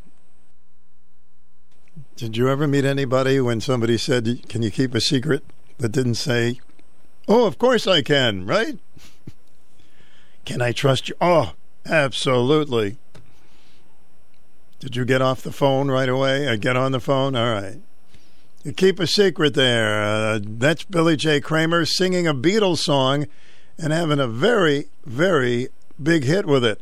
[2.16, 5.44] Did you ever meet anybody when somebody said, Can you keep a secret?
[5.76, 6.58] that didn't say,
[7.28, 8.78] Oh, of course I can, right?
[10.46, 11.16] can I trust you?
[11.20, 11.52] Oh,
[11.84, 12.96] absolutely.
[14.80, 16.48] Did you get off the phone right away?
[16.48, 17.36] I get on the phone?
[17.36, 17.78] All right.
[18.64, 20.02] You keep a secret there.
[20.02, 21.42] Uh, that's Billy J.
[21.42, 23.26] Kramer singing a Beatles song
[23.76, 25.68] and having a very, very
[26.02, 26.80] big hit with it.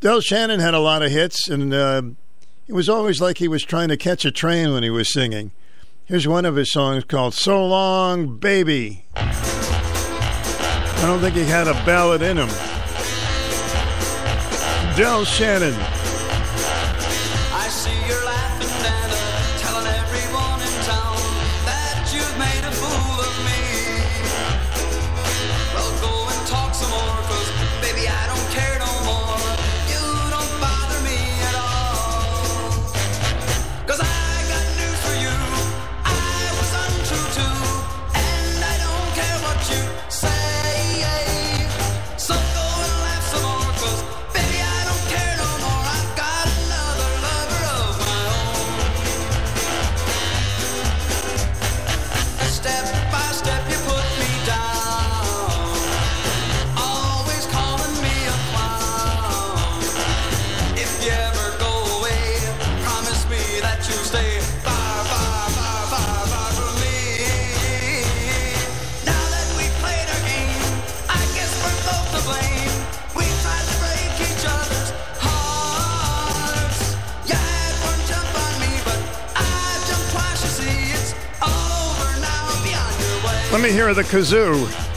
[0.00, 2.02] Del Shannon had a lot of hits, and uh,
[2.68, 5.50] it was always like he was trying to catch a train when he was singing.
[6.04, 9.04] Here's one of his songs called So Long, Baby.
[9.16, 12.48] I don't think he had a ballad in him.
[14.96, 15.97] Del Shannon.
[83.68, 84.87] Here hear the kazoo.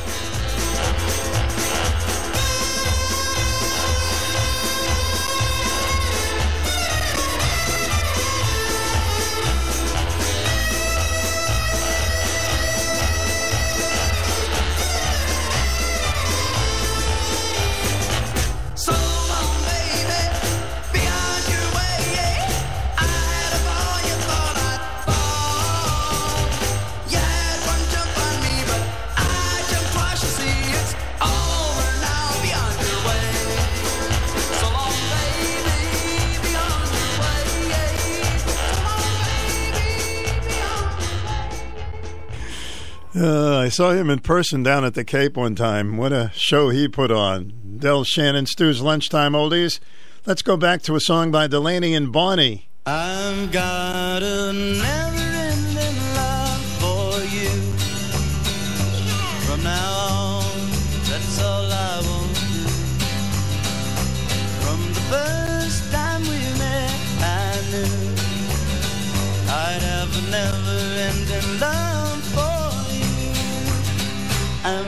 [43.71, 45.97] saw him in person down at the Cape one time.
[45.97, 47.53] What a show he put on.
[47.77, 49.79] Del Shannon, Stu's Lunchtime Oldies.
[50.25, 52.69] Let's go back to a song by Delaney and Bonnie.
[52.85, 54.53] I've got a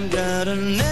[0.09, 0.82] got enough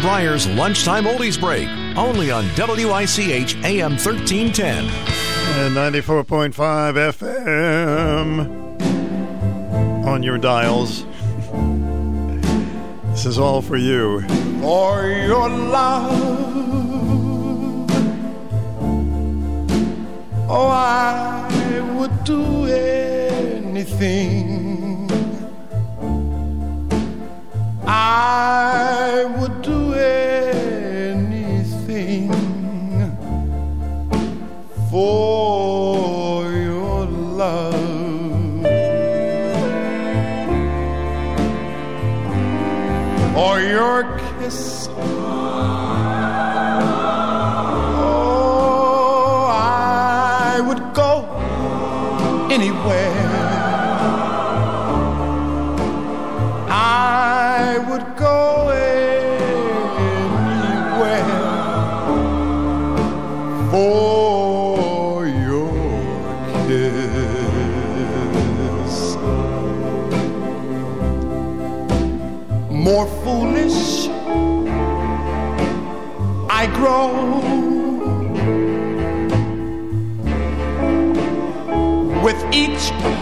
[0.00, 4.84] Bryer's Lunchtime Oldies Break, only on WICH AM 1310.
[4.84, 8.68] And 94.5 FM
[10.06, 11.04] on your dials.
[13.10, 14.20] This is all for you.
[14.60, 16.12] For your love,
[20.48, 24.57] oh, I would do anything.
[28.10, 30.32] I would do anything
[34.90, 37.74] for your love.
[43.36, 44.17] Or your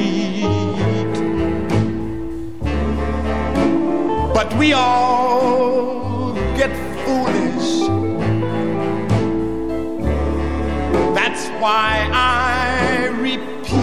[4.35, 6.71] but we all get
[7.03, 7.71] foolish.
[11.17, 13.79] That's why I repeat,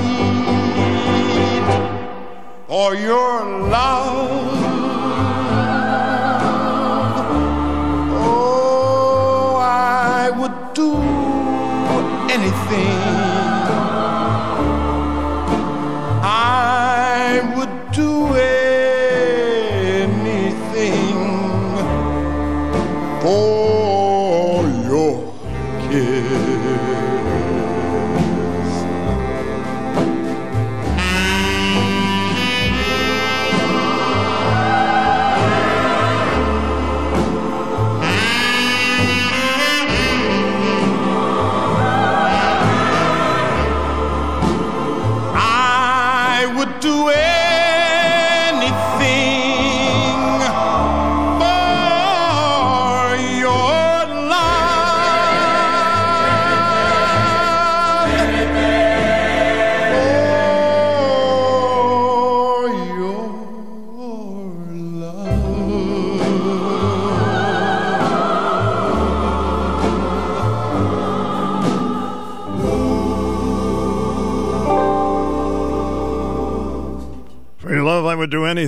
[2.68, 4.62] or your love.
[8.14, 10.90] Oh, I would do
[12.32, 13.05] anything.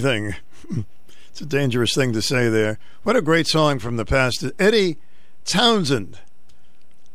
[0.05, 0.35] Anything.
[1.31, 2.79] it's a dangerous thing to say there.
[3.03, 4.45] What a great song from the past.
[4.59, 4.99] Eddie
[5.45, 6.19] Townsend.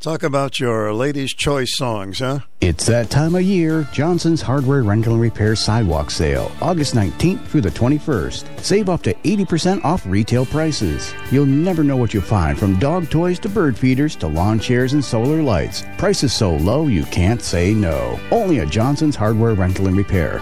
[0.01, 2.39] Talk about your ladies' choice songs, huh?
[2.59, 3.87] It's that time of year.
[3.93, 8.59] Johnson's Hardware Rental and Repair Sidewalk Sale, August 19th through the 21st.
[8.59, 11.13] Save up to 80% off retail prices.
[11.31, 14.91] You'll never know what you'll find from dog toys to bird feeders to lawn chairs
[14.91, 15.85] and solar lights.
[15.97, 18.19] Prices so low you can't say no.
[18.29, 20.41] Only at Johnson's Hardware Rental and Repair.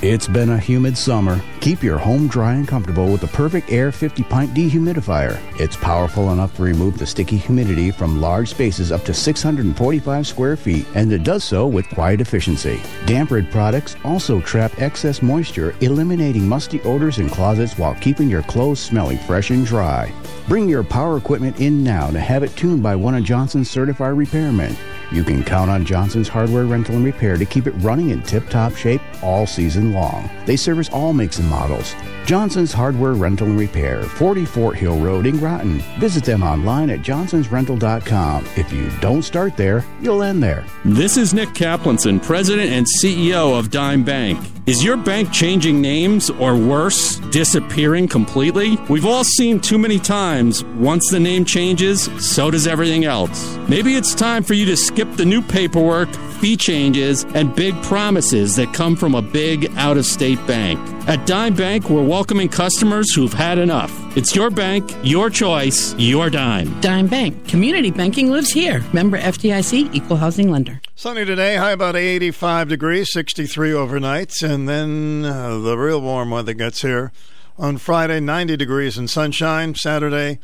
[0.00, 1.40] It's been a humid summer.
[1.60, 5.36] Keep your home dry and comfortable with the PerfectAire 50 pint dehumidifier.
[5.58, 10.56] It's powerful enough to remove the sticky humidity from large spaces up to 645 square
[10.56, 12.80] feet, and it does so with quiet efficiency.
[13.06, 18.42] Damp Rid products also trap excess moisture, eliminating musty odors in closets while keeping your
[18.44, 20.12] clothes smelling fresh and dry.
[20.46, 24.14] Bring your power equipment in now to have it tuned by one of Johnson's certified
[24.14, 24.76] repairmen.
[25.10, 28.48] You can count on Johnson's Hardware Rental and Repair to keep it running in tip
[28.48, 30.28] top shape all season long.
[30.44, 31.94] They service all makes and models.
[32.26, 35.78] Johnson's Hardware Rental and Repair, 40 Fort Hill Road in Groton.
[35.98, 38.44] Visit them online at johnsonsrental.com.
[38.56, 40.64] If you don't start there, you'll end there.
[40.84, 44.57] This is Nick Kaplanson, President and CEO of Dime Bank.
[44.68, 48.76] Is your bank changing names or worse, disappearing completely?
[48.90, 53.56] We've all seen too many times once the name changes, so does everything else.
[53.66, 58.56] Maybe it's time for you to skip the new paperwork, fee changes, and big promises
[58.56, 60.78] that come from a big out of state bank.
[61.08, 63.90] At Dime Bank, we're welcoming customers who've had enough.
[64.18, 66.78] It's your bank, your choice, your dime.
[66.82, 67.48] Dime Bank.
[67.48, 68.84] Community banking lives here.
[68.92, 70.78] Member FDIC, equal housing lender.
[70.98, 76.54] Sunny today, high about 85 degrees, 63 overnight, and then uh, the real warm weather
[76.54, 77.12] gets here.
[77.56, 79.76] On Friday, 90 degrees and sunshine.
[79.76, 80.40] Saturday,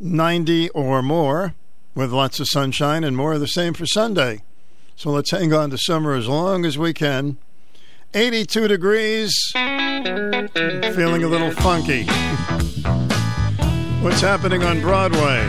[0.00, 1.52] 90 or more
[1.94, 4.40] with lots of sunshine, and more of the same for Sunday.
[4.96, 7.36] So let's hang on to summer as long as we can.
[8.14, 12.04] 82 degrees, feeling a little funky.
[14.00, 15.42] What's happening on Broadway?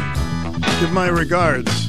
[0.81, 1.84] Give my regards.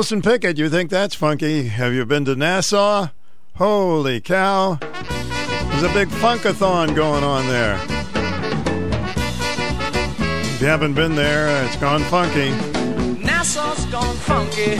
[0.00, 1.64] Wilson Pickett, you think that's funky?
[1.64, 3.08] Have you been to Nassau?
[3.56, 4.78] Holy cow.
[4.80, 7.78] There's a big funkathon going on there.
[10.54, 12.48] If you haven't been there, it's gone funky.
[13.22, 14.76] Nassau's gone funky.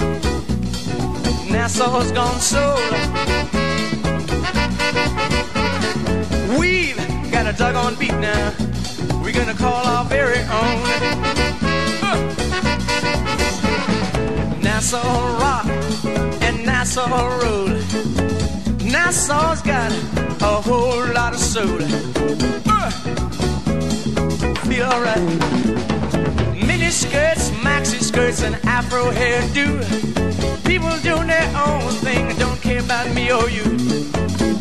[1.52, 2.78] Nassau's gone soul.
[6.58, 6.96] We've
[7.30, 8.54] got a doggone beat now.
[9.22, 11.29] We're gonna call our very own.
[14.80, 15.66] Nassau rock
[16.40, 17.06] and Nassau
[17.42, 17.68] roll.
[18.90, 19.92] Nassau's got
[20.40, 21.78] a whole lot of soul.
[22.64, 22.90] Uh.
[24.64, 25.20] Feel alright.
[26.66, 29.84] Mini skirts, maxi skirts, and afro hairdo.
[30.64, 33.64] People doing their own thing, don't care about me or you.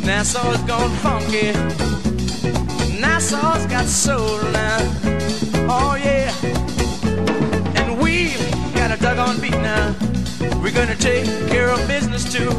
[0.03, 1.53] Nassau's gone funky.
[2.99, 4.79] Nassau's got soul now.
[5.69, 6.35] Oh yeah.
[7.79, 8.33] And we
[8.75, 10.08] got a doggone beat now.
[10.61, 12.49] We're gonna take care of business too.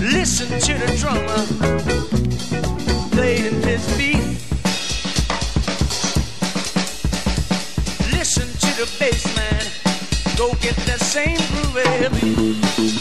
[0.00, 1.42] Listen to the drummer
[3.10, 4.38] playing his beat.
[8.16, 9.64] Listen to the bass man.
[10.36, 12.91] Go get that same groovy beat.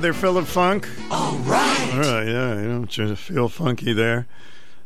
[0.00, 0.88] Has everybody had their fill of funk?
[1.10, 1.90] All right.
[1.92, 4.26] All right, yeah, you don't just feel funky there.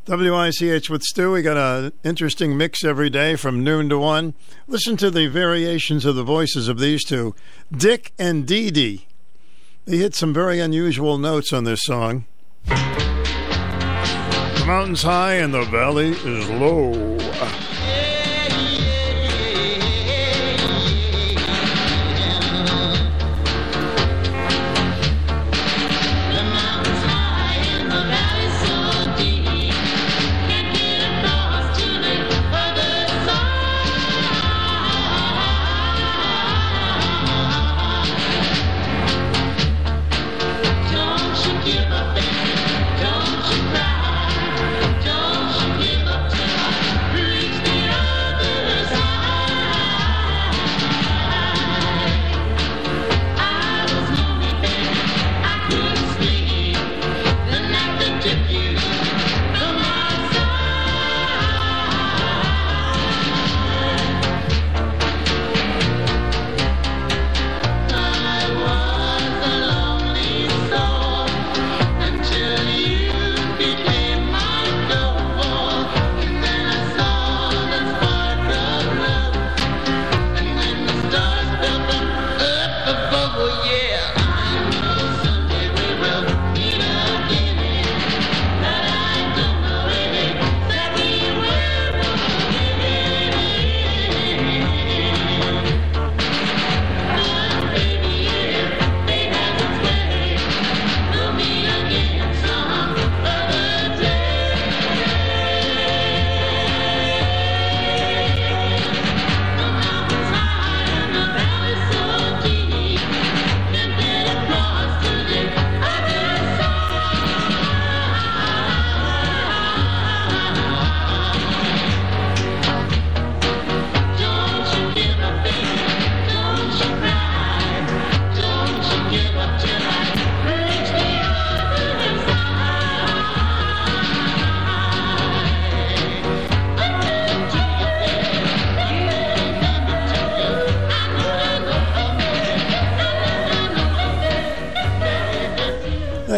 [0.07, 1.33] WICH with Stu.
[1.33, 4.35] We got an interesting mix every day from noon to one.
[4.67, 7.35] Listen to the variations of the voices of these two,
[7.73, 9.07] Dick and Dee Dee.
[9.87, 12.27] They hit some very unusual notes on this song.
[12.67, 17.14] The mountain's high and the valley is low.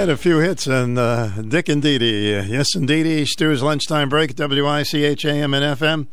[0.07, 2.31] Had a few hits and uh, Dick and Dee Dee.
[2.31, 3.27] Yes, indeedy.
[3.27, 6.07] Stu's lunchtime break, WICH AM and FM.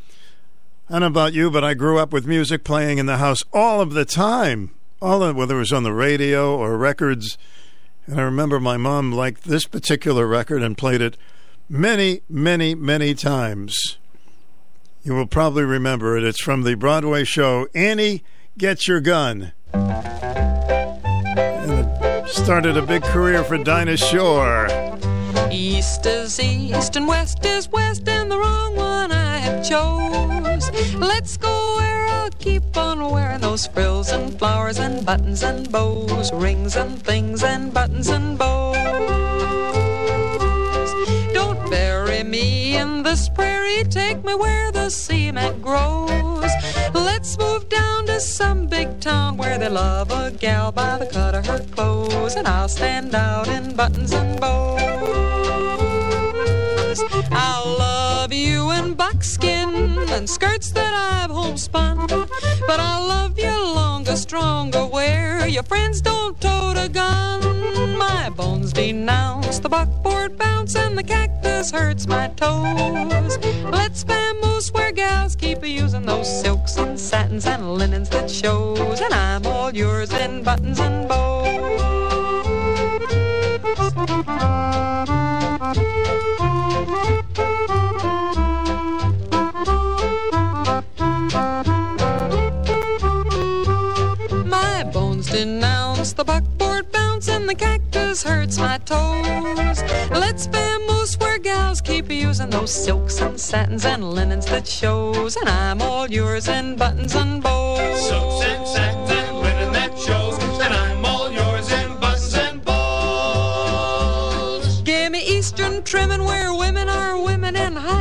[0.90, 3.44] I don't know about you, but I grew up with music playing in the house
[3.54, 4.72] all of the time.
[5.00, 7.38] All of, whether it was on the radio or records.
[8.08, 11.16] And I remember my mom liked this particular record and played it
[11.70, 14.00] many, many, many times.
[15.04, 16.24] You will probably remember it.
[16.24, 18.24] It's from the Broadway show Annie
[18.58, 19.52] Get Your Gun.
[22.44, 24.68] Started a big career for Dinah Shore.
[25.50, 30.70] East is east and west is west, and the wrong one I have chose.
[30.94, 36.34] Let's go where I'll keep on wearing those frills and flowers and buttons and bows,
[36.34, 39.12] rings and things and buttons and bows.
[42.76, 46.52] In this prairie, take me where the cement grows.
[46.93, 51.35] Let's move down to some big town where they love a gal by the cut
[51.35, 54.84] of her clothes, and I'll stand out in buttons and bows.
[57.32, 64.16] I'll love you in buckskin and skirts that I've homespun, but I'll love you longer,
[64.16, 67.43] stronger where your friends don't tote a gun.
[68.36, 73.38] Bones denounce the buckboard bounce and the cactus hurts my toes.
[73.72, 79.14] Let's vamoose where gals keep using those silks and satins and linens that shows, and
[79.14, 81.44] I'm all yours in buttons and bows.
[94.45, 96.92] My bones denounce the buckboard
[97.27, 99.82] and the cactus hurts my toes.
[100.11, 105.48] Let's vamoose where gals keep using those silks and satins and linens that shows, and
[105.48, 108.08] I'm all yours in buttons and bows.
[108.08, 110.43] Silks and satins and linen that shows,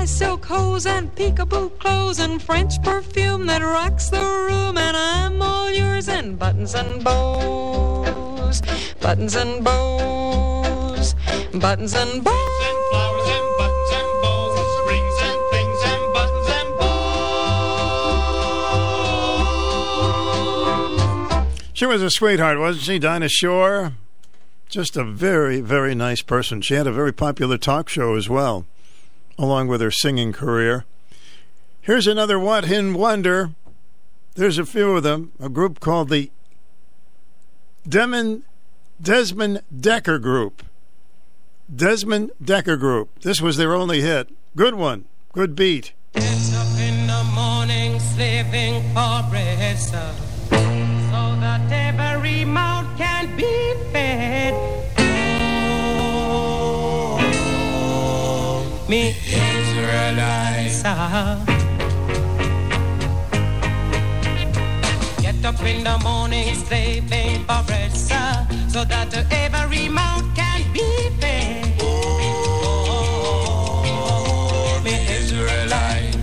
[0.02, 4.77] high silk hose and peekaboo clothes and French perfume that rocks the room.
[4.77, 8.62] And I'm all yours in buttons and bows,
[9.01, 11.15] buttons and bows,
[11.55, 16.49] buttons and bows, and flowers and buttons and bows, and springs and things and buttons
[16.59, 17.01] and bows.
[21.75, 23.93] She was a sweetheart, wasn't she, Dinah Shore?
[24.73, 26.62] Just a very, very nice person.
[26.62, 28.65] She had a very popular talk show as well,
[29.36, 30.86] along with her singing career.
[31.83, 33.51] Here's another What Hin Wonder.
[34.34, 35.33] There's a few of them.
[35.39, 36.31] A group called the
[37.86, 38.44] Demon,
[38.99, 40.62] Desmond Dekker Group.
[41.68, 43.10] Desmond Dekker Group.
[43.20, 44.31] This was their only hit.
[44.57, 45.05] Good one.
[45.34, 45.92] Good beat.
[46.15, 50.57] Gets up in the morning slaving for bread, sir, uh,
[51.10, 52.82] so that every mouth
[54.12, 54.52] fed.
[56.94, 57.18] Oh,
[58.89, 60.82] me Israelites.
[65.23, 70.86] Get up in the morning slaving for bread, sir, so that every mouth can be
[71.20, 71.73] fed.
[71.81, 73.12] Oh,
[74.84, 76.16] me Israelite.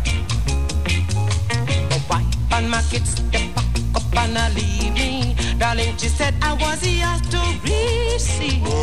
[2.09, 5.35] Wife and my kids, they pack up and I leave me.
[5.59, 8.63] Darling, she said I was yours to receive.
[8.65, 8.79] Oh,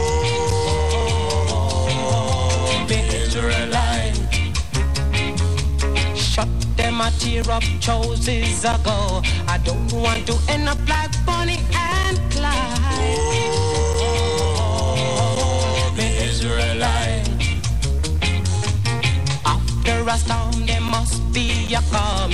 [3.15, 4.19] Israelite.
[6.15, 9.23] Shut them a tear up choices ago.
[9.49, 13.15] I don't want to end up like Bonnie and Clyde.
[14.79, 17.29] Oh, Israelite.
[19.47, 22.33] After a storm, there must be a calm.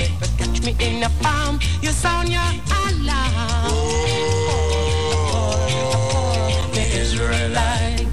[0.63, 3.67] Me in the palm, you sound your alarm.
[3.67, 3.91] Oh,
[6.73, 8.07] me Israelite.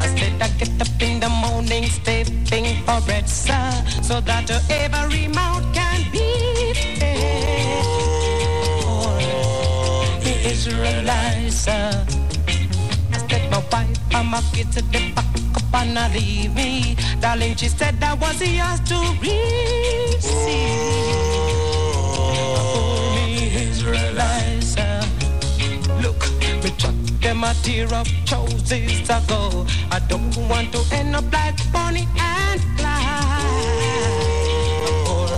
[0.00, 3.70] I said I get up in the morning, stepping for bread, sir,
[4.02, 5.53] so that every can
[10.66, 12.06] Oh, sir.
[13.12, 15.26] I said my wife and my kids at the back
[15.56, 16.96] up and I leave me.
[17.20, 20.24] Darling, she said I was yours to receive.
[22.16, 23.72] Oh, me
[24.62, 25.00] sir.
[26.00, 26.20] Look,
[26.62, 29.66] me chuck them a tear of choices ago.
[29.90, 33.02] I don't want to end up like Bonnie and Clyde.
[34.86, 35.28] Oh, or,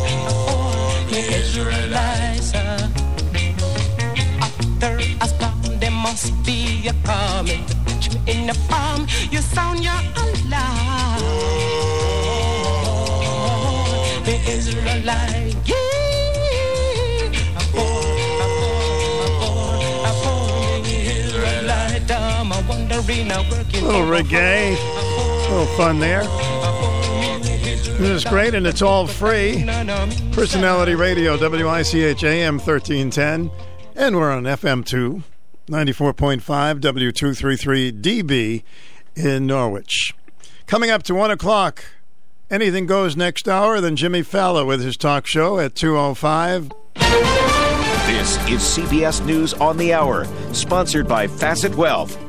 [0.55, 2.37] or the Israelites.
[4.83, 7.65] Uh, After a there must be a coming.
[7.87, 11.21] Catch me in the palm, you sound your alarm.
[14.25, 15.77] The Israelite, yeah.
[22.49, 23.85] A wandering, a working.
[23.85, 24.77] little reggae.
[24.77, 26.23] A little fun there.
[27.99, 29.65] This is great, and it's all free.
[30.33, 33.51] Personality Radio, WICH AM 1310.
[33.99, 35.23] And we're on FM 2,
[35.71, 36.43] 94.5,
[36.81, 38.63] W233 DB
[39.15, 40.15] in Norwich.
[40.67, 41.83] Coming up to 1 o'clock,
[42.51, 46.71] anything goes next hour, then Jimmy Fallon with his talk show at 205.
[48.07, 52.26] This is CBS News on the Hour, sponsored by Facet Wealth.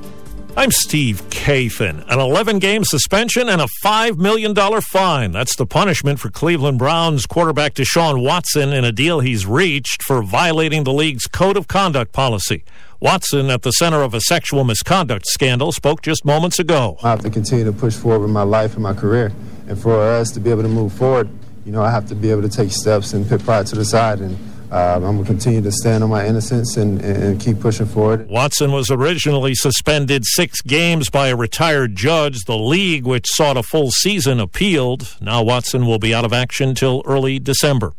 [0.57, 2.03] I'm Steve Kathan.
[2.11, 5.31] An 11 game suspension and a $5 million fine.
[5.31, 10.23] That's the punishment for Cleveland Browns quarterback Deshaun Watson in a deal he's reached for
[10.23, 12.63] violating the league's code of conduct policy.
[12.99, 16.97] Watson, at the center of a sexual misconduct scandal, spoke just moments ago.
[17.03, 19.31] I have to continue to push forward with my life and my career.
[19.67, 21.29] And for us to be able to move forward,
[21.67, 23.85] you know, I have to be able to take steps and put pride to the
[23.85, 24.21] side.
[24.21, 24.35] And
[24.71, 27.85] um, I'm going to continue to stand on my innocence and, and, and keep pushing
[27.85, 28.27] forward.
[28.27, 32.43] Watson was originally suspended six games by a retired judge.
[32.45, 35.15] The league, which sought a full season, appealed.
[35.21, 37.93] Now Watson will be out of action till early December.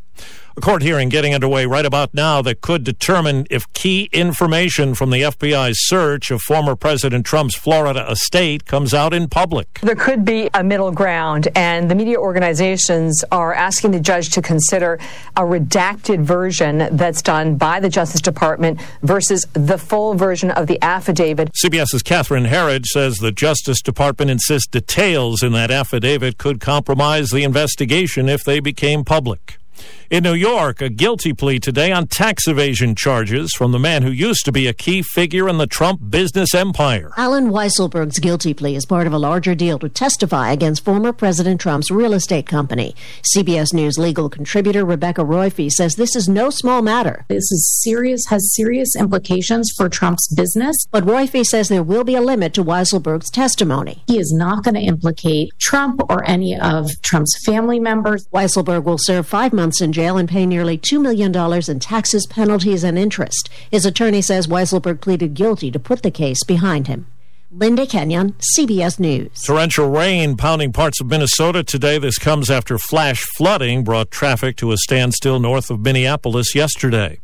[0.59, 5.11] A court hearing getting underway right about now that could determine if key information from
[5.11, 9.79] the FBI's search of former President Trump's Florida estate comes out in public.
[9.85, 14.43] There could be a middle ground, and the media organizations are asking the judge to
[14.43, 14.99] consider
[15.37, 20.83] a redacted version that's done by the Justice Department versus the full version of the
[20.83, 21.53] affidavit.
[21.53, 27.45] CBS's Catherine Herridge says the Justice Department insists details in that affidavit could compromise the
[27.45, 29.59] investigation if they became public.
[30.11, 34.11] In New York, a guilty plea today on tax evasion charges from the man who
[34.11, 37.13] used to be a key figure in the Trump business empire.
[37.19, 41.61] Allen Weisselberg's guilty plea is part of a larger deal to testify against former President
[41.61, 42.95] Trump's real estate company.
[43.37, 47.27] CBS News legal contributor Rebecca Roiphe says this is no small matter.
[47.29, 50.87] This is serious, has serious implications for Trump's business.
[50.91, 54.05] But Roiphe says there will be a limit to Weisselberg's testimony.
[54.07, 58.27] He is not going to implicate Trump or any of Trump's family members.
[58.29, 61.35] Weisselberg will serve five months in jail and pay nearly $2 million
[61.69, 63.51] in taxes, penalties, and interest.
[63.69, 67.09] His attorney says Weisselberg pleaded guilty to put the case behind him.
[67.51, 69.43] Linda Kenyon, CBS News.
[69.43, 71.99] Torrential rain pounding parts of Minnesota today.
[71.99, 77.21] This comes after flash flooding brought traffic to a standstill north of Minneapolis yesterday.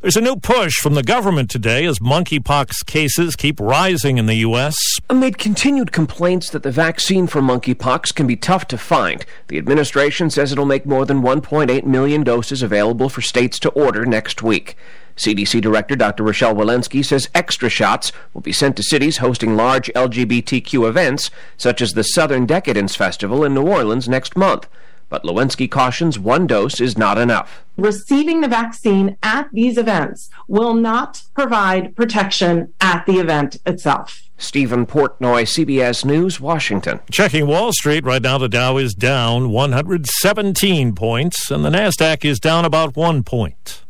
[0.00, 4.36] There's a new push from the government today as monkeypox cases keep rising in the
[4.36, 4.76] U.S.
[5.10, 10.30] Amid continued complaints that the vaccine for monkeypox can be tough to find, the administration
[10.30, 14.74] says it'll make more than 1.8 million doses available for states to order next week.
[15.16, 16.22] CDC Director Dr.
[16.22, 21.80] Rochelle Walensky says extra shots will be sent to cities hosting large LGBTQ events, such
[21.80, 24.68] as the Southern Decadence Festival in New Orleans next month.
[25.08, 27.64] But Walensky cautions one dose is not enough.
[27.76, 34.20] Receiving the vaccine at these events will not provide protection at the event itself.
[34.38, 37.00] Steven Portnoy, CBS News, Washington.
[37.10, 42.38] Checking Wall Street right now, the Dow is down 117 points, and the Nasdaq is
[42.38, 43.82] down about one point.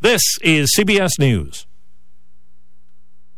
[0.00, 1.66] This is CBS News.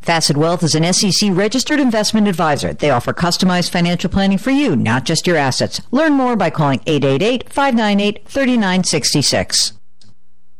[0.00, 2.72] Facet Wealth is an SEC registered investment advisor.
[2.72, 5.80] They offer customized financial planning for you, not just your assets.
[5.92, 9.77] Learn more by calling 888 598 3966.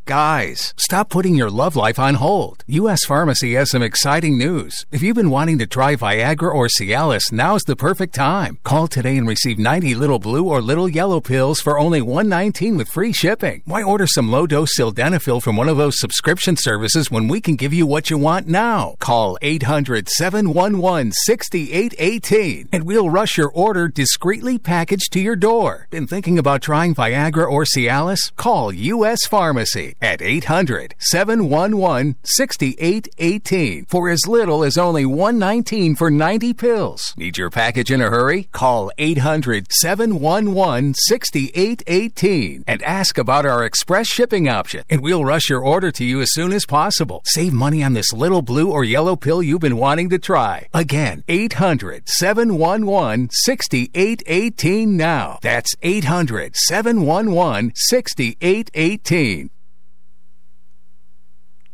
[0.08, 2.64] Guys, stop putting your love life on hold.
[2.66, 3.04] U.S.
[3.04, 4.86] Pharmacy has some exciting news.
[4.90, 8.58] If you've been wanting to try Viagra or Cialis, now's the perfect time.
[8.64, 12.88] Call today and receive 90 little blue or little yellow pills for only 119 with
[12.88, 13.60] free shipping.
[13.66, 17.56] Why order some low dose sildenafil from one of those subscription services when we can
[17.56, 18.96] give you what you want now?
[19.00, 25.86] Call 800 711 6818 and we'll rush your order discreetly packaged to your door.
[25.90, 28.34] Been thinking about trying Viagra or Cialis?
[28.36, 29.26] Call U.S.
[29.26, 37.15] Pharmacy at 800 711 6818 for as little as only 119 for 90 pills.
[37.17, 38.44] Need your package in a hurry?
[38.52, 45.60] Call 800 711 6818 and ask about our express shipping option, and we'll rush your
[45.60, 47.23] order to you as soon as possible.
[47.25, 50.68] Save money on this little blue or yellow pill you've been wanting to try.
[50.73, 55.39] Again, 800 711 6818 now.
[55.43, 59.51] That's 800 711 6818.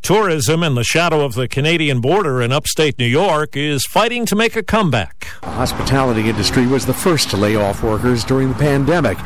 [0.05, 4.37] Tourism in the shadow of the Canadian border in upstate New York is fighting to
[4.37, 5.29] make a comeback.
[5.41, 9.17] The hospitality industry was the first to lay off workers during the pandemic.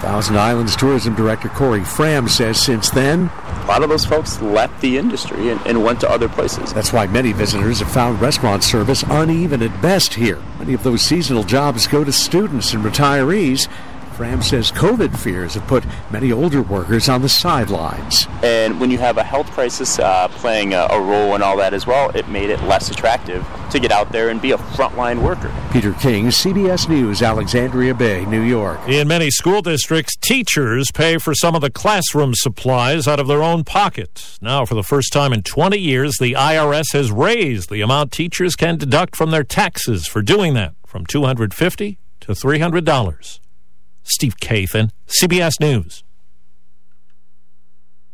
[0.00, 4.80] Thousand Islands Tourism Director Corey Fram says since then, a lot of those folks left
[4.80, 6.72] the industry and, and, went to other places.
[6.72, 10.42] That's why many visitors have found restaurant service uneven at best here.
[10.58, 13.68] Many of those seasonal jobs go to students and retirees.
[14.22, 18.28] Fram says COVID fears have put many older workers on the sidelines.
[18.44, 21.74] And when you have a health crisis uh, playing a, a, role in all that
[21.74, 25.24] as well, it made it less attractive to get out there and be a frontline
[25.24, 25.52] worker.
[25.72, 28.78] Peter King, CBS News, Alexandria Bay, New York.
[28.86, 33.42] In many school districts, teachers pay for some of the classroom supplies out of their
[33.42, 34.38] own pocket.
[34.40, 38.54] Now, for the first time in 20 years, the IRS has raised the amount teachers
[38.54, 43.40] can deduct from their taxes for doing that from 250 to $300.
[44.04, 46.04] Steve Kathan, CBS News.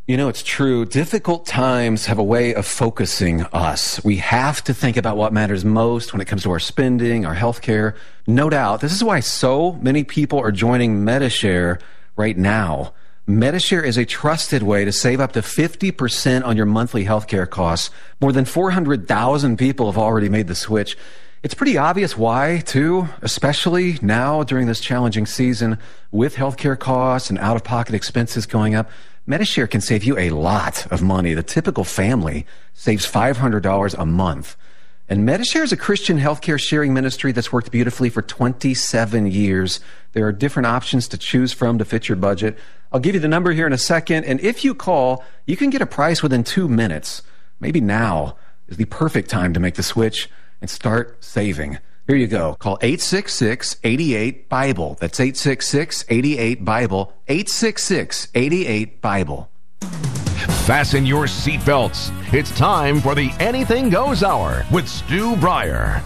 [0.06, 0.86] You know, it's true.
[0.86, 4.02] Difficult times have a way of focusing us.
[4.02, 7.34] We have to think about what matters most when it comes to our spending, our
[7.34, 7.94] health care.
[8.26, 8.80] No doubt.
[8.80, 11.78] This is why so many people are joining Medi-Share
[12.16, 12.94] right now.
[13.26, 17.90] Medi-Share is a trusted way to save up to 50% on your monthly healthcare costs.
[18.18, 20.96] More than 400,000 people have already made the switch.
[21.40, 25.78] It's pretty obvious why, too, especially now during this challenging season
[26.10, 28.90] with healthcare costs and out of pocket expenses going up.
[29.24, 31.34] Medi-Share can save you a lot of money.
[31.34, 32.44] The typical family
[32.74, 34.56] saves $500 a month.
[35.08, 39.78] And Medi-Share is a Christian healthcare sharing ministry that's worked beautifully for 27 years.
[40.14, 42.58] There are different options to choose from to fit your budget.
[42.90, 44.24] I'll give you the number here in a second.
[44.24, 47.22] And if you call, you can get a price within two minutes.
[47.60, 48.36] Maybe now
[48.66, 50.28] is the perfect time to make the switch
[50.60, 51.78] and start saving.
[52.06, 52.56] Here you go.
[52.58, 54.96] Call 866-88-BIBLE.
[54.98, 57.12] That's 866-88-BIBLE.
[57.28, 59.50] 866-88-BIBLE.
[60.64, 62.10] Fasten your seatbelts.
[62.32, 66.02] It's time for the Anything Goes Hour with Stu Bryer.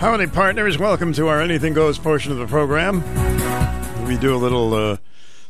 [0.00, 0.78] Howdy, partners.
[0.78, 3.02] Welcome to our Anything Goes portion of the program.
[4.10, 4.96] We do a little uh,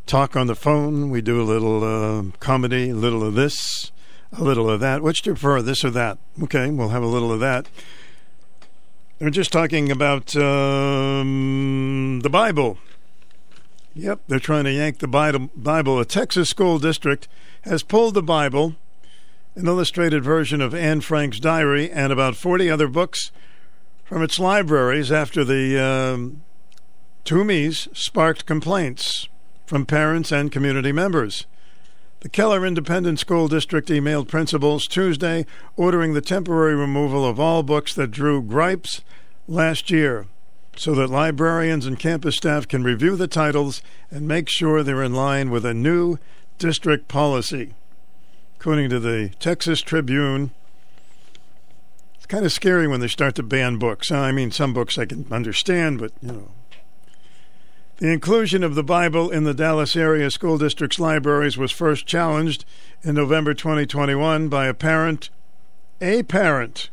[0.05, 1.09] talk on the phone.
[1.09, 3.91] We do a little uh, comedy, a little of this,
[4.33, 5.03] a little of that.
[5.03, 6.19] Which do you prefer, this or that?
[6.43, 7.71] Okay, we'll have a little of that.
[9.19, 12.77] We're just talking about um, the Bible.
[13.95, 15.99] Yep, they're trying to yank the Bible.
[15.99, 17.29] A Texas school district
[17.63, 18.77] has pulled the Bible,
[19.55, 23.33] an illustrated version of Anne Frank's diary, and about 40 other books
[24.05, 26.43] from its libraries after the um,
[27.31, 29.29] Toomies sparked complaints
[29.65, 31.47] from parents and community members.
[32.23, 37.95] The Keller Independent School District emailed principals Tuesday ordering the temporary removal of all books
[37.95, 39.03] that drew gripes
[39.47, 40.27] last year
[40.75, 45.15] so that librarians and campus staff can review the titles and make sure they're in
[45.15, 46.19] line with a new
[46.59, 47.75] district policy.
[48.59, 50.51] According to the Texas Tribune,
[52.17, 54.11] it's kind of scary when they start to ban books.
[54.11, 56.49] I mean, some books I can understand, but, you know.
[58.01, 62.65] The inclusion of the Bible in the Dallas area school district's libraries was first challenged
[63.03, 65.29] in November 2021 by a parent,
[66.01, 66.89] a parent,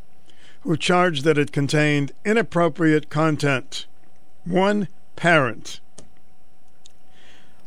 [0.60, 3.86] who charged that it contained inappropriate content.
[4.44, 5.80] One parent.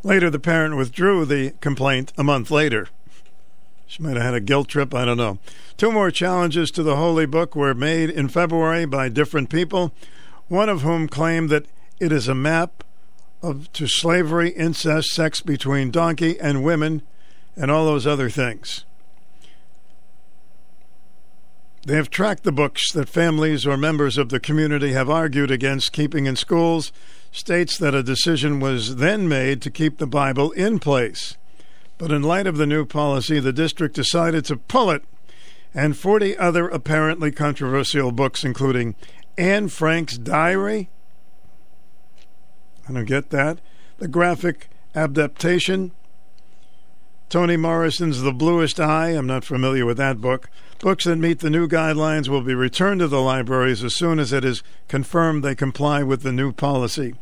[0.04, 2.90] Later, the parent withdrew the complaint a month later.
[3.88, 5.40] She might have had a guilt trip, I don't know.
[5.78, 9.92] Two more challenges to the Holy Book were made in February by different people,
[10.48, 11.66] one of whom claimed that
[12.00, 12.84] it is a map
[13.42, 17.02] of to slavery, incest, sex between donkey and women,
[17.56, 18.86] and all those other things.
[21.86, 25.94] They have tracked the books that families or members of the community have argued against
[25.94, 26.92] keeping in schools,
[27.32, 31.38] states that a decision was then made to keep the Bible in place.
[31.98, 35.04] But in light of the new policy, the district decided to pull it,
[35.74, 38.96] and 40 other apparently controversial books, including
[39.38, 40.90] Anne Frank's diary.
[42.92, 43.60] I don't get that.
[44.00, 45.92] The graphic adaptation.
[47.30, 49.12] Toni Morrison's The Bluest Eye.
[49.12, 50.50] I'm not familiar with that book.
[50.80, 54.34] Books that meet the new guidelines will be returned to the libraries as soon as
[54.34, 57.16] it is confirmed they comply with the new policy.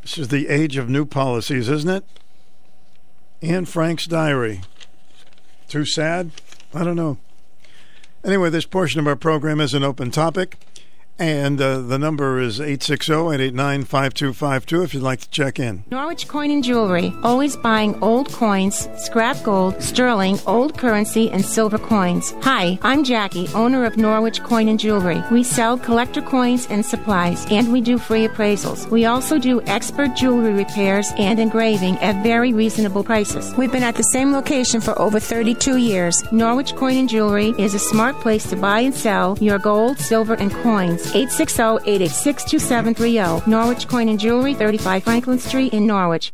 [0.00, 2.04] This is the age of new policies, isn't it?
[3.42, 4.62] Anne Frank's diary.
[5.68, 6.30] Too sad?
[6.72, 7.18] I don't know.
[8.24, 10.56] Anyway, this portion of our program is an open topic,
[11.20, 15.84] and uh, the number is 860 889 5252 if you'd like to check in.
[15.90, 21.76] Norwich Coin and Jewelry, always buying old coins, scrap gold, sterling, old currency, and silver
[21.76, 22.34] coins.
[22.40, 25.22] Hi, I'm Jackie, owner of Norwich Coin and Jewelry.
[25.30, 28.90] We sell collector coins and supplies, and we do free appraisals.
[28.90, 33.54] We also do expert jewelry repairs and engraving at very reasonable prices.
[33.56, 36.24] We've been at the same location for over 32 years.
[36.32, 40.32] Norwich Coin and Jewelry is a smart place to buy and sell your gold, silver,
[40.34, 41.09] and coins.
[41.10, 43.46] 860-886-2730.
[43.46, 46.32] Norwich Coin and Jewelry, 35 Franklin Street in Norwich.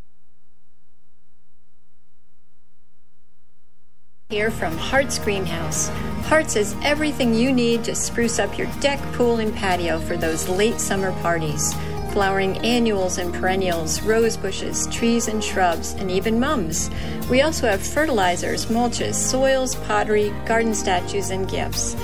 [4.28, 5.86] Here from Hart's Greenhouse.
[6.24, 10.48] Hart's has everything you need to spruce up your deck, pool, and patio for those
[10.48, 11.76] late summer parties.
[12.16, 16.88] Flowering annuals and perennials, rose bushes, trees and shrubs, and even mums.
[17.28, 21.94] We also have fertilizers, mulches, soils, pottery, garden statues, and gifts.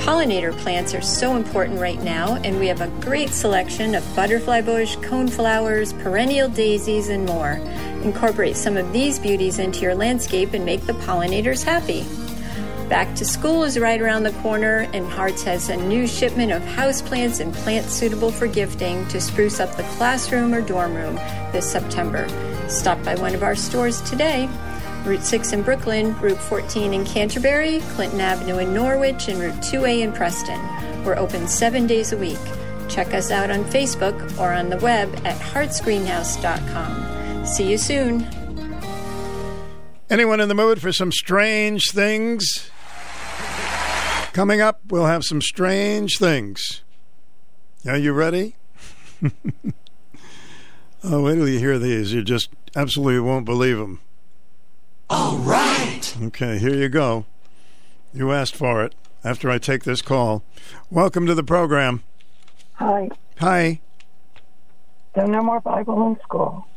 [0.00, 4.60] Pollinator plants are so important right now, and we have a great selection of butterfly
[4.60, 7.52] bush, coneflowers, perennial daisies, and more.
[8.02, 12.04] Incorporate some of these beauties into your landscape and make the pollinators happy.
[12.90, 16.60] Back to school is right around the corner, and Hart's has a new shipment of
[16.62, 21.14] houseplants and plants suitable for gifting to spruce up the classroom or dorm room
[21.52, 22.26] this September.
[22.68, 24.48] Stop by one of our stores today.
[25.04, 30.00] Route 6 in Brooklyn, Route 14 in Canterbury, Clinton Avenue in Norwich, and Route 2A
[30.00, 30.60] in Preston.
[31.04, 32.40] We're open seven days a week.
[32.88, 37.46] Check us out on Facebook or on the web at hartsgreenhouse.com.
[37.46, 38.26] See you soon.
[40.10, 42.68] Anyone in the mood for some strange things?
[44.32, 46.82] Coming up, we'll have some strange things.
[47.84, 48.54] Are you ready?
[51.02, 52.12] oh, wait till you hear these.
[52.12, 54.00] You just absolutely won't believe them.
[55.08, 56.16] All right.
[56.22, 57.26] Okay, here you go.
[58.14, 58.94] You asked for it
[59.24, 60.44] after I take this call.
[60.90, 62.04] Welcome to the program.
[62.74, 63.08] Hi.
[63.40, 63.80] Hi.
[65.14, 66.68] There are no more Bible in school.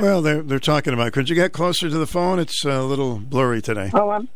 [0.00, 1.12] Well, they're they're talking about.
[1.12, 2.40] Could you get closer to the phone?
[2.40, 3.92] It's a little blurry today.
[3.94, 4.28] Oh, um,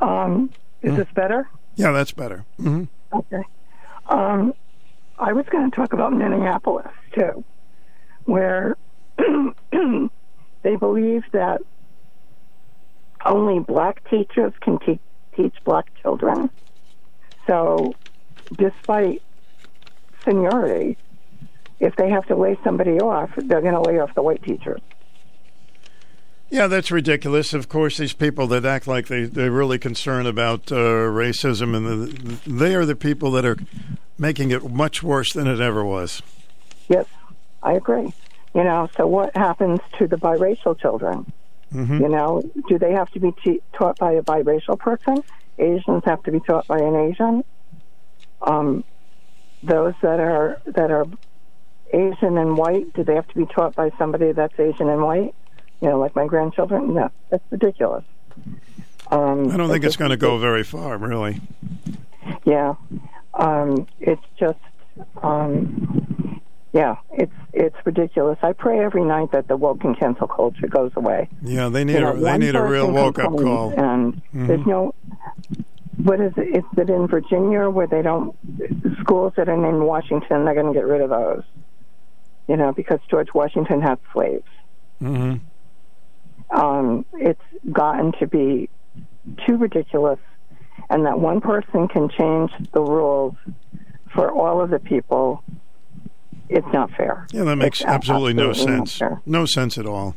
[0.00, 0.50] um,
[0.84, 0.96] is Hmm.
[0.96, 1.48] this better?
[1.76, 2.44] Yeah, that's better.
[2.58, 3.42] hmm Okay.
[4.08, 4.52] Um,
[5.18, 7.44] I was going to talk about Minneapolis too,
[8.24, 8.76] where
[9.18, 11.60] they believe that
[13.24, 15.00] only black teachers can te-
[15.36, 16.50] teach black children.
[17.46, 17.96] So
[18.54, 19.22] despite
[20.26, 20.98] seniority,
[21.80, 24.80] if they have to lay somebody off, they're going to lay off the white teachers.
[26.50, 27.52] Yeah, that's ridiculous.
[27.52, 31.86] Of course, these people that act like they, they're really concerned about uh, racism, and
[31.86, 33.56] the, they are the people that are
[34.18, 36.22] making it much worse than it ever was.
[36.88, 37.06] Yes,
[37.62, 38.12] I agree.
[38.54, 41.32] You know, so what happens to the biracial children?
[41.72, 42.00] Mhm.
[42.00, 45.24] You know, do they have to be te- taught by a biracial person?
[45.58, 47.42] Asians have to be taught by an Asian.
[48.42, 48.84] Um,
[49.62, 51.06] those that are that are
[51.92, 55.34] Asian and white, do they have to be taught by somebody that's Asian and white?
[55.84, 56.94] You know, like my grandchildren?
[56.94, 58.04] No, that's ridiculous.
[59.10, 61.42] Um, I don't think it's going to go very far, really.
[62.46, 62.76] Yeah,
[63.34, 64.58] um, it's just,
[65.22, 66.40] um,
[66.72, 68.38] yeah, it's it's ridiculous.
[68.42, 71.28] I pray every night that the woke and cancel culture goes away.
[71.42, 73.74] Yeah, they need You know, a they need a real woke up call.
[73.76, 74.46] And Mhm.
[74.46, 74.94] there's no.
[76.02, 76.56] What is it?
[76.56, 78.34] Is it in Virginia where they don't
[79.02, 80.46] schools that are in Washington?
[80.46, 81.42] They're going to get rid of those.
[82.48, 84.48] You know, because George Washington had slaves.
[84.98, 85.34] hmm
[86.50, 87.40] Um, it's
[87.72, 88.68] gotten to be
[89.46, 90.18] too ridiculous,
[90.90, 93.34] and that one person can change the rules
[94.14, 95.42] for all of the people.
[96.48, 97.26] It's not fair.
[97.32, 99.00] Yeah, that makes It's a- absolutely no sense.
[99.26, 100.14] No sense at all.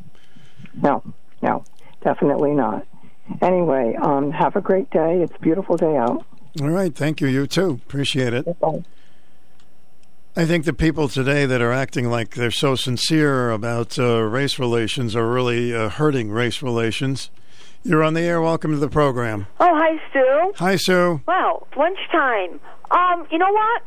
[0.82, 1.02] No,
[1.42, 1.64] no,
[2.04, 2.86] definitely not.
[3.42, 5.22] Anyway, um, have a great day.
[5.22, 6.26] It's a beautiful day out.
[6.62, 7.28] All right, thank you.
[7.28, 7.80] You too.
[7.86, 8.48] Appreciate it.
[10.38, 14.60] I think the people today that are acting like they're so sincere about uh, race
[14.60, 17.32] relations are really uh, hurting race relations.
[17.82, 18.40] You're on the air.
[18.40, 19.48] Welcome to the program.
[19.60, 20.54] Oh, hi, Stu.
[20.58, 21.22] Hi, Sue.
[21.28, 22.60] Well, lunchtime.
[22.92, 23.82] Um, you know what?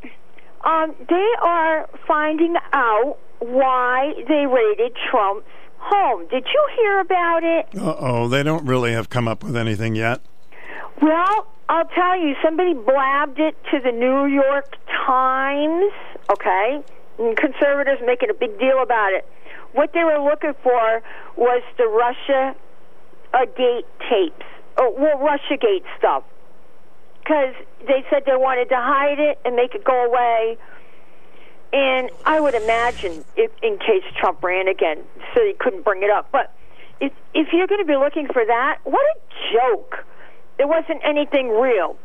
[0.65, 5.47] Um, they are finding out why they raided Trump's
[5.79, 6.27] home.
[6.33, 7.81] Did you hear about it?
[7.81, 10.21] Uh oh, they don't really have come up with anything yet.
[11.01, 14.75] Well, I'll tell you, somebody blabbed it to the New York
[15.07, 15.93] Times,
[16.31, 16.83] okay?
[17.19, 19.27] And conservatives making a big deal about it.
[19.73, 21.03] What they were looking for
[21.37, 22.57] was the Russia
[23.33, 24.47] uh, Gate tapes,
[24.79, 26.25] or well, Russia Gate stuff.
[27.21, 27.55] Because
[27.87, 30.57] they said they wanted to hide it and make it go away.
[31.73, 36.11] And I would imagine, if, in case Trump ran again, so he couldn't bring it
[36.11, 36.29] up.
[36.33, 36.53] But
[37.01, 40.05] if if you're going to be looking for that, what a joke!
[40.61, 41.97] There wasn't anything real.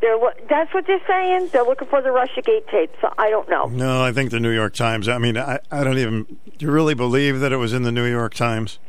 [0.50, 1.50] That's what they're saying.
[1.52, 2.90] They're looking for the RussiaGate tape.
[3.02, 3.66] So I don't know.
[3.66, 5.10] No, I think the New York Times.
[5.10, 6.24] I mean, I, I don't even.
[6.58, 8.80] Do you really believe that it was in the New York Times?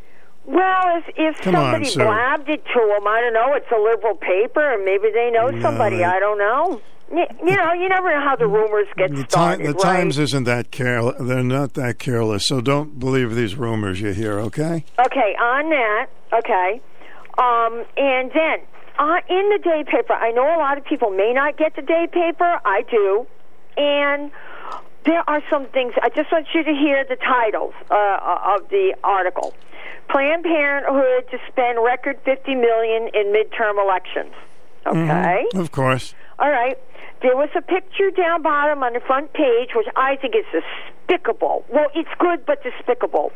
[0.44, 3.54] Well, if if Come on, somebody blabbed it to them, I don't know.
[3.54, 5.96] It's a liberal paper, and maybe they know No, somebody.
[5.96, 6.80] they- I don't know.
[7.10, 9.80] You know, you never know how the rumors get The, Ti- started, the right?
[9.82, 11.16] Times isn't that careless.
[11.20, 12.46] They're not that careless.
[12.46, 14.38] So don't believe these rumors you hear.
[14.38, 14.84] Okay.
[15.04, 16.80] Okay, on that, okay.
[17.38, 18.58] Um, and then
[18.98, 21.82] uh, in the day paper, I know a lot of people may not get the
[21.82, 22.60] day paper.
[22.64, 23.26] I do,
[23.76, 24.30] and
[25.04, 25.92] there are some things.
[26.02, 29.54] I just want you to hear the titles uh, of the article.
[30.08, 34.32] Planned Parenthood to spend record fifty million in midterm elections.
[34.86, 35.44] Okay.
[35.52, 36.14] Mhm, Of course.
[36.38, 36.78] All right.
[37.22, 41.64] There was a picture down bottom on the front page, which I think is despicable.
[41.68, 43.32] Well, it's good, but despicable.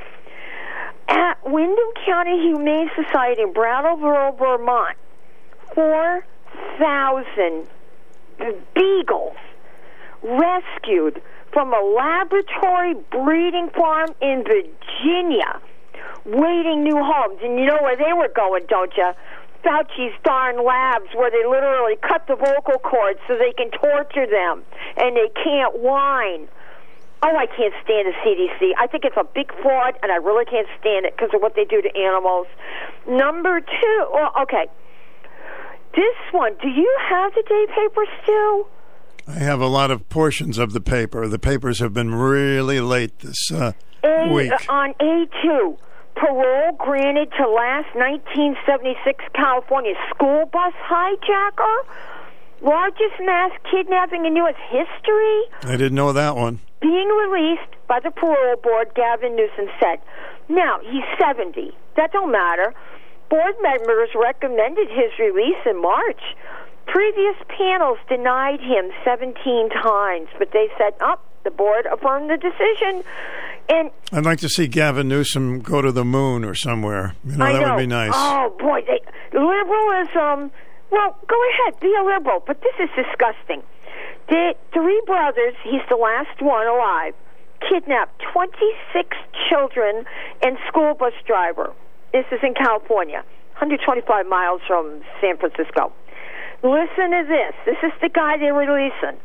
[1.08, 4.96] At Windham County Humane Society in Brattleboro, Vermont,
[5.74, 7.66] 4,000
[8.74, 9.36] beagles
[10.22, 15.60] rescued from a laboratory breeding farm in Virginia,
[16.24, 17.40] waiting new homes.
[17.42, 19.12] And you know where they were going, don't you?
[19.64, 24.64] Fauci's darn labs, where they literally cut the vocal cords so they can torture them
[24.96, 26.48] and they can't whine.
[27.22, 28.72] Oh, I can't stand the CDC.
[28.78, 31.54] I think it's a big fraud, and I really can't stand it because of what
[31.54, 32.46] they do to animals.
[33.06, 34.68] Number two, well, okay.
[35.94, 38.68] This one, do you have the day paper still?
[39.26, 41.26] I have a lot of portions of the paper.
[41.28, 43.72] The papers have been really late this uh,
[44.04, 44.52] A, week.
[44.68, 45.78] on A2,
[46.14, 51.76] parole granted to last 1976 California school bus hijacker,
[52.62, 54.56] largest mass kidnapping in U.S.
[54.68, 56.60] history, I didn't know that one.
[56.80, 59.98] being released by the parole board, Gavin Newsom said.
[60.48, 61.72] Now, he's 70.
[61.96, 62.74] That don't matter.
[63.30, 66.20] Board members recommended his release in March.
[66.86, 73.04] Previous panels denied him 17 times, but they said, oh, the board affirmed the decision.
[73.68, 77.14] And I'd like to see Gavin Newsom go to the moon or somewhere.
[77.24, 77.74] You know, I that know.
[77.74, 78.12] would be nice.
[78.12, 79.00] Oh boy, they,
[79.32, 80.50] liberalism.
[80.90, 83.62] Well, go ahead, be a liberal, but this is disgusting.
[84.28, 87.14] The three brothers, he's the last one alive,
[87.68, 89.16] kidnapped 26
[89.48, 90.04] children
[90.42, 91.72] and school bus driver.
[92.12, 93.22] This is in California,
[93.62, 95.92] 125 miles from San Francisco.
[96.62, 97.54] Listen to this.
[97.64, 99.16] This is the guy they're releasing.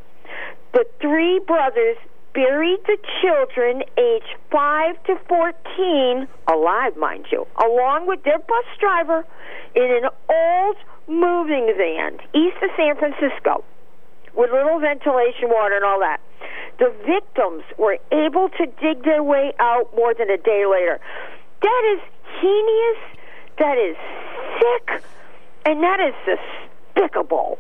[0.74, 1.98] The three brothers
[2.34, 9.26] buried the children aged 5 to 14, alive, mind you, along with their bus driver
[9.74, 10.76] in an old
[11.08, 13.64] moving van east of San Francisco
[14.36, 16.20] with little ventilation water and all that.
[16.78, 21.00] The victims were able to dig their way out more than a day later.
[21.62, 22.02] That is
[22.42, 23.00] heinous,
[23.58, 23.96] that is
[24.60, 25.04] sick,
[25.66, 27.58] and that is despicable.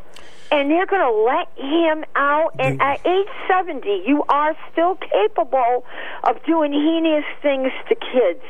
[0.51, 5.83] And they're going to let him out, and at age 70, you are still capable
[6.23, 8.43] of doing heinous things to kids.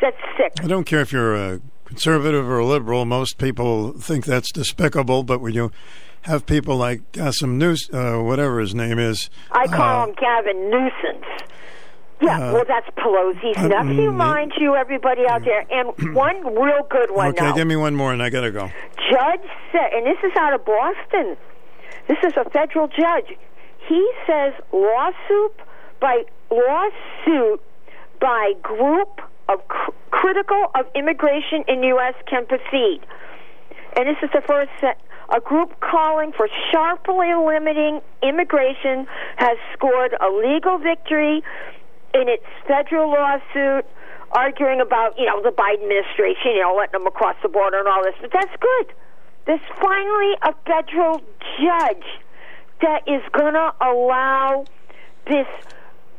[0.00, 0.52] That's sick.
[0.64, 3.04] I don't care if you're a conservative or a liberal.
[3.04, 5.70] Most people think that's despicable, but when you
[6.22, 10.70] have people like Gassam News, uh, whatever his name is, I call uh, him Gavin
[10.70, 11.26] Nuisance.
[12.22, 15.64] Yeah, Uh, well, that's Pelosi's uh, nephew, mm, mind you, everybody out there.
[15.70, 18.70] And one real good one okay, give me one more, and I gotta go.
[19.10, 21.36] Judge said, and this is out of Boston.
[22.08, 23.36] This is a federal judge.
[23.88, 25.54] He says lawsuit
[26.00, 27.60] by lawsuit
[28.20, 32.14] by group of cr- critical of immigration in U.S.
[32.30, 33.00] can proceed.
[33.96, 35.00] And this is the first set.
[35.34, 41.42] A group calling for sharply limiting immigration has scored a legal victory
[42.14, 43.84] in its federal lawsuit,
[44.32, 47.88] arguing about you know the Biden administration, you know, letting them across the border and
[47.88, 48.14] all this.
[48.20, 48.94] But that's good.
[49.46, 51.18] There's finally a federal
[51.58, 52.06] judge
[52.80, 54.64] that is going to allow
[55.26, 55.46] this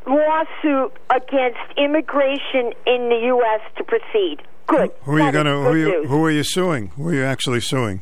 [0.06, 3.62] lawsuit against immigration in the U.S.
[3.78, 4.42] to proceed.
[4.68, 4.92] Good.
[5.04, 5.62] Who are you gonna?
[5.62, 6.10] Who are you, news.
[6.10, 6.88] who are you suing?
[6.90, 8.02] Who are you actually suing?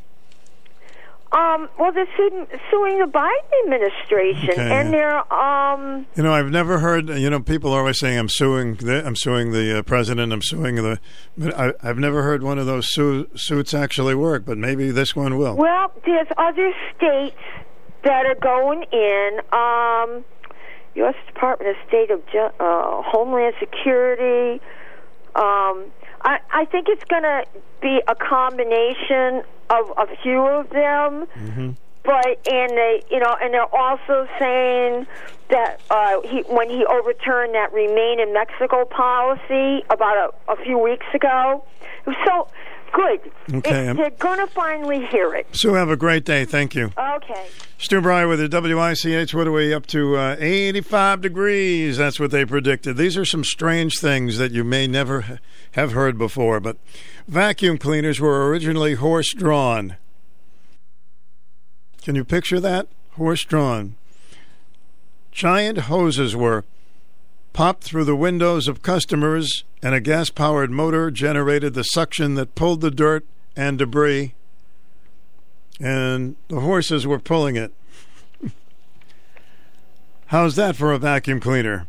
[1.34, 4.70] Um, well, they're suing, suing the Biden administration, Okay.
[4.72, 6.06] and they're um.
[6.16, 7.08] You know, I've never heard.
[7.08, 8.76] You know, people are always saying, "I'm suing.
[8.76, 10.34] The, I'm suing the uh, president.
[10.34, 11.00] I'm suing the."
[11.38, 14.44] But I, I've never heard one of those su- suits actually work.
[14.46, 15.56] But maybe this one will.
[15.56, 17.38] Well, there's other states
[18.04, 19.40] that are going in.
[19.54, 20.26] Um,
[20.96, 21.16] U.S.
[21.28, 22.20] Department of State of
[22.60, 24.62] uh, Homeland Security.
[25.36, 25.86] Um,
[26.24, 27.44] I, I think it's going to
[27.82, 31.28] be a combination of a few of them.
[32.04, 35.06] But and they, you know, and they're also saying
[35.50, 40.80] that uh, he, when he overturned that remain in Mexico policy about a, a few
[40.80, 41.64] weeks ago,
[42.26, 42.48] so
[42.94, 43.32] good.
[43.58, 45.48] Okay, It- um, they're going to finally hear it.
[45.52, 46.46] Sue, have a great day.
[46.46, 46.92] Thank you.
[46.98, 47.48] Okay.
[47.78, 49.34] Stu Bryer with the WICH.
[49.34, 50.16] What are we up to?
[50.16, 51.98] Uh, 85 degrees.
[51.98, 52.98] That's what they predicted.
[52.98, 55.40] These are some strange things that you may never
[55.72, 56.60] have heard before.
[56.60, 56.78] But
[57.28, 59.98] vacuum cleaners were originally horse drawn.
[62.04, 62.88] Can you picture that?
[63.12, 63.96] Horse drawn.
[65.32, 66.66] Giant hoses were
[67.54, 72.56] popped through the windows of customers, and a gas powered motor generated the suction that
[72.56, 74.34] pulled the dirt and debris
[75.82, 77.74] and the horses were pulling it.
[80.28, 81.88] How's that for a vacuum cleaner?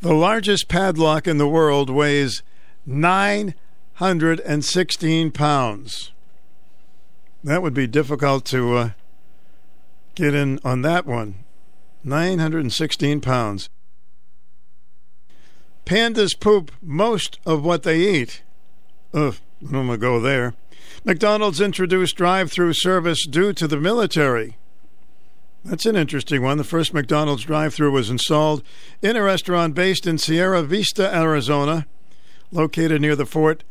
[0.00, 2.42] The largest padlock in the world weighs
[2.86, 6.12] 916 pounds.
[7.44, 8.90] That would be difficult to uh,
[10.14, 11.44] get in on that one.
[12.02, 13.68] 916 pounds.
[15.86, 18.42] Pandas poop most of what they eat.
[19.14, 20.54] Ugh, I'm going to go there.
[21.04, 24.56] McDonald's introduced drive through service due to the military.
[25.64, 26.58] That's an interesting one.
[26.58, 28.64] The first McDonald's drive through was installed
[29.00, 31.86] in a restaurant based in Sierra Vista, Arizona,
[32.50, 33.62] located near the Fort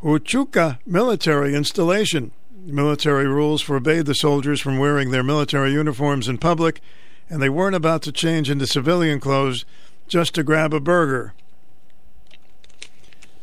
[0.00, 2.30] Huachuca military installation.
[2.54, 6.80] Military rules forbade the soldiers from wearing their military uniforms in public,
[7.28, 9.64] and they weren't about to change into civilian clothes
[10.06, 11.34] just to grab a burger.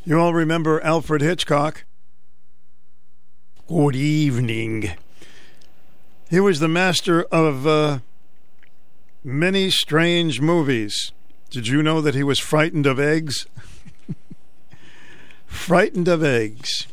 [0.07, 1.83] You all remember Alfred Hitchcock?
[3.67, 4.91] Good evening.
[6.29, 7.99] He was the master of uh,
[9.23, 11.11] many strange movies.
[11.49, 13.47] Did you know that he was frightened of eggs?
[15.47, 16.85] frightened of eggs.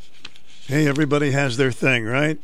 [0.66, 2.41] Hey, everybody has their thing, right?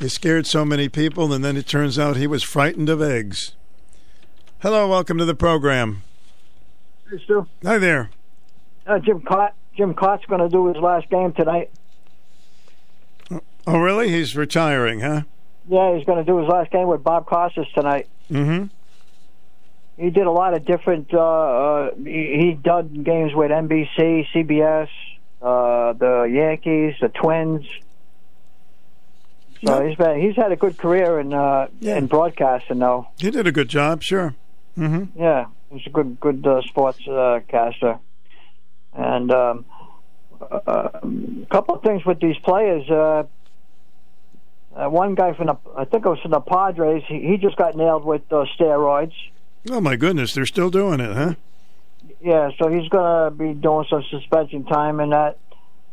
[0.00, 3.54] He scared so many people, and then it turns out he was frightened of eggs.
[4.62, 6.02] Hello, welcome to the program.
[7.08, 7.46] Hey, Stu.
[7.62, 8.10] Hi there.
[8.84, 9.52] Uh, Jim Kaat.
[9.80, 11.70] Jim Kaat's going to do his last game tonight.
[13.66, 14.10] Oh, really?
[14.10, 15.22] He's retiring, huh?
[15.70, 18.06] Yeah, he's going to do his last game with Bob Costas tonight.
[18.30, 18.66] Mm-hmm.
[19.96, 21.14] He did a lot of different.
[21.14, 24.88] Uh, uh, he, he done games with NBC, CBS,
[25.40, 27.64] uh, the Yankees, the Twins.
[29.64, 33.08] So he's been he's had a good career in uh, in broadcasting though.
[33.18, 34.34] He did a good job, sure.
[34.76, 35.18] Mm-hmm.
[35.18, 37.98] Yeah, he's a good good uh, sports uh, caster.
[38.94, 39.64] And um,
[40.40, 41.00] a
[41.50, 42.88] couple of things with these players.
[42.88, 43.24] Uh,
[44.72, 47.02] Uh, one guy from the, I think it was from the Padres.
[47.08, 49.12] He, he just got nailed with uh, steroids.
[49.68, 51.34] Oh my goodness, they're still doing it, huh?
[52.22, 55.38] Yeah, so he's going to be doing some suspension time and that.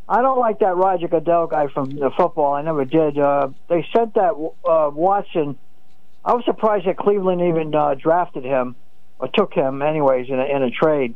[0.08, 2.54] I don't like that Roger Goodell guy from the football.
[2.54, 3.18] I never did.
[3.18, 5.58] Uh, they sent that uh, Watson.
[6.24, 8.76] I was surprised that Cleveland even uh, drafted him
[9.18, 11.16] or took him, anyways, in a, in a trade.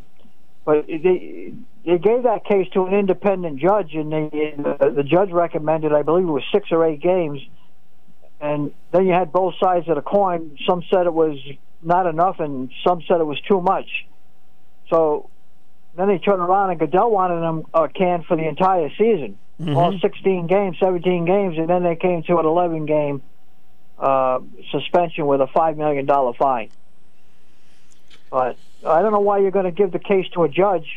[0.66, 1.54] But they
[1.86, 6.04] they gave that case to an independent judge, and they, the, the judge recommended, I
[6.04, 7.40] believe, it was six or eight games.
[8.40, 10.58] And then you had both sides of the coin.
[10.68, 11.38] Some said it was
[11.82, 13.88] not enough, and some said it was too much.
[14.90, 15.30] So
[15.96, 19.78] then they turned around and Goodell wanted him uh, canned for the entire season, Mm-hmm.
[19.78, 23.22] all 16 games, 17 games, and then they came to an 11 game
[24.00, 24.40] uh,
[24.72, 26.72] suspension with a five million dollar fine.
[28.32, 30.88] But I don't know why you're going to give the case to a judge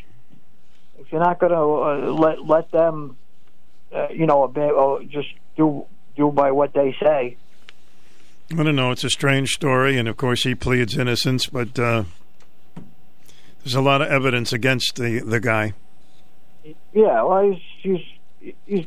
[0.98, 3.16] if you're not going to uh, let let them,
[3.94, 5.84] uh, you know, obey, or just do
[6.16, 7.36] do by what they say.
[8.52, 8.90] I don't know.
[8.90, 12.04] It's a strange story, and of course he pleads innocence, but uh,
[13.62, 15.72] there's a lot of evidence against the the guy.
[16.92, 17.50] Yeah, well,
[17.82, 17.96] he's
[18.40, 18.86] he's, he's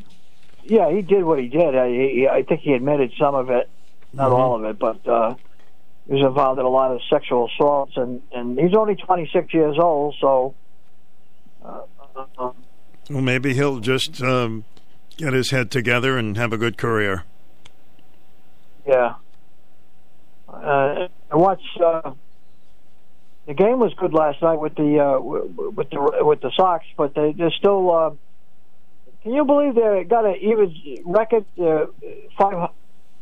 [0.64, 1.76] yeah, he did what he did.
[1.76, 3.70] I he, I think he admitted some of it,
[4.14, 4.40] not Mhm.
[4.40, 5.36] all of it, but uh,
[6.08, 9.78] he was involved in a lot of sexual assaults, and and he's only 26 years
[9.80, 10.54] old, so.
[11.66, 11.82] Uh,
[12.38, 14.66] Well, maybe he'll just um,
[15.18, 17.24] get his head together and have a good career.
[18.86, 19.16] Yeah.
[20.48, 21.82] Uh, I watched.
[21.84, 22.14] Uh,
[23.46, 27.14] the game was good last night with the uh, with the with the Sox, but
[27.16, 27.92] they, they're still.
[27.92, 28.12] Uh,
[29.24, 31.46] can you believe they got an even record?
[31.60, 31.88] Uh,
[32.38, 32.70] five.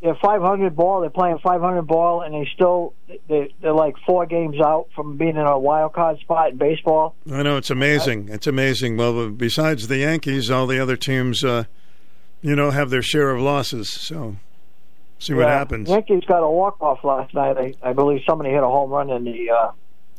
[0.01, 1.01] They're 500 ball.
[1.01, 2.93] They're playing 500 ball, and they still
[3.27, 7.15] they they're like four games out from being in a wild card spot in baseball.
[7.31, 8.29] I know it's amazing.
[8.29, 8.97] It's amazing.
[8.97, 11.63] Well, besides the Yankees, all the other teams, uh,
[12.41, 13.89] you know, have their share of losses.
[13.91, 14.35] So,
[15.17, 15.57] see what Yeah.
[15.57, 15.89] happens.
[15.89, 17.57] Yankees got a walk off last night.
[17.57, 19.49] I, I believe somebody hit a home run in the.
[19.49, 19.71] Uh,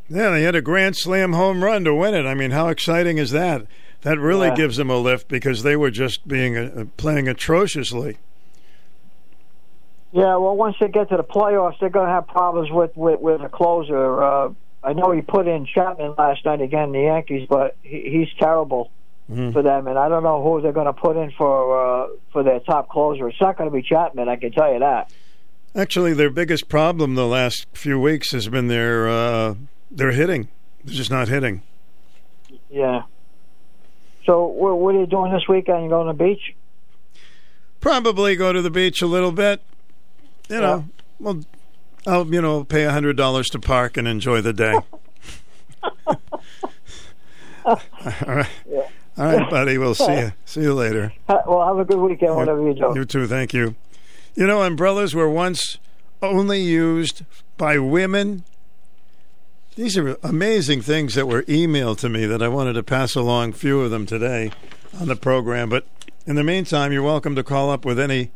[0.08, 2.26] Yeah, they had a grand slam home run to win it.
[2.26, 3.66] I mean, how exciting is that?
[4.02, 4.54] That really Yeah.
[4.56, 8.16] gives them a lift because they were just being uh, playing atrociously.
[10.12, 13.20] Yeah, well, once they get to the playoffs, they're going to have problems with with,
[13.20, 14.22] with a closer.
[14.22, 14.50] Uh,
[14.82, 18.90] I know he put in Chapman last night again, the Yankees, but he, he's terrible
[19.30, 19.52] Mhm.
[19.52, 22.44] for them, and I don't know who they're going to put in for uh, for
[22.44, 23.28] their top closer.
[23.28, 25.10] It's not going to be Chapman, I can tell you that.
[25.74, 29.54] Actually, their biggest problem the last few weeks has been their uh,
[29.90, 30.46] their hitting.
[30.84, 31.62] They're just not hitting.
[32.70, 33.02] Yeah.
[34.26, 35.82] So, what, what are you doing this weekend?
[35.84, 36.54] You going to the beach?
[37.80, 39.60] Probably go to the beach a little bit.
[40.48, 40.84] You know,
[41.18, 41.40] well,
[42.06, 44.78] I'll you know pay a hundred dollars to park and enjoy the day.
[47.64, 47.80] All
[48.26, 48.48] right,
[49.18, 49.76] all right, buddy.
[49.76, 50.32] We'll see you.
[50.44, 51.12] See you later.
[51.28, 52.92] Well, have a good weekend, whatever you do.
[52.94, 53.26] You too.
[53.26, 53.74] Thank you.
[54.36, 55.78] You know, umbrellas were once
[56.22, 57.24] only used
[57.56, 58.44] by women.
[59.74, 63.54] These are amazing things that were emailed to me that I wanted to pass along.
[63.54, 64.52] Few of them today
[65.00, 65.86] on the program, but
[66.24, 68.30] in the meantime, you're welcome to call up with any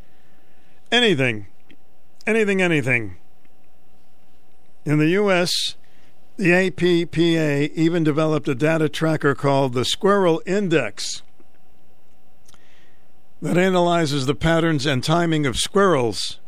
[0.91, 1.47] anything,
[2.25, 3.17] anything, anything.
[4.85, 5.75] In the U.S.,
[6.37, 11.21] the APPA even developed a data tracker called the Squirrel Index
[13.41, 16.39] that analyzes the patterns and timing of squirrels.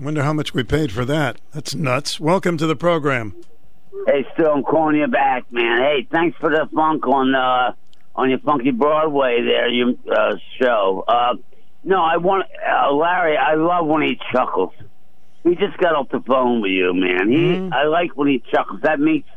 [0.00, 1.40] Wonder how much we paid for that.
[1.52, 2.20] That's nuts.
[2.20, 3.34] Welcome to the program.
[4.06, 5.80] Hey, still, I'm calling you back, man.
[5.80, 7.72] Hey, thanks for the funk on uh,
[8.14, 11.04] on your funky Broadway there, your uh, show.
[11.06, 11.34] Uh,
[11.88, 13.38] no, I want uh, Larry.
[13.38, 14.74] I love when he chuckles.
[15.42, 17.30] He just got off the phone with you, man.
[17.30, 18.82] He, I like when he chuckles.
[18.82, 19.28] That makes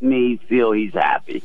[0.00, 1.44] me feel he's happy.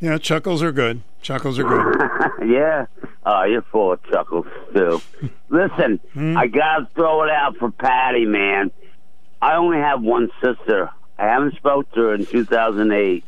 [0.00, 1.02] Yeah, chuckles are good.
[1.20, 2.48] Chuckles are good.
[2.50, 2.86] yeah.
[3.26, 5.02] Oh, you're full of chuckles, too.
[5.50, 8.70] Listen, I gotta throw it out for Patty, man.
[9.42, 10.88] I only have one sister.
[11.18, 13.22] I haven't spoke to her in 2008.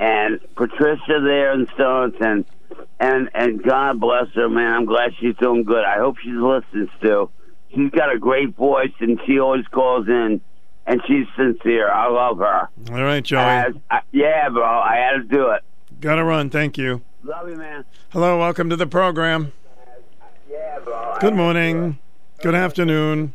[0.00, 2.44] And Patricia there in Stonington,
[2.98, 4.72] and and God bless her, man.
[4.72, 5.84] I'm glad she's doing good.
[5.84, 7.30] I hope she's listening still.
[7.74, 10.40] She's got a great voice, and she always calls in,
[10.86, 11.88] and she's sincere.
[11.90, 12.68] I love her.
[12.92, 13.40] All right, Joey.
[13.40, 14.64] I- I- yeah, bro.
[14.64, 15.62] I had to do it.
[16.00, 16.50] Gotta run.
[16.50, 17.02] Thank you.
[17.22, 17.84] Love you, man.
[18.10, 19.52] Hello, welcome to the program.
[20.50, 21.16] Yeah, bro.
[21.20, 21.98] Good morning.
[22.42, 23.34] Good afternoon.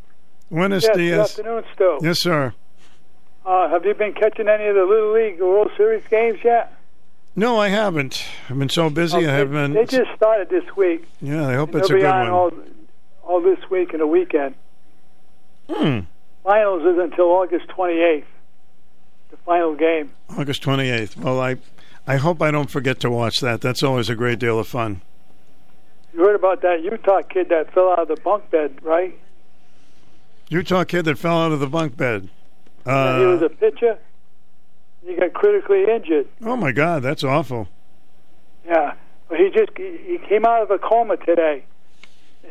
[0.51, 1.35] Buenos yes, dias.
[1.35, 1.99] Good afternoon, Stu.
[2.01, 2.53] Yes, sir.
[3.45, 6.73] Uh, have you been catching any of the Little League World Series games yet?
[7.35, 8.23] No, I haven't.
[8.49, 9.17] I've been so busy.
[9.17, 9.73] I haven't.
[9.73, 11.05] They just started this week.
[11.21, 12.29] yeah, I hope it's a good on one.
[12.31, 12.51] all,
[13.23, 14.55] all this week and a weekend.
[15.69, 15.99] Hmm.
[16.43, 18.23] Finals is until August 28th.
[19.31, 20.11] The final game.
[20.37, 21.17] August 28th.
[21.17, 21.57] Well, I,
[22.07, 23.59] I hope I don't forget to watch that.
[23.61, 25.01] That's always a great deal of fun.
[26.13, 29.19] You heard about that Utah kid that fell out of the bunk bed, right?
[30.49, 32.29] Utah kid that fell out of the bunk bed.
[32.85, 33.97] And he was Uh, a pitcher.
[35.05, 36.27] He got critically injured.
[36.43, 37.67] oh my God, that's awful.
[38.65, 38.95] Yeah,
[39.29, 41.63] but he just he, came out of a coma today,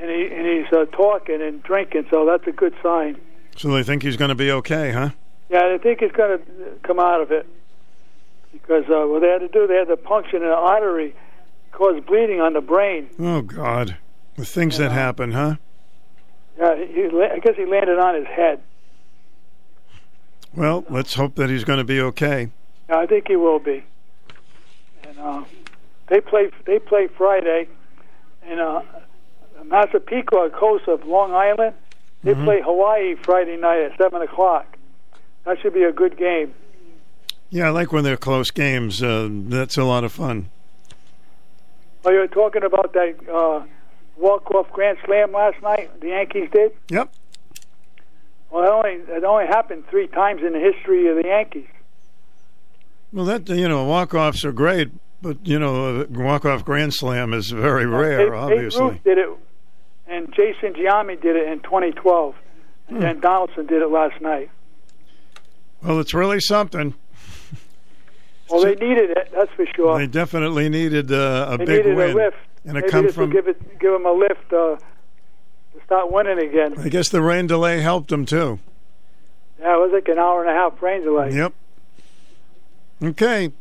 [0.01, 3.21] and he and he's uh, talking and drinking, so that's a good sign.
[3.57, 5.11] So they think he's going to be okay, huh?
[5.51, 6.45] Yeah, they think he's going to
[6.83, 7.47] come out of it
[8.53, 11.15] because uh, what they had to do, they had to puncture an artery,
[11.73, 13.09] cause bleeding on the brain.
[13.19, 13.97] Oh God,
[14.37, 15.57] the things that happen, huh?
[16.59, 18.63] Yeah, he, he, I guess he landed on his head.
[20.57, 22.51] Well, let's hope that he's going to be okay.
[22.89, 23.83] Yeah, I think he will be.
[25.07, 25.45] And uh,
[26.09, 27.69] they play they play Friday,
[28.47, 28.83] and uh,
[29.65, 31.75] Massapequa, coast of Long Island,
[32.23, 32.45] they Mhm.
[32.45, 34.67] play Hawaii Friday night at seven o'clock.
[35.45, 36.55] That should be a good game.
[37.51, 39.03] Yeah, I like when they're close games.
[39.03, 40.49] Uh, that's a lot of fun.
[42.05, 43.63] Oh, you were talking about that uh,
[44.17, 46.01] walk-off grand slam last night.
[46.01, 46.73] The Yankees did.
[46.91, 47.11] Yep.
[48.51, 51.67] Well, it only it only happened three times in the history of the Yankees.
[53.13, 54.91] Well, that you know, walk-offs are great,
[55.23, 58.19] but you know, a walk-off grand slam is very rare.
[58.19, 59.29] Babe- Babe obviously, Ruth did it,
[60.07, 62.35] and Jason Giambi did it in 2012,
[62.89, 63.03] and Hmm.
[63.03, 64.51] then Donaldson did it last night.
[65.83, 66.95] well, it's really something.
[68.51, 69.99] Well, they needed it, that's for sure.
[69.99, 72.37] They definitely needed uh, a they big needed win, a lift.
[72.67, 73.31] and it Maybe come from.
[73.31, 74.77] give it give them a lift uh,
[75.87, 76.75] start winning again.
[76.79, 78.59] I guess the rain delay helped them too.
[79.61, 81.31] Yeah, it was like an hour and a half rain delay.
[81.33, 81.53] Yep.
[83.03, 83.53] Okay.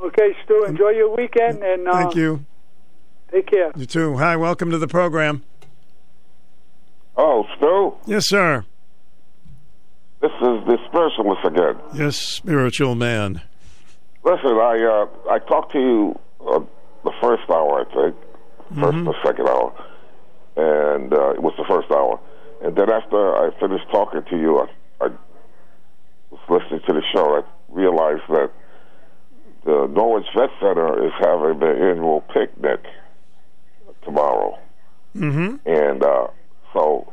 [0.00, 2.44] Okay, Stu, enjoy your weekend and uh, Thank you.
[3.32, 3.72] Take care.
[3.76, 4.16] You too.
[4.16, 4.36] Hi.
[4.36, 5.42] Welcome to the program.
[7.16, 8.64] Oh, Stu, Yes, sir.
[10.20, 11.76] this is the spiritualist again.
[11.94, 13.42] Yes, spiritual man.
[14.24, 16.60] Listen, I uh, I talked to you uh,
[17.04, 18.16] the first hour, I think,
[18.74, 19.72] 1st or second hour,
[20.58, 22.18] and uh, it was the first hour.
[22.62, 24.66] And then after I finished talking to you, I,
[25.04, 25.08] I
[26.30, 27.36] was listening to the show.
[27.36, 28.50] I realized that
[29.64, 32.84] the Norwich Vet Center is having their annual picnic
[34.04, 34.58] tomorrow.
[35.14, 35.56] Mm-hmm.
[35.68, 36.26] And uh,
[36.72, 37.12] so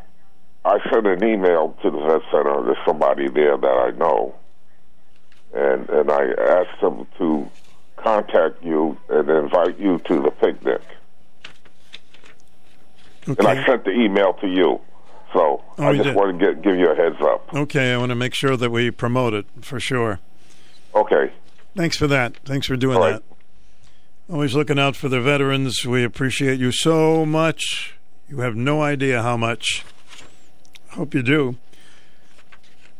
[0.63, 2.63] I sent an email to the vet center.
[2.63, 4.33] There's somebody there that I know,
[5.53, 7.47] and and I asked them to
[7.97, 10.81] contact you and invite you to the picnic.
[13.27, 14.79] And I sent the email to you,
[15.33, 16.15] so Oh, I just did.
[16.15, 17.53] want to get, give you a heads up.
[17.53, 20.19] Okay, I want to make sure that we promote it for sure.
[20.93, 21.31] Okay.
[21.75, 22.37] Thanks for that.
[22.45, 23.23] Thanks for doing that.
[24.31, 25.85] Always looking out for the veterans.
[25.85, 27.95] We appreciate you so much.
[28.29, 29.83] You have no idea how much.
[30.91, 31.57] Hope you do.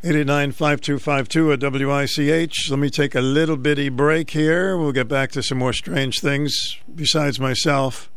[0.04, 2.70] 889 5252 at WICH.
[2.70, 4.78] Let me take a little bitty break here.
[4.78, 8.12] We'll get back to some more strange things besides myself.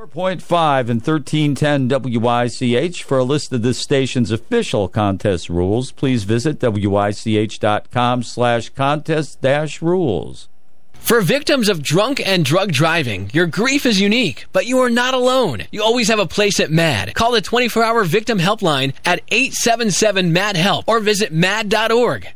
[0.00, 1.88] 4.5 and 1310
[2.22, 3.02] WICH.
[3.02, 9.82] For a list of this station's official contest rules, please visit WICH.com slash contest dash
[9.82, 10.48] rules.
[10.94, 15.12] For victims of drunk and drug driving, your grief is unique, but you are not
[15.12, 15.64] alone.
[15.70, 17.12] You always have a place at MADD.
[17.12, 22.26] Call the 24 hour victim helpline at 877 MADD HELP or visit MADD.org.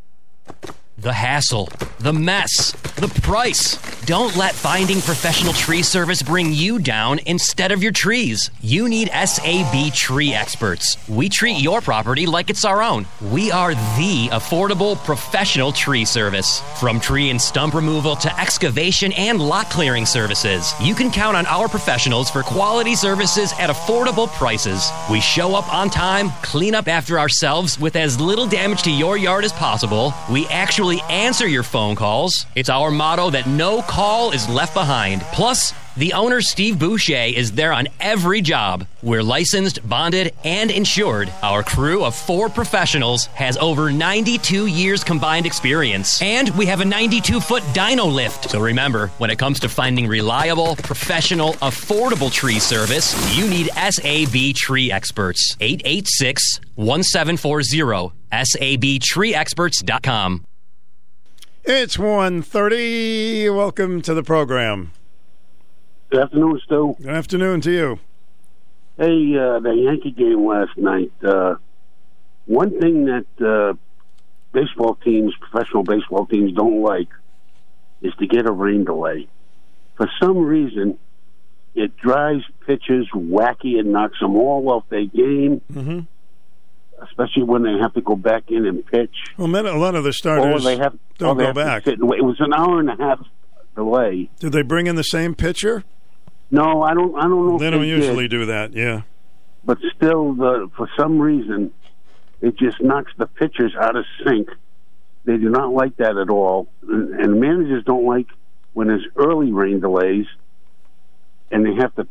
[0.97, 3.77] The hassle, the mess, the price.
[4.05, 8.51] Don't let finding professional tree service bring you down instead of your trees.
[8.61, 10.97] You need SAB tree experts.
[11.09, 13.07] We treat your property like it's our own.
[13.33, 16.61] We are the affordable professional tree service.
[16.79, 21.47] From tree and stump removal to excavation and lot clearing services, you can count on
[21.47, 24.89] our professionals for quality services at affordable prices.
[25.11, 29.17] We show up on time, clean up after ourselves with as little damage to your
[29.17, 30.15] yard as possible.
[30.31, 32.45] We actually answer your phone calls.
[32.55, 35.23] It's our motto that no call is left behind.
[35.33, 38.87] Plus, the owner, Steve Boucher, is there on every job.
[39.03, 41.31] We're licensed, bonded, and insured.
[41.43, 46.21] Our crew of four professionals has over 92 years combined experience.
[46.21, 48.51] And we have a 92 foot dyno lift.
[48.51, 54.55] So remember, when it comes to finding reliable, professional, affordable tree service, you need SAB
[54.57, 55.57] Tree Experts.
[55.61, 58.13] 886 1740.
[58.33, 60.45] SABTreeExperts.com.
[61.67, 63.57] It's 1.30.
[63.57, 64.93] Welcome to the program.
[66.11, 66.95] Good afternoon, Stu.
[67.01, 67.99] Good afternoon to you.
[68.99, 71.11] Hey, uh, the Yankee game last night.
[71.27, 71.55] Uh,
[72.45, 73.73] one thing that uh,
[74.53, 77.09] baseball teams, professional baseball teams, don't like
[78.03, 79.27] is to get a rain delay.
[79.97, 80.99] For some reason,
[81.75, 86.01] it drives pitchers wacky and knocks them all off their game, mm-hmm.
[87.03, 89.15] Especially when they have to go back in and pitch.
[89.37, 91.87] Well, a lot of the or starters they have, don't or they go have back.
[91.87, 93.21] It was an hour and a half
[93.75, 94.31] delay.
[94.39, 95.85] Did they bring in the same pitcher?
[96.51, 97.17] No, I don't.
[97.17, 97.59] I don't know.
[97.59, 98.73] They don't did, usually do that.
[98.73, 99.03] Yeah.
[99.65, 101.73] but still, the for some reason,
[102.41, 104.49] it just knocks the pitchers out of sync.
[105.25, 108.27] They do not like that at all, and, and managers don't like
[108.75, 110.27] when there's early rain delays,
[111.51, 112.07] and they have to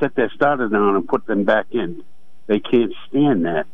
[0.00, 2.02] set their starter down and put them back in.
[2.46, 3.66] They can't stand that.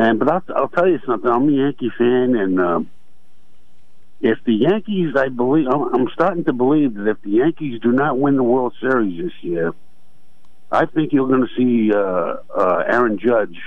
[0.00, 1.30] And but I'll, I'll tell you something.
[1.30, 2.90] I'm a Yankee fan, and um,
[4.22, 7.92] if the Yankees, I believe, I'm, I'm starting to believe that if the Yankees do
[7.92, 9.74] not win the World Series this year,
[10.72, 13.58] I think you're going to see uh, uh, Aaron Judge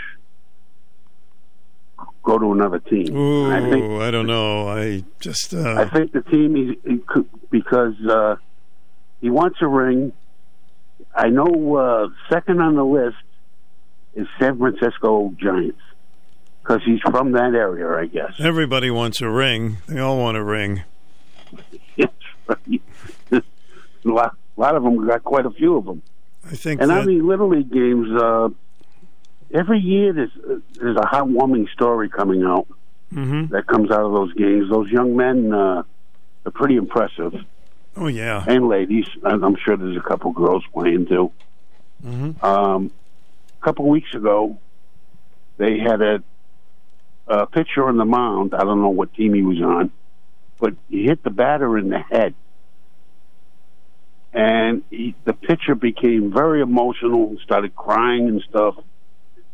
[2.24, 3.16] go to another team.
[3.16, 4.68] Ooh, I think I don't know.
[4.68, 5.54] I just.
[5.54, 8.38] Uh, I think the team he, he could because uh,
[9.22, 10.12] he wants a ring.
[11.14, 13.18] I know uh, second on the list
[14.16, 15.78] is San Francisco Giants
[16.64, 18.34] because he's from that area, I guess.
[18.40, 19.78] Everybody wants a ring.
[19.88, 20.84] They all want a ring.
[21.96, 22.10] Yes,
[22.48, 22.82] right.
[23.32, 23.42] a,
[24.06, 26.02] lot, a lot of them got quite a few of them.
[26.50, 26.82] I think.
[26.82, 28.10] And that, I mean, little league games.
[28.20, 28.50] Uh,
[29.54, 30.32] every year there's
[30.74, 32.68] there's a heartwarming story coming out
[33.14, 33.50] Mhm.
[33.52, 34.70] that comes out of those games.
[34.72, 35.84] Those young men uh,
[36.46, 37.36] are pretty impressive,
[37.96, 38.44] Oh yeah.
[38.48, 39.06] and ladies.
[39.24, 41.32] I'm I'm sure there's a couple girls playing too.
[42.04, 42.44] Mm-hmm.
[42.44, 42.90] Um,
[43.62, 44.58] a couple weeks ago,
[45.58, 46.24] they had a,
[47.28, 48.54] a pitcher on the mound.
[48.54, 49.92] I don't know what team he was on,
[50.60, 52.34] but he hit the batter in the head.
[54.34, 58.76] And he, the pitcher became very emotional, and started crying and stuff,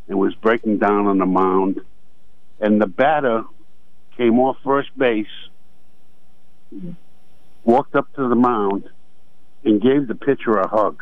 [0.08, 1.82] and was breaking down on the mound.
[2.60, 3.44] And the batter
[4.18, 5.28] came off first base,
[7.64, 8.90] walked up to the mound,
[9.64, 11.02] and gave the pitcher a hug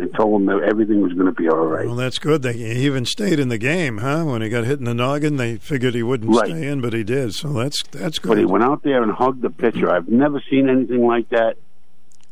[0.00, 1.86] and told him that everything was going to be all right.
[1.86, 2.42] Well, that's good.
[2.42, 4.24] They, he even stayed in the game, huh?
[4.24, 6.48] When he got hit in the noggin, they figured he wouldn't Right.
[6.48, 7.34] stay in, but he did.
[7.34, 8.28] So that's that's good.
[8.30, 9.90] But he went out there and hugged the pitcher.
[9.90, 11.56] I've never seen anything like that,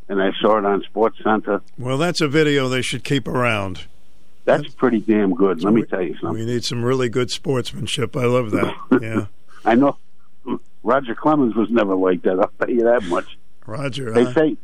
[0.08, 1.60] and I saw it on Sports Center.
[1.78, 3.86] Well, that's a video they should keep around.
[4.44, 5.62] That's pretty damn good.
[5.62, 6.38] Let me tell you something.
[6.40, 8.16] We need some really good sportsmanship.
[8.16, 8.74] I love that.
[9.02, 9.26] Yeah.
[9.64, 9.98] I know
[10.82, 12.38] Roger Clemens was never like that.
[12.38, 13.36] I'll tell you that much.
[13.66, 14.12] Roger.
[14.12, 14.32] They huh?
[14.32, 14.56] say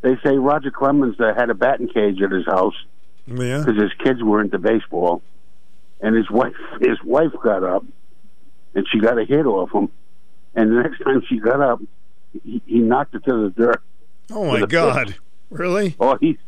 [0.00, 2.74] they say Roger Clemens uh, had a batting cage at his house
[3.26, 3.58] Yeah.
[3.64, 5.22] because his kids were into baseball,
[6.00, 7.84] and his wife his wife got up
[8.74, 9.88] and she got a hit off him,
[10.54, 11.80] and the next time she got up,
[12.44, 13.82] he, he knocked it to the dirt.
[14.30, 15.08] Oh my God!
[15.08, 15.20] fist.
[15.50, 15.96] Really?
[15.98, 16.38] Oh, he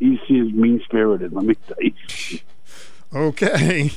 [0.00, 1.32] he's he's mean spirited.
[1.32, 1.92] Let me tell you.
[3.14, 3.90] Okay.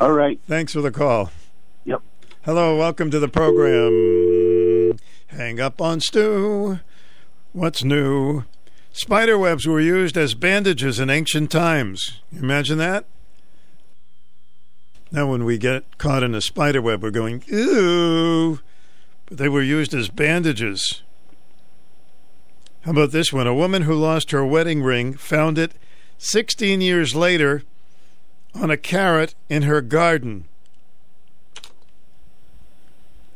[0.00, 0.40] All right.
[0.48, 1.30] Thanks for the call.
[1.84, 2.02] Yep.
[2.44, 4.98] Hello, welcome to the program.
[5.28, 6.80] Hang up on Stu.
[7.52, 8.44] What's new?
[8.92, 12.22] Spider webs were used as bandages in ancient times.
[12.34, 13.04] Imagine that?
[15.10, 18.60] Now, when we get caught in a spider web, we're going, ooh.
[19.26, 21.02] But they were used as bandages.
[22.82, 23.46] How about this one?
[23.46, 25.72] A woman who lost her wedding ring found it
[26.16, 27.64] 16 years later
[28.54, 30.46] on a carrot in her garden.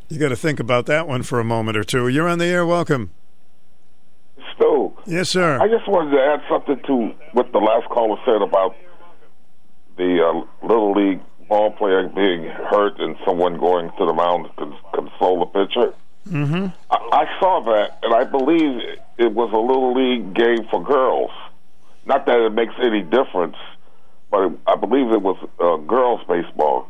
[0.09, 2.09] You got to think about that one for a moment or two.
[2.09, 2.65] You're on the air.
[2.65, 3.11] Welcome.
[4.57, 5.59] Stu, Yes, sir.
[5.61, 8.75] I just wanted to add something to what the last caller said about
[9.97, 14.73] the uh, little league ball player being hurt and someone going to the mound to
[14.95, 15.95] console the pitcher.
[16.29, 16.67] Mm-hmm.
[16.91, 18.81] I, I saw that, and I believe
[19.19, 21.31] it was a little league game for girls.
[22.05, 23.57] Not that it makes any difference,
[24.31, 26.89] but it, I believe it was a girls' baseball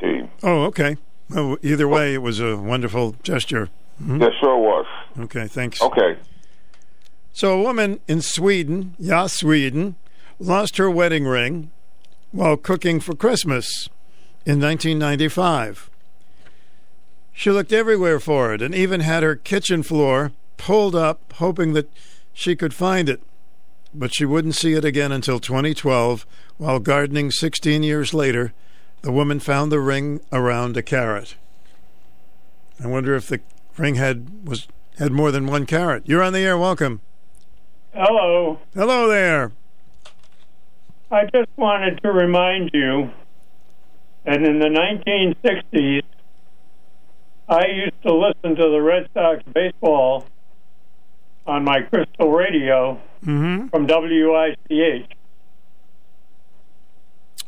[0.00, 0.28] team.
[0.42, 0.96] Oh, okay.
[1.30, 3.70] Well, either way, it was a wonderful gesture.
[4.02, 4.22] Mhm.
[4.22, 4.86] It sure was.
[5.18, 5.80] Okay, thanks.
[5.80, 6.16] Okay.
[7.34, 9.96] So, a woman in Sweden, ja, Sweden,
[10.38, 11.72] lost her wedding ring
[12.30, 13.88] while cooking for Christmas
[14.46, 15.90] in 1995.
[17.32, 21.90] She looked everywhere for it and even had her kitchen floor pulled up, hoping that
[22.32, 23.20] she could find it.
[23.92, 26.24] But she wouldn't see it again until 2012,
[26.58, 28.52] while gardening 16 years later.
[29.02, 31.34] The woman found the ring around a carrot.
[32.82, 33.40] I wonder if the
[33.76, 36.04] ring had was had more than one carrot.
[36.06, 36.56] You're on the air.
[36.56, 37.00] Welcome.
[37.94, 38.58] Hello.
[38.74, 39.52] Hello there.
[41.10, 43.10] I just wanted to remind you
[44.24, 46.02] that in the 1960s,
[47.48, 50.26] I used to listen to the Red Sox baseball
[51.46, 53.68] on my crystal radio Mm-hmm.
[53.68, 55.10] from WICH.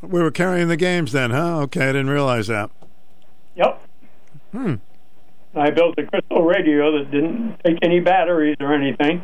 [0.01, 1.59] We were carrying the games then, huh?
[1.65, 2.71] Okay, I didn't realize that.
[3.57, 3.83] Yep.
[4.53, 4.75] Hmm.
[5.55, 9.23] I built a crystal radio that didn't take any batteries or anything,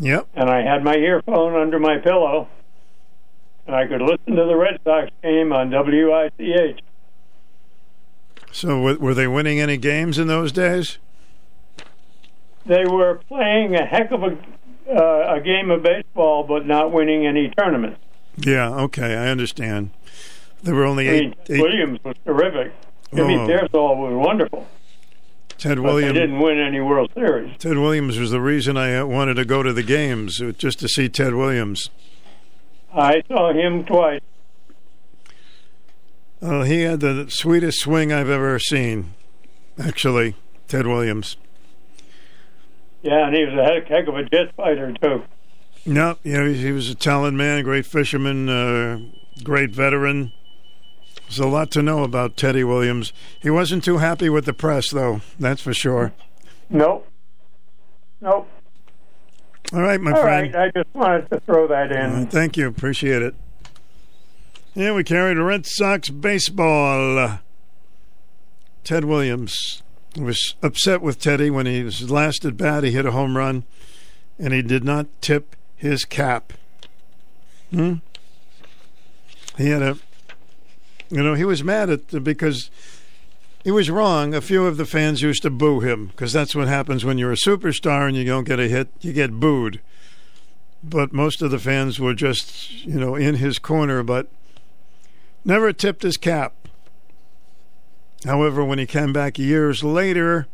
[0.00, 0.28] Yep.
[0.34, 2.48] and I had my earphone under my pillow,
[3.66, 6.80] and I could listen to the Red Sox game on WICH.
[8.52, 10.98] So, w- were they winning any games in those days?
[12.66, 14.36] They were playing a heck of a
[14.90, 18.00] uh, a game of baseball, but not winning any tournaments.
[18.36, 19.90] Yeah, okay, I understand.
[20.62, 21.54] There were only I mean, eight.
[21.56, 22.72] eight Williams was terrific.
[23.14, 23.46] Jimmy Oh.
[23.46, 24.66] Piersall was wonderful.
[25.60, 26.14] Ted Williams.
[26.14, 27.54] didn't win any World Series.
[27.58, 30.80] Ted Williams was the reason I uh, wanted to go to the games, uh, just
[30.80, 31.90] to see Ted Williams.
[32.94, 34.22] I saw him twice.
[36.40, 39.12] Uh, he had the sweetest swing I've ever seen,
[39.78, 40.34] actually,
[40.66, 41.36] Ted Williams.
[43.02, 45.24] Yeah, and he was a heck, heck of a jet fighter too.
[45.84, 49.00] No, you know, he was a talented man, great fisherman, uh,
[49.44, 50.32] great veteran.
[51.30, 53.12] There's a lot to know about Teddy Williams.
[53.38, 56.12] He wasn't too happy with the press, though, that's for sure.
[56.68, 57.06] Nope.
[58.20, 58.48] Nope.
[59.72, 60.52] All right, my All friend.
[60.52, 62.10] right, I just wanted to throw that in.
[62.10, 62.66] Uh, thank you.
[62.66, 63.36] Appreciate it.
[64.74, 67.38] Yeah, we carried Red Sox baseball.
[68.82, 69.84] Ted Williams
[70.16, 72.82] was upset with Teddy when he was last at bat.
[72.82, 73.62] He hit a home run,
[74.36, 76.54] and he did not tip his cap.
[77.70, 77.94] Hmm?
[79.56, 79.98] He had a,
[81.10, 82.70] you know, he was mad at because
[83.64, 84.34] he was wrong.
[84.34, 87.32] A few of the fans used to boo him because that's what happens when you're
[87.32, 88.88] a superstar and you don't get a hit.
[89.00, 89.80] You get booed
[90.82, 94.28] but most of the fans were just, you know, in his corner, but
[95.44, 96.54] never tipped his cap.
[98.24, 100.46] However, when he came back years later,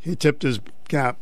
[0.00, 1.18] he tipped his cap.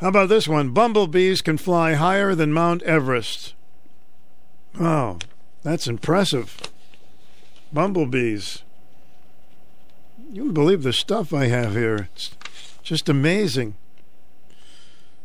[0.00, 0.70] How about this one?
[0.70, 3.54] Bumblebees can fly higher than Mount Everest.
[4.78, 5.18] Oh,
[5.62, 6.56] that's impressive.
[7.72, 8.62] Bumblebees.
[10.32, 12.08] You wouldn't believe the stuff I have here.
[12.14, 12.30] It's
[12.82, 13.74] just amazing.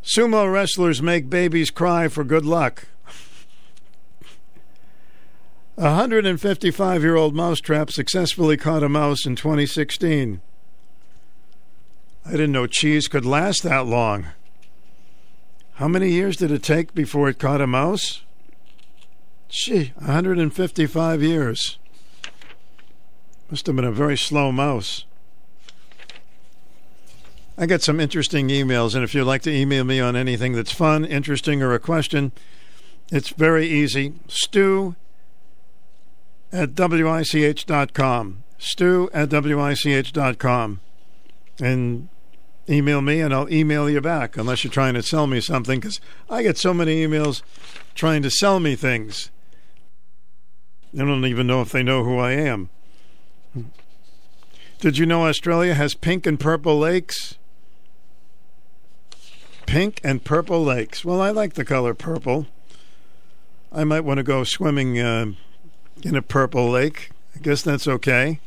[0.04, 2.88] Sumo wrestlers make babies cry for good luck.
[5.78, 10.42] A 155 year old mousetrap successfully caught a mouse in 2016.
[12.26, 14.28] I didn't know cheese could last that long.
[15.74, 18.22] How many years did it take before it caught a mouse?
[19.50, 21.78] Gee, 155 years.
[23.50, 25.06] Must have been a very slow mouse.
[27.58, 30.72] I got some interesting emails, and if you'd like to email me on anything that's
[30.72, 32.34] fun, interesting, or a question,
[33.12, 34.14] it's very easy.
[34.28, 34.96] Stu
[36.52, 38.44] at wich.com.
[38.58, 40.80] Stu at wich.com.
[41.62, 42.10] And
[42.68, 46.02] email me, and I'll email you back, unless you're trying to sell me something, because
[46.30, 47.42] I get so many emails
[47.94, 49.30] trying to sell me things.
[50.94, 52.70] I don't even know if they know who I am.
[54.80, 57.38] Did you know Australia has pink and purple lakes?
[59.66, 61.04] Pink and purple lakes.
[61.04, 62.48] Well, I like the color purple.
[63.72, 65.32] I might want to go swimming uh,
[66.04, 67.12] in a purple lake.
[67.36, 68.40] I guess that's okay.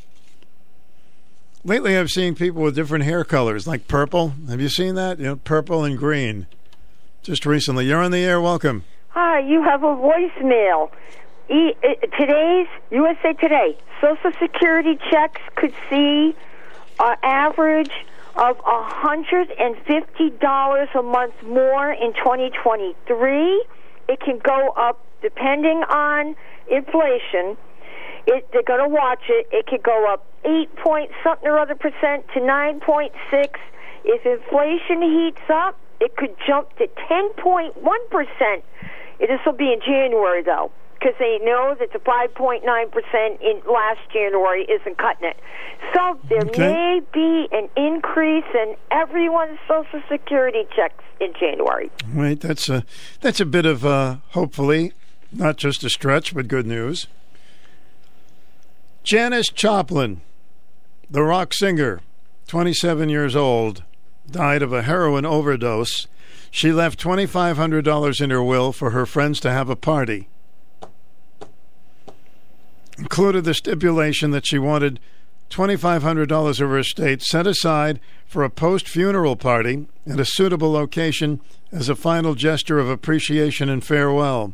[1.65, 4.33] Lately, I've seen people with different hair colors, like purple.
[4.47, 5.19] Have you seen that?
[5.19, 6.47] You know, purple and green.
[7.21, 7.85] Just recently.
[7.85, 8.39] You're on the air.
[8.39, 8.85] Welcome.
[9.09, 10.89] Hi, you have a voicemail.
[11.49, 16.35] E- uh, today's USA Today Social Security checks could see
[16.99, 17.91] an average
[18.35, 23.65] of $150 a month more in 2023.
[24.07, 26.37] It can go up depending on
[26.71, 27.57] inflation.
[28.27, 29.49] It, they're going to watch it.
[29.51, 33.11] It could go up 8 point something or other percent to 9.6.
[34.05, 37.73] If inflation heats up, it could jump to 10.1
[38.09, 38.63] percent.
[39.19, 42.61] This will be in January, though, because they know that the 5.9
[42.91, 45.37] percent in last January isn't cutting it.
[45.95, 46.73] So there Okay.
[46.73, 51.89] may be an increase in everyone's Social Security checks in January.
[52.13, 52.83] Right, that's a
[53.21, 54.91] that's a bit of uh, hopefully
[55.31, 57.07] not just a stretch, but good news.
[59.03, 60.21] Janis Joplin,
[61.09, 62.01] the rock singer,
[62.47, 63.83] 27 years old,
[64.29, 66.07] died of a heroin overdose.
[66.51, 70.27] She left $2,500 in her will for her friends to have a party.
[72.99, 74.99] Included the stipulation that she wanted
[75.49, 81.39] $2,500 of her estate set aside for a post funeral party at a suitable location
[81.71, 84.53] as a final gesture of appreciation and farewell.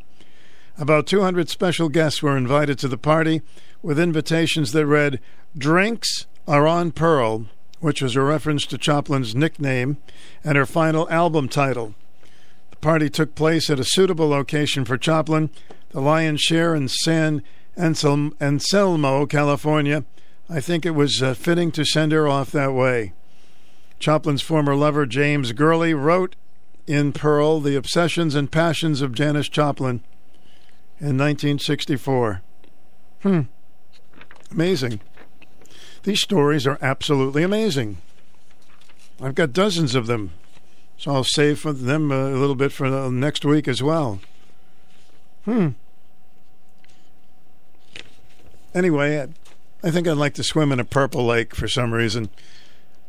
[0.78, 3.42] About 200 special guests were invited to the party
[3.82, 5.20] with invitations that read,
[5.58, 7.46] Drinks are on Pearl,
[7.80, 9.98] which was a reference to Joplin's nickname
[10.44, 11.96] and her final album title.
[12.72, 15.50] The party took place at a suitable location for Joplin,
[15.90, 17.42] the lion's share in San
[17.78, 20.04] Ansel- Anselmo, California.
[20.50, 23.14] I think it was uh, fitting to send her off that way.
[24.00, 26.36] Joplin's former lover, James Gurley, wrote
[26.86, 30.02] in Pearl The Obsessions and Passions of Janis Joplin
[31.00, 32.42] in 1964.
[33.24, 33.42] Hmm.
[34.52, 35.02] Amazing.
[36.04, 37.98] These stories are absolutely amazing.
[39.20, 40.32] I've got dozens of them.
[40.98, 44.20] So I'll save them a little bit for next week as well.
[45.46, 45.70] Hmm.
[48.76, 49.26] Anyway,
[49.84, 52.30] I, think I'd like to swim in a purple lake for some reason.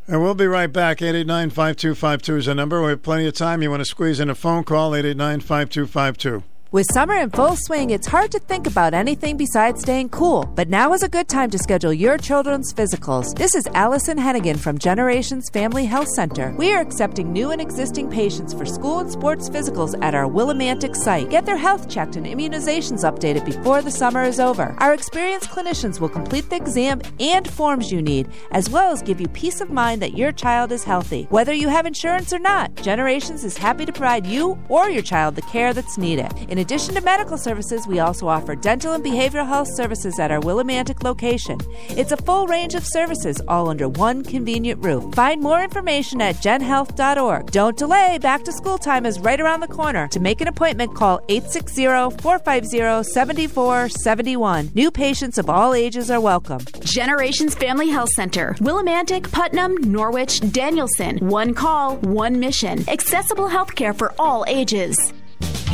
[0.07, 1.03] And we'll be right back.
[1.03, 2.81] 889 5252 is the number.
[2.81, 3.62] We have plenty of time.
[3.62, 6.45] You want to squeeze in a phone call, 889 5252.
[6.73, 10.51] With summer in full swing, it's hard to think about anything besides staying cool.
[10.57, 13.33] But now is a good time to schedule your children's physicals.
[13.36, 16.53] This is Allison Hennigan from Generations Family Health Center.
[16.59, 20.97] We are accepting new and existing patients for school and sports physicals at our Willimantic
[20.97, 21.31] site.
[21.31, 24.75] Get their health checked and immunizations updated before the summer is over.
[24.78, 29.20] Our experienced clinicians will complete the exam and forms you need, as well as give
[29.20, 31.28] you peace of mind that your child is healthy.
[31.31, 35.36] Whether you have insurance or not, Generations is happy to provide you or your child
[35.36, 36.33] the care that's needed.
[36.49, 40.41] In addition to medical services, we also offer dental and behavioral health services at our
[40.41, 41.59] Willimantic location.
[41.89, 45.12] It's a full range of services all under one convenient roof.
[45.15, 47.51] Find more information at genhealth.org.
[47.51, 50.09] Don't delay, back to school time is right around the corner.
[50.09, 51.86] To make an appointment, call 860
[52.23, 54.70] 450 7471.
[54.75, 56.60] New patients of all ages are welcome.
[56.81, 61.18] Generations Family Health Center, Willimantic, Putnam, Norwich, Danielson.
[61.18, 62.89] One call, one mission.
[62.89, 65.12] Accessible healthcare for all ages.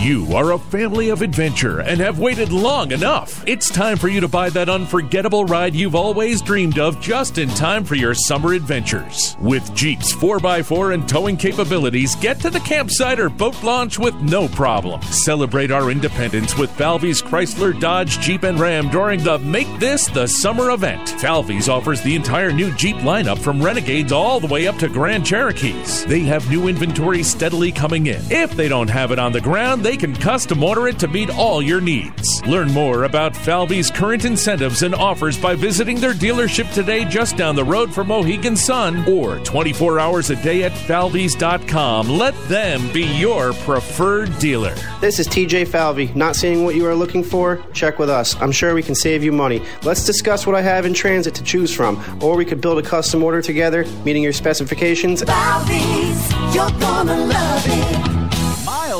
[0.03, 3.45] You are a family of adventure and have waited long enough.
[3.47, 7.49] It's time for you to buy that unforgettable ride you've always dreamed of just in
[7.51, 9.37] time for your summer adventures.
[9.39, 14.49] With Jeep's 4x4 and towing capabilities, get to the campsite or boat launch with no
[14.49, 15.01] problem.
[15.03, 20.27] Celebrate our independence with Falvey's Chrysler, Dodge, Jeep, and Ram during the Make This the
[20.27, 21.11] Summer event.
[21.11, 25.25] Falvey's offers the entire new Jeep lineup from Renegades all the way up to Grand
[25.25, 26.05] Cherokees.
[26.07, 28.21] They have new inventory steadily coming in.
[28.33, 31.31] If they don't have it on the ground, they can custom order it to meet
[31.31, 32.43] all your needs.
[32.47, 37.57] Learn more about Falvey's current incentives and offers by visiting their dealership today just down
[37.57, 42.09] the road from Mohegan Sun or 24 hours a day at falveys.com.
[42.09, 44.75] Let them be your preferred dealer.
[45.01, 46.13] This is TJ Falvey.
[46.15, 47.63] Not seeing what you are looking for?
[47.73, 48.35] Check with us.
[48.41, 49.63] I'm sure we can save you money.
[49.83, 52.83] Let's discuss what I have in transit to choose from, or we could build a
[52.83, 55.23] custom order together, meeting your specifications.
[55.23, 58.22] Falvey's, you're gonna love it.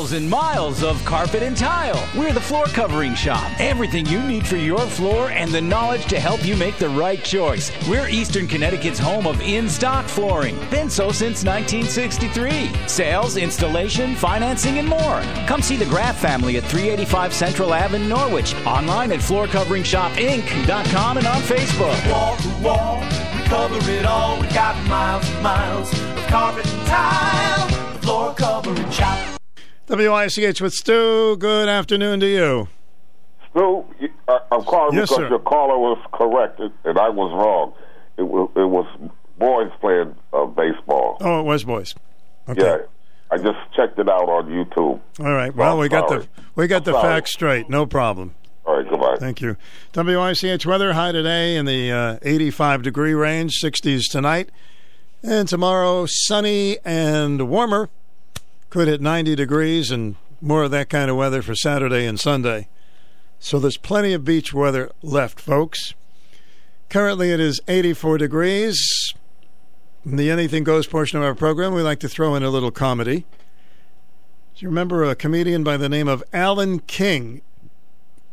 [0.03, 2.05] Miles and miles of carpet and tile.
[2.13, 3.49] We're the floor covering shop.
[3.57, 7.23] Everything you need for your floor and the knowledge to help you make the right
[7.23, 7.71] choice.
[7.87, 10.57] We're Eastern Connecticut's home of in stock flooring.
[10.69, 12.69] Been so since 1963.
[12.85, 15.21] Sales, installation, financing, and more.
[15.47, 18.53] Come see the Graff family at 385 Central Ave in Norwich.
[18.65, 22.11] Online at floorcoveringshopinc.com and on Facebook.
[22.11, 24.41] Wall to wall, we cover it all.
[24.41, 27.93] We got miles and miles of carpet and tile.
[27.93, 29.32] The floor covering shop.
[29.87, 31.35] WICH with Stu.
[31.37, 32.67] Good afternoon to you.
[33.51, 33.83] Stu,
[34.27, 35.29] I- I'm calling Yes, because sir.
[35.29, 37.73] your caller was correct and I was wrong.
[38.17, 38.85] It was it was
[39.37, 41.17] boys playing uh, baseball.
[41.21, 41.95] Oh, it was boys.
[42.47, 42.61] Okay.
[42.61, 42.77] Yeah,
[43.31, 44.99] I just checked it out on YouTube.
[45.19, 45.53] All right.
[45.55, 47.13] Well, I'm we got the we got the I'm sorry.
[47.15, 47.69] facts straight.
[47.69, 48.35] No problem.
[48.65, 49.17] All right, goodbye.
[49.19, 49.57] Thank you.
[49.93, 54.49] WICH weather high today in the uh, 85 degree range, 60s tonight,
[55.21, 57.89] and tomorrow sunny and warmer.
[58.73, 62.67] Could hit 90 degrees and more of that kind of weather for Saturday and Sunday.
[63.37, 65.93] So there's plenty of beach weather left, folks.
[66.89, 69.13] Currently it is 84 degrees.
[70.03, 72.71] In the Anything Goes portion of our program, we like to throw in a little
[72.71, 73.27] comedy.
[74.55, 77.43] Do you remember a comedian by the name of Alan King?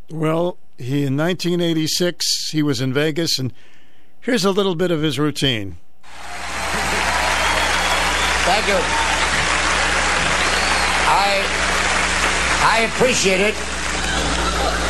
[0.08, 3.52] Well, he in 1986 he was in Vegas, and
[4.22, 5.76] here's a little bit of his routine.
[8.46, 9.09] Thank you.
[11.30, 13.54] I I appreciate it.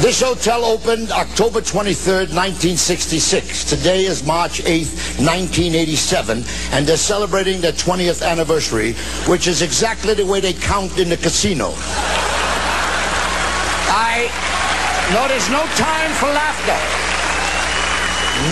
[0.01, 3.65] This hotel opened October 23rd, 1966.
[3.65, 8.95] Today is March 8th, 1987, and they're celebrating their 20th anniversary,
[9.29, 11.75] which is exactly the way they count in the casino.
[13.93, 14.31] I
[15.13, 16.79] no, there's no time for laughter.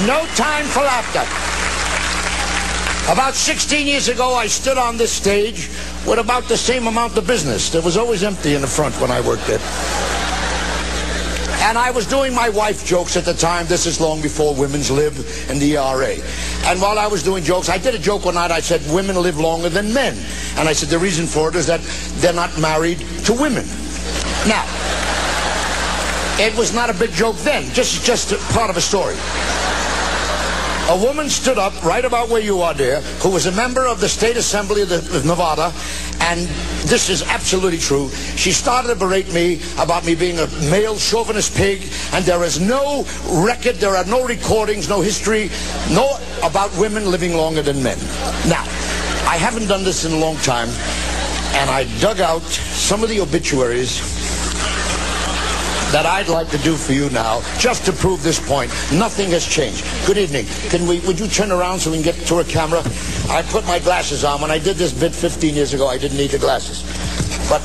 [0.06, 1.37] No time for laughter.
[3.08, 5.68] About 16 years ago, I stood on this stage
[6.06, 7.70] with about the same amount of business.
[7.70, 9.60] There was always empty in the front when I worked there.
[11.66, 13.64] And I was doing my wife jokes at the time.
[13.66, 15.16] This is long before women's live
[15.48, 16.16] in the ERA.
[16.66, 18.50] And while I was doing jokes, I did a joke one night.
[18.50, 20.14] I said, women live longer than men.
[20.56, 21.80] And I said, the reason for it is that
[22.20, 23.64] they're not married to women.
[24.46, 24.64] Now,
[26.38, 29.16] it was not a big joke then, just, just part of a story.
[30.88, 34.00] A woman stood up right about where you are dear, who was a member of
[34.00, 35.70] the State Assembly of, the, of Nevada,
[36.20, 36.40] and
[36.88, 38.08] this is absolutely true.
[38.36, 41.82] She started to berate me about me being a male chauvinist pig,
[42.14, 45.50] and there is no record, there are no recordings, no history,
[45.90, 47.98] no about women living longer than men.
[48.48, 48.62] Now,
[49.28, 50.70] I haven't done this in a long time,
[51.60, 54.17] and I dug out some of the obituaries
[55.92, 58.70] that I'd like to do for you now, just to prove this point.
[58.92, 59.84] Nothing has changed.
[60.06, 60.46] Good evening.
[60.70, 61.00] Can we?
[61.00, 62.82] Would you turn around so we can get to a camera?
[63.30, 64.40] I put my glasses on.
[64.40, 66.82] When I did this bit 15 years ago, I didn't need the glasses.
[67.48, 67.62] But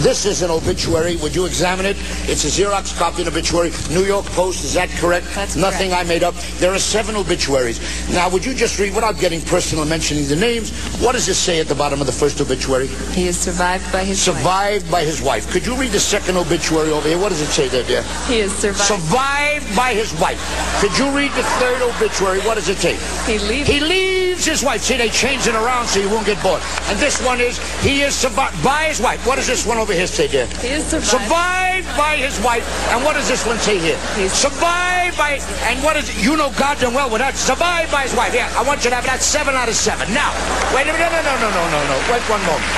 [0.00, 1.16] this is an obituary.
[1.16, 1.96] Would you examine it?
[2.28, 3.70] It's a Xerox copy of an obituary.
[3.90, 5.26] New York Post, is that correct?
[5.34, 6.06] That's Nothing correct.
[6.06, 6.34] I made up.
[6.58, 7.78] There are seven obituaries.
[8.10, 11.60] Now, would you just read, without getting personal mentioning the names, what does it say
[11.60, 12.88] at the bottom of the first obituary?
[13.12, 15.50] He is survived by his Survived by his wife.
[15.50, 17.18] Could you read the second obituary over here?
[17.18, 18.02] What does it say there, dear?
[18.26, 19.02] He is survived.
[19.02, 20.40] Survived by his wife.
[20.80, 22.40] Could you read the third obituary?
[22.40, 22.96] What does it say?
[23.30, 23.68] He leaves.
[23.68, 24.82] He leaves his wife.
[24.82, 26.62] See, they change it around so you won't get bored.
[26.88, 29.24] And this one is, he is survived by his wife.
[29.26, 30.46] What does this one over here say, dear?
[30.62, 31.26] He is survived.
[31.26, 32.62] Survived by his wife.
[32.94, 33.98] And what does this one say here?
[34.30, 36.22] survived by, and what is it?
[36.22, 38.32] You know goddamn well what that, survived by his wife.
[38.32, 40.06] Yeah, I want you to have that seven out of seven.
[40.14, 40.30] Now,
[40.70, 41.10] wait a minute.
[41.10, 41.96] No, no, no, no, no, no.
[42.14, 42.70] Wait one moment.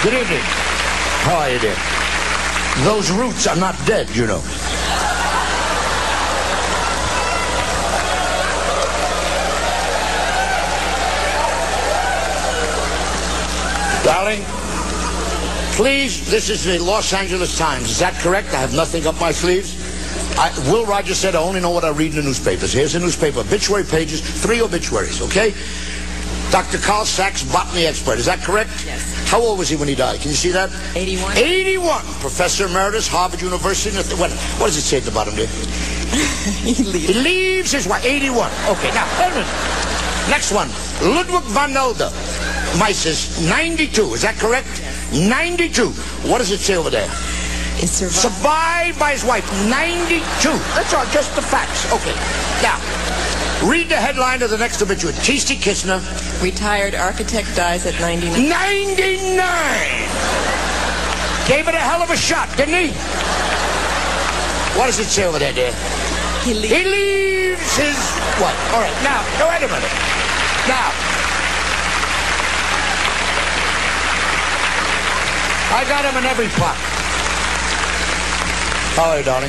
[0.00, 0.40] Good evening.
[1.28, 1.76] How are you, dear?
[2.88, 4.40] Those roots are not dead, you know.
[14.02, 14.42] Darling,
[15.72, 17.90] please, this is the Los Angeles Times.
[17.90, 18.48] Is that correct?
[18.48, 19.76] I have nothing up my sleeves.
[20.38, 22.72] I, Will Rogers said I only know what I read in the newspapers.
[22.72, 23.40] Here's the newspaper.
[23.40, 25.54] Obituary pages, three obituaries, okay?
[26.50, 26.78] Dr.
[26.78, 28.18] Carl Sachs, botany expert.
[28.18, 28.70] Is that correct?
[28.84, 29.00] Yes.
[29.28, 30.20] How old was he when he died?
[30.20, 30.70] Can you see that?
[30.94, 31.38] 81.
[31.38, 32.04] 81.
[32.20, 33.96] Professor Emeritus, Harvard University.
[34.20, 35.46] What, what does it say at the bottom there?
[36.62, 37.08] he leaves.
[37.08, 38.04] He leaves his wife.
[38.04, 38.50] 81.
[38.68, 39.48] Okay, now, wait a minute.
[40.28, 40.68] Next one.
[41.00, 42.10] Ludwig van Elder.
[42.78, 44.14] Mises, 92.
[44.14, 44.68] Is that correct?
[45.12, 45.90] 92.
[46.28, 47.08] What does it say over there?
[47.82, 48.14] Is survived.
[48.14, 49.44] Survived by his wife.
[49.68, 50.20] 92.
[50.74, 51.84] That's all, just the facts.
[51.92, 52.14] Okay.
[52.62, 52.78] Now,
[53.68, 55.16] read the headline of the next obituary.
[55.22, 55.56] T.C.
[55.56, 56.00] Kistner,
[56.42, 58.48] Retired architect dies at 99.
[58.48, 59.38] 99.
[61.46, 62.90] Gave it a hell of a shot, didn't he?
[64.78, 65.72] What does it say over there, dear?
[66.42, 66.72] He leaves.
[66.72, 67.98] He leaves his
[68.40, 68.54] what?
[68.74, 69.92] All right, now, now wait a minute.
[70.66, 71.11] Now,
[75.72, 76.76] I got him in every pot.
[78.94, 79.48] Hello, darling?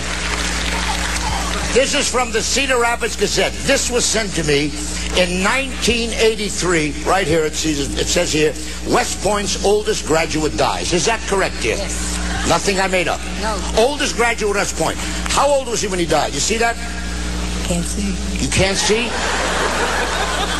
[1.73, 3.51] This is from the Cedar Rapids Gazette.
[3.67, 4.71] This was sent to me
[5.19, 7.03] in 1983.
[7.03, 8.53] Right here, it says, it says here,
[8.87, 10.93] West Point's oldest graduate dies.
[10.93, 11.75] Is that correct, dear?
[11.75, 12.17] Yes.
[12.47, 13.19] Nothing I made up.
[13.41, 13.59] No.
[13.77, 14.97] Oldest graduate at West Point.
[15.33, 16.33] How old was he when he died?
[16.33, 16.77] You see that?
[17.67, 18.15] Can't see.
[18.41, 19.09] You can't see?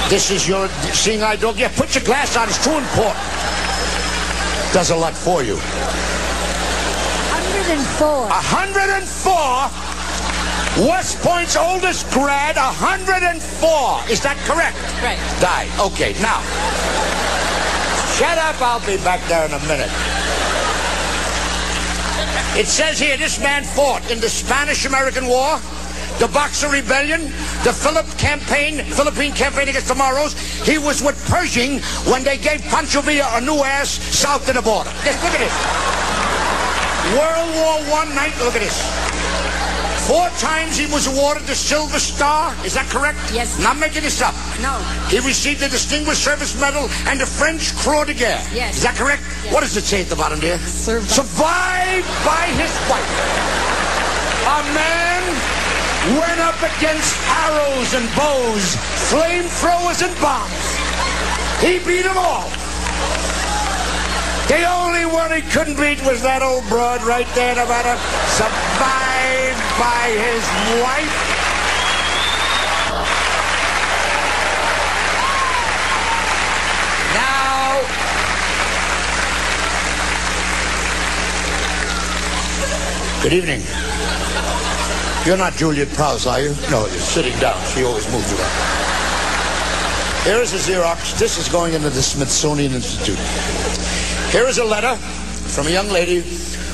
[0.10, 1.58] This is your seeing eye dog?
[1.58, 2.50] Yeah, put your glass on.
[2.50, 3.18] It's too important.
[4.74, 5.56] Does a lot for you.
[5.56, 8.28] 104.
[8.28, 10.90] 104.
[10.90, 14.10] West Point's oldest grad, 104.
[14.10, 14.74] Is that correct?
[15.06, 15.22] Right.
[15.38, 15.70] Died.
[15.78, 16.42] Okay, now.
[18.18, 18.58] Shut up.
[18.62, 19.94] I'll be back there in a minute.
[22.58, 25.60] It says here this man fought in the Spanish American War,
[26.24, 27.20] the Boxer Rebellion,
[27.68, 30.32] the Philip campaign, Philippine campaign against the Moros.
[30.64, 34.62] He was with Pershing when they gave Pancho Villa a new ass south of the
[34.62, 34.90] border.
[35.04, 35.56] Just look at this.
[37.12, 38.32] World War One night.
[38.40, 38.80] Look at this.
[40.08, 42.56] Four times he was awarded the Silver Star.
[42.64, 43.20] Is that correct?
[43.34, 43.60] Yes.
[43.60, 44.34] Not making this up.
[44.64, 44.80] No.
[45.12, 48.40] He received the Distinguished Service Medal and the French Croix de Guerre.
[48.56, 48.78] Yes.
[48.78, 49.24] Is that correct?
[49.44, 49.54] Yes.
[49.54, 50.58] What does it say at the bottom there?
[50.60, 51.12] Survived.
[51.12, 53.12] Survived by his wife.
[54.48, 55.73] A man
[56.12, 58.76] went up against arrows and bows,
[59.08, 60.66] flamethrowers and bombs.
[61.64, 62.50] He beat them all.
[64.48, 67.98] The only one he couldn't beat was that old broad right there bottom.
[68.36, 70.44] Survived by his
[70.84, 71.08] wife.
[77.16, 77.80] Now,
[83.24, 83.62] good evening.
[85.26, 86.50] You're not Juliet Prowse, are you?
[86.70, 87.56] No, you're sitting down.
[87.68, 88.52] She always moves around.
[90.26, 91.18] Here is a Xerox.
[91.18, 93.18] This is going into the Smithsonian Institute.
[94.32, 96.20] Here is a letter from a young lady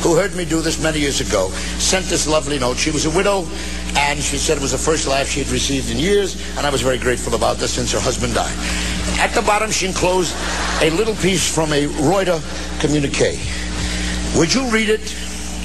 [0.01, 1.49] who heard me do this many years ago.
[1.77, 2.77] Sent this lovely note.
[2.77, 3.45] She was a widow,
[3.95, 6.71] and she said it was the first laugh she had received in years, and I
[6.71, 8.57] was very grateful about this since her husband died.
[9.19, 10.35] At the bottom, she enclosed
[10.81, 12.41] a little piece from a Reuter
[12.79, 13.37] communique.
[14.37, 15.01] Would you read it?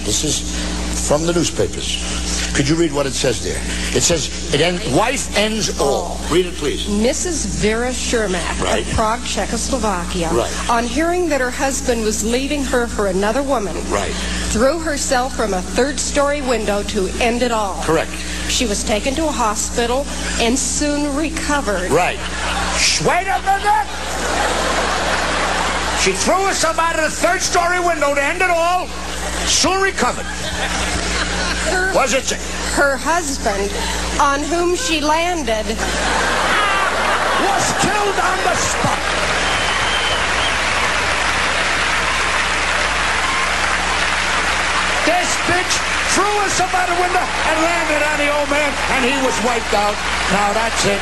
[0.04, 2.33] This is from the newspapers.
[2.54, 3.60] Could you read what it says there?
[3.96, 6.20] It says, it end, wife ends all.
[6.30, 6.86] Read it, please.
[6.86, 7.46] Mrs.
[7.46, 8.86] Vera Shermack Right.
[8.86, 10.70] of Prague, Czechoslovakia, Right.
[10.70, 14.12] on hearing that her husband was leaving her for another woman, Right.
[14.50, 17.82] threw herself from a third story window to end it all.
[17.84, 18.12] Correct.
[18.48, 20.06] She was taken to a hospital
[20.38, 21.90] and soon recovered.
[21.90, 22.18] Right.
[23.04, 23.88] Wait a minute!
[26.02, 28.86] She threw herself out of the third story window to end it all.
[29.46, 30.26] Soon recovered.
[31.94, 32.32] Was it?
[32.76, 33.72] Her husband,
[34.20, 35.64] on whom she landed,
[37.48, 39.00] was killed on the spot.
[45.08, 45.74] This bitch
[46.12, 49.72] threw herself out the window and landed on the old man, and he was wiped
[49.72, 49.94] out.
[50.32, 51.00] Now that's it.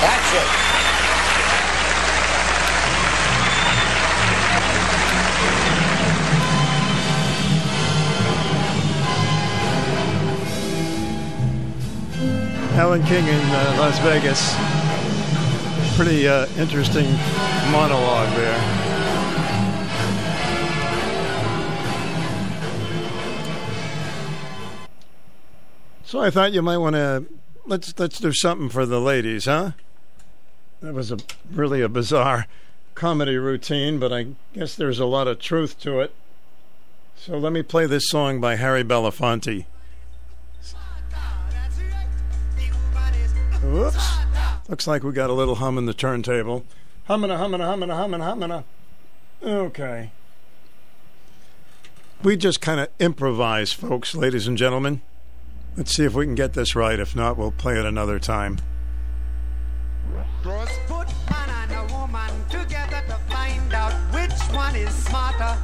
[0.00, 0.61] That's it.
[12.74, 14.54] Alan King in uh, Las Vegas.
[15.96, 17.04] Pretty uh, interesting
[17.70, 18.92] monologue there.
[26.04, 27.24] So I thought you might want to
[27.66, 29.72] let's let's do something for the ladies, huh?
[30.80, 31.18] That was a
[31.50, 32.46] really a bizarre
[32.94, 36.14] comedy routine, but I guess there's a lot of truth to it.
[37.16, 39.66] So let me play this song by Harry Belafonte.
[43.64, 44.18] Oops.
[44.68, 46.64] Looks like we got a little hum in the turntable.
[47.04, 48.64] Humming, humming, humming, humming, humming.
[49.42, 50.10] Okay.
[52.22, 55.00] We just kind of improvise, folks, ladies and gentlemen.
[55.76, 56.98] Let's see if we can get this right.
[56.98, 58.58] If not, we'll play it another time.
[60.42, 65.56] Crossfoot man and a woman together to find out which one is smarter.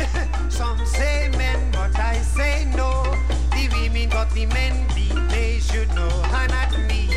[0.48, 3.02] Some say men, but I say no.
[3.50, 7.08] The women got the men beat, they should know, and not me.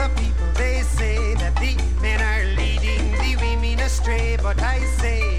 [0.00, 5.36] The people they say that the men are leading the women astray, but I say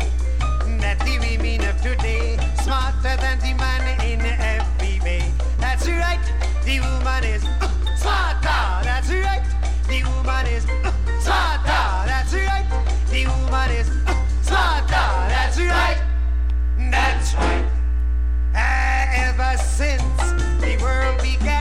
[0.82, 5.24] that the women of today smarter than the man in every way.
[5.58, 6.22] That's right,
[6.64, 8.86] the woman is uh, smarter.
[8.86, 9.42] That's right,
[9.88, 10.94] the woman is uh,
[11.26, 11.84] smarter.
[12.06, 12.68] That's right,
[13.10, 15.10] the woman is uh, smarter.
[15.34, 16.02] That's right,
[16.92, 17.66] that's right.
[18.54, 20.04] Ever since
[20.62, 21.61] the world began,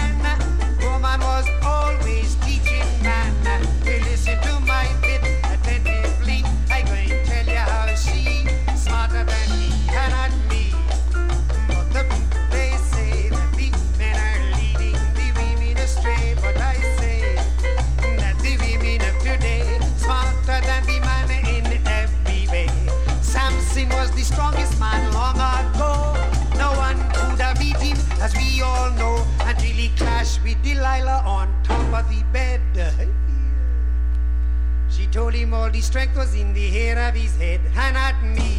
[35.31, 38.59] All the strength was in the hair of his head, and not me.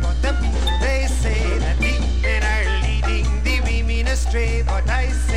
[0.00, 4.62] But the people they say that the men are leading the women astray.
[4.62, 5.35] But I say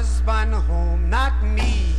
[0.00, 1.89] husband home, not me.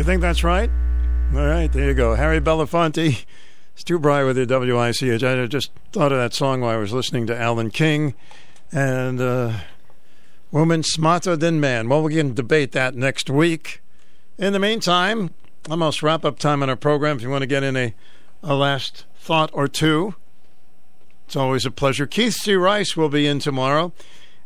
[0.00, 0.70] You think that's right?
[1.34, 2.14] All right, there you go.
[2.14, 3.22] Harry Belafonte.
[3.74, 5.22] Stu Bry with the WICH.
[5.22, 8.14] I just thought of that song while I was listening to Alan King.
[8.72, 9.58] And uh,
[10.52, 11.90] Woman Smarter Than Man.
[11.90, 13.82] Well, we can debate that next week.
[14.38, 15.34] In the meantime,
[15.68, 17.18] almost wrap up time on our program.
[17.18, 17.94] If you want to get in a,
[18.42, 20.14] a last thought or two,
[21.26, 22.06] it's always a pleasure.
[22.06, 22.54] Keith C.
[22.54, 23.92] Rice will be in tomorrow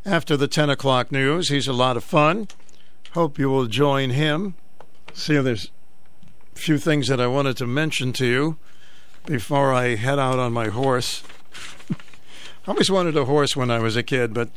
[0.05, 1.49] after the 10 o'clock news.
[1.49, 2.49] He's a lot of fun.
[3.13, 4.57] Hope you will join him.
[5.15, 5.71] See, there's
[6.55, 8.59] a few things that I wanted to mention to you
[9.27, 11.23] before I head out on my horse.
[12.67, 14.51] I always wanted a horse when I was a kid, but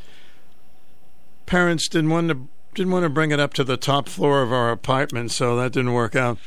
[1.46, 4.52] parents didn't want to didn't want to bring it up to the top floor of
[4.52, 6.38] our apartment, so that didn't work out.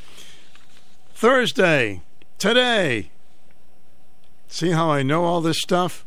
[1.12, 2.02] Thursday,
[2.38, 3.10] today.
[4.46, 6.04] See how I know all this stuff?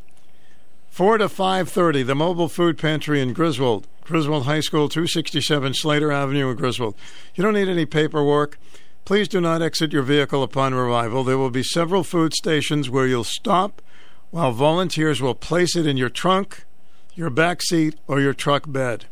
[0.89, 6.49] 4 to 5:30, the mobile food pantry in Griswold, Griswold High School, 267 Slater Avenue
[6.49, 6.95] in Griswold.
[7.35, 8.57] You don't need any paperwork.
[9.05, 11.23] Please do not exit your vehicle upon arrival.
[11.23, 13.81] There will be several food stations where you'll stop
[14.29, 16.65] while volunteers will place it in your trunk,
[17.13, 19.05] your back seat, or your truck bed.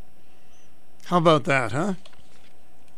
[1.06, 1.94] How about that, huh?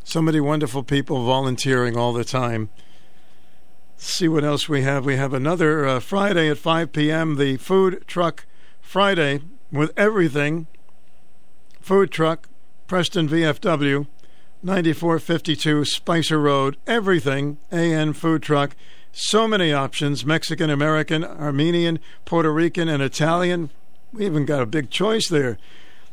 [0.04, 2.70] So many wonderful people volunteering all the time.
[3.98, 5.06] see what else we have.
[5.06, 7.38] We have another uh, Friday at 5 p.m.
[7.38, 8.46] The Food Truck
[8.82, 9.42] Friday
[9.72, 10.68] with everything.
[11.84, 12.48] Food Truck,
[12.88, 14.08] Preston VFW,
[14.64, 16.78] 9452 Spicer Road.
[16.88, 17.58] Everything.
[17.72, 18.78] AN Food Truck.
[19.12, 23.70] So many options Mexican, American, Armenian, Puerto Rican, and Italian.
[24.14, 25.58] We even got a big choice there.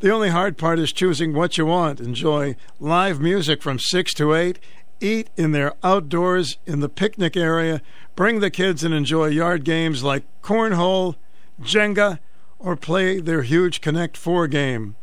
[0.00, 2.00] The only hard part is choosing what you want.
[2.00, 4.58] Enjoy live music from 6 to 8.
[5.00, 7.80] Eat in their outdoors in the picnic area.
[8.16, 11.14] Bring the kids and enjoy yard games like cornhole,
[11.62, 12.18] Jenga,
[12.58, 14.96] or play their huge Connect 4 game.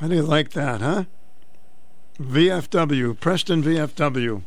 [0.00, 1.04] How do you like that, huh?
[2.20, 4.42] VFW, Preston VFW.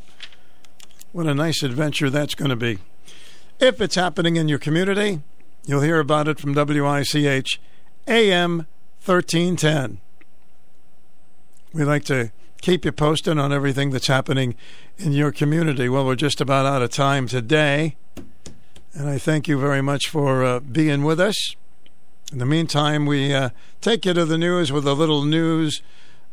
[1.11, 2.77] What a nice adventure that's going to be.
[3.59, 5.21] If it's happening in your community,
[5.65, 7.59] you'll hear about it from WICH
[8.07, 8.67] AM
[9.03, 9.99] 1310.
[11.73, 14.55] We like to keep you posted on everything that's happening
[14.97, 15.89] in your community.
[15.89, 17.95] Well, we're just about out of time today.
[18.93, 21.55] And I thank you very much for uh, being with us.
[22.31, 23.49] In the meantime, we uh,
[23.81, 25.81] take you to the news with a little news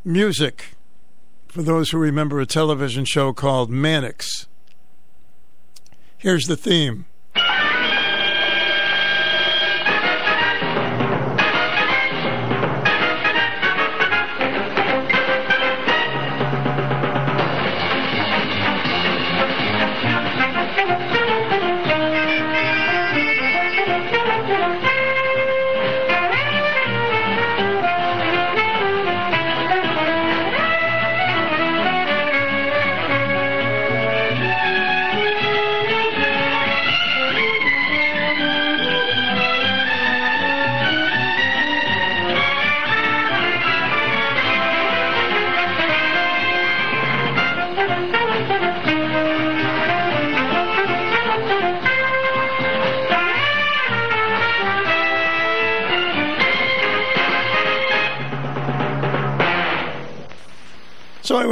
[0.04, 0.74] music
[1.48, 4.46] for those who remember a television show called Mannix.
[6.18, 7.06] Here's the theme.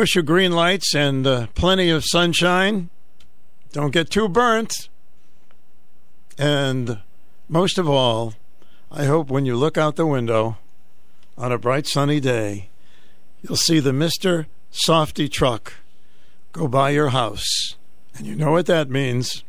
[0.04, 2.90] Wish you green lights and uh, plenty of sunshine.
[3.72, 4.90] Don't get too burnt.
[6.36, 7.00] And
[7.48, 8.34] most of all,
[8.92, 10.58] I hope when you look out the window
[11.38, 12.68] on a bright sunny day,
[13.40, 14.44] you'll see the Mr.
[14.70, 15.72] Softee truck
[16.52, 17.76] go by your house.
[18.14, 19.42] And you know what that means.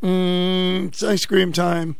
[0.00, 1.96] Mmm, it's ice cream time.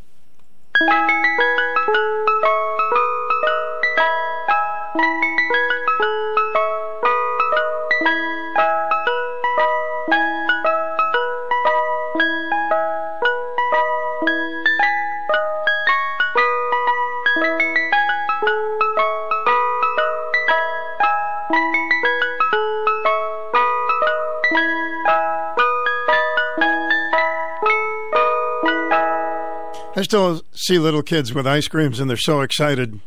[30.00, 33.00] I still see little kids with ice creams and they're so excited.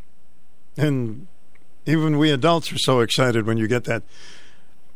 [0.78, 1.26] And
[1.88, 4.04] even we adults are so excited when you get that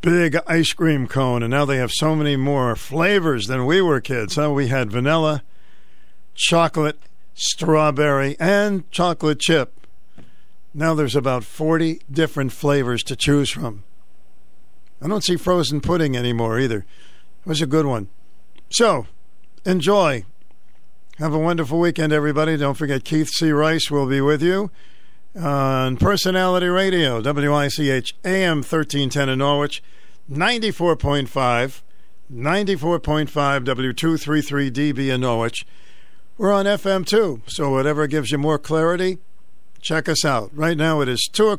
[0.00, 1.42] big ice cream cone.
[1.42, 4.36] And now they have so many more flavors than we were kids.
[4.36, 4.52] Huh?
[4.52, 5.42] We had vanilla,
[6.36, 7.00] chocolate,
[7.34, 9.84] strawberry, and chocolate chip.
[10.72, 13.82] Now there's about 40 different flavors to choose from.
[15.02, 16.86] I don't see frozen pudding anymore either.
[17.40, 18.06] It was a good one.
[18.70, 19.08] So,
[19.64, 20.24] enjoy.
[21.18, 22.56] Have a wonderful weekend, everybody.
[22.56, 23.50] Don't forget Keith C.
[23.50, 24.70] Rice will be with you
[25.34, 29.82] on Personality Radio, WICH AM 1310 in Norwich,
[30.30, 31.82] 94.5,
[32.32, 35.66] 94.5 W233DB in Norwich.
[36.36, 39.18] We're on FM too, so whatever gives you more clarity,
[39.80, 40.52] check us out.
[40.54, 41.56] Right now it is 2 o'clock.